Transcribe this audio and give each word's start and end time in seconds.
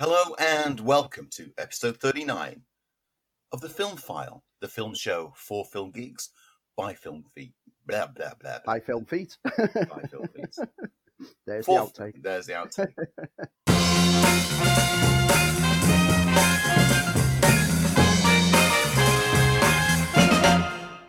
Hello 0.00 0.34
and 0.38 0.80
welcome 0.80 1.28
to 1.32 1.50
episode 1.58 1.98
39 1.98 2.62
of 3.52 3.60
the 3.60 3.68
Film 3.68 3.98
File, 3.98 4.42
the 4.62 4.66
film 4.66 4.94
show 4.94 5.34
for 5.36 5.62
film 5.66 5.90
geeks 5.90 6.30
by 6.74 6.94
film 6.94 7.22
feet. 7.34 7.52
Blah, 7.84 8.06
blah, 8.06 8.30
blah. 8.40 8.60
blah. 8.64 8.74
By 8.74 8.80
Film 8.80 9.04
Feet. 9.04 9.36
By 9.44 10.02
film 10.10 10.26
feet. 10.34 10.56
There's 11.46 11.66
For- 11.66 11.80
the 11.80 12.02
outtake. 12.02 12.22
There's 12.22 12.46
the 12.46 12.54
outtake. 12.54 12.94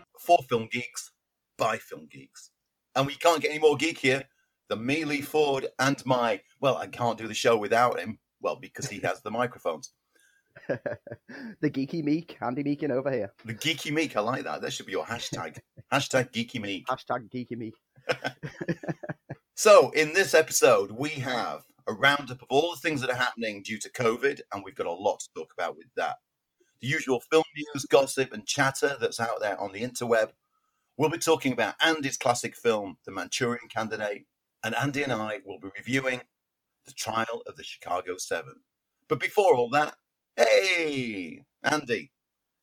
for 0.19 0.39
film 0.49 0.67
geeks 0.69 1.11
by 1.57 1.77
film 1.77 2.09
geeks. 2.11 2.49
And 2.93 3.07
we 3.07 3.15
can't 3.15 3.41
get 3.41 3.51
any 3.51 3.59
more 3.59 3.77
geekier 3.77 4.25
than 4.67 4.85
me, 4.85 5.05
Lee 5.05 5.21
Ford, 5.21 5.67
and 5.79 6.05
my, 6.05 6.41
well, 6.59 6.75
I 6.75 6.87
can't 6.87 7.17
do 7.17 7.29
the 7.29 7.33
show 7.33 7.55
without 7.55 7.97
him. 7.97 8.19
Well, 8.41 8.55
because 8.55 8.89
he 8.89 8.99
has 8.99 9.21
the 9.21 9.31
microphones. 9.31 9.93
the 10.67 11.69
geeky 11.69 12.03
meek, 12.03 12.37
Andy 12.41 12.63
Meekin 12.63 12.91
over 12.91 13.11
here. 13.11 13.31
The 13.45 13.53
Geeky 13.53 13.91
Meek, 13.91 14.17
I 14.17 14.19
like 14.19 14.43
that. 14.43 14.61
That 14.61 14.73
should 14.73 14.85
be 14.85 14.91
your 14.91 15.05
hashtag. 15.05 15.59
hashtag 15.93 16.31
Geeky 16.31 16.61
Meek. 16.61 16.85
Hashtag 16.87 17.29
geeky 17.31 17.57
meek. 17.57 17.73
So, 19.63 19.91
in 19.91 20.13
this 20.13 20.33
episode, 20.33 20.89
we 20.89 21.09
have 21.09 21.61
a 21.85 21.93
roundup 21.93 22.41
of 22.41 22.47
all 22.49 22.71
the 22.71 22.79
things 22.79 22.99
that 23.01 23.11
are 23.11 23.15
happening 23.15 23.61
due 23.61 23.77
to 23.77 23.91
COVID, 23.91 24.41
and 24.51 24.63
we've 24.63 24.73
got 24.73 24.87
a 24.87 24.91
lot 24.91 25.19
to 25.19 25.29
talk 25.35 25.53
about 25.55 25.77
with 25.77 25.85
that. 25.95 26.15
The 26.81 26.87
usual 26.87 27.21
film 27.29 27.43
news, 27.55 27.85
gossip, 27.85 28.33
and 28.33 28.47
chatter 28.47 28.97
that's 28.99 29.19
out 29.19 29.39
there 29.39 29.61
on 29.61 29.71
the 29.71 29.83
interweb. 29.83 30.31
We'll 30.97 31.11
be 31.11 31.19
talking 31.19 31.53
about 31.53 31.75
Andy's 31.79 32.17
classic 32.17 32.55
film, 32.55 32.97
The 33.05 33.11
Manchurian 33.11 33.67
Candidate, 33.69 34.25
and 34.63 34.73
Andy 34.73 35.03
and 35.03 35.13
I 35.13 35.41
will 35.45 35.59
be 35.59 35.69
reviewing 35.77 36.21
The 36.85 36.93
Trial 36.93 37.41
of 37.47 37.55
the 37.55 37.63
Chicago 37.63 38.17
Seven. 38.17 38.55
But 39.07 39.19
before 39.19 39.55
all 39.55 39.69
that, 39.71 39.95
hey, 40.35 41.43
Andy, 41.63 42.11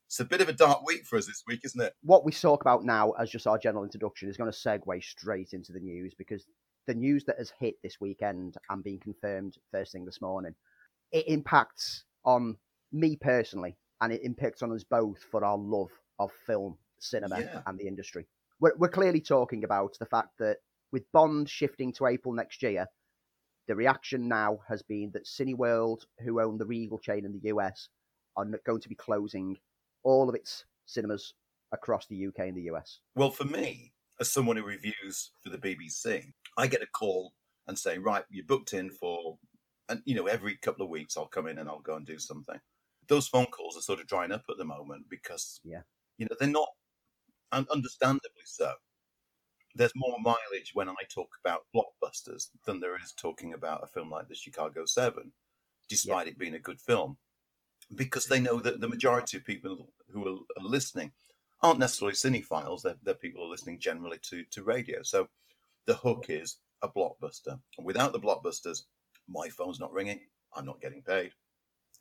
it's 0.07 0.19
a 0.19 0.25
bit 0.25 0.41
of 0.41 0.49
a 0.49 0.53
dark 0.53 0.85
week 0.85 1.05
for 1.05 1.17
us 1.17 1.27
this 1.27 1.43
week, 1.47 1.61
isn't 1.63 1.81
it? 1.81 1.93
What 2.01 2.25
we 2.25 2.31
talk 2.31 2.61
about 2.61 2.83
now, 2.83 3.11
as 3.11 3.29
just 3.29 3.47
our 3.47 3.57
general 3.57 3.83
introduction, 3.83 4.29
is 4.29 4.37
going 4.37 4.51
to 4.51 4.57
segue 4.57 5.03
straight 5.03 5.53
into 5.53 5.71
the 5.71 5.79
news 5.79 6.13
because 6.17 6.45
the 6.87 6.95
news 6.95 7.23
that 7.25 7.37
has 7.37 7.51
hit 7.59 7.75
this 7.83 7.97
weekend 8.01 8.55
and 8.69 8.83
been 8.83 8.99
confirmed 8.99 9.55
first 9.71 9.91
thing 9.91 10.05
this 10.05 10.21
morning, 10.21 10.55
it 11.11 11.27
impacts 11.27 12.03
on 12.25 12.57
me 12.91 13.15
personally 13.15 13.77
and 14.01 14.11
it 14.11 14.21
impacts 14.23 14.63
on 14.63 14.71
us 14.73 14.83
both 14.83 15.19
for 15.29 15.45
our 15.45 15.57
love 15.57 15.91
of 16.17 16.31
film, 16.47 16.77
cinema, 16.99 17.39
Yeah. 17.39 17.61
and 17.67 17.77
the 17.77 17.87
industry. 17.87 18.25
We're, 18.59 18.75
we're 18.77 18.89
clearly 18.89 19.21
talking 19.21 19.63
about 19.63 19.95
the 19.99 20.05
fact 20.07 20.29
that 20.39 20.57
with 20.91 21.03
Bond 21.11 21.47
shifting 21.47 21.93
to 21.93 22.07
April 22.07 22.33
next 22.33 22.63
year, 22.63 22.87
the 23.69 23.75
reaction 23.75 24.27
now 24.27 24.59
has 24.67 24.81
been 24.81 25.11
that 25.11 25.25
Cineworld, 25.25 26.01
who 26.21 26.41
own 26.41 26.57
the 26.57 26.65
Regal 26.65 26.97
chain 26.97 27.23
in 27.23 27.31
the 27.31 27.49
US, 27.49 27.87
are 28.35 28.45
going 28.65 28.81
to 28.81 28.89
be 28.89 28.95
closing 28.95 29.57
all 30.03 30.27
of 30.27 30.33
its 30.33 30.65
cinemas 30.87 31.35
across 31.71 32.07
the 32.07 32.27
UK 32.27 32.39
and 32.39 32.57
the 32.57 32.63
US. 32.71 32.99
Well, 33.13 33.29
for 33.29 33.43
me, 33.45 33.93
as 34.19 34.31
someone 34.31 34.57
who 34.57 34.63
reviews 34.63 35.31
for 35.43 35.51
the 35.51 35.59
BBC, 35.59 36.33
I 36.57 36.65
get 36.65 36.81
a 36.81 36.87
call 36.87 37.33
and 37.67 37.77
say, 37.77 37.99
right, 37.99 38.23
you're 38.31 38.43
booked 38.43 38.73
in 38.73 38.89
for, 38.89 39.37
and 39.87 40.01
you 40.03 40.15
know, 40.15 40.25
every 40.25 40.57
couple 40.57 40.83
of 40.83 40.89
weeks 40.89 41.15
I'll 41.15 41.27
come 41.27 41.45
in 41.45 41.59
and 41.59 41.69
I'll 41.69 41.79
go 41.79 41.95
and 41.95 42.07
do 42.07 42.17
something. 42.17 42.59
Those 43.07 43.27
phone 43.27 43.45
calls 43.45 43.77
are 43.77 43.81
sort 43.81 43.99
of 43.99 44.07
drying 44.07 44.31
up 44.31 44.45
at 44.49 44.57
the 44.57 44.65
moment 44.65 45.05
because, 45.11 45.61
Yeah. 45.63 45.83
you 46.17 46.25
know, 46.25 46.35
they're 46.39 46.49
not, 46.49 46.69
and 47.51 47.67
understandably 47.69 48.45
so. 48.45 48.73
There's 49.79 49.93
more 49.95 50.17
mileage 50.19 50.71
when 50.73 50.89
I 50.89 50.95
talk 51.09 51.29
about 51.43 51.65
blockbusters 51.73 52.49
than 52.65 52.81
there 52.81 52.97
is 52.97 53.13
talking 53.13 53.53
about 53.53 53.81
a 53.81 53.87
film 53.87 54.11
like 54.11 54.27
The 54.27 54.35
Chicago 54.35 54.83
Seven, 54.85 55.31
despite 55.87 56.27
it 56.27 56.37
being 56.37 56.53
a 56.53 56.59
good 56.59 56.81
film, 56.81 57.15
because 57.95 58.25
they 58.25 58.41
know 58.41 58.59
that 58.59 58.81
the 58.81 58.89
majority 58.89 59.37
of 59.37 59.45
people 59.45 59.93
who 60.11 60.27
are, 60.27 60.61
are 60.61 60.67
listening 60.67 61.13
aren't 61.63 61.79
necessarily 61.79 62.13
cinephiles. 62.13 62.81
They're, 62.81 62.97
they're 63.03 63.13
people 63.13 63.41
who 63.41 63.47
are 63.47 63.51
listening 63.51 63.79
generally 63.79 64.17
to, 64.23 64.43
to 64.51 64.63
radio. 64.63 65.01
So 65.01 65.29
the 65.85 65.93
hook 65.95 66.25
is 66.27 66.57
a 66.81 66.89
blockbuster. 66.89 67.57
And 67.77 67.85
without 67.85 68.11
the 68.11 68.19
blockbusters, 68.19 68.81
my 69.29 69.47
phone's 69.47 69.79
not 69.79 69.93
ringing. 69.93 70.19
I'm 70.53 70.65
not 70.65 70.81
getting 70.81 71.03
paid, 71.03 71.31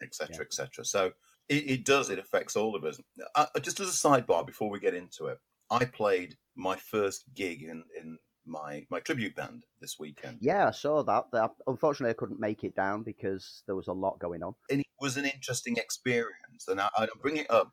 etc., 0.02 0.34
Yeah. 0.34 0.42
etc. 0.42 0.84
So 0.84 1.12
it, 1.48 1.70
it 1.70 1.84
does. 1.84 2.10
It 2.10 2.18
affects 2.18 2.56
all 2.56 2.74
of 2.74 2.82
us. 2.82 3.00
Uh, 3.36 3.46
just 3.62 3.78
as 3.78 3.88
a 3.88 4.08
sidebar, 4.08 4.44
before 4.44 4.68
we 4.68 4.80
get 4.80 4.94
into 4.94 5.26
it, 5.26 5.38
I 5.70 5.84
played 5.84 6.36
my 6.56 6.76
first 6.76 7.24
gig 7.34 7.62
in 7.62 7.84
in 8.00 8.18
my 8.46 8.86
my 8.90 9.00
tribute 9.00 9.34
band 9.36 9.64
this 9.80 9.98
weekend. 9.98 10.38
Yeah, 10.40 10.68
I 10.68 10.70
saw 10.70 11.02
that. 11.02 11.24
That- 11.32 11.50
Unfortunately, 11.66 12.10
I 12.10 12.14
couldn't 12.20 12.40
make 12.40 12.64
it 12.64 12.74
down 12.74 13.02
because 13.02 13.62
there 13.66 13.76
was 13.76 13.88
a 13.88 13.92
lot 13.92 14.18
going 14.18 14.42
on. 14.42 14.54
and 14.70 14.80
it 14.80 14.86
was 15.00 15.16
an 15.16 15.24
interesting 15.26 15.76
experience. 15.76 16.66
And 16.68 16.80
I, 16.80 16.88
I 16.96 17.06
bring 17.22 17.36
it 17.36 17.50
up 17.50 17.72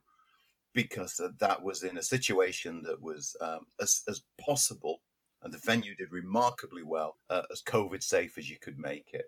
because 0.74 1.20
that 1.40 1.64
was 1.64 1.84
in 1.84 1.98
a 1.98 2.04
situation 2.04 2.84
that 2.84 3.02
was 3.02 3.36
um, 3.40 3.62
as, 3.82 4.02
as 4.10 4.24
possible, 4.40 5.00
and 5.42 5.54
the 5.54 5.58
venue 5.60 5.96
did 5.96 6.12
remarkably 6.12 6.84
well, 6.84 7.16
uh, 7.30 7.44
as 7.52 7.62
COVID 7.64 8.04
safe 8.04 8.38
as 8.38 8.50
you 8.50 8.58
could 8.60 8.78
make 8.78 9.10
it. 9.14 9.26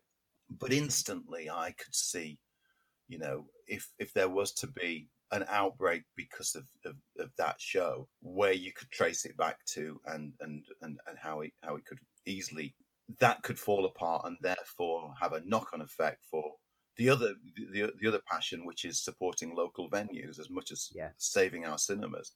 But 0.50 0.74
instantly, 0.74 1.50
I 1.50 1.72
could 1.72 1.96
see, 1.96 2.40
you 3.08 3.18
know, 3.20 3.46
if 3.68 3.90
if 4.00 4.14
there 4.14 4.30
was 4.30 4.52
to 4.56 4.68
be 4.68 5.10
an 5.32 5.46
outbreak 5.48 6.04
because 6.16 6.56
of, 6.56 6.68
of, 6.86 6.96
of 7.20 7.32
that 7.38 7.60
show, 7.62 8.10
where 8.22 8.54
you 8.54 8.72
could 8.74 8.90
trace 8.92 9.26
it 9.26 9.38
back 9.38 9.64
to, 9.66 10.00
and 10.06 10.34
and 10.40 10.66
and 10.82 11.00
and 11.08 11.18
how 11.20 11.42
it 11.42 11.54
how 11.64 11.76
it 11.76 11.86
could 11.86 12.00
easily 12.26 12.76
that 13.20 13.42
could 13.44 13.60
fall 13.60 13.86
apart, 13.86 14.26
and 14.26 14.38
therefore 14.42 15.14
have 15.22 15.34
a 15.34 15.42
knock 15.46 15.70
on 15.74 15.82
effect 15.82 16.26
for 16.30 16.56
the 16.98 17.10
other 17.10 17.36
the, 17.56 17.92
the 18.00 18.08
other 18.08 18.22
passion 18.26 18.66
which 18.66 18.86
is 18.86 19.04
supporting 19.04 19.56
local 19.56 19.90
venues 19.90 20.40
as 20.40 20.50
much 20.50 20.72
as 20.72 20.94
Yeah. 20.94 21.12
saving 21.18 21.66
our 21.66 21.78
cinemas 21.78 22.34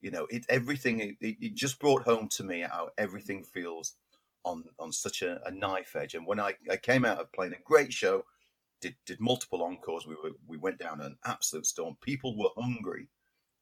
you 0.00 0.10
know 0.10 0.26
it 0.30 0.44
everything 0.48 1.00
it, 1.00 1.16
it 1.20 1.54
just 1.54 1.78
brought 1.78 2.02
home 2.04 2.28
to 2.28 2.44
me 2.44 2.60
how 2.60 2.90
everything 2.98 3.44
feels 3.44 3.96
on 4.44 4.64
on 4.78 4.92
such 4.92 5.22
a, 5.22 5.40
a 5.46 5.50
knife 5.50 5.94
edge 5.96 6.14
and 6.14 6.26
when 6.26 6.40
I, 6.40 6.54
I 6.70 6.76
came 6.76 7.04
out 7.04 7.18
of 7.18 7.32
playing 7.32 7.52
a 7.54 7.62
great 7.64 7.92
show 7.92 8.24
did 8.80 8.96
did 9.06 9.20
multiple 9.20 9.62
encores. 9.62 10.06
We 10.06 10.14
were 10.16 10.32
we 10.46 10.56
went 10.58 10.78
down 10.78 11.00
an 11.00 11.16
absolute 11.24 11.66
storm. 11.66 11.96
People 12.00 12.36
were 12.36 12.50
hungry 12.56 13.08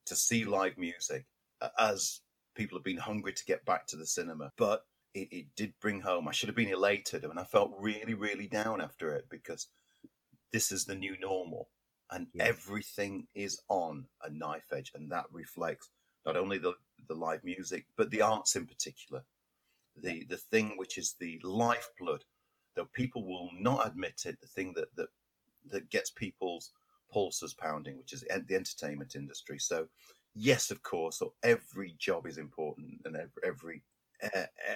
to 0.07 0.17
see 0.17 0.45
live 0.45 0.79
music 0.79 1.27
uh, 1.61 1.69
as 1.79 2.21
people 2.57 2.79
have 2.79 2.85
been 2.85 2.97
hungry 2.99 3.33
to 3.33 3.45
get 3.45 3.65
back 3.65 3.87
to 3.89 3.97
the 3.97 4.07
cinema. 4.07 4.53
But 4.57 4.85
it, 5.15 5.29
it 5.33 5.47
did 5.57 5.73
bring 5.81 6.01
home 6.03 6.29
i 6.29 6.33
should 6.33 6.51
have 6.51 6.57
been 6.57 6.69
elated 6.69 7.25
and 7.25 7.41
i 7.41 7.45
felt 7.45 7.73
really 7.81 8.13
really 8.13 8.47
down 8.47 8.81
after 8.81 9.15
it 9.15 9.25
because 9.31 9.69
this 10.53 10.73
is 10.73 10.85
the 10.85 10.95
new 10.95 11.17
normal. 11.21 11.69
And 12.11 12.29
Yeah. 12.33 12.45
everything 12.47 13.29
is 13.35 13.61
on 13.69 14.09
a 14.23 14.31
knife 14.31 14.73
edge 14.73 14.93
and 14.95 15.11
that 15.13 15.27
reflects 15.31 15.91
not 16.25 16.37
only 16.37 16.59
the, 16.59 16.75
the 17.07 17.15
live 17.15 17.45
music 17.45 17.87
but 17.97 18.11
the 18.11 18.23
arts 18.23 18.57
in 18.57 18.67
particular. 18.67 19.25
The 19.97 20.25
the 20.25 20.39
thing 20.39 20.77
which 20.77 20.97
is 20.97 21.15
the 21.19 21.41
lifeblood 21.43 22.25
though 22.79 22.89
people 22.93 23.27
will 23.27 23.51
not 23.59 23.87
admit 23.87 24.23
it 24.25 24.41
the 24.41 24.47
thing 24.47 24.73
that 24.75 24.95
that 24.97 25.09
that 25.71 25.91
gets 25.91 26.11
people's 26.11 26.73
pulses 27.13 27.55
pounding 27.55 27.99
which 27.99 28.13
is 28.13 28.21
the 28.21 28.55
entertainment 28.55 29.15
industry 29.15 29.59
so 29.59 29.87
yes 30.35 30.71
of 30.71 30.83
course 30.83 31.19
so 31.19 31.33
every 31.43 31.95
job 31.99 32.27
is 32.27 32.39
important 32.39 33.01
and 33.05 33.17
every, 33.17 33.43
every 33.45 33.83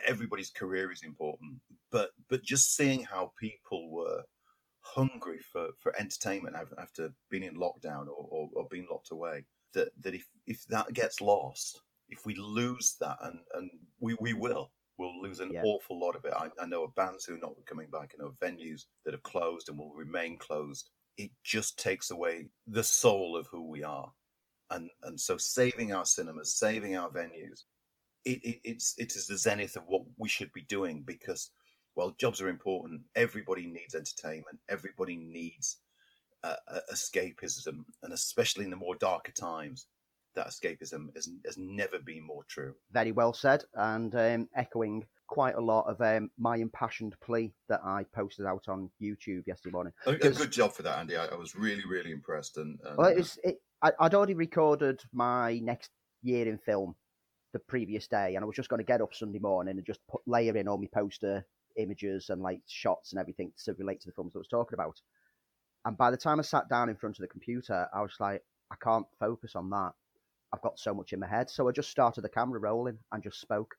everybody's 0.07 0.51
career 0.51 0.93
is 0.93 1.03
important 1.03 1.55
but 1.91 2.11
but 2.29 2.43
just 2.43 2.77
seeing 2.77 3.03
how 3.03 3.33
people 3.41 3.91
were 3.91 4.23
hungry 4.83 5.39
for, 5.39 5.69
for 5.79 5.99
entertainment 5.99 6.57
after 6.79 7.13
being 7.31 7.45
in 7.45 7.57
lockdown 7.57 8.09
or, 8.09 8.27
or, 8.31 8.51
or 8.55 8.67
being 8.71 8.87
locked 8.91 9.11
away. 9.11 9.45
That 9.75 9.89
that 10.03 10.15
if, 10.15 10.27
if 10.47 10.67
that 10.67 10.93
gets 10.93 11.21
lost, 11.21 11.81
if 12.09 12.27
we 12.27 12.35
lose 12.35 12.97
that, 13.01 13.17
and, 13.23 13.39
and 13.55 13.71
we, 14.01 14.15
we 14.21 14.35
will, 14.35 14.71
we'll 14.99 15.21
lose 15.21 15.41
an 15.41 15.53
Yeah. 15.53 15.63
awful 15.65 15.99
lot 15.99 16.17
of 16.17 16.25
it. 16.25 16.33
I, 16.35 16.51
I 16.61 16.67
know 16.67 16.85
of 16.85 16.95
bands 16.95 17.25
who 17.25 17.35
are 17.35 17.39
not 17.39 17.55
coming 17.67 17.89
back. 17.91 18.15
I 18.15 18.23
know 18.23 18.29
of 18.29 18.39
venues 18.39 18.87
that 19.05 19.15
have 19.15 19.23
closed 19.23 19.69
and 19.69 19.79
will 19.79 19.95
remain 19.95 20.39
closed. 20.39 20.91
It 21.17 21.31
just 21.43 21.79
takes 21.79 22.11
away 22.11 22.49
the 22.67 22.85
soul 22.85 23.37
of 23.37 23.47
who 23.47 23.69
we 23.69 23.83
are. 23.83 24.13
And 24.71 24.91
and 25.03 25.21
so 25.21 25.37
saving 25.37 25.93
our 25.93 26.07
cinemas, 26.07 26.55
saving 26.55 26.97
our 26.97 27.11
venues, 27.11 27.65
it, 28.25 28.43
it 28.43 28.61
it's 28.65 28.95
it 28.99 29.15
is 29.17 29.27
the 29.27 29.37
zenith 29.37 29.77
of 29.77 29.85
what 29.87 30.03
we 30.17 30.29
should 30.29 30.53
be 30.53 30.63
doing 30.63 31.03
because 31.03 31.51
while 31.95 32.15
jobs 32.19 32.41
are 32.41 32.49
important, 32.49 33.03
everybody 33.15 33.67
needs 33.67 33.95
entertainment. 33.95 34.59
Everybody 34.69 35.17
needs 35.17 35.79
uh, 36.43 36.57
escapism, 36.93 37.85
and 38.03 38.13
especially 38.13 38.65
in 38.65 38.71
the 38.71 38.77
more 38.77 38.95
darker 38.95 39.33
times, 39.33 39.87
that 40.35 40.49
escapism 40.49 41.15
has, 41.15 41.29
has 41.45 41.57
never 41.59 41.99
been 41.99 42.27
more 42.27 42.45
true. 42.49 42.75
Very 42.93 43.13
well 43.13 43.33
said, 43.33 43.65
and 43.75 44.15
um, 44.15 44.49
echoing 44.55 45.05
quite 45.27 45.55
a 45.55 45.61
lot 45.61 45.87
of 45.87 46.01
um, 46.01 46.31
my 46.39 46.57
impassioned 46.57 47.15
plea 47.23 47.53
that 47.69 47.81
I 47.85 48.05
posted 48.15 48.45
out 48.45 48.65
on 48.69 48.91
YouTube 49.01 49.47
yesterday 49.47 49.73
morning. 49.73 49.93
A, 50.07 50.11
a 50.11 50.17
good 50.19 50.53
job 50.53 50.73
for 50.73 50.83
that, 50.83 50.99
Andy. 50.99 51.17
I, 51.17 51.27
I 51.27 51.37
was 51.37 51.55
really, 51.55 51.85
really 51.89 52.13
impressed. 52.13 52.59
And, 52.59 52.79
and 52.85 52.99
Well, 52.99 53.11
it 53.11 53.17
was, 53.17 53.39
it, 53.43 53.57
I, 53.83 53.93
I'd 53.99 54.15
already 54.15 54.35
recorded 54.35 55.01
my 55.13 55.59
next 55.61 55.91
year 56.23 56.47
in 56.47 56.59
film 56.59 56.95
the 57.53 57.59
previous 57.61 58.07
day, 58.09 58.35
and 58.35 58.45
I 58.45 58.47
was 58.47 58.57
just 58.57 58.69
going 58.69 58.79
to 58.81 58.85
get 58.85 59.01
up 59.01 59.15
Sunday 59.15 59.39
morning 59.39 59.77
and 59.77 59.87
just 59.87 60.01
put 60.11 60.21
layer 60.27 60.57
in 60.57 60.69
all 60.69 60.79
my 60.79 60.89
poster 60.93 61.47
images 61.77 62.29
and 62.29 62.43
like 62.43 62.61
shots 62.67 63.13
and 63.13 63.21
everything 63.21 63.53
to 63.65 63.75
relate 63.75 64.01
to 64.03 64.09
the 64.09 64.13
films 64.13 64.33
I 64.35 64.39
was 64.39 64.49
talking 64.49 64.75
about. 64.75 65.01
And 65.85 65.97
by 65.97 66.11
the 66.11 66.17
time 66.17 66.39
I 66.39 66.43
sat 66.43 66.69
down 66.69 66.89
in 66.89 66.97
front 66.97 67.17
of 67.17 67.23
the 67.23 67.29
computer, 67.29 67.89
I 67.95 68.03
was 68.03 68.15
like, 68.21 68.43
I 68.71 68.77
can't 68.83 69.07
focus 69.19 69.57
on 69.57 69.71
that. 69.71 69.93
I've 70.53 70.63
got 70.63 70.79
so 70.79 70.95
much 70.95 71.13
in 71.13 71.21
my 71.21 71.27
head. 71.27 71.51
So 71.51 71.69
I 71.69 71.73
just 71.73 71.91
started 71.91 72.23
the 72.23 72.29
camera 72.29 72.61
rolling 72.61 72.99
and 73.11 73.23
just 73.23 73.41
spoke. 73.41 73.75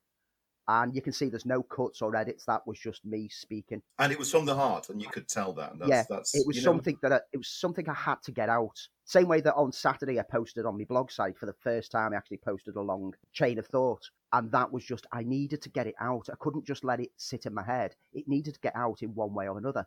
And 0.66 0.94
you 0.94 1.02
can 1.02 1.12
see 1.12 1.28
there's 1.28 1.44
no 1.44 1.62
cuts 1.62 2.00
or 2.00 2.16
edits. 2.16 2.46
That 2.46 2.66
was 2.66 2.78
just 2.78 3.04
me 3.04 3.28
speaking. 3.28 3.82
And 3.98 4.10
it 4.10 4.18
was 4.18 4.30
from 4.30 4.46
the 4.46 4.54
heart, 4.54 4.88
and 4.88 5.00
you 5.00 5.08
could 5.08 5.28
tell 5.28 5.52
that. 5.52 5.72
And 5.72 5.80
that's, 5.82 5.90
yeah, 5.90 6.04
that's, 6.08 6.34
it 6.34 6.46
was 6.46 6.56
you 6.56 6.62
know, 6.62 6.72
something 6.72 6.96
that 7.02 7.12
I, 7.12 7.20
it 7.34 7.36
was 7.36 7.48
something 7.48 7.86
I 7.86 7.92
had 7.92 8.22
to 8.24 8.32
get 8.32 8.48
out. 8.48 8.80
Same 9.04 9.28
way 9.28 9.42
that 9.42 9.54
on 9.56 9.72
Saturday 9.72 10.18
I 10.18 10.22
posted 10.22 10.64
on 10.64 10.78
my 10.78 10.84
blog 10.84 11.10
site 11.10 11.36
for 11.36 11.44
the 11.44 11.52
first 11.52 11.92
time. 11.92 12.14
I 12.14 12.16
actually 12.16 12.38
posted 12.38 12.76
a 12.76 12.80
long 12.80 13.12
chain 13.34 13.58
of 13.58 13.66
thought, 13.66 14.08
and 14.32 14.50
that 14.52 14.72
was 14.72 14.84
just 14.86 15.06
I 15.12 15.22
needed 15.22 15.60
to 15.62 15.68
get 15.68 15.86
it 15.86 15.96
out. 16.00 16.30
I 16.32 16.36
couldn't 16.40 16.66
just 16.66 16.82
let 16.82 16.98
it 16.98 17.10
sit 17.18 17.44
in 17.44 17.52
my 17.52 17.62
head. 17.62 17.94
It 18.14 18.26
needed 18.26 18.54
to 18.54 18.60
get 18.60 18.74
out 18.74 19.02
in 19.02 19.14
one 19.14 19.34
way 19.34 19.46
or 19.46 19.58
another. 19.58 19.86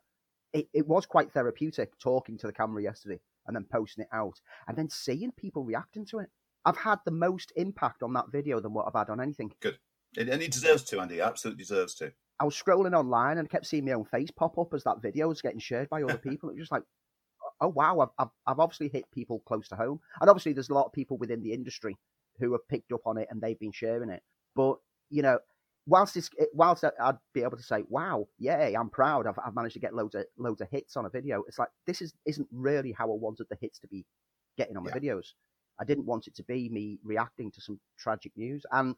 It, 0.54 0.69
it 0.75 0.88
was 0.88 1.07
quite 1.07 1.31
therapeutic 1.31 1.98
talking 1.98 2.38
to 2.38 2.45
the 2.45 2.54
camera 2.54 2.84
yesterday 2.84 3.19
and 3.48 3.56
then 3.56 3.66
posting 3.72 4.04
it 4.04 4.16
out 4.16 4.39
and 4.68 4.78
then 4.78 4.89
seeing 4.89 5.31
people 5.31 5.63
reacting 5.63 6.06
to 6.06 6.19
it. 6.19 6.30
I've 6.68 6.78
had 6.78 7.00
the 7.06 7.12
most 7.12 7.54
impact 7.56 8.04
on 8.04 8.14
that 8.14 8.31
video 8.31 8.60
than 8.60 8.74
what 8.74 8.86
I've 8.88 8.94
had 9.00 9.10
on 9.10 9.22
anything. 9.22 9.52
Good. 9.62 9.80
And 10.18 10.42
he 10.42 10.48
deserves 10.48 10.84
to, 10.86 11.00
Andy. 11.00 11.22
Absolutely 11.22 11.64
deserves 11.64 11.96
to. 11.96 12.12
I 12.40 12.46
was 12.46 12.62
scrolling 12.62 12.98
online 12.98 13.38
and 13.38 13.48
I 13.48 13.50
kept 13.50 13.66
seeing 13.66 13.86
my 13.86 13.94
own 13.94 14.06
face 14.06 14.31
pop 14.31 14.58
up 14.58 14.74
as 14.74 14.84
that 14.84 15.02
video 15.02 15.28
was 15.28 15.42
getting 15.42 15.60
shared 15.60 15.90
by 15.90 16.04
other 16.04 16.18
people. 16.30 16.50
It 16.50 16.54
was 16.54 16.64
just 16.64 16.72
like, 16.72 16.84
oh 17.62 17.69
wow, 17.69 18.00
I've, 18.00 18.10
I've, 18.19 18.31
I've 18.46 18.60
obviously 18.60 18.90
hit 18.90 19.10
people 19.12 19.42
close 19.48 19.68
to 19.69 19.75
home, 19.75 20.00
and 20.22 20.30
obviously 20.30 20.54
there's 20.54 20.69
a 20.69 20.74
lot 20.74 20.86
of 20.86 20.94
people 20.94 21.18
within 21.18 21.42
the 21.42 21.54
industry 21.54 21.98
who 22.40 22.52
have 22.52 22.68
picked 22.68 22.92
up 22.92 23.02
on 23.06 23.18
it 23.18 23.28
and 23.31 23.42
they've 23.42 23.60
been 23.60 23.72
sharing 23.72 24.10
it. 24.10 24.22
But 24.56 24.78
you 25.10 25.22
know, 25.24 25.40
whilst 25.88 26.18
it's, 26.18 26.30
whilst 26.54 26.84
I'd 26.84 27.18
be 27.34 27.44
able 27.44 27.58
to 27.58 27.63
say, 27.63 27.84
wow, 27.90 28.28
yay, 28.38 28.75
I'm 28.75 28.90
proud, 28.90 29.25
I've, 29.25 29.40
I've 29.44 29.56
managed 29.56 29.74
to 29.74 29.80
get 29.80 29.96
loads 29.96 30.16
of 30.16 30.25
loads 30.38 30.62
of 30.62 30.70
hits 30.70 30.98
on 30.98 31.06
a 31.06 31.10
video. 31.10 31.44
It's 31.48 31.58
like 31.60 31.70
this 31.86 32.02
is 32.02 32.13
isn't 32.25 32.48
really 32.52 32.92
how 32.92 33.06
I 33.06 33.16
wanted 33.16 33.48
the 33.50 33.58
hits 33.60 33.80
to 33.80 33.88
be 33.88 34.06
getting 34.58 34.78
on 34.78 34.84
my 34.84 34.92
Yeah. 34.92 35.00
videos. 35.00 35.34
I 35.79 35.85
didn't 35.85 36.06
want 36.06 36.27
it 36.27 36.35
to 36.35 36.44
be 36.44 36.69
me 36.69 37.00
reacting 37.03 37.51
to 37.51 37.62
some 37.62 37.79
tragic 37.97 38.31
news, 38.35 38.65
and 38.71 38.95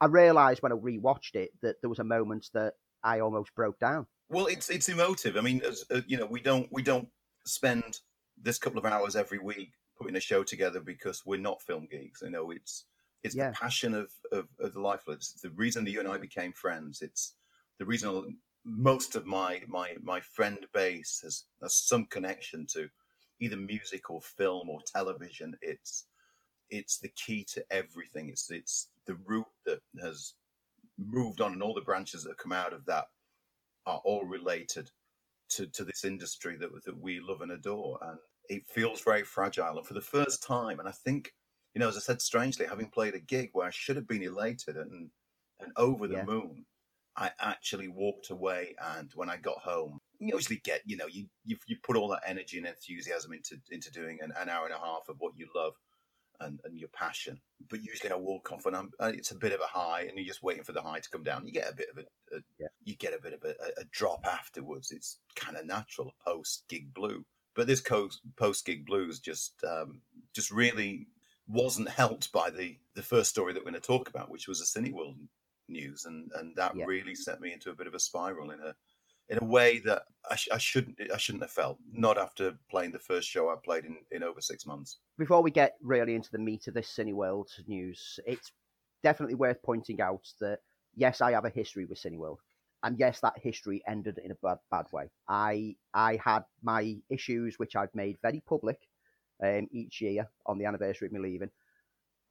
I 0.00 0.06
realised 0.06 0.62
when 0.62 0.72
I 0.72 0.76
rewatched 0.76 1.34
it 1.34 1.50
that 1.62 1.80
there 1.80 1.90
was 1.90 1.98
a 1.98 2.04
moment 2.04 2.50
that 2.54 2.74
I 3.02 3.20
almost 3.20 3.54
broke 3.54 3.78
down. 3.78 4.06
Well, 4.28 4.46
it's 4.46 4.70
it's 4.70 4.88
emotive. 4.88 5.36
I 5.36 5.40
mean, 5.40 5.62
as, 5.62 5.84
uh, 5.90 6.00
you 6.06 6.16
know, 6.16 6.26
we 6.26 6.40
don't 6.40 6.70
we 6.72 6.82
don't 6.82 7.08
spend 7.44 8.00
this 8.36 8.58
couple 8.58 8.78
of 8.78 8.84
hours 8.84 9.16
every 9.16 9.38
week 9.38 9.72
putting 9.98 10.16
a 10.16 10.20
show 10.20 10.42
together 10.42 10.80
because 10.80 11.24
we're 11.24 11.40
not 11.40 11.62
film 11.62 11.86
geeks. 11.90 12.22
You 12.22 12.30
know, 12.30 12.50
it's 12.50 12.84
it's 13.22 13.34
Yeah. 13.34 13.50
the 13.50 13.56
passion 13.56 13.94
of, 13.94 14.10
of 14.32 14.48
of 14.58 14.74
the 14.74 14.80
lifeblood. 14.80 15.18
It's 15.18 15.40
the 15.40 15.50
reason 15.50 15.84
that 15.84 15.90
you 15.90 16.00
and 16.00 16.08
I 16.08 16.18
became 16.18 16.52
friends. 16.52 17.02
It's 17.02 17.34
the 17.78 17.86
reason 17.86 18.38
most 18.64 19.14
of 19.14 19.26
my 19.26 19.62
my 19.68 19.94
my 20.02 20.20
friend 20.20 20.66
base 20.72 21.20
has, 21.22 21.44
has 21.62 21.78
some 21.86 22.06
connection 22.06 22.66
to 22.72 22.88
either 23.40 23.56
music 23.56 24.10
or 24.10 24.20
film 24.20 24.68
or 24.68 24.80
television. 24.86 25.56
It's 25.62 26.06
it's 26.70 26.98
the 26.98 27.10
key 27.10 27.44
to 27.54 27.64
everything. 27.70 28.28
It's 28.28 28.50
it's 28.50 28.88
the 29.06 29.16
root 29.26 29.46
that 29.66 29.80
has 30.00 30.34
moved 30.98 31.40
on, 31.40 31.52
and 31.52 31.62
all 31.62 31.74
the 31.74 31.80
branches 31.80 32.24
that 32.24 32.38
come 32.38 32.52
out 32.52 32.72
of 32.72 32.84
that 32.86 33.06
are 33.86 34.00
all 34.04 34.24
related 34.24 34.90
to, 35.50 35.66
to 35.68 35.84
this 35.84 36.04
industry 36.04 36.56
that 36.56 36.70
that 36.84 36.98
we 37.00 37.20
love 37.20 37.42
and 37.42 37.52
adore. 37.52 37.98
And 38.02 38.18
it 38.48 38.66
feels 38.66 39.00
very 39.02 39.22
fragile. 39.24 39.78
And 39.78 39.86
for 39.86 39.94
the 39.94 40.00
first 40.00 40.42
time, 40.42 40.80
and 40.80 40.88
I 40.88 40.92
think, 40.92 41.32
you 41.74 41.80
know, 41.80 41.88
as 41.88 41.96
I 41.96 42.00
said, 42.00 42.22
strangely, 42.22 42.66
having 42.66 42.90
played 42.90 43.14
a 43.14 43.20
gig 43.20 43.50
where 43.52 43.66
I 43.66 43.70
should 43.70 43.96
have 43.96 44.08
been 44.08 44.22
elated 44.22 44.76
and 44.76 45.10
and 45.60 45.72
over 45.76 46.06
the 46.06 46.16
Yeah. 46.16 46.24
moon, 46.24 46.66
I 47.16 47.30
actually 47.40 47.88
walked 47.88 48.30
away. 48.30 48.74
And 48.78 49.10
when 49.14 49.30
I 49.30 49.38
got 49.38 49.58
home, 49.58 49.98
you 50.18 50.34
usually 50.34 50.60
get, 50.64 50.82
you 50.86 50.96
know, 50.96 51.06
you 51.06 51.26
you, 51.44 51.56
you 51.66 51.76
put 51.82 51.96
all 51.96 52.08
that 52.08 52.22
energy 52.26 52.58
and 52.58 52.66
enthusiasm 52.66 53.32
into 53.32 53.56
into 53.70 53.90
doing 53.90 54.18
an, 54.22 54.32
an 54.38 54.48
hour 54.48 54.64
and 54.66 54.74
a 54.74 54.78
half 54.78 55.08
of 55.08 55.16
what 55.18 55.32
you 55.36 55.48
love 55.54 55.74
and, 56.40 56.60
and 56.64 56.78
your 56.78 56.88
passion. 56.90 57.40
But 57.68 57.82
usually 57.82 58.10
I 58.12 58.16
walk 58.16 58.52
off 58.52 58.66
and 58.66 58.76
I'm, 58.76 58.90
uh, 59.00 59.12
it's 59.14 59.30
a 59.30 59.36
bit 59.36 59.52
of 59.52 59.60
a 59.60 59.66
high, 59.66 60.02
and 60.02 60.18
you're 60.18 60.26
just 60.26 60.42
waiting 60.42 60.64
for 60.64 60.72
the 60.72 60.82
high 60.82 61.00
to 61.00 61.10
come 61.10 61.22
down. 61.22 61.46
You 61.46 61.52
get 61.52 61.70
a 61.72 61.74
bit 61.76 61.88
of 61.90 61.98
a, 61.98 62.36
a 62.36 62.40
Yeah. 62.58 62.68
you 62.84 62.96
get 62.96 63.14
a 63.14 63.22
bit 63.22 63.32
of 63.32 63.42
a, 63.44 63.54
a 63.80 63.84
drop 63.90 64.26
afterwards. 64.26 64.90
It's 64.90 65.18
kind 65.34 65.56
of 65.56 65.66
natural 65.66 66.12
post 66.24 66.64
gig 66.68 66.92
blue. 66.92 67.24
But 67.54 67.66
this 67.66 67.80
post 67.80 68.66
gig 68.66 68.84
blues 68.84 69.18
just 69.18 69.54
um, 69.64 70.02
just 70.34 70.50
really 70.50 71.08
wasn't 71.48 71.88
helped 71.88 72.30
by 72.32 72.50
the 72.50 72.78
the 72.94 73.02
first 73.02 73.30
story 73.30 73.52
that 73.52 73.60
we're 73.64 73.70
going 73.70 73.80
to 73.80 73.86
talk 73.86 74.08
about, 74.08 74.30
which 74.30 74.46
was 74.48 74.58
the 74.60 74.80
Cineworld 74.80 75.16
news, 75.68 76.04
and 76.04 76.30
and 76.34 76.54
that 76.56 76.76
Yeah. 76.76 76.84
really 76.84 77.14
set 77.14 77.40
me 77.40 77.52
into 77.52 77.70
a 77.70 77.74
bit 77.74 77.86
of 77.86 77.94
a 77.94 77.98
spiral 77.98 78.50
in 78.50 78.60
a 78.60 78.74
in 79.28 79.38
a 79.38 79.44
way 79.44 79.80
that 79.80 80.02
I, 80.30 80.36
sh- 80.36 80.48
I 80.52 80.58
shouldn't 80.58 80.98
I 81.12 81.16
shouldn't 81.16 81.42
have 81.42 81.50
felt. 81.50 81.78
Not 81.92 82.18
after 82.18 82.58
playing 82.70 82.92
the 82.92 82.98
first 82.98 83.28
show 83.28 83.50
I 83.50 83.56
played 83.62 83.84
in, 83.84 83.96
in 84.10 84.22
over 84.22 84.40
six 84.40 84.66
months. 84.66 84.98
Before 85.18 85.42
we 85.42 85.50
get 85.50 85.74
really 85.82 86.14
into 86.14 86.30
the 86.30 86.38
meat 86.38 86.66
of 86.68 86.74
this 86.74 86.94
Cineworld 86.94 87.48
news, 87.66 88.18
it's 88.26 88.52
definitely 89.02 89.34
worth 89.34 89.62
pointing 89.62 90.00
out 90.00 90.26
that 90.40 90.60
yes, 90.94 91.20
I 91.20 91.32
have 91.32 91.44
a 91.44 91.50
history 91.50 91.84
with 91.84 92.02
Cineworld, 92.02 92.38
and 92.82 92.98
yes, 92.98 93.20
that 93.20 93.38
history 93.42 93.82
ended 93.86 94.18
in 94.24 94.30
a 94.30 94.36
bad 94.42 94.58
bad 94.70 94.86
way. 94.92 95.10
I 95.28 95.76
I 95.94 96.18
had 96.24 96.44
my 96.62 96.96
issues, 97.10 97.58
which 97.58 97.76
I've 97.76 97.94
made 97.94 98.18
very 98.22 98.42
public 98.46 98.78
um, 99.42 99.68
each 99.72 100.00
year 100.00 100.28
on 100.46 100.58
the 100.58 100.64
anniversary 100.66 101.06
of 101.06 101.12
me 101.12 101.20
leaving, 101.20 101.50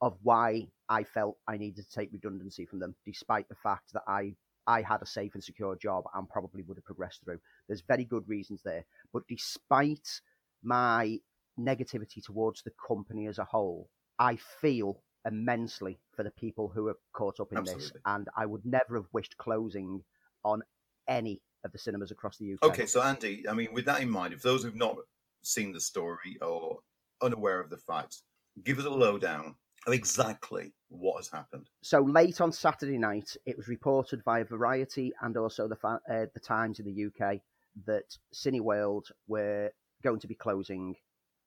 of 0.02 0.18
why 0.24 0.68
I 0.90 1.04
felt 1.04 1.38
I 1.48 1.58
needed 1.58 1.90
to 1.90 1.96
take 1.96 2.12
redundancy 2.14 2.66
from 2.66 2.80
them, 2.80 2.96
despite 3.06 3.50
the 3.50 3.56
fact 3.56 3.94
that 3.94 4.04
I 4.08 4.36
I 4.68 4.82
had 4.82 5.02
a 5.02 5.06
safe 5.06 5.34
and 5.34 5.44
secure 5.44 5.76
job 5.76 6.06
and 6.14 6.28
probably 6.30 6.64
would 6.64 6.78
have 6.78 6.86
progressed 6.86 7.24
through. 7.24 7.40
There's 7.68 7.82
very 7.82 8.06
good 8.06 8.28
reasons 8.28 8.62
there, 8.64 8.86
but 9.14 9.24
despite 9.28 10.22
my 10.64 11.20
negativity 11.60 12.24
towards 12.24 12.64
the 12.64 12.74
company 12.88 13.28
as 13.28 13.38
a 13.38 13.46
whole, 13.46 13.90
I 14.20 14.38
feel 14.62 15.02
immensely 15.26 16.00
for 16.16 16.24
the 16.24 16.32
people 16.32 16.72
who 16.74 16.88
are 16.88 16.98
caught 17.14 17.40
up 17.40 17.52
in 17.52 17.64
this, 17.64 17.92
and 18.06 18.28
I 18.36 18.46
would 18.46 18.66
never 18.66 18.96
have 18.96 19.08
wished 19.12 19.38
closing 19.38 20.04
on 20.44 20.62
any 21.08 21.42
of 21.64 21.72
the 21.72 21.78
cinemas 21.78 22.12
across 22.12 22.38
the 22.38 22.54
UK. 22.54 22.64
Okay, 22.64 22.86
so 22.86 23.02
Andy, 23.02 23.44
I 23.50 23.54
mean, 23.54 23.70
with 23.74 23.86
that 23.86 24.02
in 24.02 24.10
mind, 24.10 24.34
if 24.34 24.42
those 24.42 24.64
who've 24.64 24.76
not 24.76 24.98
seen 25.42 25.72
the 25.72 25.82
story 25.82 26.38
or 26.42 26.80
unaware 27.22 27.60
of 27.60 27.70
the 27.70 27.78
facts, 27.78 28.24
give 28.64 28.80
us 28.80 28.86
a 28.86 28.90
lowdown 28.90 29.56
of 29.86 29.94
exactly 29.94 30.74
what 30.90 31.18
has 31.18 31.30
happened. 31.30 31.70
So 31.82 32.02
late 32.02 32.42
on 32.42 32.52
Saturday 32.52 32.98
night, 32.98 33.36
it 33.46 33.58
was 33.58 33.68
reported 33.68 34.24
via 34.24 34.44
Variety 34.44 35.14
and 35.22 35.38
also 35.38 35.68
the 35.68 35.78
uh, 35.86 36.26
the 36.34 36.40
Times 36.40 36.80
in 36.80 36.86
the 36.86 37.06
UK 37.06 37.40
that 37.86 38.18
Cineworld 38.34 39.12
were 39.28 39.72
going 40.04 40.20
to 40.20 40.28
be 40.28 40.36
closing 40.36 40.96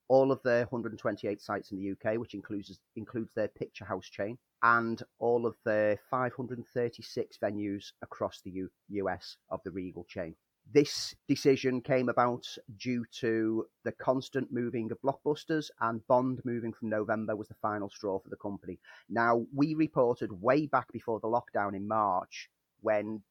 all 0.08 0.32
of 0.32 0.42
their 0.42 0.64
128 0.66 1.40
sites 1.40 1.70
in 1.70 1.78
the 1.78 1.92
UK, 1.92 2.18
which 2.18 2.34
includes 2.34 2.78
includes 2.96 3.30
their 3.34 3.48
picture 3.48 3.84
house 3.84 4.08
chain, 4.08 4.38
and 4.62 5.02
all 5.18 5.46
of 5.46 5.54
their 5.64 5.98
536 6.10 7.38
venues 7.38 7.92
across 8.02 8.40
the 8.40 8.50
U- 8.50 8.70
US 8.88 9.36
of 9.50 9.60
the 9.64 9.70
Regal 9.70 10.04
chain. 10.04 10.34
This 10.70 11.14
decision 11.26 11.80
came 11.80 12.10
about 12.10 12.46
due 12.76 13.06
to 13.20 13.66
the 13.84 13.92
constant 13.92 14.52
moving 14.52 14.92
of 14.92 15.00
blockbusters, 15.00 15.70
and 15.80 16.06
Bond 16.06 16.42
moving 16.44 16.74
from 16.74 16.90
November 16.90 17.34
was 17.34 17.48
the 17.48 17.54
final 17.54 17.88
straw 17.88 18.18
for 18.18 18.28
the 18.28 18.36
company. 18.36 18.78
Now, 19.08 19.46
we 19.54 19.72
reported 19.74 20.42
way 20.42 20.66
back 20.66 20.92
before 20.92 21.20
the 21.20 21.28
lockdown 21.28 21.74
in 21.74 21.88
March 21.88 22.50
when 22.82 23.22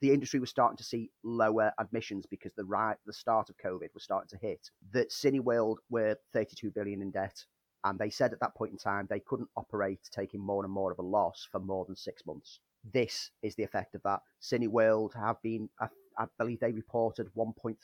the 0.00 0.12
industry 0.12 0.38
was 0.38 0.50
starting 0.50 0.76
to 0.76 0.84
see 0.84 1.10
lower 1.24 1.72
admissions 1.78 2.26
because 2.26 2.52
the 2.52 2.64
right 2.64 2.96
the 3.06 3.12
start 3.12 3.50
of 3.50 3.56
COVID 3.56 3.92
was 3.92 4.04
starting 4.04 4.28
to 4.28 4.46
hit. 4.46 4.70
That 4.92 5.10
Cineworld 5.10 5.78
were 5.90 6.16
32 6.32 6.70
billion 6.70 7.02
in 7.02 7.10
debt, 7.10 7.44
and 7.82 7.98
they 7.98 8.10
said 8.10 8.32
at 8.32 8.40
that 8.40 8.54
point 8.54 8.70
in 8.70 8.78
time 8.78 9.08
they 9.10 9.20
couldn't 9.20 9.50
operate 9.56 10.08
taking 10.12 10.40
more 10.40 10.62
and 10.62 10.72
more 10.72 10.92
of 10.92 11.00
a 11.00 11.02
loss 11.02 11.48
for 11.50 11.58
more 11.58 11.84
than 11.86 11.96
six 11.96 12.24
months. 12.24 12.60
This 12.92 13.30
is 13.42 13.54
the 13.54 13.62
effect 13.62 13.94
of 13.94 14.02
that. 14.02 14.20
Cineworld 14.42 15.14
have 15.14 15.40
been, 15.42 15.68
I, 15.80 15.88
I 16.18 16.26
believe 16.38 16.60
they 16.60 16.72
reported 16.72 17.28
1.36 17.36 17.76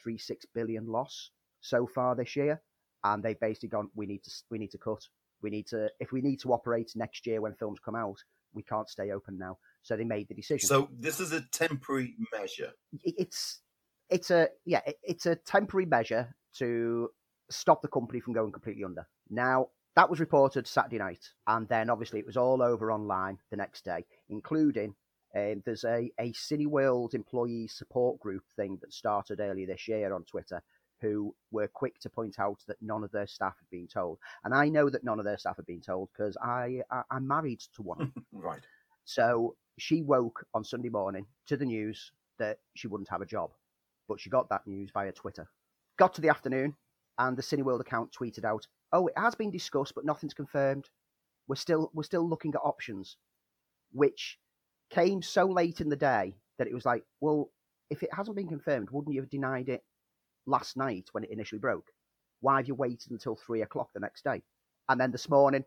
billion 0.54 0.86
loss 0.86 1.30
so 1.60 1.86
far 1.86 2.14
this 2.14 2.36
year, 2.36 2.60
and 3.04 3.22
they've 3.22 3.40
basically 3.40 3.70
gone, 3.70 3.90
we 3.94 4.06
need 4.06 4.22
to 4.24 4.30
we 4.50 4.58
need 4.58 4.70
to 4.72 4.78
cut. 4.78 5.02
We 5.42 5.50
need 5.50 5.66
to 5.68 5.90
if 6.00 6.12
we 6.12 6.20
need 6.20 6.40
to 6.40 6.52
operate 6.52 6.92
next 6.94 7.26
year 7.26 7.40
when 7.40 7.54
films 7.54 7.78
come 7.82 7.94
out, 7.96 8.18
we 8.52 8.62
can't 8.62 8.88
stay 8.88 9.10
open 9.10 9.38
now. 9.38 9.58
So 9.82 9.96
they 9.96 10.04
made 10.04 10.28
the 10.28 10.34
decision. 10.34 10.68
So 10.68 10.88
this 10.92 11.18
is 11.20 11.32
a 11.32 11.40
temporary 11.40 12.14
measure. 12.32 12.72
it's 13.02 13.60
it's 14.10 14.30
a 14.30 14.48
yeah 14.66 14.80
it- 14.86 14.98
it's 15.02 15.26
a 15.26 15.36
temporary 15.36 15.86
measure 15.86 16.34
to 16.58 17.10
stop 17.50 17.80
the 17.82 17.88
company 17.88 18.20
from 18.20 18.34
going 18.34 18.52
completely 18.52 18.84
under. 18.84 19.06
Now 19.30 19.68
that 19.96 20.08
was 20.08 20.20
reported 20.20 20.66
Saturday 20.66 20.98
night, 20.98 21.24
and 21.46 21.68
then 21.68 21.90
obviously 21.90 22.20
it 22.20 22.26
was 22.26 22.36
all 22.36 22.62
over 22.62 22.92
online 22.92 23.38
the 23.50 23.56
next 23.56 23.84
day, 23.84 24.04
including 24.28 24.94
um, 25.36 25.62
there's 25.64 25.84
a 25.84 26.10
a 26.18 26.32
Cineworld 26.32 27.14
employee 27.14 27.68
support 27.68 28.20
group 28.20 28.44
thing 28.56 28.78
that 28.80 28.92
started 28.92 29.40
earlier 29.40 29.66
this 29.66 29.88
year 29.88 30.14
on 30.14 30.24
Twitter. 30.24 30.62
Who 31.00 31.34
were 31.50 31.66
quick 31.66 31.98
to 32.00 32.10
point 32.10 32.38
out 32.38 32.58
that 32.68 32.76
none 32.82 33.02
of 33.02 33.10
their 33.10 33.26
staff 33.26 33.54
had 33.58 33.70
been 33.70 33.88
told, 33.88 34.18
and 34.44 34.54
I 34.54 34.68
know 34.68 34.90
that 34.90 35.02
none 35.02 35.18
of 35.18 35.24
their 35.24 35.38
staff 35.38 35.56
had 35.56 35.64
been 35.64 35.80
told 35.80 36.10
because 36.12 36.36
I, 36.42 36.82
I 36.90 37.02
I'm 37.10 37.26
married 37.26 37.60
to 37.76 37.82
one. 37.82 38.12
Right. 38.32 38.60
So 39.06 39.56
she 39.78 40.02
woke 40.02 40.44
on 40.54 40.62
Sunday 40.62 40.90
morning 40.90 41.26
to 41.46 41.56
the 41.56 41.64
news 41.64 42.12
that 42.38 42.58
she 42.76 42.86
wouldn't 42.86 43.08
have 43.08 43.22
a 43.22 43.26
job, 43.26 43.50
but 44.08 44.20
she 44.20 44.28
got 44.30 44.50
that 44.50 44.66
news 44.66 44.90
via 44.92 45.10
Twitter. 45.10 45.48
Got 45.98 46.14
to 46.14 46.20
the 46.20 46.28
afternoon, 46.28 46.76
and 47.18 47.36
the 47.36 47.42
Cineworld 47.42 47.80
account 47.80 48.12
tweeted 48.12 48.44
out, 48.44 48.66
"Oh, 48.92 49.06
it 49.06 49.18
has 49.18 49.34
been 49.34 49.50
discussed, 49.50 49.94
but 49.94 50.04
nothing's 50.04 50.34
confirmed. 50.34 50.90
We're 51.46 51.56
still 51.56 51.90
we're 51.94 52.02
still 52.02 52.28
looking 52.28 52.54
at 52.54 52.60
options," 52.62 53.16
which 53.92 54.38
came 54.90 55.22
so 55.22 55.44
late 55.46 55.80
in 55.80 55.88
the 55.88 55.96
day 55.96 56.36
that 56.58 56.66
it 56.66 56.74
was 56.74 56.84
like, 56.84 57.04
well, 57.20 57.50
if 57.90 58.02
it 58.02 58.12
hasn't 58.12 58.36
been 58.36 58.48
confirmed, 58.48 58.90
wouldn't 58.90 59.14
you 59.14 59.20
have 59.20 59.30
denied 59.30 59.68
it 59.68 59.84
last 60.46 60.76
night 60.76 61.08
when 61.12 61.24
it 61.24 61.30
initially 61.30 61.58
broke? 61.58 61.92
Why 62.40 62.56
have 62.56 62.68
you 62.68 62.74
waited 62.74 63.12
until 63.12 63.36
three 63.36 63.62
o'clock 63.62 63.92
the 63.92 64.00
next 64.00 64.24
day? 64.24 64.42
And 64.88 65.00
then 65.00 65.12
this 65.12 65.28
morning, 65.28 65.64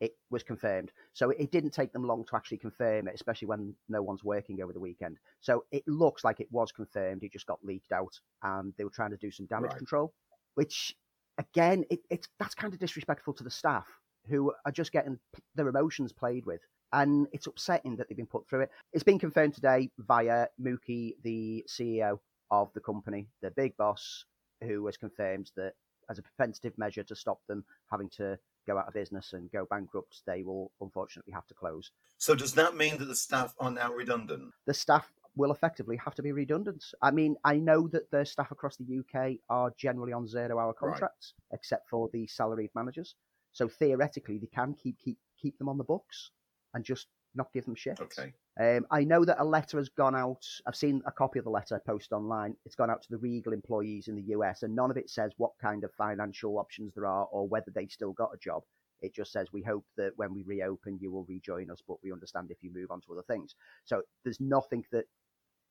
it 0.00 0.16
was 0.30 0.42
confirmed. 0.42 0.92
So 1.14 1.30
it 1.30 1.50
didn't 1.50 1.70
take 1.70 1.92
them 1.92 2.04
long 2.04 2.24
to 2.26 2.36
actually 2.36 2.58
confirm 2.58 3.08
it, 3.08 3.14
especially 3.14 3.48
when 3.48 3.74
no 3.88 4.02
one's 4.02 4.24
working 4.24 4.60
over 4.62 4.72
the 4.72 4.80
weekend. 4.80 5.18
So 5.40 5.64
it 5.70 5.86
looks 5.88 6.22
like 6.24 6.40
it 6.40 6.52
was 6.52 6.70
confirmed. 6.72 7.22
It 7.22 7.32
just 7.32 7.46
got 7.46 7.64
leaked 7.64 7.92
out, 7.92 8.20
and 8.42 8.74
they 8.76 8.84
were 8.84 8.90
trying 8.90 9.12
to 9.12 9.16
do 9.16 9.30
some 9.30 9.46
damage 9.46 9.70
Right. 9.70 9.78
control, 9.78 10.12
which 10.54 10.94
again, 11.38 11.84
it, 11.90 12.00
it's 12.10 12.28
that's 12.38 12.54
kind 12.54 12.72
of 12.72 12.78
disrespectful 12.78 13.34
to 13.34 13.44
the 13.44 13.50
staff 13.50 13.86
who 14.28 14.52
are 14.64 14.72
just 14.72 14.92
getting 14.92 15.18
their 15.54 15.68
emotions 15.68 16.12
played 16.12 16.46
with. 16.46 16.60
And 16.92 17.26
it's 17.32 17.46
upsetting 17.46 17.96
that 17.96 18.08
they've 18.08 18.16
been 18.16 18.26
put 18.26 18.48
through 18.48 18.62
it. 18.62 18.70
It's 18.92 19.04
been 19.04 19.18
confirmed 19.18 19.54
today 19.54 19.90
via 19.98 20.46
Mooky, 20.60 21.14
the 21.22 21.64
CEO 21.68 22.18
of 22.50 22.72
the 22.74 22.80
company, 22.80 23.28
the 23.42 23.50
big 23.50 23.76
boss, 23.76 24.24
who 24.62 24.86
has 24.86 24.96
confirmed 24.96 25.50
that 25.56 25.72
as 26.08 26.18
a 26.18 26.22
preventative 26.22 26.78
measure 26.78 27.02
to 27.02 27.16
stop 27.16 27.40
them 27.48 27.64
having 27.90 28.08
to 28.10 28.38
go 28.66 28.78
out 28.78 28.88
of 28.88 28.94
business 28.94 29.32
and 29.32 29.50
go 29.50 29.66
bankrupt, 29.68 30.22
they 30.26 30.42
will 30.42 30.70
unfortunately 30.80 31.32
have 31.32 31.46
to 31.46 31.54
close. 31.54 31.90
So 32.18 32.34
does 32.34 32.54
that 32.54 32.76
mean 32.76 32.98
that 32.98 33.06
the 33.06 33.16
staff 33.16 33.54
are 33.58 33.70
now 33.70 33.92
redundant? 33.92 34.52
The 34.66 34.74
staff 34.74 35.10
will 35.36 35.52
effectively 35.52 35.96
have 36.02 36.14
to 36.14 36.22
be 36.22 36.32
redundant. 36.32 36.82
I 37.02 37.10
mean, 37.10 37.36
I 37.44 37.56
know 37.56 37.88
that 37.88 38.10
the 38.10 38.24
staff 38.24 38.50
across 38.50 38.76
the 38.76 38.98
UK 38.98 39.36
are 39.48 39.72
generally 39.78 40.12
on 40.12 40.26
zero 40.26 40.58
hour 40.58 40.72
contracts, 40.72 41.34
except 41.52 41.88
for 41.88 42.08
the 42.12 42.26
salaried 42.26 42.70
managers. 42.74 43.14
So 43.52 43.68
theoretically, 43.68 44.38
they 44.38 44.48
can 44.48 44.74
keep 44.74 44.98
keep 44.98 45.18
keep 45.40 45.58
them 45.58 45.68
on 45.68 45.78
the 45.78 45.84
books 45.84 46.30
and 46.74 46.84
just 46.84 47.06
not 47.34 47.52
give 47.52 47.66
them 47.66 47.74
shit. 47.74 48.00
Okay. 48.00 48.32
Um, 48.58 48.86
I 48.90 49.04
know 49.04 49.24
that 49.24 49.40
a 49.40 49.44
letter 49.44 49.76
has 49.76 49.90
gone 49.90 50.16
out. 50.16 50.42
I've 50.66 50.76
seen 50.76 51.02
a 51.06 51.12
copy 51.12 51.38
of 51.38 51.44
the 51.44 51.50
letter 51.50 51.80
posted 51.86 52.12
online. 52.12 52.56
It's 52.64 52.74
gone 52.74 52.90
out 52.90 53.02
to 53.02 53.08
the 53.10 53.18
Regal 53.18 53.52
employees 53.52 54.08
in 54.08 54.16
the 54.16 54.34
US, 54.34 54.62
and 54.62 54.74
none 54.74 54.90
of 54.90 54.96
it 54.96 55.10
says 55.10 55.32
what 55.36 55.52
kind 55.60 55.84
of 55.84 55.92
financial 55.92 56.58
options 56.58 56.94
there 56.94 57.06
are 57.06 57.26
or 57.26 57.46
whether 57.46 57.70
they've 57.74 57.90
still 57.90 58.12
got 58.12 58.30
a 58.34 58.38
job. 58.38 58.62
It 59.02 59.14
just 59.14 59.32
says 59.32 59.48
we 59.52 59.62
hope 59.62 59.84
that 59.98 60.12
when 60.16 60.32
we 60.32 60.42
reopen, 60.44 60.98
you 61.00 61.12
will 61.12 61.26
rejoin 61.28 61.70
us, 61.70 61.82
but 61.86 62.02
we 62.02 62.12
understand 62.12 62.50
if 62.50 62.62
you 62.62 62.72
move 62.72 62.90
on 62.90 63.02
to 63.02 63.12
other 63.12 63.24
things. 63.28 63.54
So 63.84 64.02
there's 64.24 64.40
nothing 64.40 64.84
that 64.92 65.04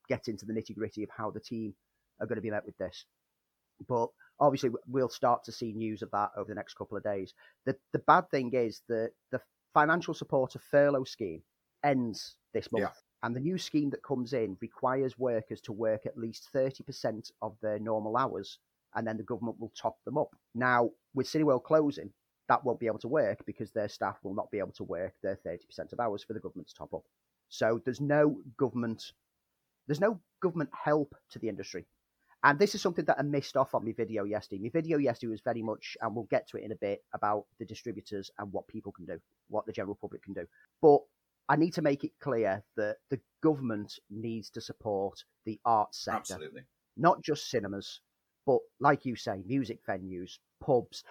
gets 0.07 0.27
into 0.27 0.45
the 0.45 0.53
nitty 0.53 0.75
gritty 0.75 1.03
of 1.03 1.09
how 1.15 1.31
the 1.31 1.39
team 1.39 1.73
are 2.19 2.27
going 2.27 2.37
to 2.37 2.41
be 2.41 2.51
met 2.51 2.65
with 2.65 2.77
this. 2.77 3.05
But 3.87 4.07
obviously, 4.39 4.69
we'll 4.87 5.09
start 5.09 5.43
to 5.45 5.51
see 5.51 5.73
news 5.73 6.01
of 6.01 6.11
that 6.11 6.31
over 6.37 6.47
the 6.47 6.55
next 6.55 6.75
couple 6.75 6.97
of 6.97 7.03
days. 7.03 7.33
The 7.65 7.75
the 7.93 7.99
bad 7.99 8.29
thing 8.29 8.53
is 8.53 8.81
that 8.87 9.11
the 9.31 9.41
financial 9.73 10.13
support 10.13 10.55
of 10.55 10.61
furlough 10.63 11.03
scheme 11.03 11.41
ends 11.83 12.35
this 12.53 12.71
month. 12.71 12.83
Yeah. 12.83 12.91
And 13.23 13.35
the 13.35 13.39
new 13.39 13.57
scheme 13.57 13.89
that 13.89 14.03
comes 14.03 14.33
in 14.33 14.55
requires 14.61 15.17
workers 15.17 15.59
to 15.61 15.73
work 15.73 16.05
at 16.05 16.17
least 16.17 16.49
30% 16.53 17.31
of 17.41 17.55
their 17.61 17.79
normal 17.79 18.17
hours, 18.17 18.59
and 18.93 19.05
then 19.07 19.17
the 19.17 19.23
government 19.23 19.59
will 19.59 19.71
top 19.75 19.97
them 20.05 20.17
up. 20.17 20.29
Now, 20.53 20.91
with 21.15 21.27
Cineworld 21.27 21.63
closing, 21.63 22.11
that 22.47 22.63
won't 22.63 22.79
be 22.79 22.87
able 22.87 22.99
to 22.99 23.07
work 23.07 23.43
because 23.45 23.71
their 23.71 23.89
staff 23.89 24.17
will 24.23 24.35
not 24.35 24.51
be 24.51 24.59
able 24.59 24.73
to 24.73 24.83
work 24.83 25.13
their 25.23 25.39
30% 25.45 25.59
of 25.91 25.99
hours 25.99 26.23
for 26.23 26.33
the 26.33 26.39
government 26.39 26.67
to 26.67 26.75
top 26.75 26.93
up. 26.93 27.03
So 27.49 27.81
there's 27.83 28.01
no 28.01 28.37
government, 28.57 29.11
there's 29.87 30.01
no 30.01 30.19
government 30.41 30.69
help 30.73 31.15
to 31.31 31.39
the 31.39 31.49
industry. 31.49 31.85
And 32.43 32.59
this 32.59 32.75
is 32.75 32.81
something 32.81 33.05
that 33.05 33.17
I 33.17 33.23
missed 33.23 33.57
off 33.57 33.73
on 33.73 33.83
my 33.83 33.91
video 33.91 34.23
yesterday. 34.23 34.61
My 34.61 34.69
video 34.69 34.99
yesterday 34.99 35.31
was 35.31 35.41
very 35.41 35.63
much, 35.63 35.97
and 36.01 36.15
we'll 36.15 36.27
get 36.29 36.47
to 36.49 36.57
it 36.57 36.63
in 36.63 36.71
a 36.71 36.75
bit, 36.75 37.03
about 37.13 37.45
the 37.57 37.65
distributors 37.65 38.29
and 38.37 38.51
what 38.53 38.67
people 38.67 38.91
can 38.91 39.05
do, 39.05 39.17
what 39.49 39.65
the 39.65 39.71
general 39.71 39.97
public 39.99 40.21
can 40.23 40.33
do. 40.33 40.45
But 40.79 40.99
I 41.49 41.55
need 41.55 41.73
to 41.73 41.81
make 41.81 42.03
it 42.03 42.11
clear 42.21 42.63
that 42.77 42.97
the 43.09 43.19
government 43.41 43.93
needs 44.11 44.51
to 44.51 44.61
support 44.61 45.23
the 45.45 45.59
arts 45.65 46.03
sector, 46.03 46.35
Absolutely. 46.35 46.61
not 46.97 47.23
just 47.23 47.49
cinemas, 47.49 48.01
but 48.45 48.59
like 48.79 49.05
you 49.05 49.15
say, 49.15 49.41
music 49.45 49.79
venues, 49.87 50.37
pubs, 50.63 51.03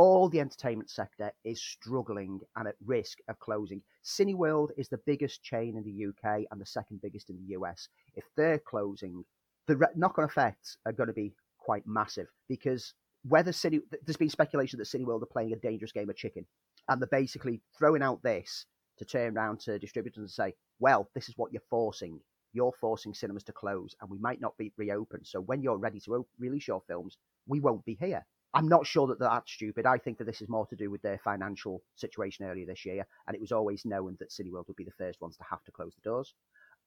all 0.00 0.30
the 0.30 0.40
entertainment 0.40 0.88
sector 0.88 1.30
is 1.44 1.60
struggling 1.60 2.40
and 2.56 2.66
at 2.66 2.74
risk 2.86 3.18
of 3.28 3.38
closing. 3.38 3.82
Cineworld 4.02 4.70
is 4.78 4.88
the 4.88 4.96
biggest 5.04 5.42
chain 5.42 5.76
in 5.76 5.84
the 5.84 6.06
UK 6.06 6.46
and 6.50 6.58
the 6.58 6.64
second 6.64 7.02
biggest 7.02 7.28
in 7.28 7.36
the 7.36 7.52
US. 7.58 7.86
If 8.14 8.24
they're 8.34 8.58
closing, 8.58 9.22
the 9.66 9.76
re- 9.76 9.88
knock-on 9.94 10.24
effects 10.24 10.78
are 10.86 10.92
going 10.92 11.08
to 11.08 11.12
be 11.12 11.34
quite 11.58 11.86
massive 11.86 12.28
because 12.48 12.94
whether 13.28 13.52
City, 13.52 13.80
there's 14.06 14.16
been 14.16 14.30
speculation 14.30 14.78
that 14.78 14.88
Cineworld 14.88 15.22
are 15.22 15.26
playing 15.26 15.52
a 15.52 15.56
dangerous 15.56 15.92
game 15.92 16.08
of 16.08 16.16
chicken, 16.16 16.46
and 16.88 16.98
they're 16.98 17.20
basically 17.20 17.60
throwing 17.78 18.02
out 18.02 18.22
this 18.22 18.64
to 18.96 19.04
turn 19.04 19.36
around 19.36 19.60
to 19.60 19.78
distributors 19.78 20.22
and 20.22 20.30
say, 20.30 20.54
well, 20.78 21.10
this 21.14 21.28
is 21.28 21.36
what 21.36 21.52
you're 21.52 21.60
forcing. 21.68 22.18
You're 22.54 22.72
forcing 22.80 23.12
cinemas 23.12 23.44
to 23.44 23.52
close, 23.52 23.94
and 24.00 24.08
we 24.08 24.16
might 24.16 24.40
not 24.40 24.56
be 24.56 24.72
reopened. 24.78 25.26
So 25.26 25.42
when 25.42 25.62
you're 25.62 25.76
ready 25.76 26.00
to 26.00 26.24
release 26.38 26.68
your 26.68 26.80
films, 26.88 27.18
we 27.46 27.60
won't 27.60 27.84
be 27.84 27.98
here. 28.00 28.24
I'm 28.54 28.68
not 28.68 28.86
sure 28.86 29.06
that 29.06 29.20
that's 29.20 29.52
stupid. 29.52 29.86
I 29.86 29.98
think 29.98 30.18
that 30.18 30.24
this 30.24 30.42
is 30.42 30.48
more 30.48 30.66
to 30.66 30.76
do 30.76 30.90
with 30.90 31.02
their 31.02 31.18
financial 31.18 31.82
situation 31.94 32.46
earlier 32.46 32.66
this 32.66 32.84
year, 32.84 33.06
and 33.26 33.34
it 33.34 33.40
was 33.40 33.52
always 33.52 33.84
known 33.84 34.16
that 34.18 34.30
Cineworld 34.30 34.66
would 34.66 34.76
be 34.76 34.84
the 34.84 34.90
first 34.98 35.20
ones 35.20 35.36
to 35.36 35.44
have 35.48 35.62
to 35.64 35.72
close 35.72 35.94
the 35.94 36.08
doors. 36.08 36.34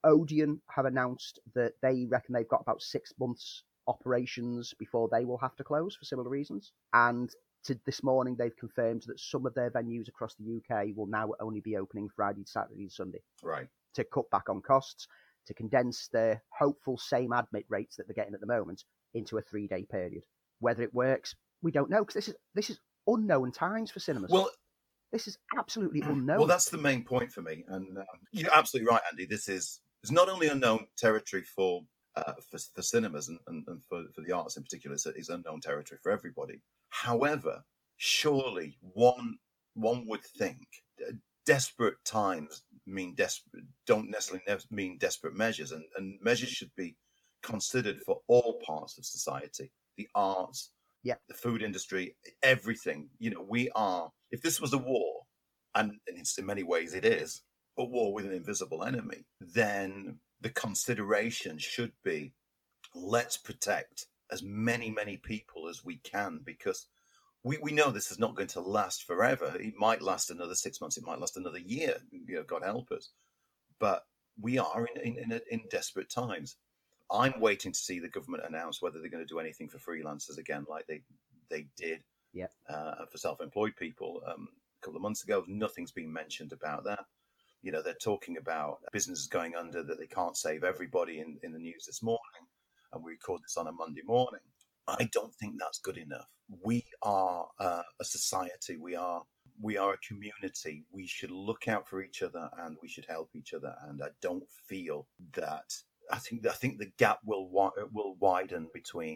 Odeon 0.03 0.62
have 0.70 0.86
announced 0.86 1.39
that 1.55 1.74
they 1.82 2.05
reckon 2.10 2.34
they've 2.34 2.48
got 2.48 2.62
about 2.62 2.82
six 2.82 3.13
months 3.17 3.63
operations 3.88 4.74
before 4.77 5.10
they 5.12 5.25
will 5.25 5.38
have 5.38 5.55
to 5.55 5.63
close 5.63 5.96
for 5.96 6.05
similar 6.05 6.29
reasons. 6.29 6.74
And 6.93 7.29
to 7.65 7.79
this 7.86 8.03
morning, 8.03 8.36
they've 8.38 8.55
confirmed 8.58 9.03
that 9.08 9.20
some 9.20 9.46
of 9.46 9.53
their 9.53 9.72
venues 9.72 10.10
across 10.10 10.36
the 10.36 10.58
UK 10.58 10.88
will 10.96 11.08
now 11.08 11.29
only 11.39 11.62
be 11.62 11.77
opening 11.77 12.10
Friday, 12.10 12.43
Saturday, 12.46 12.82
and 12.82 12.91
Sunday 12.91 13.22
Right. 13.41 13.70
to 13.93 14.03
cut 14.03 14.29
back 14.29 14.50
on 14.50 14.62
costs, 14.62 15.08
to 15.46 15.53
condense 15.53 16.10
their 16.10 16.43
hopeful 16.58 16.98
same 16.98 17.32
admit 17.32 17.65
rates 17.70 17.96
that 17.96 18.08
they're 18.08 18.13
getting 18.13 18.34
at 18.34 18.41
the 18.41 18.48
moment 18.48 18.84
into 19.13 19.38
a 19.38 19.41
three-day 19.41 19.86
period. 19.86 20.25
Whether 20.60 20.84
it 20.84 20.93
works, 20.93 21.36
we 21.63 21.72
don't 21.72 21.89
know 21.89 22.00
because 22.00 22.13
this 22.13 22.27
is 22.27 22.36
this 22.53 22.70
is 22.70 22.79
unknown 23.08 23.51
times 23.51 23.89
for 23.89 24.00
cinemas. 24.00 24.29
Well, 24.29 24.51
this 25.12 25.27
is 25.27 25.38
absolutely 25.58 26.01
unknown. 26.01 26.38
well, 26.38 26.48
that's 26.48 26.70
the 26.70 26.77
main 26.77 27.03
point 27.03 27.32
for 27.32 27.41
me, 27.41 27.63
and 27.67 27.98
um, 27.98 28.05
you're 28.32 28.53
absolutely 28.53 28.91
right, 28.91 29.01
Andy. 29.10 29.25
This 29.25 29.48
is 29.48 29.79
it's 30.03 30.12
not 30.12 30.29
only 30.29 30.50
unknown 30.50 30.88
territory 30.98 31.43
for 31.43 31.82
uh, 32.15 32.34
for, 32.50 32.60
for 32.75 32.82
cinemas 32.82 33.29
and, 33.29 33.39
and, 33.48 33.63
and 33.67 33.82
for, 33.89 34.03
for 34.13 34.22
the 34.22 34.32
arts 34.32 34.58
in 34.58 34.63
particular. 34.63 34.93
It's, 34.93 35.05
it's 35.05 35.29
unknown 35.29 35.62
territory 35.62 36.00
for 36.03 36.12
everybody. 36.12 36.62
However, 36.89 37.63
surely 37.98 38.77
one 38.82 39.38
one 39.75 40.08
would 40.08 40.24
think 40.24 40.67
uh, 41.08 41.13
desperate 41.46 41.96
times 42.05 42.63
mean 42.86 43.15
desperate 43.15 43.63
don't 43.88 44.10
necessarily 44.10 44.43
ne- 44.48 44.58
mean 44.75 44.98
desperate 44.98 45.36
measures, 45.36 45.72
and, 45.72 45.84
and 45.98 46.20
measures 46.22 46.50
should 46.50 46.72
be 46.75 46.96
considered 47.41 48.00
for 48.05 48.20
all 48.27 48.60
parts 48.65 48.98
of 48.98 49.05
society, 49.05 49.72
the 49.98 50.08
arts, 50.15 50.72
Yeah. 51.03 51.15
the 51.27 51.33
food 51.36 51.62
industry, 51.62 52.15
everything. 52.41 53.10
You 53.19 53.31
know, 53.31 53.45
we 53.48 53.69
are. 53.75 54.12
If 54.31 54.41
this 54.41 54.62
was 54.62 54.74
a 54.74 54.77
war, 54.77 55.24
and, 55.75 55.93
in 56.07 56.45
many 56.45 56.63
ways 56.63 56.93
it 56.93 57.05
is 57.05 57.41
a 57.77 57.83
war 57.83 58.13
with 58.13 58.25
an 58.25 58.33
invisible 58.33 58.83
enemy, 58.83 59.25
then 59.41 60.19
the 60.41 60.50
consideration 60.50 61.57
should 61.57 61.93
be 62.03 62.33
let's 62.95 63.38
protect 63.38 64.07
as 64.31 64.43
many, 64.43 64.91
many 64.91 65.17
people 65.17 65.67
as 65.67 65.83
we 65.83 65.98
can 65.98 66.39
because 66.43 66.88
we, 67.43 67.57
we 67.62 67.72
know 67.72 67.91
this 67.91 68.12
is 68.12 68.19
not 68.19 68.36
going 68.36 68.48
to 68.50 68.62
last 68.62 69.05
forever. 69.05 69.55
It 69.60 69.74
might 69.77 70.01
last 70.01 70.31
another 70.31 70.55
six 70.55 70.81
months, 70.81 70.98
it 70.98 71.05
might 71.05 71.19
last 71.19 71.38
another 71.38 71.60
year, 71.60 71.98
you 72.12 72.36
know, 72.36 72.43
God 72.43 72.63
help 72.63 72.91
us. 72.91 73.12
But 73.79 74.03
we 74.41 74.57
are 74.60 74.88
in, 74.95 75.01
in, 75.17 75.31
in, 75.31 75.41
in 75.51 75.62
desperate 75.69 76.10
times. 76.10 76.57
I'm 77.13 77.39
waiting 77.39 77.72
to 77.72 77.79
see 77.79 78.00
the 78.00 78.10
government 78.10 78.43
announce 78.48 78.82
whether 78.82 79.00
they're 79.00 79.10
going 79.10 79.25
to 79.25 79.34
do 79.34 79.39
anything 79.39 79.70
for 79.70 79.77
freelancers 79.77 80.38
again, 80.38 80.65
like 80.70 80.88
they 80.88 81.01
they 81.50 81.67
did 81.77 82.01
Yeah. 82.34 82.48
uh, 82.67 83.05
for 83.12 83.17
self-employed 83.17 83.75
people 83.77 84.22
um, 84.25 84.48
a 84.82 84.86
couple 84.86 84.98
of 84.98 85.03
months 85.03 85.24
ago. 85.24 85.43
Nothing's 85.48 85.91
been 85.91 86.12
mentioned 86.12 86.51
about 86.51 86.84
that. 86.86 87.05
You 87.62 87.72
know, 87.72 87.82
they're 87.82 87.93
talking 87.93 88.38
about 88.38 88.79
businesses 88.91 89.27
going 89.27 89.55
under 89.55 89.84
that 89.84 90.00
they 90.00 90.08
can't 90.08 90.36
save 90.36 90.63
everybody 90.63 91.20
in, 91.20 91.38
in 91.43 91.53
the 91.53 91.60
news 91.60 91.86
this 91.86 92.01
morning, 92.03 92.48
and 92.91 93.03
we 93.03 93.12
record 93.13 93.41
this 93.43 93.58
on 93.58 93.67
a 93.67 93.72
Monday 93.72 94.01
morning. 94.05 94.41
I 94.88 95.08
don't 95.13 95.34
think 95.36 95.55
that's 95.60 95.79
good 95.79 95.98
enough. 95.98 96.27
We 96.63 96.84
are 97.03 97.48
uh, 97.60 97.84
a 98.01 98.03
society. 98.05 98.75
We 98.77 98.96
are 98.96 99.24
we 99.62 99.77
are 99.77 99.93
a 99.93 99.98
community. 99.98 100.84
We 100.91 101.05
should 101.08 101.32
look 101.32 101.67
out 101.67 101.88
for 101.88 102.01
each 102.01 102.24
other 102.24 102.50
and 102.58 102.75
we 102.82 102.89
should 102.89 103.05
help 103.08 103.29
each 103.36 103.53
other. 103.53 103.75
And 103.88 104.01
I 104.03 104.08
don't 104.22 104.43
feel 104.67 105.08
that. 105.36 105.72
I 106.12 106.17
think 106.19 106.45
I 106.45 106.51
think 106.53 106.77
the 106.79 106.91
gap 106.98 107.19
will 107.25 107.50
will 107.91 108.15
widen 108.19 108.69
between 108.74 109.15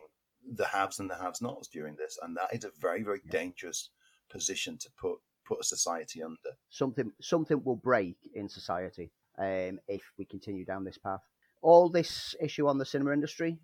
the 0.49 0.65
haves 0.65 0.99
and 0.99 1.09
the 1.09 1.15
have-nots 1.15 1.67
during 1.67 1.95
this, 1.97 2.17
and 2.21 2.35
that 2.37 2.53
is 2.53 2.63
a 2.63 2.71
very 2.79 3.03
very 3.03 3.21
dangerous 3.29 3.89
position 4.29 4.77
to 4.79 4.89
put 4.99 5.19
put 5.45 5.59
a 5.59 5.63
society 5.63 6.21
under. 6.21 6.51
something 6.69 7.11
something 7.21 7.63
will 7.63 7.75
break 7.77 8.17
in 8.33 8.49
society 8.49 9.11
um, 9.39 9.79
if 9.87 10.01
we 10.17 10.25
continue 10.25 10.65
down 10.65 10.83
this 10.83 10.97
path. 10.97 11.21
All 11.61 11.89
this 11.89 12.35
issue 12.41 12.67
on 12.67 12.77
the 12.77 12.85
cinema 12.85 13.11
industry 13.13 13.57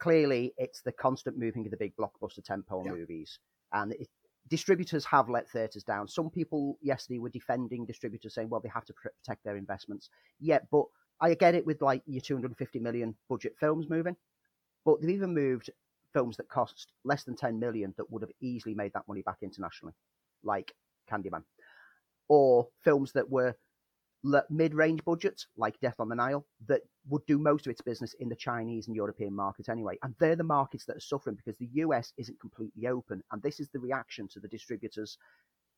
clearly 0.00 0.52
it's 0.56 0.82
the 0.82 0.92
constant 0.92 1.38
moving 1.38 1.64
of 1.64 1.70
the 1.70 1.76
big 1.76 1.94
blockbuster 1.96 2.40
tentpole 2.42 2.84
Yeah. 2.84 2.92
movies, 2.92 3.38
and 3.72 3.92
it, 3.92 4.08
distributors 4.48 5.04
have 5.06 5.28
let 5.28 5.48
theatres 5.48 5.84
down. 5.84 6.08
Some 6.08 6.30
people 6.30 6.78
yesterday 6.82 7.18
were 7.18 7.30
defending 7.30 7.86
distributors, 7.86 8.34
saying, 8.34 8.48
"Well, 8.50 8.60
they 8.60 8.68
have 8.68 8.84
to 8.86 8.92
pr- 8.92 9.08
protect 9.22 9.44
their 9.44 9.56
investments." 9.56 10.10
Yeah, 10.40 10.58
but 10.70 10.86
I 11.20 11.34
get 11.34 11.54
it 11.54 11.66
with 11.66 11.80
like 11.80 12.02
your 12.06 12.20
250 12.20 12.78
million 12.80 13.14
budget 13.28 13.54
films 13.58 13.88
moving, 13.88 14.16
but 14.84 15.00
they've 15.00 15.10
even 15.10 15.34
moved 15.34 15.70
films 16.12 16.36
that 16.36 16.48
cost 16.48 16.92
less 17.04 17.24
than 17.24 17.36
10 17.36 17.58
million 17.58 17.94
that 17.96 18.10
would 18.10 18.22
have 18.22 18.30
easily 18.40 18.74
made 18.74 18.92
that 18.94 19.08
money 19.08 19.22
back 19.22 19.38
internationally, 19.42 19.94
like 20.42 20.74
Candyman, 21.10 21.42
or 22.28 22.68
films 22.82 23.12
that 23.12 23.28
were 23.30 23.54
mid-range 24.48 25.04
budgets 25.04 25.48
like 25.56 25.78
Death 25.80 25.96
on 25.98 26.08
the 26.08 26.14
Nile 26.14 26.46
that 26.66 26.80
would 27.08 27.26
do 27.26 27.38
most 27.38 27.66
of 27.66 27.70
its 27.70 27.82
business 27.82 28.14
in 28.20 28.28
the 28.28 28.36
Chinese 28.36 28.86
and 28.86 28.96
European 28.96 29.34
markets 29.34 29.68
anyway. 29.68 29.98
And 30.02 30.14
they're 30.18 30.36
the 30.36 30.44
markets 30.44 30.86
that 30.86 30.96
are 30.96 31.00
suffering 31.00 31.36
because 31.36 31.58
the 31.58 31.68
US 31.82 32.12
isn't 32.16 32.40
completely 32.40 32.86
open. 32.86 33.22
And 33.32 33.42
this 33.42 33.60
is 33.60 33.68
the 33.68 33.80
reaction 33.80 34.26
to 34.28 34.40
the 34.40 34.48
distributors 34.48 35.18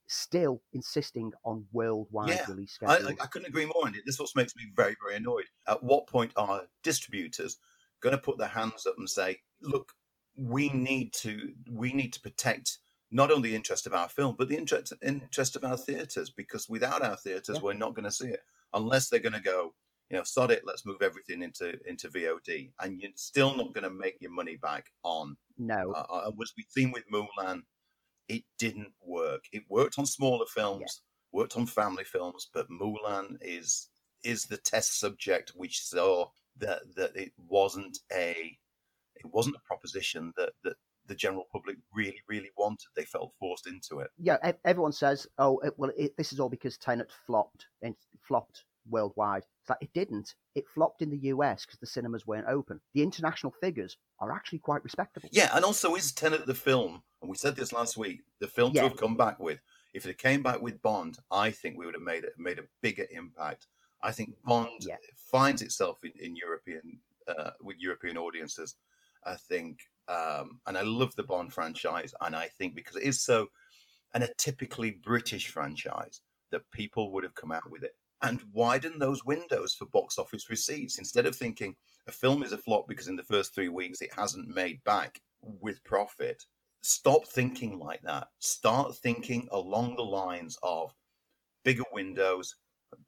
still 0.09 0.63
insisting 0.73 1.33
on 1.45 1.67
worldwide 1.73 2.29
Yeah, 2.29 2.47
release 2.49 2.79
I, 2.87 2.97
schedules. 2.97 3.19
I, 3.21 3.25
I 3.25 3.27
couldn't 3.27 3.49
agree 3.49 3.67
more. 3.67 3.87
on 3.87 3.95
it. 3.95 4.03
this 4.07 4.21
also 4.21 4.39
makes 4.39 4.55
me 4.57 4.65
very, 4.75 4.97
very 5.03 5.17
annoyed. 5.17 5.47
At 5.67 5.83
what 5.83 6.07
point 6.07 6.33
are 6.37 6.63
distributors 6.83 7.59
going 8.01 8.15
to 8.15 8.21
put 8.21 8.39
their 8.39 8.49
hands 8.49 8.87
up 8.87 8.95
and 8.99 9.09
say, 9.09 9.41
"Look, 9.63 9.93
we 10.37 10.69
need 10.69 11.13
to 11.15 11.55
we 11.71 11.93
need 11.93 12.13
to 12.15 12.21
protect 12.21 12.79
not 13.11 13.31
only 13.31 13.51
the 13.51 13.57
interest 13.57 13.87
of 13.87 13.95
our 13.95 14.09
film, 14.09 14.37
but 14.39 14.49
the 14.49 14.57
interest 14.57 14.93
interest 15.03 15.57
of 15.57 15.65
our 15.65 15.77
theaters, 15.77 16.31
because 16.31 16.69
without 16.69 17.03
our 17.03 17.17
theaters, 17.17 17.57
Yeah. 17.57 17.63
we're 17.63 17.73
not 17.75 17.95
going 17.95 18.05
to 18.05 18.11
see 18.13 18.29
it 18.29 18.41
unless 18.75 19.09
they're 19.09 19.21
going 19.21 19.33
to 19.33 19.41
go." 19.41 19.75
You 20.09 20.19
know, 20.19 20.23
sod 20.23 20.53
it. 20.53 20.63
Let's 20.65 20.87
move 20.87 21.03
everything 21.03 21.43
into 21.43 21.79
into 21.85 22.09
VOD, 22.09 22.73
and 22.81 23.01
you're 23.01 23.11
still 23.17 23.57
not 23.57 23.75
going 23.75 23.83
to 23.83 23.91
make 23.91 24.19
your 24.21 24.31
money 24.31 24.57
back 24.57 24.87
on 25.03 25.37
no, 25.59 25.93
uh, 25.95 26.07
uh, 26.09 26.31
was 26.37 26.53
we've 26.57 26.67
seen 26.69 26.93
with 26.93 27.05
Mulan, 27.13 27.63
it 28.29 28.45
didn't 28.59 28.93
work. 29.05 29.45
It 29.53 29.65
worked 29.69 29.99
on 29.99 30.07
smaller 30.07 30.47
films, 30.47 31.03
worked 31.33 31.57
on 31.57 31.67
family 31.67 32.05
films, 32.05 32.49
but 32.53 32.71
Mulan 32.71 33.37
is 33.41 33.89
is 34.25 34.47
the 34.47 34.57
test 34.57 34.99
subject 34.99 35.53
which 35.55 35.83
saw 35.83 36.29
that 36.59 36.83
that 36.97 37.17
it 37.17 37.33
wasn't 37.37 37.99
a 38.13 38.59
it 39.15 39.27
wasn't 39.27 39.57
a 39.57 39.67
proposition 39.67 40.33
that 40.37 40.53
that 40.65 40.77
the 41.07 41.15
general 41.15 41.45
public 41.53 41.77
really 41.93 42.23
really 42.29 42.51
wanted. 42.57 42.89
They 42.95 43.05
felt 43.05 43.33
forced 43.39 43.67
into 43.67 44.01
it. 44.01 44.11
yeah, 44.19 44.39
everyone 44.65 44.93
says, 44.93 45.27
"Oh, 45.39 45.59
it, 45.59 45.75
well, 45.77 45.93
it, 45.97 46.17
this 46.17 46.33
is 46.33 46.41
all 46.41 46.49
because 46.49 46.77
Tenet 46.77 47.11
flopped 47.27 47.67
and 47.83 47.95
flopped 48.27 48.65
worldwide." 48.89 49.45
It's 49.63 49.71
like 49.71 49.79
it 49.83 49.93
didn't. 49.95 50.35
It 50.55 50.65
flopped 50.75 51.03
in 51.03 51.11
the 51.11 51.29
US 51.29 51.65
because 51.65 51.79
the 51.79 51.87
cinemas 51.87 52.27
weren't 52.27 52.49
open. 52.49 52.81
The 52.95 53.03
international 53.03 53.53
figures 53.61 53.97
are 54.21 54.33
actually 54.33 54.61
quite 54.61 54.83
respectable. 54.83 55.29
Yeah, 55.33 55.51
and 55.55 55.65
also 55.65 55.95
is 55.95 56.13
Tenet 56.13 56.47
the 56.47 56.55
film, 56.55 57.03
and 57.27 57.31
we 57.33 57.37
said 57.37 57.57
this 57.57 57.73
last 57.73 57.97
week, 57.97 58.23
the 58.39 58.47
film 58.47 58.71
Yeah. 58.73 58.83
to 58.83 58.89
have 58.91 58.97
come 58.97 59.17
back 59.17 59.41
with. 59.41 59.59
If 59.93 60.07
it 60.07 60.17
came 60.17 60.45
back 60.45 60.63
with 60.63 60.81
Bond, 60.81 61.19
I 61.29 61.51
think 61.51 61.77
we 61.77 61.85
would 61.85 61.97
have 61.97 62.03
made 62.05 62.23
it 62.23 62.39
made 62.39 62.61
a 62.61 62.69
bigger 62.83 63.05
impact. 63.11 63.67
I 64.01 64.13
think 64.13 64.41
Bond 64.45 64.85
Yeah. 64.85 64.99
finds 65.17 65.61
itself 65.61 66.05
in, 66.05 66.13
in 66.21 66.37
European 66.37 67.01
uh, 67.27 67.51
with 67.61 67.79
European 67.81 68.17
audiences. 68.17 68.77
I 69.25 69.35
think, 69.35 69.81
um, 70.07 70.61
and 70.69 70.79
I 70.79 70.83
love 70.83 71.17
the 71.17 71.25
Bond 71.25 71.53
franchise, 71.53 72.15
and 72.21 72.37
I 72.37 72.47
think 72.47 72.77
because 72.77 72.95
it 72.95 73.03
is 73.03 73.21
so, 73.21 73.51
and 74.15 74.23
a 74.23 74.33
typically 74.39 74.93
British 74.93 75.49
franchise, 75.49 76.21
that 76.53 76.71
people 76.71 77.11
would 77.11 77.25
have 77.25 77.35
come 77.35 77.51
out 77.51 77.69
with 77.69 77.83
it 77.83 77.97
and 78.23 78.41
widen 78.53 79.01
those 79.01 79.25
windows 79.25 79.75
for 79.75 79.87
box 79.87 80.17
office 80.17 80.49
receipts 80.49 80.99
instead 80.99 81.27
of 81.27 81.35
thinking 81.35 81.75
a 82.07 82.13
film 82.13 82.45
is 82.45 82.53
a 82.53 82.59
flop 82.59 82.87
because 82.87 83.09
in 83.09 83.17
the 83.17 83.23
first 83.25 83.53
three 83.53 83.69
weeks 83.69 84.01
it 84.01 84.15
hasn't 84.15 84.49
made 84.55 84.83
back 84.85 85.21
with 85.43 85.83
profit. 85.83 86.45
Stop 86.89 87.27
thinking 87.27 87.81
like 87.81 88.01
that. 88.03 88.29
Start 88.39 88.95
thinking 88.99 89.49
along 89.51 89.97
the 89.97 90.05
lines 90.05 90.57
of 90.63 90.95
bigger 91.65 91.83
windows, 91.93 92.55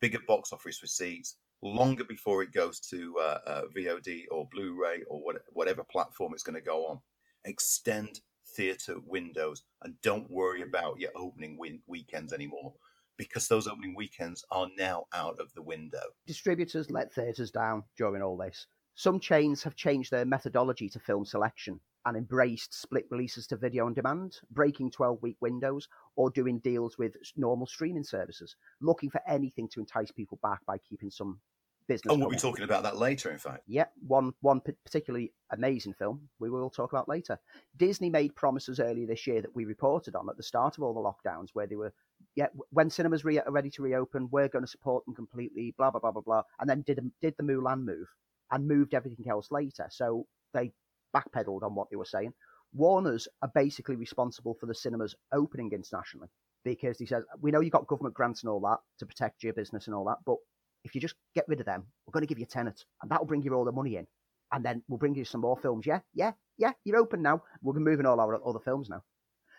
bigger 0.00 0.18
box 0.26 0.52
office 0.52 0.82
receipts, 0.82 1.36
longer 1.62 2.02
before 2.02 2.42
it 2.42 2.52
goes 2.52 2.80
to 2.80 3.14
uh, 3.20 3.38
uh, 3.46 3.62
VOD 3.76 4.24
or 4.32 4.48
Blu-ray 4.50 5.04
or 5.06 5.20
what, 5.22 5.36
whatever 5.52 5.84
platform 5.84 6.34
it's 6.34 6.42
going 6.42 6.56
to 6.56 6.60
go 6.60 6.86
on. 6.86 6.98
Extend 7.44 8.18
theatre 8.56 8.96
windows 9.06 9.62
and 9.84 9.94
don't 10.02 10.28
worry 10.28 10.62
about 10.62 10.98
your 10.98 11.12
opening 11.14 11.56
win- 11.56 11.80
weekends 11.86 12.32
anymore 12.32 12.74
because 13.16 13.46
those 13.46 13.68
opening 13.68 13.94
weekends 13.94 14.44
are 14.50 14.66
now 14.76 15.04
out 15.14 15.38
of 15.38 15.54
the 15.54 15.62
window. 15.62 16.02
Distributors 16.26 16.90
let 16.90 17.12
theatres 17.12 17.52
down 17.52 17.84
during 17.96 18.22
all 18.22 18.36
this. 18.36 18.66
Some 18.96 19.20
chains 19.20 19.62
have 19.62 19.76
changed 19.76 20.10
their 20.10 20.24
methodology 20.24 20.88
to 20.88 20.98
film 20.98 21.24
selection 21.24 21.78
and 22.06 22.16
embraced 22.16 22.74
split 22.74 23.06
releases 23.10 23.46
to 23.48 23.56
video 23.56 23.86
on 23.86 23.94
demand, 23.94 24.36
breaking 24.50 24.90
12 24.90 25.22
week 25.22 25.36
windows, 25.40 25.88
or 26.16 26.30
doing 26.30 26.58
deals 26.60 26.96
with 26.98 27.14
normal 27.36 27.66
streaming 27.66 28.04
services, 28.04 28.56
looking 28.80 29.10
for 29.10 29.20
anything 29.28 29.68
to 29.68 29.80
entice 29.80 30.10
people 30.10 30.38
back 30.42 30.64
by 30.66 30.78
keeping 30.78 31.10
some 31.10 31.40
business. 31.88 32.12
And 32.12 32.20
we'll 32.20 32.30
be 32.30 32.36
talking 32.36 32.64
about 32.64 32.84
that 32.84 32.98
later, 32.98 33.30
in 33.30 33.38
fact. 33.38 33.62
Yeah, 33.66 33.86
one 34.06 34.32
one 34.40 34.60
particularly 34.84 35.32
amazing 35.50 35.94
film 35.94 36.28
we 36.38 36.50
will 36.50 36.70
talk 36.70 36.92
about 36.92 37.08
later. 37.08 37.38
Disney 37.76 38.10
made 38.10 38.36
promises 38.36 38.78
earlier 38.78 39.06
this 39.06 39.26
year 39.26 39.42
that 39.42 39.54
we 39.54 39.64
reported 39.64 40.14
on 40.14 40.28
at 40.28 40.36
the 40.36 40.42
start 40.42 40.76
of 40.76 40.84
all 40.84 40.94
the 40.94 41.00
lockdowns, 41.30 41.48
where 41.54 41.66
they 41.66 41.76
were, 41.76 41.92
yeah, 42.36 42.48
when 42.70 42.90
cinemas 42.90 43.24
re- 43.24 43.40
are 43.40 43.50
ready 43.50 43.70
to 43.70 43.82
reopen, 43.82 44.28
we're 44.30 44.48
going 44.48 44.64
to 44.64 44.70
support 44.70 45.04
them 45.06 45.14
completely, 45.14 45.74
blah 45.76 45.90
blah 45.90 46.00
blah 46.00 46.12
blah 46.12 46.22
blah, 46.22 46.42
and 46.60 46.70
then 46.70 46.82
did 46.82 47.00
did 47.20 47.34
the 47.38 47.44
Mulan 47.44 47.82
move 47.84 48.06
and 48.50 48.68
moved 48.68 48.94
everything 48.94 49.28
else 49.28 49.50
later. 49.50 49.88
So 49.90 50.26
they 50.54 50.72
backpedaled 51.14 51.62
on 51.62 51.74
what 51.74 51.88
they 51.90 51.96
were 51.96 52.04
saying. 52.04 52.32
Warner's 52.72 53.28
are 53.42 53.50
basically 53.54 53.96
responsible 53.96 54.54
for 54.60 54.66
the 54.66 54.74
cinemas 54.74 55.14
opening 55.32 55.70
internationally 55.72 56.28
because 56.64 56.98
he 56.98 57.06
says 57.06 57.24
we 57.40 57.50
know 57.50 57.60
you've 57.60 57.72
got 57.72 57.86
government 57.86 58.14
grants 58.14 58.42
and 58.42 58.50
all 58.50 58.60
that 58.60 58.78
to 58.98 59.06
protect 59.06 59.42
your 59.42 59.54
business 59.54 59.86
and 59.86 59.94
all 59.94 60.04
that, 60.04 60.18
but 60.26 60.36
if 60.84 60.94
you 60.94 61.00
just 61.00 61.14
get 61.34 61.44
rid 61.48 61.60
of 61.60 61.66
them, 61.66 61.84
we're 62.06 62.12
going 62.12 62.22
to 62.22 62.26
give 62.26 62.38
you 62.38 62.44
a 62.44 62.48
Tenet, 62.48 62.84
and 63.02 63.10
that'll 63.10 63.26
bring 63.26 63.42
you 63.42 63.54
all 63.54 63.64
the 63.64 63.72
money 63.72 63.96
in, 63.96 64.06
and 64.52 64.64
then 64.64 64.82
we'll 64.88 64.98
bring 64.98 65.14
you 65.14 65.24
some 65.24 65.40
more 65.40 65.56
films. 65.56 65.86
Yeah, 65.86 66.00
yeah, 66.14 66.32
yeah. 66.56 66.72
You're 66.84 66.98
open 66.98 67.22
now. 67.22 67.42
We're 67.62 67.74
moving 67.74 68.06
all 68.06 68.20
our 68.20 68.34
other 68.46 68.60
films 68.60 68.88
now. 68.88 69.02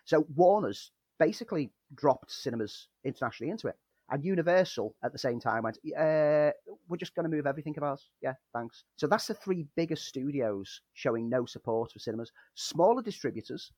So 0.06 0.26
Warner's 0.36 0.92
basically 1.20 1.72
dropped 1.96 2.32
cinemas 2.32 2.88
internationally 3.04 3.52
into 3.52 3.68
it, 3.68 3.76
and 4.12 4.24
Universal 4.24 4.96
at 5.04 5.12
the 5.12 5.18
same 5.18 5.40
time 5.40 5.64
went, 5.64 5.78
uh, 5.98 6.52
"We're 6.88 6.98
just 6.98 7.16
going 7.16 7.30
to 7.30 7.36
move 7.36 7.48
everything 7.48 7.78
of 7.78 7.84
ours." 7.84 8.10
Yeah, 8.22 8.36
thanks. 8.54 8.84
So 8.98 9.08
that's 9.08 9.28
the 9.28 9.34
three 9.34 9.68
biggest 9.76 10.06
studios 10.06 10.82
showing 10.94 11.30
no 11.30 11.46
support 11.46 11.92
for 11.92 12.00
cinemas. 12.00 12.32
Smaller 12.56 13.02
distributors 13.02 13.72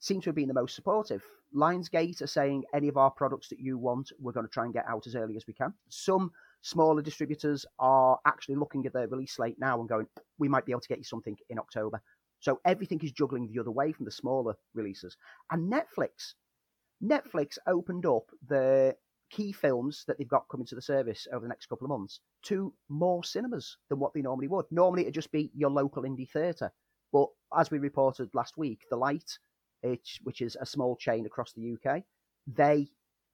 seem 0.00 0.20
to 0.20 0.30
have 0.30 0.34
been 0.34 0.48
the 0.48 0.54
most 0.54 0.74
supportive. 0.74 1.22
Lionsgate 1.54 2.22
are 2.22 2.26
saying 2.26 2.64
any 2.74 2.88
of 2.88 2.96
our 2.96 3.10
products 3.10 3.48
that 3.48 3.60
you 3.60 3.78
want, 3.78 4.10
we're 4.18 4.32
going 4.32 4.46
to 4.46 4.52
try 4.52 4.64
and 4.64 4.72
get 4.72 4.86
out 4.88 5.06
as 5.06 5.14
early 5.14 5.36
as 5.36 5.46
we 5.46 5.52
can. 5.52 5.72
Some 5.90 6.32
smaller 6.62 7.02
distributors 7.02 7.66
are 7.78 8.18
actually 8.26 8.56
looking 8.56 8.86
at 8.86 8.92
their 8.92 9.06
release 9.08 9.32
slate 9.34 9.58
now 9.58 9.78
and 9.78 9.88
going, 9.88 10.06
we 10.38 10.48
might 10.48 10.64
be 10.64 10.72
able 10.72 10.80
to 10.80 10.88
get 10.88 10.98
you 10.98 11.04
something 11.04 11.36
in 11.50 11.58
October. 11.58 12.00
So 12.40 12.60
everything 12.64 13.00
is 13.02 13.12
juggling 13.12 13.46
the 13.46 13.60
other 13.60 13.70
way 13.70 13.92
from 13.92 14.04
the 14.04 14.10
smaller 14.10 14.54
releases. 14.74 15.16
And 15.50 15.72
Netflix, 15.72 16.34
Netflix 17.02 17.58
opened 17.66 18.06
up 18.06 18.24
the 18.48 18.96
key 19.32 19.50
films 19.50 20.04
that 20.06 20.18
they've 20.18 20.28
got 20.28 20.46
coming 20.50 20.66
to 20.66 20.74
the 20.74 20.82
service 20.82 21.26
over 21.32 21.40
the 21.40 21.48
next 21.48 21.66
couple 21.66 21.86
of 21.86 21.90
months 21.90 22.20
to 22.42 22.72
more 22.88 23.24
cinemas 23.24 23.78
than 23.88 23.98
what 23.98 24.12
they 24.14 24.20
normally 24.20 24.46
would. 24.46 24.66
Normally 24.70 25.02
it'd 25.02 25.14
just 25.14 25.32
be 25.32 25.50
your 25.54 25.70
local 25.70 26.02
indie 26.02 26.30
theatre. 26.30 26.70
But 27.12 27.28
as 27.56 27.70
we 27.70 27.78
reported 27.78 28.30
last 28.34 28.56
week, 28.56 28.80
The 28.90 28.96
Light, 28.96 29.38
which, 29.80 30.40
is 30.40 30.56
a 30.60 30.66
small 30.66 30.96
chain 30.96 31.26
across 31.26 31.52
the 31.52 31.74
UK, 31.74 32.02
they 32.46 32.88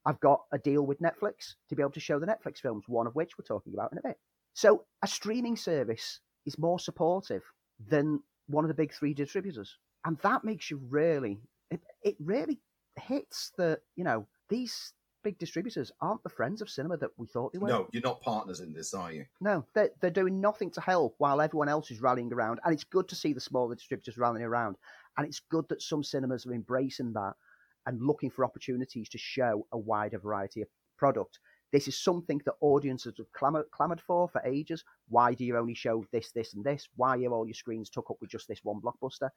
have 0.06 0.20
got 0.20 0.42
a 0.52 0.58
deal 0.58 0.86
with 0.86 1.00
Netflix 1.00 1.54
to 1.68 1.76
be 1.76 1.82
able 1.82 1.92
to 1.92 2.00
show 2.00 2.18
the 2.18 2.26
Netflix 2.26 2.58
films, 2.58 2.84
one 2.86 3.06
of 3.06 3.14
which 3.14 3.32
we're 3.36 3.44
talking 3.44 3.74
about 3.74 3.92
in 3.92 3.98
a 3.98 4.02
bit. 4.02 4.18
So 4.54 4.84
a 5.02 5.06
streaming 5.06 5.56
service 5.56 6.20
is 6.46 6.58
more 6.58 6.78
supportive 6.78 7.42
than 7.88 8.22
one 8.46 8.64
of 8.64 8.68
the 8.68 8.74
big 8.74 8.92
three 8.92 9.14
distributors. 9.14 9.76
And 10.04 10.16
that 10.22 10.44
makes 10.44 10.70
you 10.70 10.80
really, 10.88 11.40
it, 11.70 11.80
it 12.02 12.16
really 12.18 12.60
hits 12.96 13.52
the, 13.56 13.78
you 13.96 14.04
know, 14.04 14.26
these 14.48 14.92
big 15.22 15.38
distributors 15.38 15.92
aren't 16.00 16.22
the 16.22 16.28
friends 16.28 16.60
of 16.60 16.70
cinema 16.70 16.96
that 16.98 17.10
we 17.16 17.26
thought 17.26 17.52
they 17.52 17.58
were. 17.58 17.68
No, 17.68 17.88
you're 17.92 18.02
not 18.02 18.20
partners 18.20 18.60
in 18.60 18.72
this, 18.72 18.94
are 18.94 19.12
you? 19.12 19.24
No, 19.40 19.64
they're, 19.74 19.90
they're 20.00 20.10
doing 20.10 20.40
nothing 20.40 20.70
to 20.72 20.80
help 20.80 21.14
while 21.18 21.40
everyone 21.40 21.68
else 21.68 21.90
is 21.90 22.00
rallying 22.00 22.32
around. 22.32 22.60
And 22.64 22.72
it's 22.72 22.84
good 22.84 23.08
to 23.08 23.14
see 23.14 23.32
the 23.32 23.40
smaller 23.40 23.74
distributors 23.74 24.18
rallying 24.18 24.44
around. 24.44 24.76
And 25.16 25.26
it's 25.26 25.40
good 25.40 25.68
that 25.68 25.82
some 25.82 26.02
cinemas 26.02 26.46
are 26.46 26.52
embracing 26.52 27.12
that 27.14 27.34
and 27.86 28.00
looking 28.02 28.30
for 28.30 28.44
opportunities 28.44 29.08
to 29.10 29.18
show 29.18 29.66
a 29.72 29.78
wider 29.78 30.18
variety 30.18 30.62
of 30.62 30.68
product. 30.96 31.38
This 31.72 31.88
is 31.88 31.98
something 31.98 32.40
that 32.46 32.54
audiences 32.60 33.14
have 33.18 33.30
clamoured, 33.32 33.70
clamoured 33.72 34.00
for 34.00 34.28
for 34.28 34.40
ages. 34.46 34.84
Why 35.08 35.34
do 35.34 35.44
you 35.44 35.56
only 35.56 35.74
show 35.74 36.04
this, 36.12 36.30
this, 36.32 36.54
and 36.54 36.64
this? 36.64 36.88
Why 36.96 37.18
are 37.18 37.32
all 37.32 37.46
your 37.46 37.54
screens 37.54 37.90
took 37.90 38.10
up 38.10 38.16
with 38.20 38.30
just 38.30 38.48
this 38.48 38.60
one 38.62 38.80
blockbuster? 38.80 39.28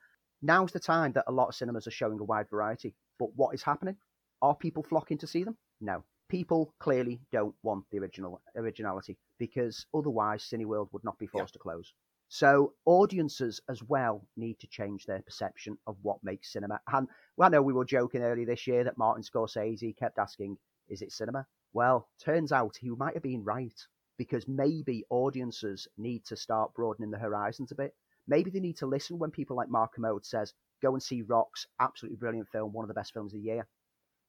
Now's 0.41 0.71
the 0.71 0.79
time 0.79 1.11
that 1.13 1.25
a 1.27 1.31
lot 1.31 1.49
of 1.49 1.55
cinemas 1.55 1.87
are 1.87 1.91
showing 1.91 2.19
a 2.19 2.23
wide 2.23 2.49
variety. 2.49 2.95
But 3.19 3.35
what 3.35 3.53
is 3.53 3.63
happening? 3.63 3.97
Are 4.41 4.55
people 4.55 4.83
flocking 4.83 5.17
to 5.19 5.27
see 5.27 5.43
them? 5.43 5.57
No. 5.81 6.03
People 6.29 6.73
clearly 6.79 7.19
don't 7.31 7.55
want 7.63 7.85
the 7.91 7.99
original 7.99 8.41
originality 8.55 9.17
because 9.37 9.85
otherwise 9.93 10.43
Cineworld 10.43 10.93
would 10.93 11.03
not 11.03 11.19
be 11.19 11.27
forced 11.27 11.53
to 11.53 11.59
close. 11.59 11.93
So 12.29 12.75
audiences 12.85 13.59
as 13.67 13.83
well 13.83 14.25
need 14.37 14.59
to 14.59 14.67
change 14.67 15.05
their 15.05 15.21
perception 15.21 15.77
of 15.87 15.97
what 16.01 16.23
makes 16.23 16.53
cinema. 16.53 16.79
And 16.87 17.09
well, 17.35 17.47
I 17.47 17.49
know 17.49 17.61
we 17.61 17.73
were 17.73 17.83
joking 17.83 18.21
earlier 18.21 18.45
this 18.45 18.65
year 18.67 18.85
that 18.85 18.97
Martin 18.97 19.23
Scorsese 19.23 19.97
kept 19.97 20.17
asking, 20.17 20.57
"Is 20.87 21.01
it 21.01 21.11
cinema?" 21.11 21.45
Well, 21.73 22.07
turns 22.19 22.53
out 22.53 22.77
he 22.77 22.89
might 22.91 23.15
have 23.15 23.23
been 23.23 23.43
right 23.43 23.77
because 24.17 24.47
maybe 24.47 25.03
audiences 25.09 25.87
need 25.97 26.23
to 26.25 26.37
start 26.37 26.73
broadening 26.73 27.11
the 27.11 27.19
horizons 27.19 27.73
a 27.73 27.75
bit. 27.75 27.93
Maybe 28.27 28.51
they 28.51 28.61
need 28.61 28.77
to 28.77 28.85
listen 28.85 29.19
when 29.19 29.31
people 29.31 29.57
like 29.57 29.67
Mark 29.67 29.95
Kermode 29.95 30.25
says, 30.25 30.53
"Go 30.81 30.93
and 30.93 31.03
see 31.03 31.23
Rocks, 31.23 31.67
absolutely 31.79 32.17
brilliant 32.17 32.47
film, 32.47 32.71
one 32.71 32.85
of 32.85 32.87
the 32.87 32.93
best 32.93 33.11
films 33.11 33.33
of 33.33 33.39
the 33.39 33.45
year." 33.45 33.67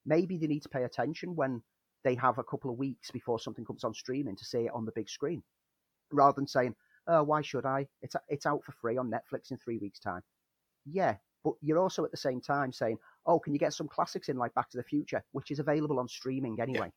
Maybe 0.05 0.37
they 0.37 0.47
need 0.47 0.63
to 0.63 0.69
pay 0.69 0.83
attention 0.83 1.35
when 1.35 1.61
they 2.03 2.15
have 2.15 2.37
a 2.37 2.43
couple 2.43 2.69
of 2.69 2.77
weeks 2.77 3.11
before 3.11 3.39
something 3.39 3.65
comes 3.65 3.83
on 3.83 3.93
streaming 3.93 4.35
to 4.35 4.45
see 4.45 4.65
it 4.65 4.71
on 4.73 4.85
the 4.85 4.91
big 4.91 5.09
screen, 5.09 5.43
rather 6.11 6.35
than 6.35 6.47
saying, 6.47 6.75
oh, 7.07 7.23
why 7.23 7.41
should 7.41 7.65
I? 7.65 7.87
It's 8.01 8.15
it's 8.27 8.45
out 8.45 8.63
for 8.63 8.73
free 8.73 8.97
on 8.97 9.11
Netflix 9.11 9.51
in 9.51 9.57
three 9.57 9.77
weeks' 9.77 9.99
time. 9.99 10.21
Yeah, 10.85 11.15
but 11.43 11.53
you're 11.61 11.79
also 11.79 12.03
at 12.03 12.11
the 12.11 12.17
same 12.17 12.41
time 12.41 12.73
saying, 12.73 12.97
oh, 13.25 13.39
can 13.39 13.53
you 13.53 13.59
get 13.59 13.73
some 13.73 13.87
classics 13.87 14.29
in 14.29 14.37
like 14.37 14.53
Back 14.53 14.69
to 14.71 14.77
the 14.77 14.83
Future, 14.83 15.23
which 15.31 15.51
is 15.51 15.59
available 15.59 15.99
on 15.99 16.07
streaming 16.07 16.59
anyway. 16.59 16.87
Yeah. 16.87 16.91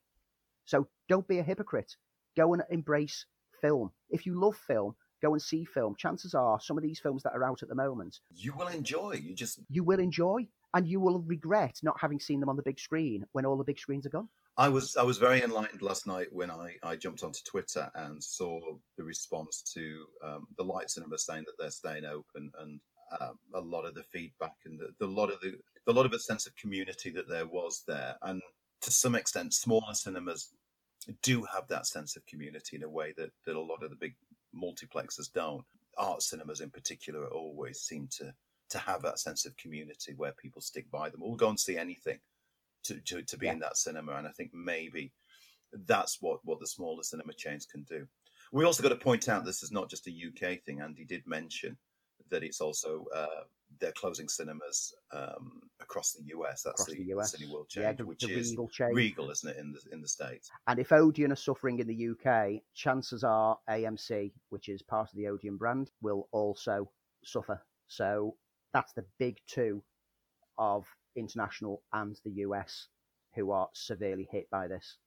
So 0.64 0.88
don't 1.08 1.28
be 1.28 1.38
a 1.38 1.42
hypocrite. 1.42 1.96
Go 2.36 2.52
and 2.52 2.62
embrace 2.70 3.26
film. 3.60 3.92
If 4.10 4.26
you 4.26 4.38
love 4.40 4.56
film, 4.56 4.94
go 5.22 5.32
and 5.32 5.42
see 5.42 5.64
film. 5.64 5.94
Chances 5.96 6.34
are 6.34 6.60
some 6.60 6.76
of 6.76 6.82
these 6.82 7.00
films 7.00 7.22
that 7.22 7.32
are 7.32 7.44
out 7.44 7.62
at 7.62 7.68
the 7.68 7.74
moment, 7.74 8.18
you 8.34 8.52
will 8.56 8.68
enjoy. 8.68 9.12
You 9.22 9.34
just 9.34 9.60
you 9.68 9.84
will 9.84 10.00
enjoy, 10.00 10.48
and 10.76 10.86
you 10.86 11.00
will 11.00 11.20
regret 11.20 11.80
not 11.82 11.98
having 11.98 12.20
seen 12.20 12.38
them 12.38 12.50
on 12.50 12.56
the 12.56 12.62
big 12.62 12.78
screen 12.78 13.24
when 13.32 13.46
all 13.46 13.56
the 13.56 13.64
big 13.64 13.78
screens 13.78 14.04
are 14.04 14.10
gone. 14.10 14.28
I 14.58 14.68
was 14.68 14.96
I 14.96 15.02
was 15.02 15.16
very 15.16 15.42
enlightened 15.42 15.80
last 15.80 16.06
night 16.06 16.28
when 16.30 16.50
I, 16.50 16.74
I 16.82 16.96
jumped 16.96 17.22
onto 17.22 17.40
Twitter 17.44 17.90
and 17.94 18.22
saw 18.22 18.60
the 18.98 19.04
response 19.04 19.62
to 19.74 20.04
um, 20.22 20.46
the 20.58 20.64
Light 20.64 20.90
Cinema 20.90 21.16
saying 21.16 21.44
that 21.46 21.54
they're 21.58 21.70
staying 21.70 22.04
open 22.04 22.52
and 22.60 22.80
um, 23.20 23.38
a 23.54 23.60
lot 23.60 23.86
of 23.86 23.94
the 23.94 24.02
feedback 24.02 24.54
and 24.66 24.78
the, 24.78 24.88
the 25.00 25.06
lot 25.06 25.30
of 25.30 25.40
the 25.40 25.54
a 25.86 25.92
lot 25.92 26.04
of 26.04 26.12
a 26.12 26.18
sense 26.18 26.46
of 26.46 26.54
community 26.56 27.10
that 27.10 27.28
there 27.28 27.46
was 27.46 27.82
there 27.86 28.16
and 28.22 28.42
to 28.82 28.90
some 28.90 29.14
extent 29.14 29.54
smaller 29.54 29.94
cinemas 29.94 30.50
do 31.22 31.46
have 31.54 31.68
that 31.68 31.86
sense 31.86 32.16
of 32.16 32.26
community 32.26 32.76
in 32.76 32.82
a 32.82 32.88
way 32.88 33.14
that, 33.16 33.30
that 33.46 33.56
a 33.56 33.60
lot 33.60 33.82
of 33.82 33.90
the 33.90 33.96
big 33.96 34.14
multiplexes 34.54 35.32
don't. 35.32 35.64
Art 35.96 36.22
cinemas 36.22 36.60
in 36.60 36.70
particular 36.70 37.26
always 37.28 37.80
seem 37.80 38.08
to 38.18 38.34
to 38.70 38.78
have 38.78 39.02
that 39.02 39.18
sense 39.18 39.46
of 39.46 39.56
community 39.56 40.14
where 40.16 40.32
people 40.32 40.60
stick 40.60 40.90
by 40.90 41.08
them. 41.08 41.20
We'll 41.20 41.36
go 41.36 41.48
and 41.48 41.60
see 41.60 41.76
anything 41.76 42.18
to, 42.84 43.00
to, 43.00 43.22
to 43.22 43.38
be 43.38 43.46
yeah. 43.46 43.52
in 43.52 43.58
that 43.60 43.76
cinema. 43.76 44.14
And 44.14 44.26
I 44.26 44.30
think 44.30 44.50
maybe 44.52 45.12
that's 45.86 46.18
what, 46.20 46.40
what 46.44 46.60
the 46.60 46.66
smaller 46.66 47.02
cinema 47.02 47.32
chains 47.34 47.66
can 47.66 47.82
do. 47.84 48.06
We 48.52 48.64
also 48.64 48.82
got 48.82 48.90
to 48.90 48.96
point 48.96 49.28
out 49.28 49.44
this 49.44 49.62
is 49.62 49.72
not 49.72 49.90
just 49.90 50.06
a 50.06 50.10
UK 50.10 50.62
thing. 50.64 50.80
Andy 50.80 51.04
did 51.04 51.26
mention 51.26 51.76
that 52.30 52.42
it's 52.42 52.60
also 52.60 53.04
uh, 53.14 53.44
they're 53.80 53.92
closing 53.92 54.28
cinemas 54.28 54.94
um, 55.12 55.60
across 55.80 56.12
the 56.12 56.24
US. 56.36 56.62
That's 56.62 56.80
across 56.80 56.96
the, 56.96 57.04
the 57.04 57.14
US. 57.16 57.36
Cineworld 57.36 57.68
chain, 57.68 57.82
yeah, 57.82 57.92
the, 57.92 58.06
which 58.06 58.20
the 58.20 58.32
is 58.32 58.50
Regal, 58.50 58.68
chain. 58.68 58.94
Regal, 58.94 59.30
isn't 59.30 59.48
it, 59.48 59.56
in 59.58 59.72
the 59.72 59.80
in 59.92 60.00
the 60.00 60.08
states? 60.08 60.50
And 60.66 60.78
if 60.78 60.92
Odeon 60.92 61.32
are 61.32 61.36
suffering 61.36 61.78
in 61.78 61.86
the 61.86 62.08
UK, 62.10 62.62
chances 62.74 63.24
are 63.24 63.58
AMC, 63.68 64.32
which 64.50 64.68
is 64.68 64.82
part 64.82 65.10
of 65.10 65.16
the 65.16 65.28
Odeon 65.28 65.56
brand, 65.56 65.90
will 66.00 66.28
also 66.32 66.90
suffer. 67.24 67.60
So 67.88 68.36
that's 68.76 68.92
the 68.92 69.04
big 69.18 69.38
two 69.46 69.82
of 70.58 70.84
international 71.16 71.82
and 71.94 72.20
the 72.26 72.32
US 72.42 72.88
who 73.34 73.50
are 73.50 73.68
severely 73.72 74.28
hit 74.30 74.50
by 74.50 74.68
this. 74.68 74.98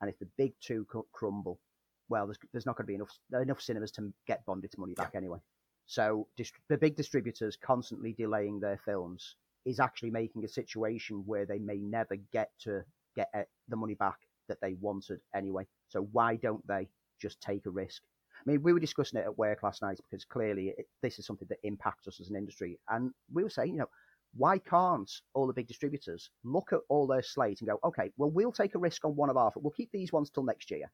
And 0.00 0.08
if 0.08 0.18
the 0.18 0.28
big 0.38 0.54
two 0.62 0.86
crumble, 1.12 1.60
well, 2.08 2.26
there's, 2.26 2.38
there's 2.52 2.64
not 2.64 2.76
going 2.76 2.86
to 2.86 2.88
be 2.88 2.94
enough 2.94 3.14
enough 3.42 3.60
cinemas 3.60 3.90
to 3.92 4.10
get 4.26 4.46
bond 4.46 4.64
its 4.64 4.78
money 4.78 4.94
back 4.94 5.10
yeah. 5.12 5.18
anyway. 5.18 5.38
So 5.84 6.26
dist- 6.38 6.54
the 6.70 6.78
big 6.78 6.96
distributors 6.96 7.58
constantly 7.62 8.14
delaying 8.14 8.60
their 8.60 8.80
films 8.82 9.34
is 9.66 9.78
actually 9.78 10.10
making 10.10 10.46
a 10.46 10.48
situation 10.48 11.22
where 11.26 11.44
they 11.44 11.58
may 11.58 11.76
never 11.76 12.16
get 12.32 12.50
to 12.60 12.82
get 13.14 13.28
uh, 13.34 13.42
the 13.68 13.76
money 13.76 13.94
back 13.94 14.16
that 14.48 14.58
they 14.62 14.72
wanted 14.80 15.20
anyway. 15.34 15.66
So 15.88 16.08
why 16.12 16.36
don't 16.36 16.66
they 16.66 16.88
just 17.20 17.42
take 17.42 17.66
a 17.66 17.70
risk? 17.70 18.00
I 18.48 18.52
mean, 18.52 18.62
we 18.62 18.72
were 18.72 18.80
discussing 18.80 19.20
it 19.20 19.26
at 19.26 19.36
work 19.36 19.62
last 19.62 19.82
night 19.82 19.98
because 20.08 20.24
clearly 20.24 20.68
it, 20.78 20.86
this 21.02 21.18
is 21.18 21.26
something 21.26 21.48
that 21.50 21.58
impacts 21.64 22.08
us 22.08 22.18
as 22.18 22.30
an 22.30 22.36
industry, 22.36 22.78
and 22.88 23.10
we 23.32 23.42
were 23.42 23.50
saying, 23.50 23.72
you 23.72 23.78
know, 23.78 23.90
why 24.34 24.58
can't 24.58 25.10
all 25.34 25.46
the 25.46 25.52
big 25.52 25.68
distributors 25.68 26.30
look 26.44 26.72
at 26.72 26.80
all 26.88 27.06
their 27.06 27.22
slates 27.22 27.60
and 27.60 27.68
go, 27.68 27.78
okay, 27.84 28.10
well, 28.16 28.30
we'll 28.30 28.52
take 28.52 28.74
a 28.74 28.78
risk 28.78 29.04
on 29.04 29.16
one 29.16 29.28
of 29.28 29.36
our, 29.36 29.52
we'll 29.56 29.70
keep 29.70 29.90
these 29.92 30.12
ones 30.12 30.30
till 30.30 30.44
next 30.44 30.70
year, 30.70 30.90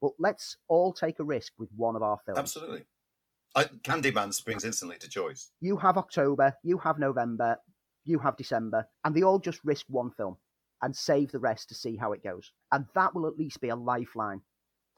but 0.00 0.12
let's 0.20 0.56
all 0.68 0.92
take 0.92 1.18
a 1.18 1.24
risk 1.24 1.52
with 1.58 1.70
one 1.76 1.96
of 1.96 2.02
our 2.02 2.18
films. 2.24 2.38
Absolutely. 2.38 2.84
I, 3.56 3.64
Candyman 3.64 4.32
springs 4.32 4.64
instantly 4.64 4.98
to 4.98 5.08
choice. 5.08 5.50
You 5.60 5.76
have 5.78 5.98
October, 5.98 6.54
you 6.62 6.78
have 6.78 7.00
November, 7.00 7.56
you 8.04 8.20
have 8.20 8.36
December, 8.36 8.86
and 9.04 9.14
they 9.14 9.22
all 9.22 9.40
just 9.40 9.58
risk 9.64 9.86
one 9.88 10.10
film 10.10 10.36
and 10.82 10.94
save 10.94 11.32
the 11.32 11.40
rest 11.40 11.68
to 11.68 11.74
see 11.74 11.96
how 11.96 12.12
it 12.12 12.22
goes. 12.22 12.52
And 12.70 12.86
that 12.94 13.12
will 13.12 13.26
at 13.26 13.36
least 13.36 13.60
be 13.60 13.70
a 13.70 13.76
lifeline 13.76 14.40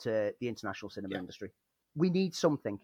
to 0.00 0.32
the 0.40 0.48
international 0.48 0.90
cinema 0.90 1.14
yeah. 1.14 1.20
industry. 1.20 1.50
We 1.96 2.10
need 2.10 2.34
something. 2.34 2.78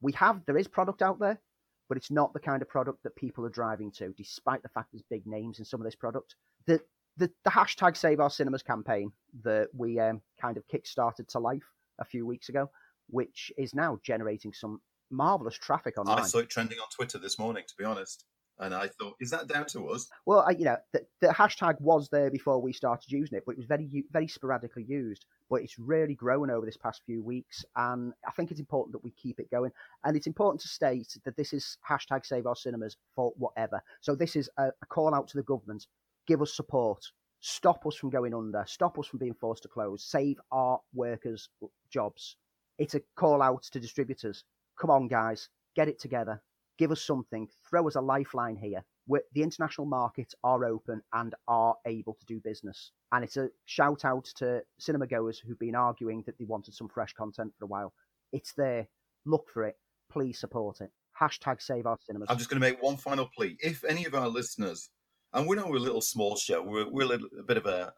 We 0.00 0.12
have, 0.12 0.42
there 0.46 0.58
is 0.58 0.68
product 0.68 1.02
out 1.02 1.18
there 1.18 1.40
but 1.88 1.96
it's 1.96 2.10
not 2.10 2.32
the 2.32 2.40
kind 2.40 2.62
of 2.62 2.68
product 2.68 3.02
that 3.02 3.16
people 3.16 3.44
are 3.46 3.50
driving 3.50 3.90
to, 3.90 4.12
despite 4.16 4.62
the 4.62 4.68
fact 4.68 4.88
there's 4.92 5.02
big 5.08 5.26
names 5.26 5.58
in 5.58 5.64
some 5.64 5.80
of 5.80 5.84
this 5.84 5.94
product. 5.94 6.36
The 6.66 6.80
the, 7.16 7.30
the 7.44 7.50
hashtag 7.50 7.96
Save 7.96 8.20
Our 8.20 8.30
Cinemas 8.30 8.62
campaign 8.62 9.10
that 9.42 9.68
we 9.74 9.98
um, 9.98 10.22
kind 10.40 10.56
of 10.56 10.62
kickstarted 10.68 11.26
to 11.28 11.40
life 11.40 11.64
a 11.98 12.04
few 12.04 12.24
weeks 12.24 12.48
ago, 12.48 12.70
which 13.08 13.50
is 13.58 13.74
now 13.74 13.98
generating 14.04 14.52
some 14.52 14.80
marvelous 15.10 15.56
traffic 15.56 15.98
online. 15.98 16.20
I 16.20 16.22
saw 16.22 16.38
it 16.38 16.48
trending 16.48 16.78
on 16.78 16.86
Twitter 16.94 17.18
this 17.18 17.36
morning, 17.36 17.64
to 17.66 17.74
be 17.76 17.82
honest. 17.82 18.24
And 18.60 18.74
I 18.74 18.88
thought, 18.88 19.14
is 19.20 19.30
that 19.30 19.46
down 19.46 19.66
to 19.66 19.88
us? 19.88 20.08
Well, 20.26 20.44
I, 20.46 20.50
you 20.50 20.64
know, 20.64 20.76
the, 20.92 21.06
the, 21.20 21.28
hashtag 21.28 21.80
was 21.80 22.08
there 22.08 22.30
before 22.30 22.60
we 22.60 22.72
started 22.72 23.10
using 23.10 23.38
it, 23.38 23.44
but 23.46 23.52
it 23.52 23.58
was 23.58 23.66
very, 23.66 24.04
very 24.10 24.26
sporadically 24.26 24.84
used. 24.84 25.26
But 25.48 25.62
it's 25.62 25.78
really 25.78 26.14
grown 26.14 26.50
over 26.50 26.66
this 26.66 26.76
past 26.76 27.02
few 27.06 27.22
weeks, 27.22 27.64
and 27.76 28.12
I 28.26 28.32
think 28.32 28.50
it's 28.50 28.60
important 28.60 28.92
that 28.92 29.04
we 29.04 29.12
keep 29.12 29.38
it 29.38 29.50
going. 29.50 29.70
And 30.04 30.16
it's 30.16 30.26
important 30.26 30.60
to 30.62 30.68
state 30.68 31.16
that 31.24 31.36
this 31.36 31.52
is 31.52 31.78
hashtag 31.88 32.26
Save 32.26 32.46
Our 32.46 32.56
Cinemas 32.56 32.96
for 33.14 33.32
whatever. 33.36 33.80
So 34.00 34.14
this 34.14 34.34
is 34.34 34.50
a, 34.58 34.66
a 34.66 34.86
call 34.88 35.14
out 35.14 35.28
to 35.28 35.36
the 35.36 35.44
government: 35.44 35.86
give 36.26 36.42
us 36.42 36.52
support, 36.52 37.04
stop 37.40 37.86
us 37.86 37.94
from 37.94 38.10
going 38.10 38.34
under, 38.34 38.64
stop 38.66 38.98
us 38.98 39.06
from 39.06 39.20
being 39.20 39.34
forced 39.34 39.62
to 39.62 39.68
close, 39.68 40.04
save 40.04 40.38
our 40.50 40.80
workers' 40.92 41.48
jobs. 41.90 42.36
It's 42.78 42.94
a 42.94 43.02
call 43.16 43.40
out 43.40 43.62
to 43.72 43.80
distributors. 43.80 44.44
Come 44.78 44.90
on, 44.90 45.08
guys, 45.08 45.48
get 45.74 45.88
it 45.88 45.98
together 45.98 46.42
give 46.78 46.92
us 46.92 47.02
something, 47.02 47.48
throw 47.68 47.86
us 47.86 47.96
a 47.96 48.00
lifeline 48.00 48.56
here. 48.56 48.84
Where 49.06 49.22
the 49.32 49.42
international 49.42 49.86
markets 49.86 50.34
are 50.44 50.66
open 50.66 51.00
and 51.14 51.34
are 51.48 51.74
able 51.86 52.14
to 52.14 52.26
do 52.26 52.40
business. 52.40 52.92
And 53.10 53.24
it's 53.24 53.38
a 53.38 53.48
shout 53.64 54.04
out 54.04 54.26
to 54.36 54.62
cinema 54.78 55.06
goers 55.06 55.38
who've 55.38 55.58
been 55.58 55.74
arguing 55.74 56.22
that 56.26 56.38
they 56.38 56.44
wanted 56.44 56.74
some 56.74 56.90
fresh 56.90 57.14
content 57.14 57.52
for 57.58 57.64
a 57.64 57.68
while. 57.68 57.94
It's 58.32 58.52
there. 58.52 58.86
Look 59.24 59.48
for 59.48 59.64
it. 59.64 59.76
Please 60.12 60.38
support 60.38 60.82
it. 60.82 60.90
Hashtag 61.18 61.62
save 61.62 61.86
our 61.86 61.96
cinemas. 62.06 62.28
I'm 62.30 62.36
just 62.36 62.50
going 62.50 62.60
to 62.60 62.68
make 62.68 62.82
one 62.82 62.98
final 62.98 63.30
plea. 63.34 63.56
If 63.60 63.82
any 63.82 64.04
of 64.04 64.14
our 64.14 64.28
listeners, 64.28 64.90
and 65.32 65.46
we 65.46 65.56
know 65.56 65.66
we're 65.66 65.76
a 65.76 65.80
little 65.80 66.02
small 66.02 66.36
show, 66.36 66.62
we're, 66.62 66.90
we're 66.90 67.04
a, 67.04 67.08
little, 67.08 67.28
a 67.40 67.42
bit 67.42 67.56
of 67.56 67.64
a 67.64 67.92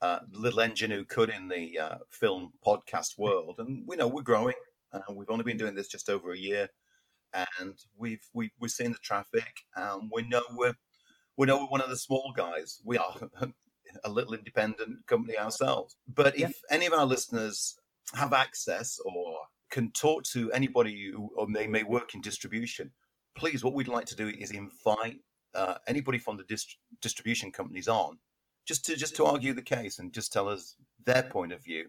uh, 0.00 0.20
little 0.32 0.60
engine 0.60 0.90
who 0.90 1.04
could 1.04 1.28
in 1.28 1.48
the 1.48 1.78
uh, 1.78 1.98
film 2.10 2.52
podcast 2.66 3.18
world, 3.18 3.56
and 3.58 3.84
we 3.86 3.96
know 3.96 4.08
we're 4.08 4.22
growing. 4.22 4.54
Uh, 4.92 5.00
we've 5.12 5.30
only 5.30 5.44
been 5.44 5.58
doing 5.58 5.74
this 5.74 5.88
just 5.88 6.08
over 6.08 6.32
a 6.32 6.38
year 6.38 6.68
and 7.34 7.74
we've 7.96 8.24
we, 8.32 8.50
we've 8.60 8.70
seen 8.70 8.92
the 8.92 8.98
traffic, 8.98 9.62
and 9.76 10.10
we 10.12 10.22
know 10.28 10.42
we're 10.52 10.74
we 11.36 11.46
know 11.46 11.58
we're 11.58 11.66
one 11.66 11.80
of 11.80 11.90
the 11.90 11.96
small 11.96 12.32
guys. 12.36 12.80
We 12.84 12.98
are 12.98 13.14
a 14.04 14.10
little 14.10 14.34
independent 14.34 15.06
company 15.06 15.38
ourselves. 15.38 15.96
But 16.12 16.34
if 16.34 16.40
yeah. 16.40 16.48
any 16.70 16.86
of 16.86 16.92
our 16.92 17.06
listeners 17.06 17.76
have 18.14 18.32
access 18.32 18.98
or 19.04 19.36
can 19.70 19.90
talk 19.92 20.24
to 20.24 20.52
anybody 20.52 21.10
who 21.12 21.30
or 21.36 21.46
they 21.52 21.66
may 21.66 21.82
work 21.82 22.14
in 22.14 22.20
distribution, 22.20 22.90
please, 23.36 23.64
what 23.64 23.74
we'd 23.74 23.88
like 23.88 24.06
to 24.06 24.16
do 24.16 24.28
is 24.28 24.50
invite 24.50 25.20
uh, 25.54 25.74
anybody 25.86 26.18
from 26.18 26.36
the 26.36 26.44
dist- 26.44 26.78
distribution 27.00 27.50
companies 27.50 27.88
on, 27.88 28.18
just 28.66 28.84
to 28.86 28.96
just 28.96 29.16
to 29.16 29.24
argue 29.24 29.52
the 29.52 29.62
case 29.62 29.98
and 29.98 30.12
just 30.12 30.32
tell 30.32 30.48
us 30.48 30.76
their 31.04 31.22
point 31.22 31.52
of 31.52 31.62
view, 31.62 31.86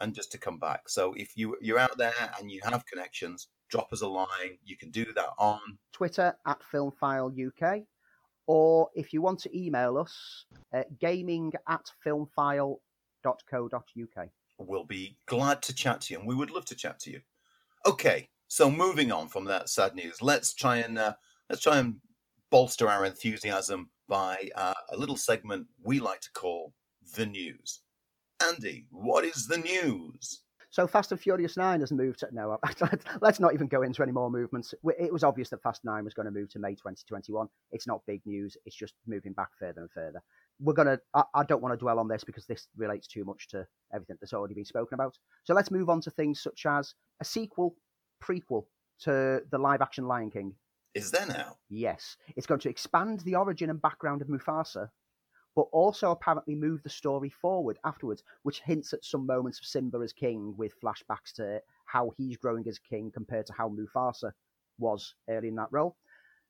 and 0.00 0.14
just 0.14 0.32
to 0.32 0.38
come 0.38 0.58
back. 0.58 0.88
So 0.88 1.14
if 1.14 1.36
you 1.36 1.56
you're 1.60 1.78
out 1.78 1.98
there 1.98 2.12
and 2.38 2.50
you 2.50 2.60
have 2.64 2.86
connections, 2.86 3.48
drop 3.68 3.92
us 3.92 4.02
a 4.02 4.08
line. 4.08 4.58
You 4.64 4.76
can 4.76 4.90
do 4.90 5.06
that 5.14 5.30
on 5.38 5.60
Twitter 5.92 6.36
at 6.46 6.60
Filmfile 6.72 7.48
UK, 7.48 7.82
or 8.46 8.88
if 8.94 9.12
you 9.12 9.22
want 9.22 9.40
to 9.40 9.58
email 9.58 9.98
us, 9.98 10.46
uh, 10.74 10.82
gaming 11.00 11.52
at 11.68 11.90
filmfile.co.uk. 12.04 14.28
We'll 14.58 14.84
be 14.84 15.16
glad 15.26 15.62
to 15.62 15.74
chat 15.74 16.00
to 16.02 16.14
you, 16.14 16.20
and 16.20 16.28
we 16.28 16.34
would 16.34 16.50
love 16.50 16.64
to 16.66 16.74
chat 16.74 16.98
to 17.00 17.10
you. 17.10 17.20
Okay, 17.86 18.28
so 18.48 18.70
moving 18.70 19.12
on 19.12 19.28
from 19.28 19.44
that 19.44 19.68
sad 19.68 19.94
news, 19.94 20.20
let's 20.20 20.52
try 20.52 20.78
and 20.78 20.98
uh, 20.98 21.14
let's 21.48 21.62
try 21.62 21.78
and 21.78 21.96
bolster 22.50 22.88
our 22.88 23.04
enthusiasm 23.04 23.90
by 24.08 24.50
uh, 24.56 24.74
a 24.90 24.96
little 24.96 25.16
segment 25.16 25.66
we 25.82 26.00
like 26.00 26.20
to 26.20 26.32
call 26.32 26.72
the 27.14 27.26
news. 27.26 27.80
Andy, 28.46 28.86
what 28.90 29.24
is 29.24 29.46
the 29.46 29.58
news? 29.58 30.42
So 30.70 30.86
Fast 30.86 31.12
and 31.12 31.20
Furious 31.20 31.56
Nine 31.56 31.80
has 31.80 31.90
moved. 31.90 32.20
To, 32.20 32.28
no, 32.30 32.58
let's 33.20 33.40
not 33.40 33.54
even 33.54 33.68
go 33.68 33.82
into 33.82 34.02
any 34.02 34.12
more 34.12 34.30
movements. 34.30 34.74
It 34.98 35.12
was 35.12 35.24
obvious 35.24 35.48
that 35.50 35.62
Fast 35.62 35.84
Nine 35.84 36.04
was 36.04 36.14
going 36.14 36.26
to 36.26 36.32
move 36.32 36.50
to 36.50 36.58
May 36.58 36.72
2021. 36.72 37.48
It's 37.72 37.86
not 37.86 38.02
big 38.06 38.20
news. 38.26 38.56
It's 38.66 38.76
just 38.76 38.94
moving 39.06 39.32
back 39.32 39.48
further 39.58 39.80
and 39.80 39.90
further. 39.90 40.22
We're 40.60 40.74
gonna. 40.74 40.98
I, 41.14 41.22
I 41.34 41.44
don't 41.44 41.62
want 41.62 41.72
to 41.72 41.78
dwell 41.78 41.98
on 41.98 42.08
this 42.08 42.22
because 42.22 42.46
this 42.46 42.68
relates 42.76 43.06
too 43.06 43.24
much 43.24 43.48
to 43.48 43.66
everything 43.94 44.16
that's 44.20 44.32
already 44.32 44.54
been 44.54 44.64
spoken 44.64 44.94
about. 44.94 45.16
So 45.44 45.54
let's 45.54 45.70
move 45.70 45.88
on 45.88 46.00
to 46.02 46.10
things 46.10 46.40
such 46.40 46.66
as 46.66 46.94
a 47.20 47.24
sequel, 47.24 47.76
prequel 48.22 48.64
to 49.00 49.42
the 49.50 49.58
live-action 49.58 50.06
Lion 50.06 50.30
King. 50.30 50.54
Is 50.94 51.10
there 51.10 51.26
now? 51.26 51.56
Yes, 51.70 52.16
it's 52.36 52.46
going 52.46 52.60
to 52.60 52.68
expand 52.68 53.20
the 53.20 53.36
origin 53.36 53.70
and 53.70 53.80
background 53.80 54.20
of 54.20 54.28
Mufasa 54.28 54.90
but 55.58 55.66
also 55.72 56.12
apparently 56.12 56.54
move 56.54 56.80
the 56.84 56.88
story 56.88 57.28
forward 57.28 57.80
afterwards, 57.84 58.22
which 58.44 58.60
hints 58.60 58.92
at 58.92 59.04
some 59.04 59.26
moments 59.26 59.58
of 59.58 59.66
Simba 59.66 59.98
as 59.98 60.12
king 60.12 60.54
with 60.56 60.80
flashbacks 60.80 61.32
to 61.34 61.60
how 61.84 62.12
he's 62.16 62.36
growing 62.36 62.64
as 62.68 62.78
king 62.78 63.10
compared 63.12 63.44
to 63.46 63.52
how 63.52 63.68
Mufasa 63.68 64.30
was 64.78 65.16
early 65.28 65.48
in 65.48 65.56
that 65.56 65.66
role. 65.72 65.96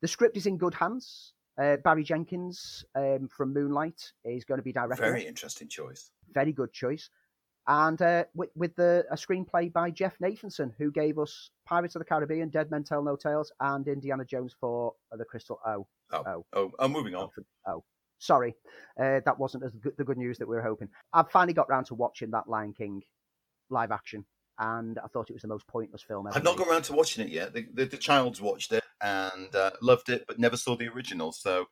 The 0.03 0.09
script 0.09 0.37
is 0.37 0.45
in 0.45 0.59
good 0.59 0.75
hands. 0.75 1.33
Uh, 1.59 1.77
Barry 1.83 2.05
Jenkins 2.05 2.85
um, 2.95 3.29
from 3.35 3.55
Moonlight 3.55 4.13
is 4.27 4.45
going 4.45 4.59
to 4.59 4.63
be 4.63 4.75
directing. 4.75 5.07
Very 5.07 5.27
interesting 5.27 5.69
choice. 5.69 6.11
Very 6.35 6.53
good 6.53 6.75
choice. 6.75 7.09
And 7.67 8.03
uh, 8.03 8.25
with, 8.35 8.51
with 8.57 8.77
the, 8.77 9.07
a 9.11 9.17
screenplay 9.17 9.73
by 9.73 9.91
Jeff 9.91 10.19
Nathanson, 10.23 10.73
who 10.77 10.91
gave 10.91 11.19
us 11.19 11.49
Pirates 11.65 11.95
of 11.95 12.01
the 12.01 12.05
Caribbean, 12.05 12.51
Dead 12.51 12.71
Men 12.71 12.85
Tell 12.85 13.03
No 13.03 13.17
Tales, 13.17 13.53
and 13.59 13.89
Indiana 13.89 14.27
Jones 14.27 14.55
for 14.61 14.93
the 15.13 15.25
Crystal 15.25 15.59
O. 15.67 15.87
Oh, 16.13 16.25
oh, 16.27 16.45
oh, 16.53 16.73
oh 16.79 16.89
moving 16.89 17.15
on. 17.15 17.31
Oh, 17.67 17.83
Sorry, 18.19 18.55
uh, 19.01 19.21
that 19.25 19.39
wasn't 19.39 19.65
as 19.65 19.73
good, 19.73 19.95
the 19.97 20.05
good 20.05 20.19
news 20.19 20.39
that 20.39 20.49
we 20.49 20.57
were 20.57 20.63
hoping. 20.63 20.89
I've 21.13 21.31
finally 21.31 21.55
got 21.55 21.69
round 21.69 21.87
to 21.87 21.95
watching 21.95 22.31
that 22.33 22.49
Lion 22.49 22.73
King 22.73 23.03
live 23.71 23.93
action, 23.93 24.25
and 24.59 24.99
I 24.99 25.07
thought 25.09 25.31
it 25.31 25.35
was 25.35 25.43
the 25.43 25.49
most 25.49 25.67
pointless 25.67 26.03
film 26.03 26.27
ever. 26.27 26.37
I've 26.37 26.45
not 26.45 26.57
got 26.57 26.69
around 26.69 26.83
to 26.85 26.93
watching 26.93 27.25
it 27.25 27.31
yet. 27.31 27.55
The, 27.55 27.67
the, 27.73 27.85
the 27.85 27.97
child's 27.97 28.41
watched 28.41 28.73
it 28.73 28.85
and 29.01 29.55
uh, 29.55 29.71
loved 29.81 30.09
it, 30.09 30.25
but 30.27 30.39
never 30.39 30.57
saw 30.57 30.77
the 30.77 30.89
original. 30.89 31.33
So 31.33 31.67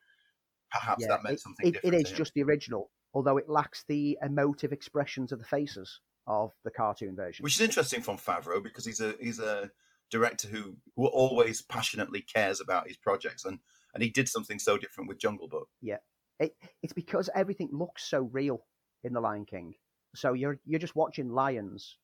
perhaps 0.71 1.03
yeah, 1.03 1.09
that 1.09 1.25
meant 1.25 1.41
something 1.41 1.67
it, 1.67 1.73
different. 1.75 1.95
It 1.95 2.07
is 2.07 2.13
just 2.13 2.33
the 2.35 2.43
original, 2.43 2.91
although 3.15 3.39
it 3.39 3.49
lacks 3.49 3.85
the 3.89 4.19
emotive 4.23 4.73
expressions 4.73 5.33
of 5.33 5.39
the 5.39 5.45
faces 5.45 6.01
of 6.27 6.53
the 6.65 6.71
cartoon 6.71 7.17
version. 7.17 7.43
Which 7.43 7.57
is 7.57 7.61
interesting 7.61 8.03
from 8.03 8.19
Favreau 8.19 8.63
because 8.63 8.85
he's 8.85 9.01
a 9.01 9.15
he's 9.21 9.39
a 9.39 9.71
director 10.11 10.49
who 10.49 10.77
who 10.97 11.07
always 11.07 11.63
passionately 11.63 12.23
cares 12.23 12.61
about 12.61 12.89
his 12.89 12.97
projects 12.97 13.45
and 13.45 13.59
and 13.95 14.03
he 14.03 14.11
did 14.11 14.29
something 14.29 14.59
so 14.59 14.77
different 14.77 15.09
with 15.09 15.19
Jungle 15.19 15.49
Book. 15.49 15.69
Yeah, 15.81 15.97
it, 16.39 16.55
it's 16.83 16.93
because 16.93 17.31
everything 17.35 17.69
looks 17.73 18.09
so 18.09 18.29
real 18.33 18.65
in 19.05 19.13
The 19.13 19.21
Lion 19.21 19.45
King. 19.45 19.75
So 20.15 20.33
you're 20.33 20.59
you're 20.65 20.81
just 20.81 20.97
watching 20.97 21.31
lions 21.31 21.99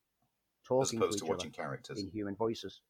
talking 0.67 1.01
to 1.01 1.09
each 1.09 1.19
to 1.19 1.27
watching 1.27 1.51
characters 1.51 1.99
in 1.99 2.11
human 2.11 2.37
voices, 2.37 2.81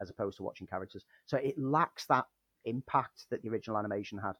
as 0.00 0.10
opposed 0.10 0.38
to 0.38 0.42
watching 0.42 0.66
characters. 0.66 1.04
So 1.26 1.36
it 1.36 1.58
lacks 1.58 2.06
that 2.06 2.26
impact 2.64 3.26
that 3.30 3.42
the 3.42 3.48
original 3.50 3.78
animation 3.78 4.18
had, 4.18 4.34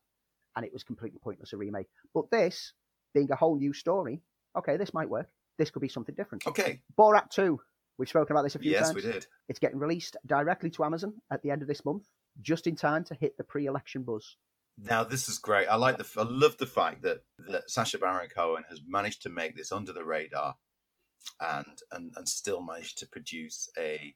and 0.57 0.65
it 0.65 0.73
was 0.73 0.83
completely 0.83 1.19
pointless 1.23 1.53
a 1.53 1.57
remake. 1.57 1.89
But 2.15 2.31
this 2.31 2.73
being 3.15 3.31
a 3.31 3.37
whole 3.37 3.57
new 3.57 3.73
story, 3.73 4.23
okay, 4.57 4.77
this 4.77 4.95
might 4.95 5.09
work. 5.09 5.29
This 5.59 5.71
could 5.71 5.83
be 5.83 5.89
something 5.89 6.15
different. 6.15 6.47
Okay. 6.47 6.81
Borat 6.99 7.31
Two. 7.31 7.61
We've 7.99 8.09
spoken 8.09 8.35
about 8.35 8.45
this 8.45 8.55
a 8.55 8.59
few 8.59 8.71
yes, 8.71 8.87
times. 8.87 8.97
Yes, 8.97 9.05
we 9.05 9.13
did. 9.13 9.27
It's 9.51 9.59
getting 9.59 9.79
released 9.79 10.17
directly 10.27 10.71
to 10.71 10.85
Amazon 10.85 11.13
at 11.31 11.43
the 11.43 11.51
end 11.51 11.61
of 11.61 11.69
this 11.69 11.85
month, 11.85 12.05
just 12.41 12.67
in 12.67 12.75
time 12.75 13.05
to 13.05 13.15
hit 13.15 13.37
the 13.37 13.45
pre-election 13.45 14.05
buzz. 14.05 14.37
Now 14.83 15.05
this 15.05 15.29
is 15.29 15.39
great. 15.39 15.67
I 15.67 15.77
like 15.77 15.99
the. 15.99 16.07
I 16.19 16.25
love 16.25 16.57
the 16.59 16.67
fact 16.67 17.03
that 17.03 17.19
that 17.49 17.71
Sacha 17.71 17.99
Baron 17.99 18.29
Cohen 18.29 18.65
has 18.69 18.81
managed 18.87 19.23
to 19.23 19.29
make 19.29 19.57
this 19.57 19.73
under 19.73 19.93
the 19.93 20.05
radar, 20.05 20.57
and 21.41 21.79
and 21.93 22.13
and 22.17 22.29
still 22.29 22.63
managed 22.63 22.99
to 22.99 23.09
produce 23.09 23.69
a 23.79 24.15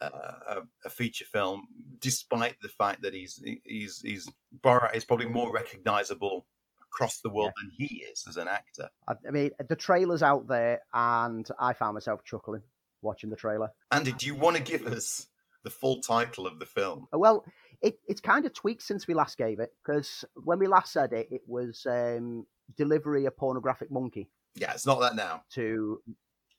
uh, 0.00 0.10
a, 0.48 0.56
a, 0.84 0.90
feature 0.90 1.24
film, 1.24 1.66
despite 2.00 2.56
the 2.60 2.68
fact 2.68 3.02
that 3.02 3.14
he's 3.14 3.42
he's 3.64 4.00
he's 4.00 4.28
Borat 4.60 4.94
is 4.94 5.04
probably 5.04 5.26
more 5.26 5.52
recognizable 5.52 6.46
across 6.82 7.20
the 7.20 7.30
world 7.30 7.52
yeah. 7.56 7.62
than 7.62 7.70
he 7.76 8.04
is 8.10 8.24
as 8.28 8.36
an 8.36 8.48
actor. 8.48 8.88
I, 9.08 9.14
I 9.26 9.30
mean, 9.30 9.50
the 9.68 9.76
trailer's 9.76 10.22
out 10.22 10.48
there, 10.48 10.80
and 10.92 11.48
I 11.58 11.72
found 11.72 11.94
myself 11.94 12.24
chuckling 12.24 12.62
watching 13.02 13.30
the 13.30 13.36
trailer. 13.36 13.70
Andy, 13.90 14.12
do 14.12 14.26
you 14.26 14.34
want 14.34 14.56
to 14.56 14.62
give 14.62 14.86
us 14.86 15.26
the 15.64 15.70
full 15.70 16.00
title 16.00 16.46
of 16.46 16.58
the 16.58 16.66
film? 16.66 17.08
Well, 17.12 17.44
it, 17.82 17.98
it's 18.06 18.20
kind 18.20 18.46
of 18.46 18.54
tweaked 18.54 18.82
since 18.82 19.06
we 19.06 19.14
last 19.14 19.36
gave 19.36 19.58
it 19.60 19.72
because 19.84 20.24
when 20.44 20.58
we 20.58 20.66
last 20.66 20.92
said 20.92 21.12
it, 21.12 21.28
it 21.30 21.42
was 21.46 21.86
um, 21.90 22.46
delivery 22.76 23.26
a 23.26 23.30
pornographic 23.30 23.90
monkey. 23.90 24.30
Yeah, 24.54 24.72
it's 24.72 24.86
not 24.86 25.00
that 25.00 25.16
now. 25.16 25.42
To 25.54 26.00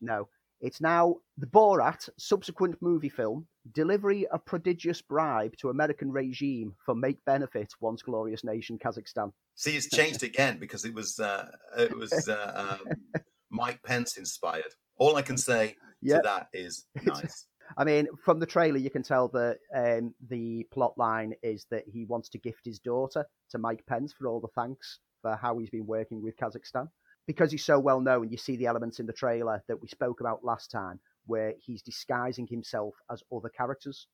no, 0.01 0.27
it's 0.61 0.81
now 0.81 1.15
the 1.37 1.47
Borat 1.47 2.09
subsequent 2.17 2.81
movie 2.81 3.09
film 3.09 3.47
delivery 3.71 4.27
a 4.31 4.37
prodigious 4.37 5.01
bribe 5.01 5.55
to 5.57 5.69
American 5.69 6.11
regime 6.11 6.75
for 6.85 6.93
make 6.93 7.23
benefit 7.25 7.73
once 7.79 8.01
glorious 8.01 8.43
nation 8.43 8.77
Kazakhstan. 8.77 9.31
See, 9.55 9.75
it's 9.75 9.89
changed 9.89 10.23
again 10.23 10.57
because 10.59 10.85
it 10.85 10.93
was 10.93 11.19
uh, 11.19 11.49
it 11.77 11.97
was 11.97 12.27
uh, 12.27 12.77
um, 12.83 13.21
Mike 13.49 13.81
Pence 13.83 14.17
inspired. 14.17 14.73
All 14.97 15.15
I 15.15 15.21
can 15.21 15.37
say 15.37 15.75
yep. 16.01 16.21
to 16.21 16.27
that 16.27 16.47
is 16.53 16.85
nice. 17.03 17.47
I 17.77 17.83
mean, 17.83 18.07
from 18.23 18.39
the 18.39 18.45
trailer, 18.45 18.77
you 18.77 18.89
can 18.89 19.03
tell 19.03 19.27
that 19.29 19.57
um, 19.75 20.13
the 20.29 20.65
plot 20.71 20.97
line 20.97 21.33
is 21.43 21.65
that 21.71 21.83
he 21.87 22.05
wants 22.05 22.29
to 22.29 22.37
gift 22.37 22.61
his 22.63 22.79
daughter 22.79 23.25
to 23.51 23.57
Mike 23.57 23.85
Pence 23.87 24.13
for 24.13 24.27
all 24.27 24.39
the 24.39 24.47
thanks 24.55 24.99
for 25.21 25.35
how 25.35 25.57
he's 25.57 25.69
been 25.69 25.87
working 25.87 26.21
with 26.21 26.37
Kazakhstan. 26.37 26.89
Because 27.27 27.51
he's 27.51 27.65
so 27.65 27.79
well 27.79 28.01
known, 28.01 28.29
you 28.29 28.37
see 28.37 28.55
the 28.55 28.67
elements 28.67 28.99
in 28.99 29.07
the 29.07 29.13
trailer 29.13 29.63
that 29.67 29.81
we 29.81 29.87
spoke 29.87 30.19
about 30.19 30.43
last 30.43 30.69
time, 30.69 30.99
where 31.25 31.53
he's 31.59 31.81
disguising 31.81 32.47
himself 32.47 32.93
as 33.11 33.23
other 33.35 33.49
characters 33.49 34.07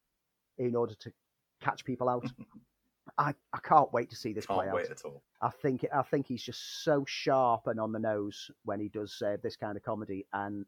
in 0.58 0.76
order 0.76 0.96
to 1.02 1.12
catch 1.62 1.84
people 1.84 2.08
out. 2.08 2.26
I, 3.18 3.34
I 3.52 3.60
can't 3.64 3.92
wait 3.92 4.10
to 4.12 4.16
see 4.16 4.32
this 4.32 4.46
can't 4.46 4.60
play 4.60 4.68
out. 4.70 4.76
wait 4.76 4.90
at 4.90 5.04
all. 5.04 5.24
I 5.42 5.50
think 5.50 5.86
I 5.94 6.04
think 6.04 6.28
he's 6.28 6.44
just 6.44 6.84
so 6.84 7.04
sharp 7.08 7.68
and 7.68 7.80
on 7.80 7.92
the 7.92 8.00
nose 8.00 8.50
when 8.64 8.80
he 8.80 8.90
does 8.90 9.22
uh, 9.26 9.38
this 9.44 9.58
kind 9.58 9.76
of 9.76 9.84
comedy, 9.84 10.26
and 10.34 10.66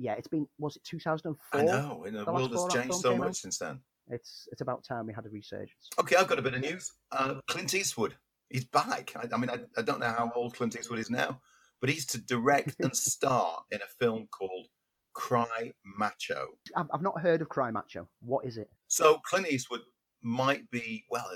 yeah, 0.00 0.14
it's 0.14 0.28
been 0.28 0.48
was 0.58 0.76
it 0.76 0.84
2004? 0.84 1.60
I 1.60 1.64
know, 1.64 2.04
and 2.06 2.16
the, 2.16 2.24
the 2.24 2.32
world 2.32 2.52
has 2.52 2.66
changed 2.72 2.94
so 2.94 3.16
much 3.16 3.28
out? 3.28 3.36
since 3.36 3.58
then. 3.58 3.80
It's 4.08 4.48
it's 4.50 4.62
about 4.62 4.82
time 4.82 5.06
we 5.06 5.12
had 5.12 5.26
a 5.26 5.28
resurgence. 5.28 5.90
Okay, 6.00 6.16
I've 6.16 6.26
got 6.26 6.38
a 6.38 6.42
bit 6.42 6.54
of 6.54 6.60
news. 6.62 6.90
Uh, 7.12 7.34
Clint 7.46 7.74
Eastwood, 7.74 8.16
he's 8.48 8.64
back. 8.64 9.12
I, 9.14 9.28
I 9.32 9.36
mean, 9.36 9.50
I, 9.50 9.58
I, 9.76 9.82
don't 9.82 10.00
know 10.00 10.06
how 10.06 10.32
old 10.34 10.56
Clint 10.56 10.76
Eastwood 10.76 10.98
is 10.98 11.10
now, 11.10 11.40
but 11.80 11.90
he's 11.90 12.06
to 12.06 12.18
direct 12.18 12.76
and 12.80 12.96
star 12.96 13.62
in 13.70 13.78
a 13.78 14.04
film 14.04 14.26
called 14.36 14.66
Cry 15.12 15.72
Macho. 15.84 16.48
I've, 16.74 16.86
I've 16.92 17.02
not 17.02 17.20
heard 17.20 17.42
of 17.42 17.50
Cry 17.50 17.70
Macho. 17.70 18.08
What 18.20 18.46
is 18.46 18.56
it? 18.56 18.70
So 18.88 19.18
Clint 19.18 19.48
Eastwood 19.48 19.82
might 20.22 20.68
be 20.70 21.04
well 21.10 21.28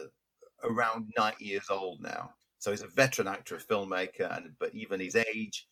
around 0.64 1.12
90 1.16 1.44
years 1.44 1.66
old 1.70 2.00
now. 2.00 2.30
So 2.58 2.70
he's 2.70 2.82
a 2.82 2.88
veteran 2.88 3.28
actor, 3.28 3.56
a 3.56 3.58
filmmaker, 3.60 4.34
and 4.34 4.52
but 4.58 4.74
even 4.74 4.98
his 4.98 5.16
age 5.16 5.68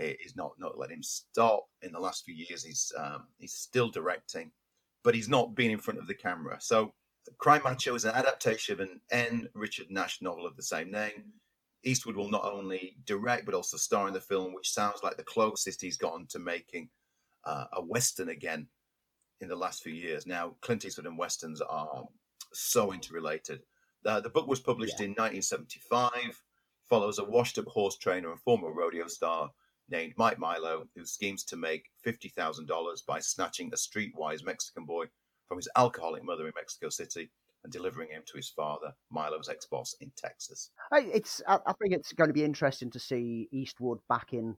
is 0.00 0.36
not 0.36 0.52
not 0.58 0.78
let 0.78 0.90
him 0.90 1.02
stop. 1.02 1.66
In 1.82 1.92
the 1.92 2.00
last 2.00 2.24
few 2.24 2.34
years, 2.34 2.64
he's 2.64 2.92
um, 2.96 3.26
he's 3.38 3.54
still 3.54 3.90
directing, 3.90 4.50
but 5.02 5.14
he's 5.14 5.28
not 5.28 5.54
been 5.54 5.70
in 5.70 5.78
front 5.78 6.00
of 6.00 6.06
the 6.06 6.14
camera. 6.14 6.56
So, 6.60 6.94
Cry 7.38 7.60
Macho 7.62 7.94
is 7.94 8.04
an 8.04 8.14
adaptation 8.14 8.74
of 8.74 8.80
an 8.80 9.00
N. 9.10 9.48
Richard 9.54 9.90
Nash 9.90 10.22
novel 10.22 10.46
of 10.46 10.56
the 10.56 10.62
same 10.62 10.90
name. 10.90 11.32
Eastwood 11.82 12.16
will 12.16 12.30
not 12.30 12.44
only 12.44 12.96
direct 13.06 13.46
but 13.46 13.54
also 13.54 13.76
star 13.76 14.06
in 14.08 14.14
the 14.14 14.20
film, 14.20 14.52
which 14.52 14.72
sounds 14.72 15.00
like 15.02 15.16
the 15.16 15.22
closest 15.24 15.80
he's 15.80 15.96
gotten 15.96 16.26
to 16.26 16.38
making 16.38 16.90
uh, 17.44 17.64
a 17.72 17.82
western 17.82 18.28
again 18.28 18.66
in 19.40 19.48
the 19.48 19.56
last 19.56 19.82
few 19.82 19.94
years. 19.94 20.26
Now, 20.26 20.56
Clint 20.60 20.84
Eastwood 20.84 21.06
and 21.06 21.18
westerns 21.18 21.62
are 21.62 22.04
so 22.52 22.92
interrelated. 22.92 23.62
Uh, 24.04 24.20
the 24.20 24.28
book 24.28 24.46
was 24.46 24.60
published 24.60 24.96
yeah. 24.98 25.06
in 25.06 25.10
1975. 25.12 26.42
Follows 26.88 27.18
a 27.18 27.24
washed-up 27.24 27.66
horse 27.66 27.96
trainer 27.96 28.30
and 28.30 28.40
former 28.40 28.72
rodeo 28.72 29.06
star 29.06 29.50
named 29.90 30.14
Mike 30.16 30.38
Milo, 30.38 30.84
who 30.94 31.04
schemes 31.04 31.44
to 31.44 31.56
make 31.56 31.86
$50,000 32.06 33.06
by 33.06 33.20
snatching 33.20 33.70
a 33.72 33.76
streetwise 33.76 34.44
Mexican 34.44 34.84
boy 34.84 35.06
from 35.48 35.58
his 35.58 35.68
alcoholic 35.76 36.24
mother 36.24 36.46
in 36.46 36.52
Mexico 36.54 36.88
City 36.88 37.30
and 37.64 37.72
delivering 37.72 38.08
him 38.10 38.22
to 38.26 38.36
his 38.36 38.48
father, 38.48 38.92
Milo's 39.10 39.48
ex 39.48 39.66
boss 39.66 39.94
in 40.00 40.10
Texas. 40.16 40.70
It's, 40.92 41.42
I 41.46 41.72
think 41.80 41.94
it's 41.94 42.12
going 42.12 42.28
to 42.28 42.34
be 42.34 42.44
interesting 42.44 42.90
to 42.92 42.98
see 42.98 43.48
Eastwood 43.52 43.98
back 44.08 44.32
in 44.32 44.56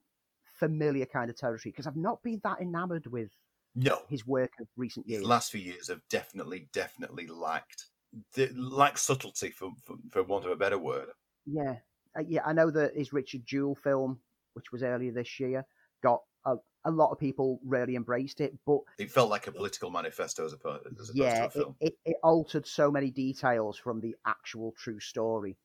familiar 0.58 1.06
kind 1.06 1.28
of 1.28 1.36
territory 1.36 1.72
because 1.72 1.86
I've 1.86 1.96
not 1.96 2.22
been 2.22 2.40
that 2.44 2.60
enamored 2.60 3.06
with 3.06 3.30
no 3.74 3.98
his 4.08 4.26
work 4.26 4.52
of 4.60 4.68
recent 4.76 5.08
years. 5.08 5.22
The 5.22 5.28
last 5.28 5.50
few 5.50 5.60
years 5.60 5.88
have 5.88 6.02
definitely, 6.10 6.68
definitely 6.72 7.26
lacked 7.26 7.86
the 8.34 8.50
lack 8.54 8.98
subtlety, 8.98 9.50
for, 9.50 9.70
for, 9.84 9.96
for 10.10 10.22
want 10.22 10.44
of 10.44 10.50
a 10.50 10.56
better 10.56 10.78
word. 10.78 11.08
Yeah, 11.46 11.76
uh, 12.16 12.22
yeah. 12.26 12.42
I 12.44 12.52
know 12.52 12.70
that 12.70 12.94
his 12.94 13.12
Richard 13.12 13.42
Jewell 13.46 13.74
film 13.74 14.20
which 14.54 14.72
was 14.72 14.82
earlier 14.82 15.12
this 15.12 15.40
year, 15.40 15.64
got 16.02 16.20
a, 16.44 16.56
a 16.84 16.90
lot 16.90 17.10
of 17.10 17.18
people 17.18 17.60
really 17.64 17.96
embraced 17.96 18.40
it. 18.40 18.56
But 18.66 18.80
it 18.98 19.10
felt 19.10 19.30
like 19.30 19.46
a 19.46 19.52
political 19.52 19.90
manifesto 19.90 20.44
as 20.44 20.52
opposed, 20.52 20.86
as 20.86 21.10
opposed 21.10 21.16
yeah, 21.16 21.40
to 21.40 21.46
a 21.46 21.50
film. 21.50 21.76
It, 21.80 21.94
it, 22.04 22.10
it 22.10 22.16
altered 22.22 22.66
so 22.66 22.90
many 22.90 23.10
details 23.10 23.78
from 23.78 24.00
the 24.00 24.14
actual 24.26 24.74
true 24.78 25.00
story 25.00 25.56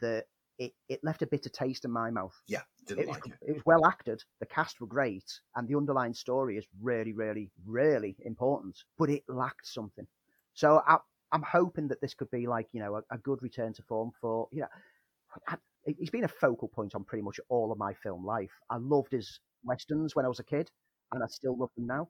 that 0.00 0.24
it, 0.58 0.72
it 0.88 1.00
left 1.02 1.22
a 1.22 1.26
bitter 1.26 1.48
taste 1.48 1.84
in 1.84 1.90
my 1.90 2.10
mouth. 2.10 2.34
Yeah, 2.46 2.62
didn't 2.86 3.04
It 3.04 3.08
was, 3.08 3.16
like 3.16 3.26
it. 3.26 3.32
it 3.42 3.52
was 3.54 3.62
well 3.66 3.86
acted. 3.86 4.22
The 4.40 4.46
cast 4.46 4.80
were 4.80 4.86
great, 4.86 5.40
and 5.54 5.68
the 5.68 5.76
underlying 5.76 6.14
story 6.14 6.56
is 6.56 6.66
really, 6.80 7.12
really, 7.12 7.50
really 7.64 8.16
important. 8.24 8.78
But 8.98 9.10
it 9.10 9.22
lacked 9.28 9.66
something. 9.66 10.06
So 10.54 10.82
I, 10.86 10.96
I'm 11.32 11.42
hoping 11.42 11.88
that 11.88 12.00
this 12.00 12.14
could 12.14 12.30
be 12.30 12.46
like 12.46 12.68
you 12.72 12.80
know 12.80 12.96
a, 12.96 13.14
a 13.14 13.18
good 13.18 13.42
return 13.42 13.72
to 13.74 13.82
form 13.82 14.12
for 14.20 14.48
you 14.52 14.60
know. 14.60 14.68
I, 15.48 15.56
he's 15.98 16.10
been 16.10 16.24
a 16.24 16.28
focal 16.28 16.68
point 16.68 16.94
on 16.94 17.04
pretty 17.04 17.22
much 17.22 17.38
all 17.48 17.72
of 17.72 17.78
my 17.78 17.94
film 17.94 18.24
life. 18.24 18.50
I 18.70 18.76
loved 18.78 19.12
his 19.12 19.40
westerns 19.64 20.14
when 20.16 20.24
I 20.24 20.28
was 20.28 20.40
a 20.40 20.44
kid, 20.44 20.70
and 21.12 21.22
I 21.22 21.26
still 21.28 21.56
love 21.56 21.70
them 21.76 21.86
now. 21.86 22.08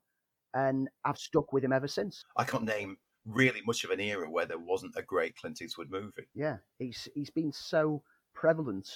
And 0.55 0.89
I've 1.05 1.19
stuck 1.19 1.53
with 1.53 1.65
him 1.65 1.73
ever 1.73 1.89
since. 1.89 2.25
I 2.37 2.45
can't 2.45 2.65
name 2.65 2.97
really 3.27 3.61
much 3.67 3.85
of 3.85 3.91
an 3.91 4.01
era 4.01 4.31
where 4.31 4.47
there 4.47 4.59
wasn't 4.59 4.95
a 4.97 5.03
great 5.03 5.37
Clint 5.37 5.61
Eastwood 5.61 5.91
movie. 5.91 6.29
Yeah, 6.35 6.57
he's 6.79 7.09
he's 7.15 7.31
been 7.31 7.53
so 7.53 8.03
prevalent 8.35 8.89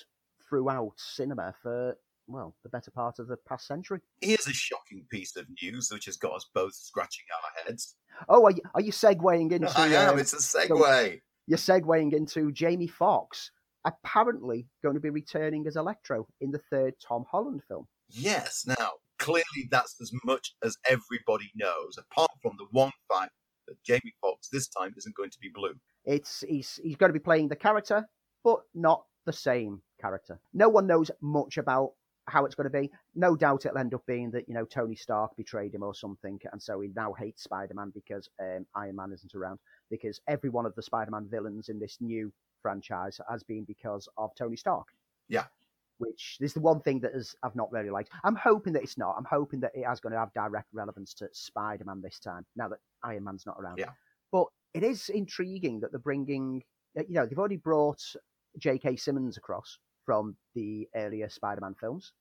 throughout 0.49 0.93
cinema 0.97 1.55
for 1.62 1.97
well 2.27 2.55
the 2.62 2.69
better 2.69 2.90
part 2.90 3.19
of 3.19 3.27
the 3.29 3.37
past 3.49 3.66
century. 3.66 4.01
Here's 4.21 4.47
a 4.47 4.53
shocking 4.53 5.05
piece 5.11 5.37
of 5.37 5.47
news 5.62 5.90
which 5.93 6.07
has 6.07 6.16
got 6.16 6.33
us 6.35 6.47
both 6.55 6.75
scratching 6.75 7.25
our 7.35 7.64
heads. 7.64 7.97
Oh, 8.29 8.45
are 8.45 8.53
you, 8.53 8.61
are 8.75 8.81
you 8.81 8.93
segueing 8.93 9.51
into? 9.53 9.73
I 9.79 9.88
am. 9.88 10.14
um, 10.14 10.19
It's 10.19 10.33
a 10.33 10.37
segue. 10.37 11.21
you're 11.47 11.59
segueing 11.59 12.12
into 12.14 12.53
Jamie 12.53 12.87
Foxx 12.87 13.51
apparently 13.85 14.66
going 14.83 14.95
to 14.95 15.01
be 15.01 15.11
returning 15.11 15.66
as 15.66 15.77
Electro 15.77 16.27
in 16.40 16.51
the 16.51 16.61
third 16.71 16.95
Tom 17.07 17.25
Holland 17.31 17.62
film. 17.69 17.87
Yes. 18.09 18.64
Now, 18.66 18.93
clearly, 19.19 19.69
that's 19.71 19.97
as 20.01 20.11
much 20.25 20.55
as 20.62 20.77
everybody 20.88 21.51
knows, 21.55 21.99
apart 21.99 22.31
from 22.43 22.53
the 22.59 22.66
one 22.71 22.93
fact 23.12 23.33
that 23.69 23.83
Jamie 23.85 24.14
Foxx 24.21 24.49
this 24.49 24.69
time 24.69 24.93
isn't 24.97 25.16
going 25.16 25.31
to 25.31 25.38
be 25.40 25.51
blue. 25.55 25.75
It's 26.05 26.45
he's 26.49 26.81
he's 26.83 26.97
going 26.97 27.11
to 27.11 27.19
be 27.19 27.23
playing 27.23 27.49
the 27.49 27.57
character, 27.57 28.07
but 28.43 28.61
not 28.75 29.05
the 29.27 29.33
same 29.33 29.83
character. 30.01 30.40
No 30.53 30.69
one 30.69 30.87
knows 30.87 31.11
much 31.21 31.59
about 31.59 31.93
how 32.27 32.45
it's 32.45 32.55
going 32.55 32.71
to 32.71 32.79
be. 32.79 32.90
No 33.14 33.37
doubt 33.37 33.66
it'll 33.66 33.79
end 33.79 33.95
up 33.95 34.03
being 34.07 34.31
that 34.33 34.49
you 34.49 34.55
know 34.55 34.64
Tony 34.64 34.97
Stark 34.97 35.37
betrayed 35.37 35.75
him 35.75 35.83
or 35.83 35.95
something, 35.95 36.38
and 36.53 36.62
so 36.62 36.81
he 36.81 36.90
now 36.95 37.12
hates 37.12 37.45
Spider-Man 37.45 37.93
because 37.95 38.29
um, 38.40 38.66
Iron 38.75 38.97
Man 38.97 39.12
isn't 39.12 39.35
around. 39.35 39.59
Because 39.90 40.21
every 40.29 40.51
one 40.51 40.66
of 40.66 40.75
the 40.75 40.83
Spider-Man 40.83 41.29
villains 41.31 41.69
in 41.69 41.79
this 41.79 41.99
new 42.01 42.33
franchise 42.62 43.20
has 43.29 43.42
been 43.42 43.64
because 43.64 44.09
of 44.16 44.35
Tony 44.35 44.57
Stark. 44.57 44.87
Yeah. 45.29 45.44
Which 45.99 46.38
is 46.40 46.55
the 46.55 46.61
one 46.61 46.81
thing 46.81 47.01
that 47.01 47.12
is 47.14 47.37
I've 47.42 47.57
not 47.57 47.70
really 47.70 47.90
liked. 47.90 48.11
I'm 48.25 48.37
hoping 48.37 48.73
that 48.73 48.83
it's 48.83 48.96
not. 48.96 49.16
I'm 49.18 49.25
hoping 49.25 49.61
that 49.61 49.73
it 49.75 49.85
is 49.90 50.01
going 50.01 50.12
to 50.12 50.18
have 50.18 50.33
direct 50.33 50.68
relevance 50.73 51.12
to 51.14 51.29
Spider-Man 51.33 52.01
this 52.01 52.18
time. 52.18 52.46
Now 52.57 52.68
that 52.68 52.79
Iron 53.05 53.25
Man's 53.25 53.44
not 53.44 53.57
around. 53.61 53.79
Yeah. 53.79 53.90
But 54.33 54.46
it 54.73 54.83
is 54.83 55.09
intriguing 55.11 55.81
that 55.81 55.92
they're 55.92 56.01
bringing. 56.01 56.62
Uh, 56.99 57.03
you 57.07 57.14
know, 57.14 57.27
they've 57.27 57.38
already 57.38 57.57
brought 57.57 58.03
J.K. 58.59 58.96
Simmons 58.96 59.37
across 59.37 59.79
from 60.07 60.37
the 60.55 60.88
earlier 60.96 61.29
Spider-Man 61.29 61.75
films. 61.79 62.12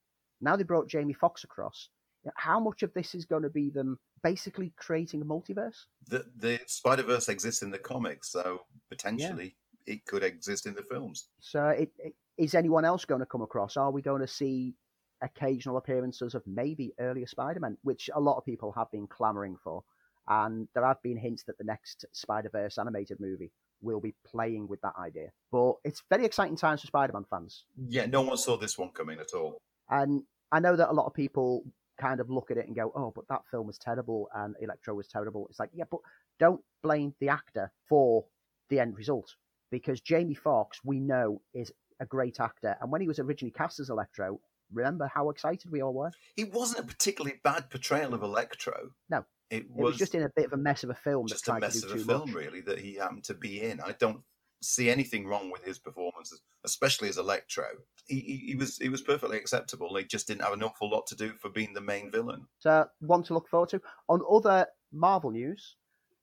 Now 0.41 0.55
they 0.55 0.63
brought 0.63 0.87
Jamie 0.87 1.13
Foxx 1.13 1.43
across. 1.43 1.89
How 2.35 2.59
much 2.59 2.83
of 2.83 2.93
this 2.93 3.15
is 3.15 3.25
going 3.25 3.43
to 3.43 3.49
be 3.49 3.69
them 3.69 3.97
basically 4.23 4.73
creating 4.75 5.21
a 5.21 5.25
multiverse? 5.25 5.85
The, 6.07 6.25
the 6.35 6.59
Spider 6.67 7.03
Verse 7.03 7.29
exists 7.29 7.61
in 7.61 7.71
the 7.71 7.79
comics, 7.79 8.29
so 8.29 8.61
potentially 8.89 9.55
it 9.89 10.05
could 10.05 10.23
exist 10.23 10.65
in 10.65 10.75
the 10.75 10.83
films. 10.83 11.27
So, 11.39 11.67
it, 11.69 11.91
it, 11.97 12.13
is 12.37 12.55
anyone 12.55 12.85
else 12.85 13.03
going 13.05 13.19
to 13.19 13.25
come 13.25 13.41
across? 13.41 13.75
Are 13.75 13.91
we 13.91 14.01
going 14.01 14.21
to 14.21 14.27
see 14.27 14.75
occasional 15.21 15.77
appearances 15.77 16.35
of 16.35 16.43
maybe 16.47 16.93
earlier 16.99 17.27
Spider-Man, 17.27 17.77
which 17.81 18.09
a 18.13 18.19
lot 18.19 18.37
of 18.37 18.45
people 18.45 18.71
have 18.71 18.89
been 18.91 19.07
clamoring 19.07 19.57
for? 19.61 19.83
And 20.27 20.67
there 20.73 20.85
have 20.85 21.01
been 21.01 21.17
hints 21.17 21.43
that 21.47 21.57
the 21.57 21.63
next 21.63 22.05
Spider 22.13 22.49
Verse 22.49 22.77
animated 22.77 23.19
movie 23.19 23.51
will 23.81 23.99
be 23.99 24.13
playing 24.25 24.67
with 24.67 24.79
that 24.81 24.93
idea. 24.99 25.29
But 25.51 25.73
it's 25.83 26.03
very 26.09 26.25
exciting 26.25 26.55
times 26.55 26.81
for 26.81 26.87
Spider-Man 26.87 27.25
fans. 27.29 27.65
Yeah, 27.87 28.05
no 28.05 28.21
one 28.21 28.37
saw 28.37 28.55
this 28.55 28.77
one 28.77 28.91
coming 28.91 29.19
at 29.19 29.33
all. 29.33 29.57
And 29.89 30.23
I 30.51 30.59
know 30.59 30.75
that 30.75 30.91
a 30.91 30.93
lot 30.93 31.07
of 31.07 31.13
people 31.13 31.63
kind 31.99 32.19
of 32.19 32.29
look 32.29 32.51
at 32.51 32.57
it 32.57 32.67
and 32.67 32.75
go, 32.75 32.91
oh, 32.95 33.11
but 33.13 33.27
that 33.29 33.41
film 33.51 33.67
was 33.67 33.77
terrible 33.77 34.29
and 34.35 34.55
Electro 34.61 34.93
was 34.93 35.07
terrible. 35.07 35.47
It's 35.49 35.59
like, 35.59 35.71
yeah, 35.73 35.85
but 35.89 35.99
don't 36.39 36.61
blame 36.83 37.15
the 37.19 37.29
actor 37.29 37.71
for 37.87 38.25
the 38.69 38.79
end 38.79 38.95
result 38.95 39.35
because 39.71 40.01
Jamie 40.01 40.33
Foxx 40.35 40.79
we 40.83 40.99
know, 40.99 41.41
is 41.53 41.71
a 41.99 42.05
great 42.05 42.39
actor. 42.39 42.75
And 42.81 42.91
when 42.91 43.01
he 43.01 43.07
was 43.07 43.19
originally 43.19 43.51
cast 43.51 43.79
as 43.79 43.89
Electro, 43.89 44.39
remember 44.71 45.09
how 45.13 45.29
excited 45.29 45.71
we 45.71 45.81
all 45.81 45.93
were? 45.93 46.11
It 46.37 46.53
wasn't 46.53 46.83
a 46.83 46.87
particularly 46.87 47.39
bad 47.43 47.69
portrayal 47.69 48.13
of 48.13 48.23
Electro. 48.23 48.91
No. 49.09 49.25
It 49.49 49.63
It 49.63 49.71
was, 49.71 49.93
was 49.93 49.97
just 49.97 50.15
in 50.15 50.23
a 50.23 50.29
bit 50.35 50.45
of 50.45 50.53
a 50.53 50.57
mess 50.57 50.83
of 50.83 50.91
a 50.91 50.95
film 50.95 51.27
just 51.27 51.47
a 51.47 51.59
mess 51.59 51.83
of 51.83 51.91
a 51.91 51.97
film, 51.97 52.31
much. 52.31 52.35
really, 52.35 52.61
that 52.61 52.79
he 52.79 52.95
happened 52.95 53.23
to 53.25 53.33
be 53.33 53.61
in. 53.61 53.81
I 53.81 53.93
don't 53.99 54.21
see 54.61 54.89
anything 54.89 55.25
wrong 55.25 55.49
with 55.51 55.63
his 55.63 55.79
performances, 55.79 56.41
especially 56.65 57.09
as 57.09 57.17
Electro. 57.17 57.65
He, 58.07 58.19
he, 58.19 58.37
he 58.49 58.55
was 58.55 58.77
he 58.77 58.89
was 58.89 59.01
perfectly 59.01 59.37
acceptable. 59.37 59.95
He 59.95 60.03
just 60.03 60.27
didn't 60.27 60.43
have 60.43 60.53
an 60.53 60.63
awful 60.63 60.89
lot 60.89 61.07
to 61.07 61.15
do 61.15 61.33
for 61.41 61.49
being 61.49 61.73
the 61.73 61.81
main 61.81 62.11
villain. 62.11 62.45
So, 62.59 62.85
one 62.99 63.23
to 63.23 63.33
look 63.33 63.47
forward 63.49 63.69
to. 63.69 63.81
On 64.07 64.21
other 64.29 64.67
Marvel 64.91 65.31
news, 65.31 65.77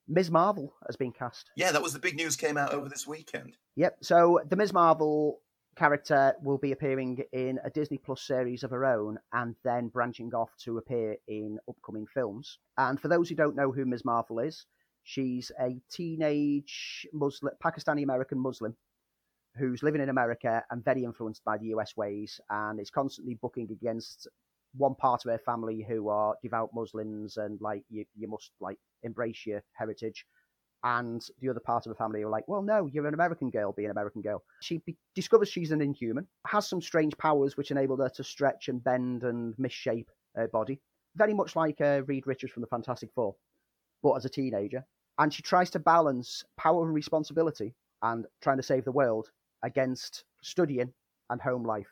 Ms. 0.07 0.31
Marvel 0.31 0.73
has 0.85 0.95
been 0.95 1.11
cast. 1.11 1.51
Yeah, 1.55 1.71
that 1.71 1.81
was 1.81 1.93
the 1.93 1.99
big 1.99 2.15
news 2.15 2.35
came 2.35 2.57
out 2.57 2.73
over 2.73 2.87
this 2.87 3.05
weekend. 3.05 3.57
Yep. 3.75 3.97
So 4.01 4.39
the 4.47 4.55
Ms. 4.55 4.73
Marvel 4.73 5.39
character 5.75 6.33
will 6.41 6.57
be 6.57 6.71
appearing 6.71 7.23
in 7.33 7.59
a 7.63 7.69
Disney 7.69 7.97
Plus 7.97 8.21
series 8.21 8.63
of 8.63 8.71
her 8.71 8.85
own 8.85 9.19
and 9.33 9.55
then 9.63 9.89
branching 9.89 10.33
off 10.33 10.49
to 10.63 10.77
appear 10.77 11.17
in 11.27 11.59
upcoming 11.69 12.07
films. 12.07 12.57
And 12.77 12.99
for 12.99 13.09
those 13.09 13.29
who 13.29 13.35
don't 13.35 13.55
know 13.55 13.71
who 13.71 13.85
Ms. 13.85 14.05
Marvel 14.05 14.39
is, 14.39 14.65
she's 15.03 15.51
a 15.61 15.79
teenage 15.91 17.05
Muslim, 17.13 17.53
Pakistani 17.63 18.03
American 18.03 18.39
Muslim 18.39 18.75
who's 19.57 19.83
living 19.83 20.01
in 20.01 20.09
America 20.09 20.63
and 20.69 20.83
very 20.83 21.03
influenced 21.03 21.43
by 21.43 21.57
the 21.57 21.67
US 21.67 21.95
ways 21.97 22.39
and 22.49 22.79
is 22.79 22.89
constantly 22.89 23.35
bucking 23.41 23.69
against 23.71 24.27
one 24.75 24.95
part 24.95 25.25
of 25.25 25.31
her 25.31 25.39
family 25.39 25.85
who 25.87 26.09
are 26.09 26.35
devout 26.41 26.69
Muslims 26.73 27.37
and 27.37 27.59
like 27.61 27.83
you, 27.89 28.05
you 28.15 28.27
must 28.27 28.51
like 28.59 28.77
embrace 29.03 29.45
your 29.45 29.63
heritage 29.73 30.25
and 30.83 31.25
the 31.41 31.49
other 31.49 31.59
part 31.59 31.85
of 31.85 31.89
her 31.89 31.95
family 31.95 32.23
are 32.23 32.29
like, 32.29 32.47
well, 32.47 32.61
no, 32.61 32.85
you're 32.85 33.07
an 33.07 33.13
American 33.13 33.49
girl, 33.49 33.71
be 33.71 33.85
an 33.85 33.91
American 33.91 34.21
girl. 34.21 34.43
She 34.61 34.77
be- 34.79 34.97
discovers 35.15 35.49
she's 35.49 35.71
an 35.71 35.81
inhuman, 35.81 36.27
has 36.45 36.67
some 36.67 36.81
strange 36.81 37.17
powers 37.17 37.57
which 37.57 37.71
enable 37.71 37.97
her 37.97 38.09
to 38.09 38.23
stretch 38.23 38.69
and 38.69 38.83
bend 38.83 39.23
and 39.23 39.55
misshape 39.57 40.07
her 40.35 40.47
body, 40.47 40.79
very 41.15 41.33
much 41.33 41.55
like 41.55 41.81
uh, 41.81 42.03
Reed 42.05 42.27
Richards 42.27 42.53
from 42.53 42.61
the 42.61 42.67
Fantastic 42.67 43.09
Four, 43.15 43.35
but 44.03 44.13
as 44.13 44.25
a 44.25 44.29
teenager. 44.29 44.85
And 45.17 45.33
she 45.33 45.41
tries 45.41 45.71
to 45.71 45.79
balance 45.79 46.43
power 46.57 46.85
and 46.85 46.93
responsibility 46.93 47.73
and 48.03 48.25
trying 48.41 48.57
to 48.57 48.63
save 48.63 48.85
the 48.85 48.91
world 48.91 49.31
against 49.63 50.25
studying 50.43 50.93
and 51.31 51.41
home 51.41 51.63
life. 51.63 51.91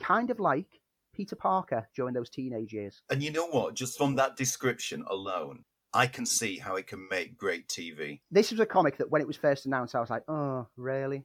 Kind 0.00 0.30
of 0.30 0.40
like 0.40 0.80
Peter 1.14 1.36
Parker 1.36 1.88
during 1.94 2.14
those 2.14 2.30
teenage 2.30 2.72
years. 2.72 3.02
And 3.10 3.22
you 3.22 3.30
know 3.30 3.46
what? 3.46 3.74
Just 3.74 3.96
from 3.96 4.16
that 4.16 4.36
description 4.36 5.04
alone, 5.08 5.64
I 5.92 6.06
can 6.06 6.26
see 6.26 6.58
how 6.58 6.76
it 6.76 6.86
can 6.86 7.06
make 7.10 7.36
great 7.36 7.68
TV. 7.68 8.20
this 8.30 8.50
was 8.50 8.60
a 8.60 8.66
comic 8.66 8.98
that 8.98 9.10
when 9.10 9.20
it 9.22 9.26
was 9.26 9.36
first 9.36 9.66
announced, 9.66 9.94
I 9.94 10.00
was 10.00 10.10
like, 10.10 10.24
oh, 10.28 10.66
really? 10.76 11.24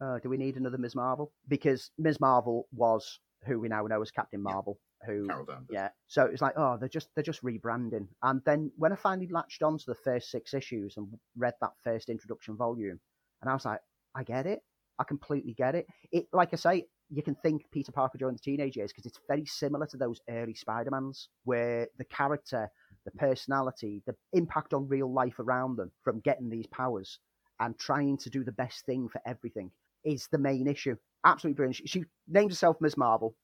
Uh, 0.00 0.18
do 0.18 0.28
we 0.28 0.36
need 0.36 0.56
another 0.56 0.78
Ms. 0.78 0.94
Marvel? 0.94 1.32
Because 1.48 1.90
Ms. 1.96 2.20
Marvel 2.20 2.66
was 2.72 3.20
who 3.46 3.58
we 3.58 3.68
now 3.68 3.86
know 3.86 4.02
as 4.02 4.10
Captain. 4.10 4.42
Marvel. 4.42 4.78
Who, 5.06 5.28
yeah. 5.68 5.88
So 6.06 6.24
it 6.24 6.30
was 6.30 6.40
like, 6.40 6.54
oh, 6.56 6.76
they're 6.78 6.88
just 6.88 7.08
they're 7.16 7.24
just 7.24 7.42
rebranding. 7.42 8.06
And 8.22 8.40
then 8.46 8.70
when 8.76 8.92
I 8.92 8.96
finally 8.96 9.26
latched 9.28 9.62
onto 9.64 9.84
the 9.86 9.96
first 9.96 10.30
six 10.30 10.54
issues 10.54 10.94
and 10.96 11.08
read 11.36 11.54
that 11.60 11.72
first 11.82 12.08
introduction 12.08 12.56
volume, 12.56 13.00
and 13.40 13.50
I 13.50 13.54
was 13.54 13.64
like, 13.64 13.80
I 14.14 14.22
get 14.22 14.46
it. 14.46 14.60
I 15.00 15.04
completely 15.04 15.54
get 15.54 15.74
it. 15.74 15.86
It, 16.12 16.26
like 16.32 16.50
I 16.52 16.56
say, 16.56 16.86
you 17.12 17.22
can 17.22 17.34
think 17.36 17.64
Peter 17.70 17.92
Parker 17.92 18.16
during 18.16 18.34
the 18.34 18.40
teenage 18.40 18.76
years 18.76 18.90
because 18.90 19.04
it's 19.04 19.20
very 19.28 19.44
similar 19.44 19.86
to 19.86 19.98
those 19.98 20.20
early 20.30 20.54
Spider-Mans, 20.54 21.28
where 21.44 21.86
the 21.98 22.04
character, 22.06 22.70
the 23.04 23.10
personality, 23.12 24.02
the 24.06 24.14
impact 24.32 24.72
on 24.72 24.88
real 24.88 25.12
life 25.12 25.38
around 25.38 25.76
them 25.76 25.90
from 26.02 26.20
getting 26.20 26.48
these 26.48 26.66
powers 26.68 27.18
and 27.60 27.78
trying 27.78 28.16
to 28.16 28.30
do 28.30 28.42
the 28.42 28.52
best 28.52 28.86
thing 28.86 29.08
for 29.08 29.20
everything 29.26 29.70
is 30.04 30.26
the 30.32 30.38
main 30.38 30.66
issue. 30.66 30.96
Absolutely 31.24 31.56
brilliant. 31.56 31.76
She, 31.76 31.86
she 31.86 32.04
named 32.28 32.50
herself 32.50 32.78
Ms. 32.80 32.96
Marvel 32.96 33.36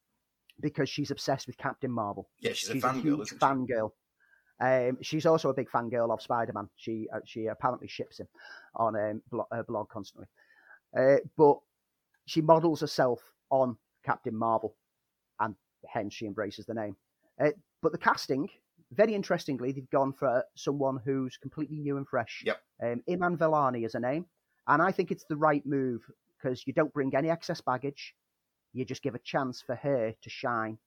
because 0.61 0.89
she's 0.89 1.11
obsessed 1.11 1.47
with 1.47 1.59
Captain 1.59 1.91
Marvel. 1.91 2.29
Yeah, 2.41 2.53
she's, 2.55 2.71
She's 2.71 2.83
a 2.83 2.87
a 2.87 2.93
fangirl, 2.93 3.03
huge 3.03 3.39
fangirl. 3.39 3.91
Um, 4.61 4.99
she's 5.03 5.27
also 5.27 5.51
a 5.51 5.55
big 5.55 5.71
fangirl 5.71 6.11
of 6.11 6.23
Spider-Man. 6.23 6.69
She 6.75 7.07
uh, 7.15 7.21
she 7.25 7.47
apparently 7.47 7.87
ships 7.87 8.19
him 8.19 8.27
on 8.75 8.97
um, 8.97 9.23
blo- 9.31 9.47
her 9.53 9.63
blog 9.63 9.89
constantly. 9.89 10.27
Uh, 10.99 11.19
but 11.37 11.59
she 12.27 12.41
models 12.41 12.81
herself 12.81 13.21
on 13.51 13.77
Captain 14.05 14.37
Marvel, 14.37 14.77
and 15.41 15.55
hence 15.87 16.15
she 16.15 16.27
embraces 16.27 16.67
the 16.67 16.75
name. 16.75 16.97
Uh, 17.41 17.51
but 17.83 17.93
the 17.93 17.99
casting, 17.99 18.49
very 18.93 19.15
interestingly, 19.15 19.73
they've 19.73 19.91
gone 19.91 20.13
for 20.13 20.45
someone 20.57 20.99
who's 21.05 21.37
completely 21.37 21.79
new 21.79 21.97
and 21.97 22.09
fresh. 22.09 22.43
Yep. 22.45 22.59
Um, 22.83 23.03
Iman 23.09 23.37
Vellani 23.37 23.85
is 23.85 23.95
a 23.95 24.01
name, 24.01 24.27
and 24.67 24.83
I 24.83 24.93
think 24.93 25.11
it's 25.11 25.25
the 25.29 25.37
right 25.37 25.65
move 25.67 26.03
because 26.37 26.67
you 26.67 26.73
don't 26.73 26.93
bring 26.93 27.15
any 27.15 27.31
excess 27.31 27.61
baggage. 27.61 28.15
You 28.73 28.85
just 28.85 29.03
give 29.03 29.15
a 29.15 29.21
chance 29.21 29.63
for 29.67 29.75
her 29.77 30.13
to 30.23 30.31
shine 30.31 30.79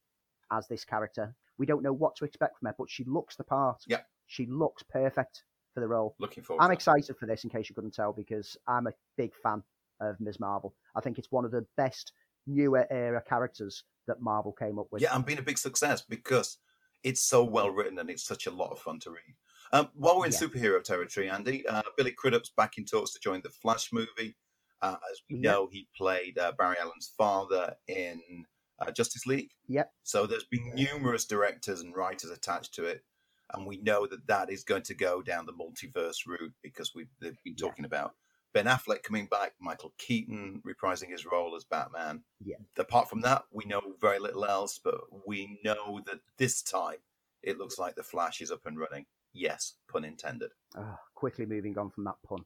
as 0.51 0.68
this 0.68 0.86
character. 0.86 1.36
We 1.57 1.66
don't 1.66 1.84
know 1.84 1.93
what 1.93 2.16
to 2.18 2.26
expect 2.26 2.59
from 2.59 2.68
her, 2.68 2.76
but 2.78 2.89
she 2.89 3.03
looks 3.05 3.36
the 3.36 3.43
part. 3.43 3.82
Yep. 3.88 4.05
She 4.28 4.45
looks 4.45 4.84
perfect 4.84 5.43
for 5.74 5.80
the 5.80 5.88
role. 5.88 6.16
Looking 6.20 6.43
forward. 6.43 6.64
I'm 6.64 6.72
excited 6.72 7.18
for 7.18 7.26
this, 7.26 7.43
in 7.43 7.49
case 7.49 7.70
you 7.70 7.76
couldn't 7.76 7.93
tell, 7.93 8.14
because 8.14 8.57
I'm 8.68 8.88
a 8.88 8.93
big 9.18 9.32
fan 9.43 9.64
of 9.99 10.20
Ms. 10.20 10.39
Marvel. 10.39 10.74
I 10.95 11.01
think 11.01 11.18
it's 11.18 11.32
one 11.32 11.45
of 11.45 11.51
the 11.51 11.66
best 11.78 12.14
newer 12.48 12.86
era 12.92 13.22
characters 13.28 13.84
that 14.08 14.22
Marvel 14.22 14.52
came 14.52 14.80
up 14.80 14.88
with. 14.92 15.02
Yeah, 15.02 15.16
and 15.16 15.26
been 15.26 15.38
a 15.39 15.44
big 15.44 15.58
success 15.58 16.02
because 16.02 16.58
it's 17.04 17.22
so 17.22 17.44
well 17.44 17.70
written 17.70 18.00
and 18.00 18.10
it's 18.10 18.24
such 18.24 18.48
a 18.48 18.52
lot 18.52 18.72
of 18.72 18.80
fun 18.80 19.00
to 19.02 19.12
read. 19.12 19.36
Um, 19.74 19.89
while 19.94 20.20
we're 20.20 20.26
in 20.28 20.32
Yeah. 20.32 20.39
superhero 20.39 20.84
territory, 20.84 21.30
Andy, 21.30 21.66
uh, 21.68 21.82
Billy 21.98 22.12
Crudup's 22.12 22.50
back 22.56 22.78
in 22.78 22.86
talks 22.86 23.14
to 23.14 23.20
join 23.20 23.42
the 23.42 23.50
Flash 23.50 23.92
movie. 23.94 24.36
Uh, 24.82 24.98
as 25.12 25.22
we 25.30 25.36
Yeah. 25.38 25.52
know, 25.52 25.68
he 25.72 25.88
played 25.96 26.38
uh, 26.38 26.52
Barry 26.58 26.78
Allen's 26.80 27.14
father 27.18 27.76
in 27.88 28.46
uh, 28.80 28.92
Justice 28.92 29.28
League. 29.28 29.52
Yep. 29.68 29.94
So 30.04 30.26
there's 30.26 30.46
been 30.46 30.74
numerous 30.74 31.26
directors 31.26 31.82
and 31.82 31.96
writers 31.96 32.32
attached 32.32 32.74
to 32.74 32.86
it, 32.86 33.06
and 33.54 33.68
we 33.68 33.78
know 33.78 34.08
that 34.08 34.26
that 34.26 34.50
is 34.50 34.64
going 34.64 34.82
to 34.84 34.96
go 34.96 35.22
down 35.22 35.46
the 35.46 35.54
multiverse 35.54 36.26
route 36.26 36.54
because 36.64 36.96
we've 36.96 37.10
they've 37.20 37.38
been 37.44 37.54
Yeah. 37.58 37.68
talking 37.68 37.86
about 37.86 38.16
Ben 38.54 38.66
Affleck 38.66 39.04
coming 39.04 39.28
back, 39.28 39.54
Michael 39.60 39.93
Keaton 39.97 40.62
reprising 40.68 41.10
his 41.10 41.26
role 41.26 41.56
as 41.56 41.64
Batman. 41.64 42.24
Yeah. 42.43 42.58
Apart 42.78 43.10
from 43.10 43.22
that, 43.22 43.43
we 43.52 43.66
know 43.66 43.82
very 43.99 44.20
little 44.20 44.45
else, 44.45 44.80
but 44.84 45.02
we 45.26 45.60
know 45.64 46.02
that 46.06 46.20
this 46.38 46.62
time 46.62 46.97
it 47.43 47.58
looks 47.58 47.80
like 47.80 47.95
the 47.95 48.04
Flash 48.04 48.41
is 48.41 48.52
up 48.52 48.66
and 48.66 48.78
running. 48.78 49.06
Yes, 49.34 49.76
pun 49.89 50.04
intended. 50.04 50.52
Ah, 50.76 50.99
quickly 51.16 51.45
moving 51.45 51.78
on 51.78 51.89
from 51.89 52.04
that 52.04 52.16
pun. 52.28 52.43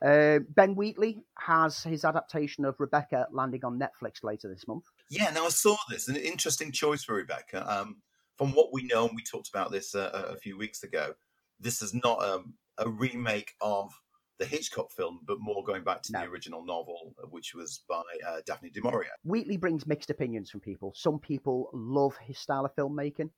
Uh, 0.00 0.38
ben 0.54 0.76
Wheatley 0.76 1.24
has 1.38 1.82
his 1.82 2.04
adaptation 2.04 2.64
of 2.64 2.78
Rebecca 2.78 3.26
landing 3.32 3.64
on 3.64 3.78
Netflix 3.78 4.22
later 4.22 4.48
this 4.48 4.68
month. 4.68 4.84
Yeah, 5.10 5.30
now 5.30 5.46
I 5.46 5.48
saw 5.48 5.76
this, 5.90 6.08
an 6.08 6.16
interesting 6.16 6.70
choice 6.70 7.02
for 7.02 7.14
Rebecca. 7.14 7.68
Um, 7.68 7.96
from 8.38 8.52
what 8.52 8.72
we 8.72 8.84
know, 8.84 9.08
and 9.08 9.16
we 9.16 9.22
talked 9.22 9.48
about 9.48 9.72
this 9.72 9.94
uh, 9.94 10.28
a 10.30 10.36
few 10.36 10.56
weeks 10.56 10.84
ago, 10.84 11.14
this 11.58 11.82
is 11.82 11.92
not 11.92 12.22
um, 12.22 12.54
a 12.78 12.88
remake 12.88 13.54
of 13.60 13.92
the 14.38 14.46
Hitchcock 14.46 14.90
film, 14.90 15.20
but 15.24 15.38
more 15.40 15.62
going 15.64 15.84
back 15.84 16.02
to 16.02 16.12
No. 16.12 16.20
the 16.20 16.26
original 16.26 16.64
novel, 16.64 17.14
which 17.30 17.54
was 17.54 17.82
by 17.88 18.02
uh, 18.26 18.40
Daphne 18.46 18.70
du 18.70 18.80
Maurier. 18.82 19.10
Wheatley 19.24 19.56
brings 19.56 19.86
mixed 19.86 20.10
opinions 20.10 20.50
from 20.50 20.60
people. 20.60 20.92
Some 20.96 21.18
people 21.18 21.70
love 21.72 22.16
his 22.16 22.38
style 22.38 22.64
of 22.64 22.74
filmmaking. 22.74 23.30